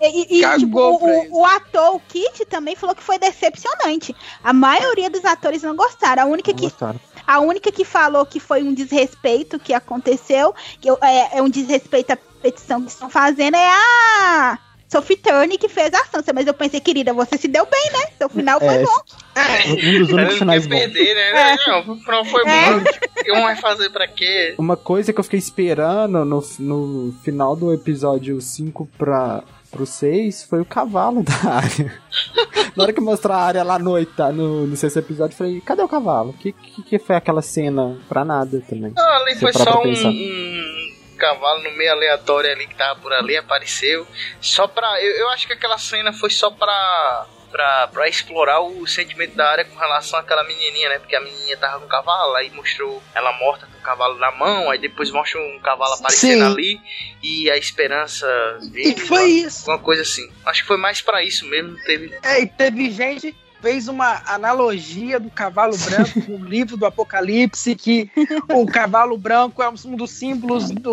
e 0.00 0.38
e, 0.38 0.42
Cagou 0.42 0.98
tipo, 0.98 1.06
o, 1.36 1.40
o- 1.40 1.44
ator, 1.44 1.96
o 1.96 2.00
Kit, 2.00 2.44
também 2.46 2.76
falou 2.76 2.94
que 2.94 3.02
foi 3.02 3.18
decepcionante. 3.18 4.14
A 4.42 4.52
maioria 4.52 5.10
dos 5.10 5.24
atores 5.24 5.62
não 5.62 5.74
gostaram. 5.74 6.22
A 6.22 6.26
única 6.26 6.52
Não 6.52 6.58
que 6.58 6.64
gostaram. 6.64 7.00
A 7.26 7.40
única 7.40 7.70
que 7.72 7.84
falou 7.84 8.24
que 8.26 8.40
foi 8.40 8.62
um 8.62 8.74
desrespeito 8.74 9.58
que 9.58 9.72
aconteceu, 9.72 10.54
que 10.80 10.88
é, 10.88 11.38
é 11.38 11.42
um 11.42 11.48
desrespeito 11.48 12.12
à 12.12 12.16
petição 12.16 12.82
que 12.82 12.90
estão 12.90 13.10
fazendo, 13.10 13.56
é 13.56 13.68
a 13.68 14.58
Sophie 14.90 15.16
Turner 15.16 15.58
que 15.58 15.68
fez 15.68 15.92
a 15.94 16.04
Sansa. 16.06 16.32
Mas 16.32 16.46
eu 16.46 16.54
pensei, 16.54 16.80
querida, 16.80 17.12
você 17.12 17.36
se 17.38 17.48
deu 17.48 17.66
bem, 17.66 17.90
né? 17.92 18.06
Seu 18.18 18.28
final 18.28 18.58
foi 18.58 18.74
É, 18.74 18.82
bom. 18.82 18.90
um 18.90 19.98
dos 19.98 20.08
Ela 20.10 20.22
únicos 20.22 20.30
não 20.32 20.38
finais 20.38 20.66
bons. 20.66 20.78
perder, 20.78 21.14
né? 21.14 21.56
Não, 21.66 21.84
não 21.96 22.24
foi 22.24 22.42
É. 22.46 22.72
bom. 22.72 22.78
O 22.80 23.24
que 23.24 23.32
um 23.32 23.42
vai 23.42 23.56
fazer 23.56 23.90
pra 23.90 24.08
quê? 24.08 24.54
Uma 24.58 24.76
coisa 24.76 25.12
que 25.12 25.20
eu 25.20 25.24
fiquei 25.24 25.38
esperando 25.38 26.24
no, 26.24 26.42
no 26.58 27.14
final 27.22 27.54
do 27.54 27.72
episódio 27.72 28.40
5 28.40 28.88
pra, 28.98 29.42
pro 29.70 29.86
6 29.86 30.44
foi 30.44 30.60
o 30.60 30.64
cavalo 30.64 31.22
da 31.22 31.50
área. 31.54 32.00
Na 32.76 32.84
hora 32.84 32.92
que 32.92 33.00
mostrou 33.00 33.36
a 33.36 33.40
área 33.40 33.62
lá 33.64 33.78
no, 33.78 33.90
oita, 33.92 34.30
no, 34.32 34.66
no 34.66 34.76
sexto 34.76 35.00
episódio, 35.00 35.34
eu 35.34 35.38
falei, 35.38 35.60
cadê 35.60 35.82
o 35.82 35.88
cavalo? 35.88 36.32
Que, 36.34 36.52
que, 36.52 36.82
que 36.82 36.98
foi 36.98 37.16
aquela 37.16 37.42
cena 37.42 37.98
pra 38.08 38.24
nada 38.24 38.62
também? 38.68 38.92
Não, 38.96 39.12
ali 39.22 39.34
foi 39.34 39.52
só 39.52 39.82
um, 39.82 39.88
um 39.90 40.79
cavalo 41.20 41.62
no 41.62 41.70
meio 41.72 41.92
aleatório 41.92 42.50
ali 42.50 42.66
que 42.66 42.74
tava 42.74 42.98
por 42.98 43.12
ali, 43.12 43.36
apareceu. 43.36 44.06
Só 44.40 44.66
pra. 44.66 45.00
Eu, 45.00 45.10
eu 45.16 45.28
acho 45.28 45.46
que 45.46 45.52
aquela 45.52 45.78
cena 45.78 46.12
foi 46.12 46.30
só 46.30 46.50
pra. 46.50 47.26
Pra, 47.50 47.88
pra 47.88 48.08
explorar 48.08 48.60
o 48.60 48.86
sentimento 48.86 49.34
da 49.34 49.50
área 49.50 49.64
com 49.64 49.76
relação 49.76 50.20
àquela 50.20 50.44
menininha, 50.44 50.88
né? 50.88 51.00
Porque 51.00 51.16
a 51.16 51.20
menininha 51.20 51.56
tava 51.56 51.80
com 51.80 51.86
o 51.86 51.88
cavalo, 51.88 52.36
aí 52.36 52.48
mostrou 52.50 53.02
ela 53.12 53.32
morta 53.32 53.66
com 53.66 53.76
o 53.76 53.82
cavalo 53.82 54.16
na 54.20 54.30
mão, 54.30 54.70
aí 54.70 54.78
depois 54.78 55.10
mostra 55.10 55.40
um 55.40 55.58
cavalo 55.58 55.94
aparecendo 55.94 56.44
Sim. 56.44 56.52
ali 56.52 56.80
e 57.20 57.50
a 57.50 57.56
esperança 57.56 58.24
e 58.62 58.94
viva, 58.94 59.04
foi 59.04 59.30
isso. 59.30 59.68
Alguma 59.68 59.84
coisa 59.84 60.02
assim. 60.02 60.32
Acho 60.46 60.62
que 60.62 60.68
foi 60.68 60.76
mais 60.76 61.02
pra 61.02 61.24
isso 61.24 61.44
mesmo. 61.44 61.76
Teve. 61.82 62.16
É, 62.22 62.40
e 62.40 62.46
teve 62.46 62.88
gente 62.92 63.34
fez 63.60 63.88
uma 63.88 64.22
analogia 64.26 65.18
do 65.20 65.30
cavalo 65.30 65.76
branco 65.76 66.22
com 66.22 66.36
o 66.36 66.44
livro 66.44 66.76
do 66.76 66.86
Apocalipse, 66.86 67.74
que 67.74 68.10
o 68.52 68.66
cavalo 68.66 69.16
branco 69.18 69.62
é 69.62 69.68
um 69.68 69.96
dos 69.96 70.10
símbolos 70.10 70.70
do. 70.70 70.92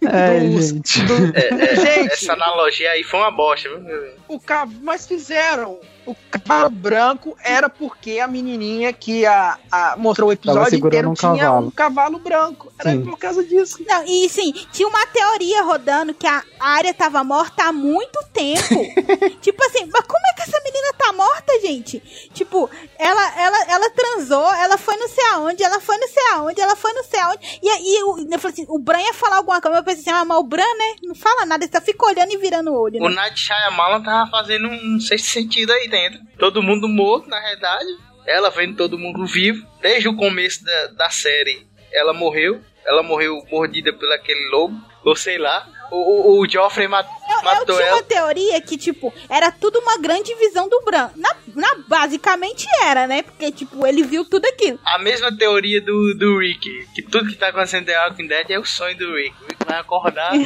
É, 0.00 0.40
dos- 0.40 0.68
gente. 0.68 1.02
do- 1.02 1.16
gente, 1.26 2.12
Essa 2.12 2.32
analogia 2.34 2.90
aí 2.92 3.02
foi 3.02 3.18
uma 3.20 3.30
bosta, 3.30 3.68
viu? 3.68 4.10
o 4.28 4.38
cav... 4.40 4.70
mas 4.82 5.06
fizeram. 5.06 5.78
O 6.06 6.16
cavalo 6.30 6.70
branco 6.70 7.36
era 7.44 7.68
porque 7.68 8.18
a 8.18 8.26
menininha 8.26 8.94
que 8.94 9.26
a, 9.26 9.58
a- 9.70 9.94
mostrou 9.98 10.30
o 10.30 10.32
episódio 10.32 10.78
inteiro 10.78 11.10
um 11.10 11.14
tinha 11.14 11.36
cavalo. 11.36 11.66
um 11.66 11.70
cavalo 11.70 12.18
branco. 12.18 12.72
Era 12.78 12.92
Sim. 12.92 13.02
por 13.04 13.18
causa 13.18 13.44
disso. 13.44 13.84
Não, 13.86 14.04
e 14.06 14.26
sim, 14.30 14.54
tinha 14.72 14.88
uma 14.88 15.04
teoria 15.08 15.62
rodando 15.64 16.14
que 16.14 16.26
a 16.26 16.42
área 16.58 16.94
tava 16.94 17.22
morta 17.22 17.64
há 17.64 17.72
muito 17.72 18.18
tempo. 18.32 18.58
tipo 19.42 19.62
assim, 19.66 19.86
mas 19.92 20.06
como 20.06 20.22
é 20.30 20.34
que 20.34 20.42
essa 20.48 20.58
menina 20.64 20.94
tá 21.08 21.12
morta, 21.12 21.60
gente? 21.60 22.00
Tipo, 22.34 22.68
ela, 22.98 23.40
ela, 23.40 23.64
ela 23.70 23.90
transou, 23.90 24.52
ela 24.54 24.76
foi 24.78 24.96
não 24.96 25.08
sei 25.08 25.24
aonde, 25.32 25.62
ela 25.62 25.80
foi 25.80 25.96
não 25.98 26.08
sei 26.08 26.22
aonde, 26.32 26.60
ela 26.60 26.76
foi 26.76 26.92
não 26.92 27.04
sei 27.04 27.20
aonde. 27.20 27.58
E 27.62 27.68
aí 27.68 28.02
o- 28.04 28.26
eu 28.32 28.38
falei 28.38 28.52
assim, 28.54 28.66
o 28.68 28.78
Bran 28.78 29.00
ia 29.00 29.14
falar 29.14 29.36
alguma 29.36 29.60
coisa, 29.60 29.78
eu 29.78 29.84
pensei 29.84 30.00
assim, 30.02 30.10
ah, 30.10 30.24
mas 30.24 30.38
o 30.38 30.42
Bran, 30.44 30.62
né? 30.78 30.94
Não 31.02 31.14
fala 31.14 31.44
nada, 31.46 31.64
ele 31.64 31.72
só 31.72 31.80
fica 31.80 32.06
olhando 32.06 32.32
e 32.32 32.36
virando 32.36 32.70
o 32.70 32.80
olho. 32.80 33.02
O 33.02 33.08
Né? 33.08 33.14
Night 33.14 33.38
Shyamalan 33.40 34.02
tava 34.02 34.30
fazendo 34.30 34.68
um 34.68 35.00
sexto 35.00 35.26
sentido 35.28 35.72
aí 35.72 35.88
dentro. 35.88 36.20
Todo 36.38 36.62
mundo 36.62 36.88
morto, 36.88 37.28
na 37.28 37.40
realidade. 37.40 37.88
Ela 38.26 38.50
vendo 38.50 38.76
todo 38.76 38.98
mundo 38.98 39.24
vivo. 39.26 39.66
Desde 39.80 40.08
o 40.08 40.16
começo 40.16 40.62
da, 40.64 40.86
da 40.88 41.10
série, 41.10 41.66
ela 41.92 42.12
morreu. 42.12 42.60
Ela 42.84 43.02
morreu 43.02 43.42
mordida 43.50 43.92
pelo 43.92 44.12
aquele 44.12 44.48
lobo. 44.50 44.76
Ou 45.04 45.16
sei 45.16 45.38
lá. 45.38 45.66
O, 45.90 45.96
o, 45.96 46.40
o 46.42 46.48
Joffrey 46.50 46.86
mat- 46.88 47.06
Eu, 47.28 47.36
eu 47.38 47.42
matou 47.44 47.76
tinha 47.76 47.86
ela. 47.88 47.96
uma 47.96 48.02
teoria 48.02 48.60
que, 48.60 48.76
tipo, 48.76 49.12
era 49.28 49.50
tudo 49.50 49.78
uma 49.80 49.96
grande 49.98 50.34
visão 50.34 50.68
do 50.68 50.80
Bran. 50.84 51.10
Na, 51.16 51.34
na- 51.54 51.76
basicamente 51.88 52.66
era, 52.82 53.06
né? 53.06 53.22
Porque, 53.22 53.50
tipo, 53.50 53.86
ele 53.86 54.02
viu 54.02 54.24
tudo 54.24 54.44
aquilo. 54.46 54.78
A 54.84 54.98
mesma 54.98 55.34
teoria 55.36 55.80
do, 55.80 56.14
do 56.14 56.38
Rick. 56.38 56.86
Que 56.94 57.02
tudo 57.02 57.28
que 57.30 57.36
tá 57.36 57.48
acontecendo 57.48 57.82
em 57.82 57.86
The 57.92 58.04
Walking 58.06 58.26
Dead 58.26 58.50
é 58.50 58.58
o 58.58 58.64
sonho 58.64 58.96
do 58.98 59.14
Rick. 59.14 59.34
O 59.42 59.46
Rick 59.46 59.64
vai 59.66 59.78
acordar. 59.78 60.32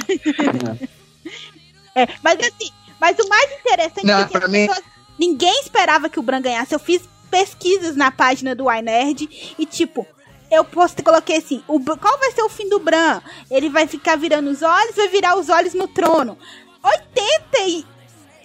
É, 1.95 2.09
mas 2.23 2.39
assim, 2.41 2.71
mas 2.99 3.19
o 3.19 3.29
mais 3.29 3.53
interessante 3.53 4.07
Não, 4.07 4.21
é 4.21 4.25
que 4.27 4.49
mim- 4.49 4.67
pessoas, 4.67 4.83
ninguém 5.19 5.61
esperava 5.61 6.09
que 6.09 6.19
o 6.19 6.23
Bran 6.23 6.41
ganhasse. 6.41 6.75
Eu 6.75 6.79
fiz 6.79 7.03
pesquisas 7.31 7.95
na 7.97 8.11
página 8.11 8.55
do 8.55 8.71
iNerd 8.73 9.29
e 9.59 9.67
tipo, 9.67 10.07
eu 10.53 10.65
posto, 10.65 11.03
coloquei 11.03 11.39
assim, 11.39 11.63
o, 11.67 11.81
qual 11.81 12.19
vai 12.19 12.31
ser 12.33 12.43
o 12.43 12.49
fim 12.49 12.69
do 12.69 12.79
Bran? 12.79 13.21
Ele 13.51 13.69
vai 13.71 13.87
ficar 13.87 14.17
virando 14.17 14.51
os 14.51 14.63
olhos, 14.63 14.95
vai 14.95 15.09
virar 15.09 15.37
os 15.39 15.49
olhos 15.49 15.75
no 15.75 15.89
trono. 15.89 16.37
80 16.85 17.59
e 17.69 17.87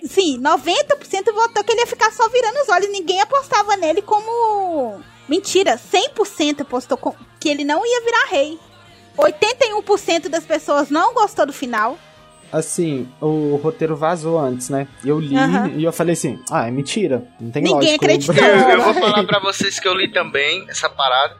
sim, 0.08 0.40
90% 0.40 1.34
votou 1.34 1.64
que 1.64 1.72
ele 1.72 1.82
ia 1.82 1.88
ficar 1.88 2.12
só 2.12 2.30
virando 2.30 2.62
os 2.62 2.70
olhos, 2.70 2.90
ninguém 2.90 3.20
apostava 3.20 3.76
nele 3.76 4.02
como 4.02 5.00
mentira, 5.28 5.78
100% 5.78 6.62
apostou 6.62 6.98
com- 6.98 7.16
que 7.40 7.50
ele 7.50 7.64
não 7.66 7.86
ia 7.86 8.02
virar 8.02 8.26
rei. 8.30 8.58
81% 9.18 10.30
das 10.30 10.46
pessoas 10.46 10.90
não 10.90 11.14
gostou 11.14 11.46
do 11.46 11.54
final. 11.54 11.98
Assim, 12.52 13.10
o 13.20 13.58
roteiro 13.58 13.96
vazou 13.98 14.40
antes, 14.40 14.70
né? 14.70 14.88
Eu 15.04 15.20
li 15.20 15.36
Aham. 15.36 15.68
e 15.76 15.84
eu 15.84 15.92
falei 15.92 16.14
assim: 16.14 16.40
ah, 16.50 16.68
é 16.68 16.72
mentira. 16.72 17.28
Não 17.42 17.52
tem 17.52 17.62
Ninguém 17.62 17.76
lógica. 17.98 18.06
acreditou. 18.06 18.36
Eu, 18.36 18.70
eu 18.70 18.82
vou 18.84 18.94
falar 19.02 19.24
pra 19.26 19.40
vocês 19.40 19.78
que 19.80 19.88
eu 19.88 19.94
li 19.94 20.10
também 20.14 20.66
essa 20.70 20.90
parada. 20.90 21.36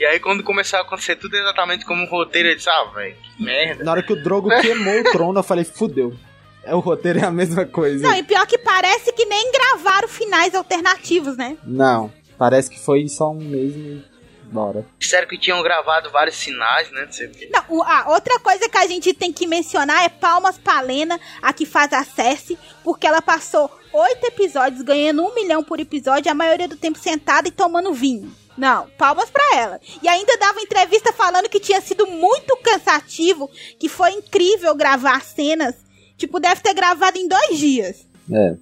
E 0.00 0.06
aí 0.06 0.18
quando 0.18 0.42
começou 0.42 0.78
a 0.78 0.82
acontecer 0.82 1.14
tudo 1.16 1.36
exatamente 1.36 1.84
como 1.84 2.04
o 2.04 2.08
roteiro, 2.08 2.48
eu 2.48 2.56
disse, 2.56 2.70
ah, 2.70 2.84
velho, 2.94 3.14
que 3.36 3.42
merda. 3.44 3.84
Na 3.84 3.92
hora 3.92 4.02
que 4.02 4.12
o 4.14 4.22
Drogo 4.22 4.48
queimou 4.60 4.98
o 5.00 5.04
trono, 5.12 5.38
eu 5.38 5.42
falei: 5.44 5.62
fudeu. 5.64 6.16
É, 6.64 6.74
o 6.74 6.78
roteiro 6.80 7.18
é 7.18 7.24
a 7.24 7.30
mesma 7.30 7.64
coisa. 7.66 8.06
Não, 8.08 8.14
e 8.16 8.22
pior 8.22 8.46
que 8.46 8.56
parece 8.58 9.12
que 9.12 9.24
nem 9.26 9.52
gravaram 9.52 10.08
finais 10.08 10.54
alternativos, 10.54 11.36
né? 11.36 11.56
Não. 11.64 12.12
Parece 12.38 12.70
que 12.70 12.78
foi 12.80 13.06
só 13.08 13.30
um 13.30 13.40
e 13.54 14.02
bora. 14.44 14.86
Disseram 14.98 15.28
que 15.28 15.38
tinham 15.38 15.62
gravado 15.62 16.10
vários 16.10 16.36
sinais, 16.36 16.90
né? 16.90 17.04
Não 17.04 17.12
sei 17.12 17.26
o 17.26 17.30
quê. 17.30 17.50
Não, 17.52 17.64
o- 17.68 17.82
a 17.82 18.10
outra 18.10 18.38
coisa 18.40 18.68
que 18.68 18.78
a 18.78 18.86
gente 18.86 19.12
tem 19.14 19.32
que 19.32 19.46
mencionar 19.46 20.02
é 20.04 20.08
Palmas 20.08 20.56
pra 20.58 20.80
Lena, 20.80 21.20
a 21.42 21.52
que 21.52 21.64
faz 21.66 21.92
a 21.92 22.02
Cersei, 22.04 22.58
porque 22.82 23.06
ela 23.06 23.20
passou 23.22 23.70
oito 23.92 24.24
episódios 24.26 24.82
ganhando 24.82 25.22
um 25.22 25.34
milhão 25.34 25.62
por 25.62 25.78
episódio, 25.80 26.30
a 26.30 26.34
maioria 26.34 26.68
do 26.68 26.76
tempo 26.76 26.98
sentada 26.98 27.48
e 27.48 27.52
tomando 27.52 27.92
vinho. 27.92 28.34
Não, 28.56 28.88
palmas 28.98 29.30
pra 29.30 29.56
ela. 29.56 29.80
E 30.02 30.08
ainda 30.08 30.36
dava 30.36 30.60
entrevista 30.60 31.12
falando 31.12 31.48
que 31.48 31.60
tinha 31.60 31.80
sido 31.80 32.06
muito 32.06 32.56
cansativo, 32.58 33.48
que 33.78 33.88
foi 33.88 34.12
incrível 34.12 34.74
gravar 34.74 35.22
cenas. 35.22 35.76
Tipo, 36.16 36.38
deve 36.38 36.60
ter 36.60 36.74
gravado 36.74 37.16
em 37.16 37.26
dois 37.26 37.58
dias. 37.58 38.06
É. 38.30 38.56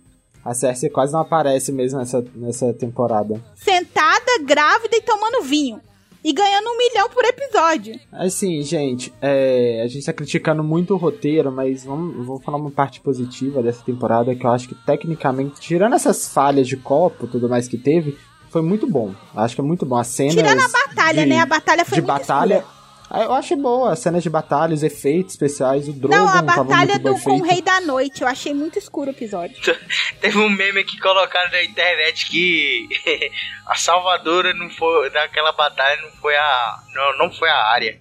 A 0.44 0.54
Cersei 0.54 0.88
quase 0.88 1.12
não 1.12 1.20
aparece 1.20 1.72
mesmo 1.72 1.98
nessa, 1.98 2.24
nessa 2.34 2.72
temporada. 2.72 3.42
Sentada, 3.56 4.38
grávida 4.44 4.96
e 4.96 5.00
tomando 5.02 5.42
vinho. 5.42 5.80
E 6.24 6.32
ganhando 6.32 6.68
um 6.68 6.76
milhão 6.76 7.08
por 7.10 7.24
episódio. 7.24 7.98
Assim, 8.12 8.62
gente, 8.62 9.12
é, 9.20 9.82
a 9.84 9.86
gente 9.88 10.04
tá 10.04 10.12
criticando 10.12 10.64
muito 10.64 10.94
o 10.94 10.96
roteiro, 10.96 11.52
mas 11.52 11.84
vamos, 11.84 12.26
vou 12.26 12.40
falar 12.40 12.58
uma 12.58 12.70
parte 12.70 13.00
positiva 13.00 13.62
dessa 13.62 13.84
temporada 13.84 14.34
que 14.34 14.44
eu 14.44 14.50
acho 14.50 14.68
que 14.68 14.74
tecnicamente, 14.74 15.60
tirando 15.60 15.94
essas 15.94 16.28
falhas 16.28 16.66
de 16.66 16.76
copo 16.76 17.26
e 17.26 17.28
tudo 17.28 17.48
mais 17.48 17.68
que 17.68 17.78
teve, 17.78 18.16
foi 18.50 18.62
muito 18.62 18.86
bom. 18.86 19.14
Acho 19.36 19.54
que 19.54 19.60
é 19.60 19.64
muito 19.64 19.84
bom. 19.86 19.96
As 19.96 20.06
cenas 20.08 20.34
Tirando 20.34 20.60
a 20.60 20.68
batalha, 20.68 21.22
de- 21.22 21.28
né? 21.28 21.40
A 21.40 21.46
batalha 21.46 21.84
foi 21.84 21.96
de 21.96 22.02
muito 22.02 22.18
batalha. 22.18 22.54
escura. 22.58 22.78
Ah, 23.10 23.22
Eu 23.22 23.32
achei 23.32 23.56
boa, 23.56 23.92
as 23.92 24.00
cenas 24.00 24.22
de 24.22 24.28
batalha, 24.28 24.74
os 24.74 24.82
efeitos 24.82 25.32
especiais, 25.32 25.88
o 25.88 25.94
Drogon 25.94 26.14
Não, 26.14 26.28
a 26.28 26.42
batalha 26.42 26.98
do, 26.98 27.18
com 27.20 27.38
o. 27.38 27.42
Rei 27.42 27.62
da 27.62 27.80
Noite. 27.80 28.20
Eu 28.20 28.28
achei 28.28 28.52
muito 28.52 28.78
escuro 28.78 29.08
o 29.10 29.14
episódio. 29.14 29.56
Teve 30.20 30.36
um 30.38 30.50
meme 30.50 30.84
que 30.84 30.98
colocaram 31.00 31.50
na 31.50 31.62
internet 31.64 32.28
que 32.28 32.86
a 33.66 33.74
salvadora 33.76 34.52
não 34.52 34.68
foi 34.68 35.08
daquela 35.08 35.52
batalha 35.52 36.02
não 36.02 36.10
foi 36.20 36.36
a 36.36 36.78
não, 36.94 37.16
não 37.26 37.32
foi 37.32 37.48
a 37.48 37.66
área. 37.72 37.98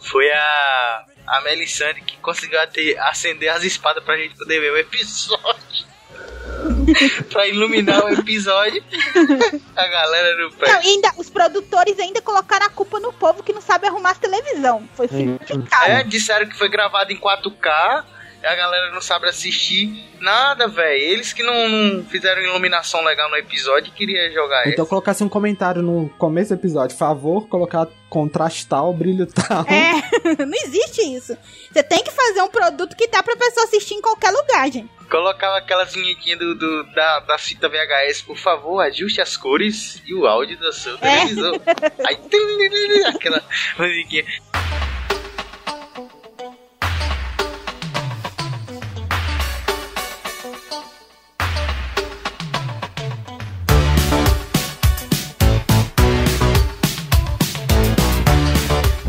Foi 0.00 0.26
a 0.30 1.04
a 1.26 1.40
Melisandre 1.42 2.00
que 2.02 2.16
conseguiu 2.18 2.58
acender 3.00 3.48
as 3.50 3.62
espadas 3.64 4.02
pra 4.04 4.16
gente 4.16 4.38
poder 4.38 4.58
ver 4.60 4.70
o 4.72 4.76
episódio. 4.78 5.85
pra 7.30 7.46
iluminar 7.46 8.04
o 8.04 8.08
episódio. 8.08 8.82
a 9.76 9.86
galera 9.88 10.36
no 10.42 10.52
pé. 10.52 10.72
Não, 10.72 10.80
ainda, 10.80 11.12
os 11.16 11.30
produtores 11.30 11.98
ainda 11.98 12.20
colocaram 12.20 12.66
a 12.66 12.70
culpa 12.70 12.98
no 13.00 13.12
povo 13.12 13.42
que 13.42 13.52
não 13.52 13.60
sabe 13.60 13.86
arrumar 13.86 14.10
as 14.10 14.18
televisão. 14.18 14.88
Foi 14.94 15.08
simplificado. 15.08 15.90
É, 15.90 16.02
disseram 16.04 16.46
que 16.46 16.56
foi 16.56 16.68
gravado 16.68 17.12
em 17.12 17.18
4K. 17.18 18.04
e 18.42 18.46
A 18.46 18.54
galera 18.54 18.90
não 18.92 19.00
sabe 19.00 19.28
assistir 19.28 20.04
nada, 20.20 20.68
velho. 20.68 21.00
Eles 21.00 21.32
que 21.32 21.42
não, 21.42 21.68
não 21.68 22.04
fizeram 22.04 22.42
iluminação 22.42 23.02
legal 23.04 23.30
no 23.30 23.36
episódio 23.36 23.92
queria 23.92 24.30
jogar 24.32 24.68
Então 24.68 24.86
colocasse 24.86 25.22
um 25.22 25.28
comentário 25.28 25.82
no 25.82 26.08
começo 26.18 26.54
do 26.54 26.60
episódio, 26.60 26.96
favor, 26.96 27.48
colocar 27.48 27.86
contraste 28.08 28.66
tal, 28.66 28.92
brilho 28.92 29.26
tal. 29.26 29.64
É, 29.66 29.92
não 30.44 30.54
existe 30.64 31.02
isso. 31.02 31.36
Você 31.72 31.82
tem 31.82 32.02
que 32.02 32.10
fazer 32.10 32.42
um 32.42 32.48
produto 32.48 32.96
que 32.96 33.08
dá 33.08 33.22
pra 33.22 33.36
pessoa 33.36 33.66
assistir 33.66 33.94
em 33.94 34.00
qualquer 34.00 34.30
lugar, 34.30 34.70
gente. 34.70 34.95
Colocava 35.10 35.58
aquelas 35.58 35.94
vinhetinhas 35.94 36.38
do, 36.38 36.54
do- 36.54 36.82
da, 36.94 37.20
da 37.20 37.38
fita 37.38 37.68
VHS, 37.68 38.22
por 38.22 38.36
favor, 38.36 38.80
ajuste 38.80 39.20
as 39.20 39.36
cores 39.36 40.02
e 40.04 40.12
o 40.14 40.26
áudio 40.26 40.56
do 40.58 40.72
seu 40.72 40.98
televisor. 40.98 41.60
Aí, 42.06 42.16
aquela 43.06 43.42
musiquinha. 43.78 44.24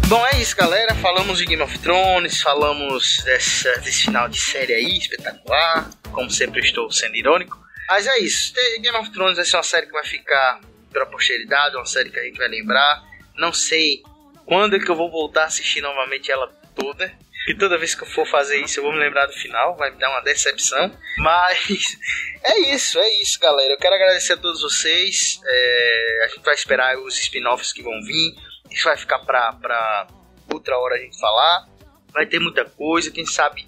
Bom, 0.09 0.25
é 0.25 0.39
isso, 0.39 0.55
galera. 0.55 0.95
Falamos 0.95 1.37
de 1.37 1.45
Game 1.45 1.61
of 1.61 1.79
Thrones, 1.79 2.41
falamos 2.41 3.17
dessa, 3.25 3.77
desse 3.79 4.03
final 4.03 4.29
de 4.29 4.39
série 4.39 4.73
aí, 4.73 4.97
espetacular. 4.97 5.89
Como 6.13 6.31
sempre, 6.31 6.61
estou 6.61 6.89
sendo 6.89 7.17
irônico. 7.17 7.59
Mas 7.89 8.07
é 8.07 8.17
isso. 8.19 8.53
Game 8.79 8.95
of 8.95 9.11
Thrones 9.11 9.35
vai 9.35 9.43
ser 9.43 9.57
uma 9.57 9.63
série 9.63 9.85
que 9.85 9.91
vai 9.91 10.05
ficar 10.05 10.61
pra 10.93 11.05
posteridade, 11.07 11.75
uma 11.75 11.85
série 11.85 12.09
que 12.09 12.17
a 12.17 12.23
gente 12.23 12.37
vai 12.37 12.47
lembrar. 12.47 13.03
Não 13.35 13.51
sei 13.51 14.01
quando 14.45 14.77
é 14.77 14.79
que 14.79 14.89
eu 14.89 14.95
vou 14.95 15.11
voltar 15.11 15.43
a 15.43 15.47
assistir 15.47 15.81
novamente 15.81 16.31
ela 16.31 16.47
toda. 16.73 17.11
E 17.49 17.55
toda 17.55 17.77
vez 17.77 17.93
que 17.93 18.03
eu 18.03 18.07
for 18.07 18.25
fazer 18.25 18.61
isso, 18.61 18.79
eu 18.79 18.83
vou 18.83 18.93
me 18.93 18.99
lembrar 18.99 19.25
do 19.25 19.33
final, 19.33 19.75
vai 19.75 19.91
me 19.91 19.99
dar 19.99 20.09
uma 20.09 20.21
decepção. 20.21 20.89
Mas 21.19 21.97
é 22.45 22.59
isso, 22.73 22.97
é 22.97 23.09
isso, 23.21 23.37
galera. 23.41 23.73
Eu 23.73 23.77
quero 23.77 23.95
agradecer 23.95 24.33
a 24.33 24.37
todos 24.37 24.61
vocês. 24.61 25.41
É, 25.45 26.21
a 26.23 26.27
gente 26.29 26.45
vai 26.45 26.55
esperar 26.55 26.97
os 26.97 27.19
spin-offs 27.19 27.73
que 27.73 27.83
vão 27.83 28.01
vir. 28.03 28.46
Isso 28.71 28.83
vai 28.85 28.97
ficar 28.97 29.19
pra, 29.19 29.53
pra 29.53 30.07
outra 30.53 30.77
hora 30.77 30.95
a 30.95 30.99
gente 30.99 31.19
falar. 31.19 31.67
Vai 32.13 32.25
ter 32.25 32.39
muita 32.39 32.65
coisa. 32.65 33.11
Quem 33.11 33.25
sabe 33.25 33.67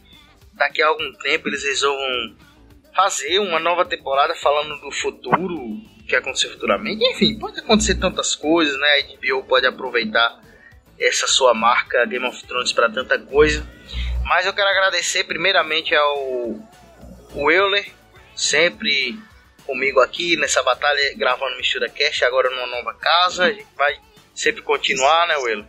daqui 0.53 0.81
a 0.81 0.87
algum 0.87 1.11
tempo 1.13 1.47
eles 1.47 1.63
resolvam 1.63 2.35
fazer 2.95 3.39
uma 3.39 3.59
nova 3.59 3.85
temporada 3.85 4.35
falando 4.35 4.79
do 4.81 4.91
futuro 4.91 5.57
que 6.07 6.15
aconteceu 6.15 6.51
futuramente. 6.51 7.05
Enfim, 7.05 7.37
pode 7.39 7.59
acontecer 7.59 7.95
tantas 7.95 8.35
coisas, 8.35 8.77
né? 8.79 8.87
A 8.87 9.03
HBO 9.15 9.43
pode 9.43 9.65
aproveitar 9.65 10.41
essa 10.99 11.27
sua 11.27 11.53
marca 11.53 12.05
Game 12.05 12.25
of 12.25 12.43
Thrones 12.45 12.73
para 12.73 12.89
tanta 12.89 13.17
coisa. 13.17 13.65
Mas 14.25 14.45
eu 14.45 14.53
quero 14.53 14.67
agradecer 14.67 15.23
primeiramente 15.23 15.95
ao 15.95 16.59
o 17.33 17.51
Euler, 17.51 17.87
sempre 18.35 19.17
comigo 19.65 19.99
aqui 19.99 20.35
nessa 20.35 20.63
batalha 20.63 21.13
gravando 21.15 21.55
Mistura 21.57 21.87
Cast, 21.89 22.25
agora 22.25 22.49
numa 22.49 22.67
nova 22.67 22.93
casa. 22.95 23.45
A 23.45 23.51
gente 23.51 23.67
vai 23.77 23.99
sempre 24.39 24.61
continuar, 24.61 25.27
né, 25.27 25.35
Euler? 25.35 25.65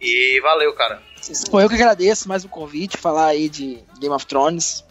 E 0.00 0.38
valeu, 0.42 0.72
cara. 0.74 1.02
Bom, 1.50 1.60
eu 1.60 1.68
que 1.68 1.74
agradeço 1.74 2.28
mais 2.28 2.44
um 2.44 2.48
convite, 2.48 2.98
falar 2.98 3.28
aí 3.28 3.48
de 3.48 3.78
Game 3.98 4.14
of 4.14 4.26
Thrones, 4.26 4.84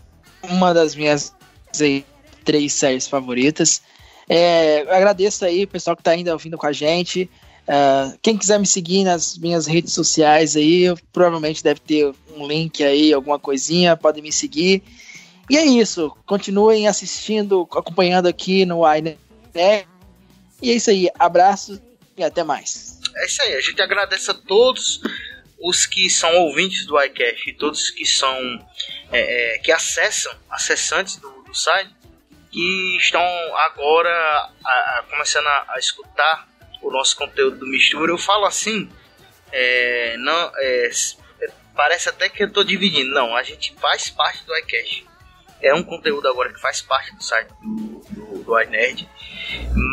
uma 0.44 0.74
das 0.74 0.96
minhas 0.96 1.34
aí, 1.80 2.04
três 2.44 2.74
séries 2.74 3.08
favoritas. 3.08 3.82
É, 4.28 4.80
agradeço 4.90 5.46
aí 5.46 5.64
o 5.64 5.68
pessoal 5.68 5.96
que 5.96 6.02
tá 6.02 6.12
ainda 6.12 6.34
ouvindo 6.34 6.58
com 6.58 6.66
a 6.66 6.72
gente. 6.72 7.30
Ah, 7.68 8.14
quem 8.24 8.38
quiser 8.38 8.60
me 8.60 8.66
seguir 8.66 9.04
nas 9.04 9.38
minhas 9.38 9.68
redes 9.68 9.94
sociais 9.94 10.56
aí, 10.56 10.86
provavelmente 11.14 11.64
deve 11.64 11.80
ter 11.80 12.12
um 12.36 12.48
link 12.48 12.84
aí, 12.84 13.14
alguma 13.14 13.38
coisinha, 13.38 13.96
podem 13.96 14.24
me 14.24 14.32
seguir. 14.32 14.82
E 15.48 15.58
é 15.58 15.64
isso, 15.64 16.12
continuem 16.26 16.88
assistindo, 16.88 17.68
acompanhando 17.72 18.28
aqui 18.28 18.66
no 18.66 18.82
iNet. 18.96 19.20
E 20.62 20.72
é 20.72 20.74
isso 20.74 20.90
aí, 20.90 21.08
abraço 21.20 21.80
e 22.18 22.24
até 22.24 22.44
mais. 22.44 22.95
É 23.18 23.26
isso 23.26 23.42
aí, 23.42 23.54
a 23.56 23.62
gente 23.62 23.82
agradece 23.82 24.30
a 24.32 24.34
todos 24.34 25.00
os 25.60 25.86
que 25.86 26.10
são 26.10 26.36
ouvintes 26.38 26.86
do 26.86 27.02
iCast 27.02 27.50
e 27.50 27.54
todos 27.54 27.90
que 27.90 28.06
são 28.06 28.36
é, 29.12 29.56
é, 29.56 29.58
que 29.60 29.72
acessam, 29.72 30.34
acessantes 30.50 31.16
do, 31.18 31.30
do 31.44 31.56
site, 31.56 31.90
que 32.52 32.98
estão 32.98 33.22
agora 33.58 34.10
a- 34.64 35.00
a- 35.00 35.06
começando 35.10 35.48
a, 35.48 35.66
a 35.70 35.80
escutar 35.80 36.48
o 36.82 36.92
nosso 36.92 37.16
conteúdo 37.16 37.60
do 37.60 37.68
Mistura. 37.68 38.12
Eu 38.12 38.18
falo 38.18 38.46
assim, 38.46 38.90
é, 39.52 40.16
não, 40.18 40.52
é, 40.58 40.90
é, 41.42 41.48
parece 41.76 42.10
até 42.10 42.28
que 42.30 42.44
eu 42.44 42.48
estou 42.48 42.64
dividindo. 42.64 43.12
Não, 43.14 43.36
a 43.36 43.44
gente 43.44 43.74
faz 43.80 44.10
parte 44.10 44.44
do 44.46 44.56
iCast. 44.58 45.06
É 45.62 45.74
um 45.74 45.84
conteúdo 45.84 46.28
agora 46.28 46.54
que 46.54 46.60
faz 46.60 46.82
parte 46.82 47.16
do 47.16 47.24
site 47.24 47.50
do, 47.62 48.00
do, 48.10 48.44
do 48.44 48.62
iNerd. 48.62 49.08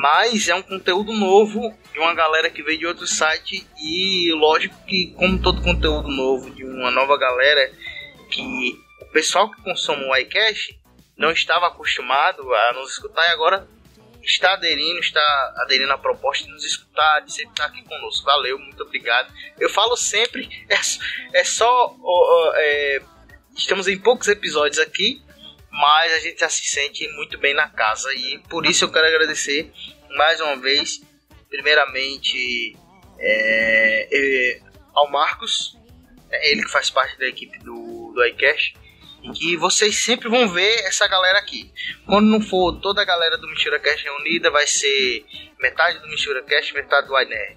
Mas 0.01 0.49
é 0.49 0.55
um 0.55 0.63
conteúdo 0.63 1.13
novo 1.13 1.77
de 1.93 1.99
uma 1.99 2.15
galera 2.15 2.51
que 2.51 2.63
veio 2.63 2.79
de 2.79 2.87
outro 2.87 3.07
site 3.07 3.67
e 3.79 4.33
lógico 4.35 4.75
que 4.87 5.13
como 5.17 5.41
todo 5.41 5.63
conteúdo 5.63 6.09
novo 6.09 6.51
de 6.51 6.65
uma 6.65 6.91
nova 6.91 7.19
galera 7.19 7.71
que 8.31 8.79
o 9.01 9.07
pessoal 9.07 9.51
que 9.51 9.63
consome 9.63 10.05
o 10.05 10.17
iCash 10.17 10.75
não 11.17 11.31
estava 11.31 11.67
acostumado 11.67 12.43
a 12.53 12.73
nos 12.75 12.93
escutar 12.93 13.25
e 13.27 13.33
agora 13.33 13.69
está 14.23 14.55
aderindo, 14.55 14.99
está 15.01 15.55
aderindo 15.59 15.93
à 15.93 15.99
proposta 15.99 16.45
de 16.45 16.53
nos 16.53 16.65
escutar, 16.65 17.21
de 17.21 17.33
sempre 17.33 17.51
estar 17.51 17.67
aqui 17.67 17.83
conosco. 17.83 18.25
Valeu, 18.25 18.59
muito 18.59 18.83
obrigado. 18.83 19.33
Eu 19.59 19.69
falo 19.69 19.97
sempre, 19.97 20.49
é, 20.69 20.77
é 21.41 21.45
só 21.45 21.97
ó, 22.01 22.53
é, 22.57 23.03
estamos 23.57 23.89
em 23.89 23.99
poucos 23.99 24.29
episódios 24.29 24.79
aqui, 24.79 25.23
mas 25.73 26.13
a 26.13 26.19
gente 26.19 26.39
já 26.39 26.49
se 26.49 26.65
sente 26.69 27.09
muito 27.15 27.39
bem 27.39 27.55
na 27.55 27.69
casa 27.69 28.13
e 28.15 28.39
por 28.51 28.67
isso 28.67 28.85
eu 28.85 28.93
quero 28.93 29.07
agradecer 29.07 29.73
mais 30.11 30.41
uma 30.41 30.57
vez, 30.57 31.01
primeiramente 31.49 32.77
é, 33.19 34.09
é, 34.13 34.61
ao 34.95 35.11
Marcos, 35.11 35.79
é 36.31 36.53
ele 36.53 36.63
que 36.63 36.71
faz 36.71 36.91
parte 36.91 37.19
da 37.19 37.27
equipe 37.27 37.59
do, 37.61 38.13
do 38.15 38.25
iCash, 38.27 38.75
e 39.23 39.31
que 39.31 39.57
vocês 39.57 40.05
sempre 40.05 40.29
vão 40.29 40.49
ver 40.49 40.81
essa 40.81 41.07
galera 41.07 41.39
aqui. 41.39 41.73
Quando 42.07 42.27
não 42.27 42.41
for 42.41 42.81
toda 42.81 43.01
a 43.03 43.05
galera 43.05 43.39
do 43.39 43.49
Mistura 43.49 43.79
Cash 43.79 44.03
reunida, 44.03 44.51
vai 44.51 44.67
ser 44.67 45.25
metade 45.61 46.01
do 46.01 46.09
Mistura 46.09 46.43
Cash, 46.43 46.73
metade 46.73 47.07
do 47.07 47.19
iNerd, 47.19 47.57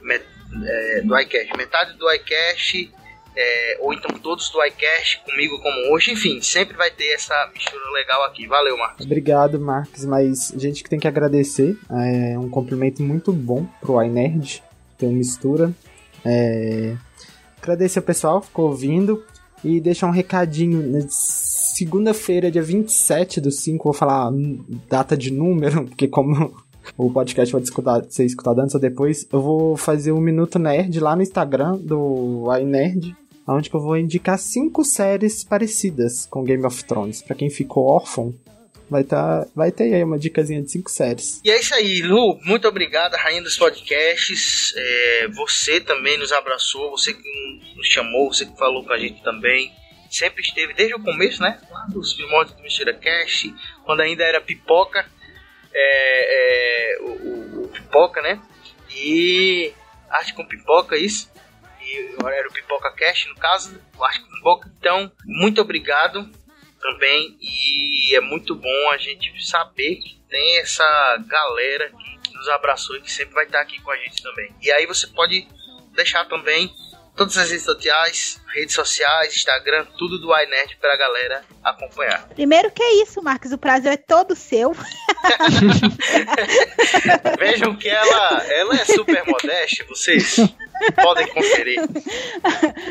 met, 0.00 0.26
é, 0.66 1.00
do 1.02 1.16
iCash, 1.18 1.56
metade 1.56 1.96
do 1.96 2.10
iCash 2.12 2.90
é, 3.36 3.78
ou 3.80 3.92
então 3.92 4.16
todos 4.18 4.50
do 4.50 4.64
iCast 4.64 5.22
comigo 5.24 5.58
como 5.60 5.94
hoje, 5.94 6.12
enfim, 6.12 6.40
sempre 6.40 6.76
vai 6.76 6.90
ter 6.90 7.12
essa 7.14 7.50
mistura 7.52 7.82
legal 7.92 8.24
aqui. 8.24 8.46
Valeu, 8.46 8.76
Marcos. 8.78 9.04
Obrigado, 9.04 9.60
Marcos, 9.60 10.04
mas 10.04 10.52
a 10.54 10.58
gente 10.58 10.82
que 10.82 10.90
tem 10.90 10.98
que 10.98 11.08
agradecer. 11.08 11.76
É 11.90 12.38
um 12.38 12.48
cumprimento 12.48 13.02
muito 13.02 13.32
bom 13.32 13.66
pro 13.80 14.02
iNerd, 14.02 14.62
ter 14.96 15.06
uma 15.06 15.16
mistura. 15.16 15.72
É... 16.24 16.96
Agradecer 17.60 17.98
ao 17.98 18.04
pessoal 18.04 18.40
que 18.40 18.48
ficou 18.48 18.66
ouvindo 18.66 19.24
e 19.64 19.80
deixar 19.80 20.06
um 20.06 20.12
recadinho. 20.12 20.86
Na 20.86 21.04
segunda-feira, 21.08 22.50
dia 22.50 22.62
27 22.62 23.40
do 23.40 23.50
5, 23.50 23.82
vou 23.82 23.92
falar 23.92 24.30
data 24.88 25.16
de 25.16 25.32
número, 25.32 25.86
porque 25.88 26.06
como 26.06 26.54
o 26.96 27.10
podcast 27.10 27.52
vai 27.52 27.62
escutar, 27.62 28.04
ser 28.08 28.24
escutado 28.24 28.60
antes 28.60 28.74
ou 28.74 28.80
depois, 28.80 29.26
eu 29.32 29.40
vou 29.40 29.76
fazer 29.76 30.12
um 30.12 30.20
Minuto 30.20 30.58
Nerd 30.58 31.00
lá 31.00 31.16
no 31.16 31.22
Instagram 31.22 31.76
do 31.78 32.46
iNerd, 32.60 33.16
onde 33.46 33.68
que 33.70 33.76
eu 33.76 33.80
vou 33.80 33.96
indicar 33.96 34.38
cinco 34.38 34.84
séries 34.84 35.44
parecidas 35.44 36.26
com 36.26 36.44
Game 36.44 36.64
of 36.64 36.84
Thrones. 36.84 37.20
Pra 37.22 37.34
quem 37.36 37.50
ficou 37.50 37.84
órfão, 37.86 38.34
vai, 38.90 39.04
tá, 39.04 39.46
vai 39.54 39.70
ter 39.72 39.92
aí 39.94 40.02
uma 40.04 40.18
dicasinha 40.18 40.62
de 40.62 40.70
cinco 40.70 40.90
séries. 40.90 41.40
E 41.44 41.50
é 41.50 41.58
isso 41.60 41.74
aí, 41.74 42.00
Lu. 42.02 42.38
Muito 42.44 42.66
obrigado, 42.68 43.14
rainha 43.14 43.42
dos 43.42 43.56
podcasts. 43.56 44.72
É, 44.76 45.28
você 45.28 45.80
também 45.80 46.16
nos 46.18 46.32
abraçou, 46.32 46.90
você 46.92 47.12
que 47.12 47.74
nos 47.76 47.86
chamou, 47.86 48.32
você 48.32 48.46
que 48.46 48.56
falou 48.56 48.84
com 48.84 48.92
a 48.92 48.98
gente 48.98 49.22
também. 49.22 49.72
Sempre 50.10 50.42
esteve 50.42 50.72
desde 50.74 50.94
o 50.94 51.00
começo, 51.02 51.42
né? 51.42 51.60
Lá 51.70 51.86
dos 51.90 52.14
primórdios 52.14 52.56
do 52.56 52.62
Mistura 52.62 52.94
Cast, 52.94 53.52
quando 53.84 54.00
ainda 54.00 54.22
era 54.22 54.40
pipoca. 54.40 55.04
É, 55.76 56.94
é, 56.96 57.02
o, 57.02 57.06
o- 57.08 57.64
o 57.64 57.68
pipoca, 57.68 58.22
né? 58.22 58.40
E 58.94 59.72
arte 60.08 60.32
com 60.34 60.44
pipoca, 60.46 60.96
isso. 60.96 61.28
Era 61.96 62.48
o 62.48 62.52
Pipoca 62.52 62.92
Cast, 62.92 63.28
no 63.28 63.36
caso, 63.36 63.80
o 63.94 63.98
com 63.98 64.34
pipoca. 64.34 64.70
Então, 64.78 65.10
muito 65.24 65.60
obrigado 65.60 66.28
também. 66.80 67.36
E 67.40 68.14
é 68.14 68.20
muito 68.20 68.54
bom 68.54 68.90
a 68.90 68.98
gente 68.98 69.44
saber 69.44 69.96
que 69.96 70.20
tem 70.28 70.58
essa 70.58 70.84
galera 71.26 71.90
que 72.22 72.34
nos 72.34 72.48
abraçou 72.48 72.96
e 72.96 73.00
que 73.00 73.10
sempre 73.10 73.34
vai 73.34 73.44
estar 73.44 73.60
aqui 73.60 73.80
com 73.80 73.90
a 73.90 73.96
gente 73.96 74.22
também. 74.22 74.54
E 74.60 74.70
aí 74.72 74.86
você 74.86 75.06
pode 75.06 75.46
deixar 75.94 76.24
também 76.26 76.74
todas 77.16 77.36
as 77.38 77.50
redes 77.50 77.64
sociais, 77.64 78.40
redes 78.54 78.74
sociais, 78.74 79.34
Instagram, 79.34 79.86
tudo 79.96 80.18
do 80.18 80.36
iNerd 80.36 80.76
pra 80.80 80.96
galera 80.96 81.44
acompanhar. 81.62 82.26
Primeiro 82.28 82.70
que 82.70 82.82
é 82.82 83.02
isso, 83.02 83.22
Marcos, 83.22 83.52
o 83.52 83.58
prazer 83.58 83.92
é 83.92 83.96
todo 83.96 84.34
seu. 84.34 84.74
Vejam 87.38 87.76
que 87.76 87.88
ela, 87.88 88.44
ela 88.48 88.74
é 88.74 88.84
super 88.84 89.24
modesta, 89.26 89.84
vocês 89.88 90.36
podem 91.02 91.26
conferir. 91.28 91.80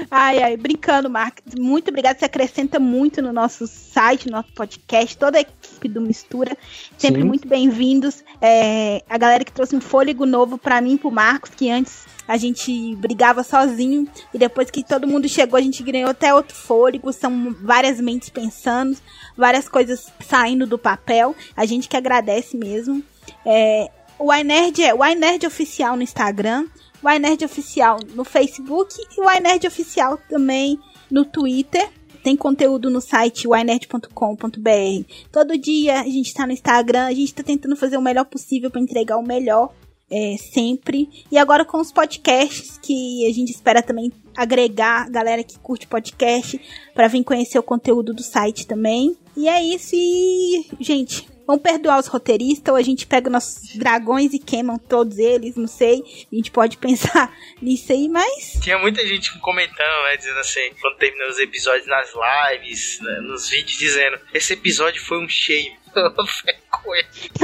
Ai, 0.10 0.42
ai, 0.42 0.58
brincando, 0.58 1.10
Marcos. 1.10 1.54
Muito 1.58 1.90
obrigada. 1.90 2.18
Você 2.18 2.26
acrescenta 2.26 2.80
muito 2.80 3.22
no 3.22 3.34
nosso 3.34 3.68
site, 3.68 4.28
no 4.28 4.34
nosso 4.34 4.54
podcast, 4.54 5.18
toda 5.18 5.38
a 5.38 5.42
equipe 5.42 5.90
do 5.90 6.02
Mistura. 6.02 6.58
Sempre 6.98 7.22
Sim. 7.22 7.28
muito 7.28 7.48
bem-vindos. 7.48 8.24
É, 8.42 9.04
a 9.10 9.18
galera 9.18 9.44
que 9.44 9.52
trouxe 9.52 9.76
um 9.76 9.82
fôlego 9.82 10.26
novo 10.26 10.58
pra 10.58 10.82
mim 10.82 10.94
e 10.94 10.98
pro 10.98 11.12
Marcos, 11.12 11.52
que 11.56 11.70
antes 11.70 12.06
a 12.28 12.38
gente 12.38 12.96
brigava 12.96 13.44
sozinho. 13.44 14.08
E 14.34 14.38
depois 14.38 14.70
que 14.70 14.84
todo 14.84 15.08
mundo 15.08 15.28
chegou, 15.28 15.58
a 15.58 15.62
gente 15.62 15.84
ganhou 15.84 16.10
até 16.10 16.34
outro 16.34 16.56
fôlego. 16.56 17.12
São 17.12 17.56
várias 17.62 18.00
mentes 18.00 18.30
pensando, 18.30 18.98
várias 19.38 19.68
coisas 19.68 20.12
saindo 20.26 20.66
do 20.66 20.78
papel. 20.78 21.36
A 21.56 21.66
gente 21.66 21.90
que 21.90 21.98
agradece 21.98 22.56
mesmo. 22.58 23.04
É, 23.46 23.90
o 24.18 24.34
iNerd 24.34 24.84
é 24.84 24.94
o 24.94 25.06
iNerd 25.06 25.46
Oficial 25.46 25.96
no 25.96 26.04
Instagram, 26.04 26.68
o 27.02 27.10
iNerd 27.10 27.44
Oficial 27.44 28.00
no 28.14 28.24
Facebook 28.24 28.96
e 29.18 29.22
o 29.22 29.30
iNerd 29.30 29.68
Oficial 29.68 30.18
também 30.30 30.80
no 31.10 31.26
Twitter. 31.26 31.90
Tem 32.24 32.38
conteúdo 32.38 32.90
no 32.90 33.02
site 33.02 33.50
winerd.com.br. 33.50 35.14
Todo 35.30 35.58
dia 35.58 36.00
a 36.00 36.06
gente 36.06 36.34
tá 36.34 36.48
no 36.48 36.54
Instagram, 36.54 37.08
a 37.08 37.14
gente 37.14 37.34
tá 37.34 37.44
tentando 37.44 37.76
fazer 37.76 37.98
o 37.98 38.02
melhor 38.02 38.24
possível 38.24 38.72
para 38.72 38.80
entregar 38.80 39.18
o 39.18 39.24
melhor 39.24 39.74
é, 40.14 40.38
sempre. 40.38 41.10
E 41.32 41.40
agora 41.40 41.66
com 41.66 41.80
os 41.80 41.92
podcasts, 41.92 42.78
que 42.78 43.28
a 43.28 43.34
gente 43.34 43.50
espera 43.50 43.82
também 43.82 44.12
agregar 44.38 45.10
galera 45.10 45.44
que 45.44 45.58
curte 45.58 45.88
podcast 45.88 46.62
para 46.94 47.08
vir 47.08 47.24
conhecer 47.24 47.58
o 47.58 47.64
conteúdo 47.64 48.14
do 48.14 48.22
site 48.22 48.68
também. 48.68 49.18
E 49.36 49.50
é 49.50 49.64
isso, 49.64 49.96
e 49.96 50.68
gente, 50.80 51.28
vamos 51.48 51.64
perdoar 51.64 52.00
os 52.00 52.06
roteiristas, 52.06 52.72
ou 52.72 52.80
a 52.80 52.84
gente 52.84 53.08
pega 53.08 53.32
nossos 53.32 53.76
dragões 53.76 54.32
e 54.32 54.38
queimam 54.38 54.78
todos 54.78 55.18
eles, 55.18 55.56
não 55.56 55.66
sei. 55.66 56.04
A 56.32 56.36
gente 56.36 56.52
pode 56.52 56.78
pensar 56.78 57.36
nisso 57.60 57.92
aí, 57.92 58.08
mas 58.08 58.60
Tinha 58.62 58.78
muita 58.78 59.06
gente 59.08 59.36
comentando, 59.40 60.04
né? 60.04 60.18
Dizendo 60.18 60.40
assim, 60.40 60.70
quando 60.80 60.98
terminou 60.98 61.30
os 61.30 61.40
episódios 61.40 61.88
nas 61.88 62.12
lives, 62.14 63.00
né, 63.02 63.20
nos 63.22 63.50
vídeos, 63.50 63.80
dizendo: 63.80 64.20
Esse 64.32 64.54
episódio 64.54 65.02
foi 65.04 65.18
um 65.24 65.28
cheio. 65.28 65.74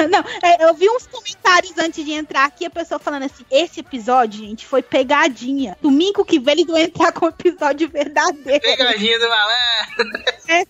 Não, 0.10 0.20
é, 0.44 0.66
eu 0.66 0.74
vi 0.74 0.90
uns 0.90 1.08
comentários 1.08 1.78
antes 1.78 2.04
de 2.04 2.12
entrar 2.12 2.46
aqui, 2.46 2.66
a 2.66 2.70
pessoa 2.70 3.00
falando 3.00 3.24
assim: 3.24 3.46
esse 3.52 3.80
episódio, 3.80 4.40
gente, 4.40 4.66
foi 4.66 4.82
pegadinha. 4.82 5.78
Domingo 5.82 6.26
que 6.26 6.40
vem 6.40 6.54
eles 6.54 6.68
vão 6.68 6.78
entrar 6.78 7.12
com 7.12 7.26
o 7.26 7.30
episódio 7.30 7.90
verdadeiro. 7.90 8.62
Pegadinha 8.62 9.20
do 9.20 9.30
malandro. 9.30 10.70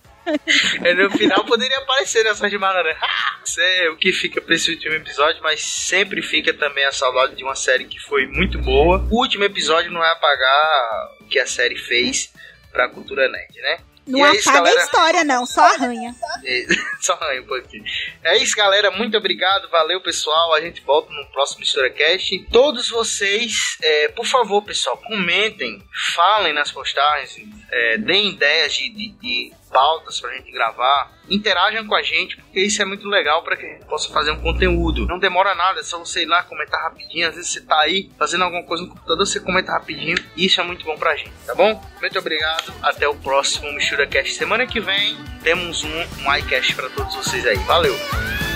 É, 0.84 0.94
no 0.94 1.10
final 1.10 1.44
poderia 1.44 1.78
aparecer 1.78 2.22
nessa 2.24 2.48
de 2.48 2.58
malandro. 2.58 2.94
Ah, 3.00 3.40
Isso 3.44 3.60
é 3.60 3.90
o 3.90 3.96
que 3.96 4.12
fica 4.12 4.40
pra 4.40 4.54
esse 4.54 4.70
último 4.70 4.94
episódio, 4.94 5.42
mas 5.42 5.60
sempre 5.62 6.22
fica 6.22 6.52
também 6.52 6.84
a 6.84 6.92
saudade 6.92 7.34
de 7.34 7.42
uma 7.42 7.54
série 7.54 7.84
que 7.84 7.98
foi 7.98 8.26
muito 8.26 8.58
boa. 8.58 9.04
O 9.10 9.20
último 9.20 9.44
episódio 9.44 9.90
não 9.90 10.00
vai 10.00 10.12
apagar 10.12 11.16
o 11.20 11.24
que 11.24 11.38
a 11.38 11.46
série 11.46 11.76
fez 11.76 12.32
pra 12.70 12.88
cultura 12.88 13.28
nerd, 13.28 13.54
né? 13.60 13.78
Não 14.10 14.26
é 14.26 14.36
isso, 14.36 14.48
apaga 14.48 14.64
galera. 14.64 14.80
a 14.80 14.84
história, 14.84 15.24
não, 15.24 15.46
só 15.46 15.62
arranha. 15.62 16.14
É, 16.44 16.66
Só 17.00 17.14
um 17.14 17.46
pouquinho. 17.46 17.84
É 18.22 18.36
isso, 18.38 18.56
galera. 18.56 18.90
Muito 18.90 19.16
obrigado. 19.16 19.68
Valeu, 19.70 20.00
pessoal. 20.02 20.54
A 20.54 20.60
gente 20.60 20.82
volta 20.82 21.12
no 21.12 21.26
próximo 21.26 21.62
HistóriaCast. 21.62 22.46
Todos 22.52 22.88
vocês, 22.88 23.76
é, 23.82 24.08
por 24.08 24.26
favor, 24.26 24.62
pessoal, 24.62 24.96
comentem, 24.98 25.82
falem 26.14 26.52
nas 26.52 26.70
postagens, 26.70 27.36
é, 27.70 27.98
deem 27.98 28.30
ideias 28.30 28.74
de, 28.74 28.88
de, 28.90 29.08
de 29.20 29.52
pautas 29.70 30.20
pra 30.20 30.32
gente 30.34 30.50
gravar. 30.50 31.10
Interajam 31.28 31.86
com 31.86 31.94
a 31.94 32.02
gente, 32.02 32.36
porque 32.36 32.60
isso 32.60 32.82
é 32.82 32.84
muito 32.84 33.08
legal 33.08 33.42
para 33.42 33.56
que 33.56 33.64
a 33.64 33.68
gente 33.68 33.84
possa 33.86 34.12
fazer 34.12 34.32
um 34.32 34.40
conteúdo. 34.40 35.06
Não 35.06 35.18
demora 35.18 35.54
nada, 35.54 35.80
é 35.80 35.82
só 35.82 35.98
você 35.98 36.22
ir 36.22 36.26
lá 36.26 36.42
comentar 36.42 36.82
rapidinho. 36.82 37.28
Às 37.28 37.36
vezes 37.36 37.52
você 37.52 37.60
tá 37.60 37.78
aí 37.80 38.10
fazendo 38.18 38.44
alguma 38.44 38.64
coisa 38.64 38.82
no 38.82 38.90
computador, 38.90 39.26
você 39.26 39.40
comenta 39.40 39.72
rapidinho. 39.72 40.18
E 40.36 40.46
isso 40.46 40.60
é 40.60 40.64
muito 40.64 40.84
bom 40.84 40.96
pra 40.96 41.16
gente, 41.16 41.32
tá 41.46 41.54
bom? 41.54 41.80
Muito 42.00 42.18
obrigado. 42.18 42.72
Até 42.82 43.08
o 43.08 43.14
próximo 43.14 43.72
MisturaCast. 43.72 44.34
Semana 44.34 44.66
que 44.66 44.80
vem 44.80 45.16
temos 45.42 45.84
um, 45.84 45.88
um 46.24 46.36
iCast 46.36 46.74
pra 46.74 46.88
todos 46.90 47.14
vocês 47.14 47.46
aí. 47.46 47.56
Valeu! 47.58 48.49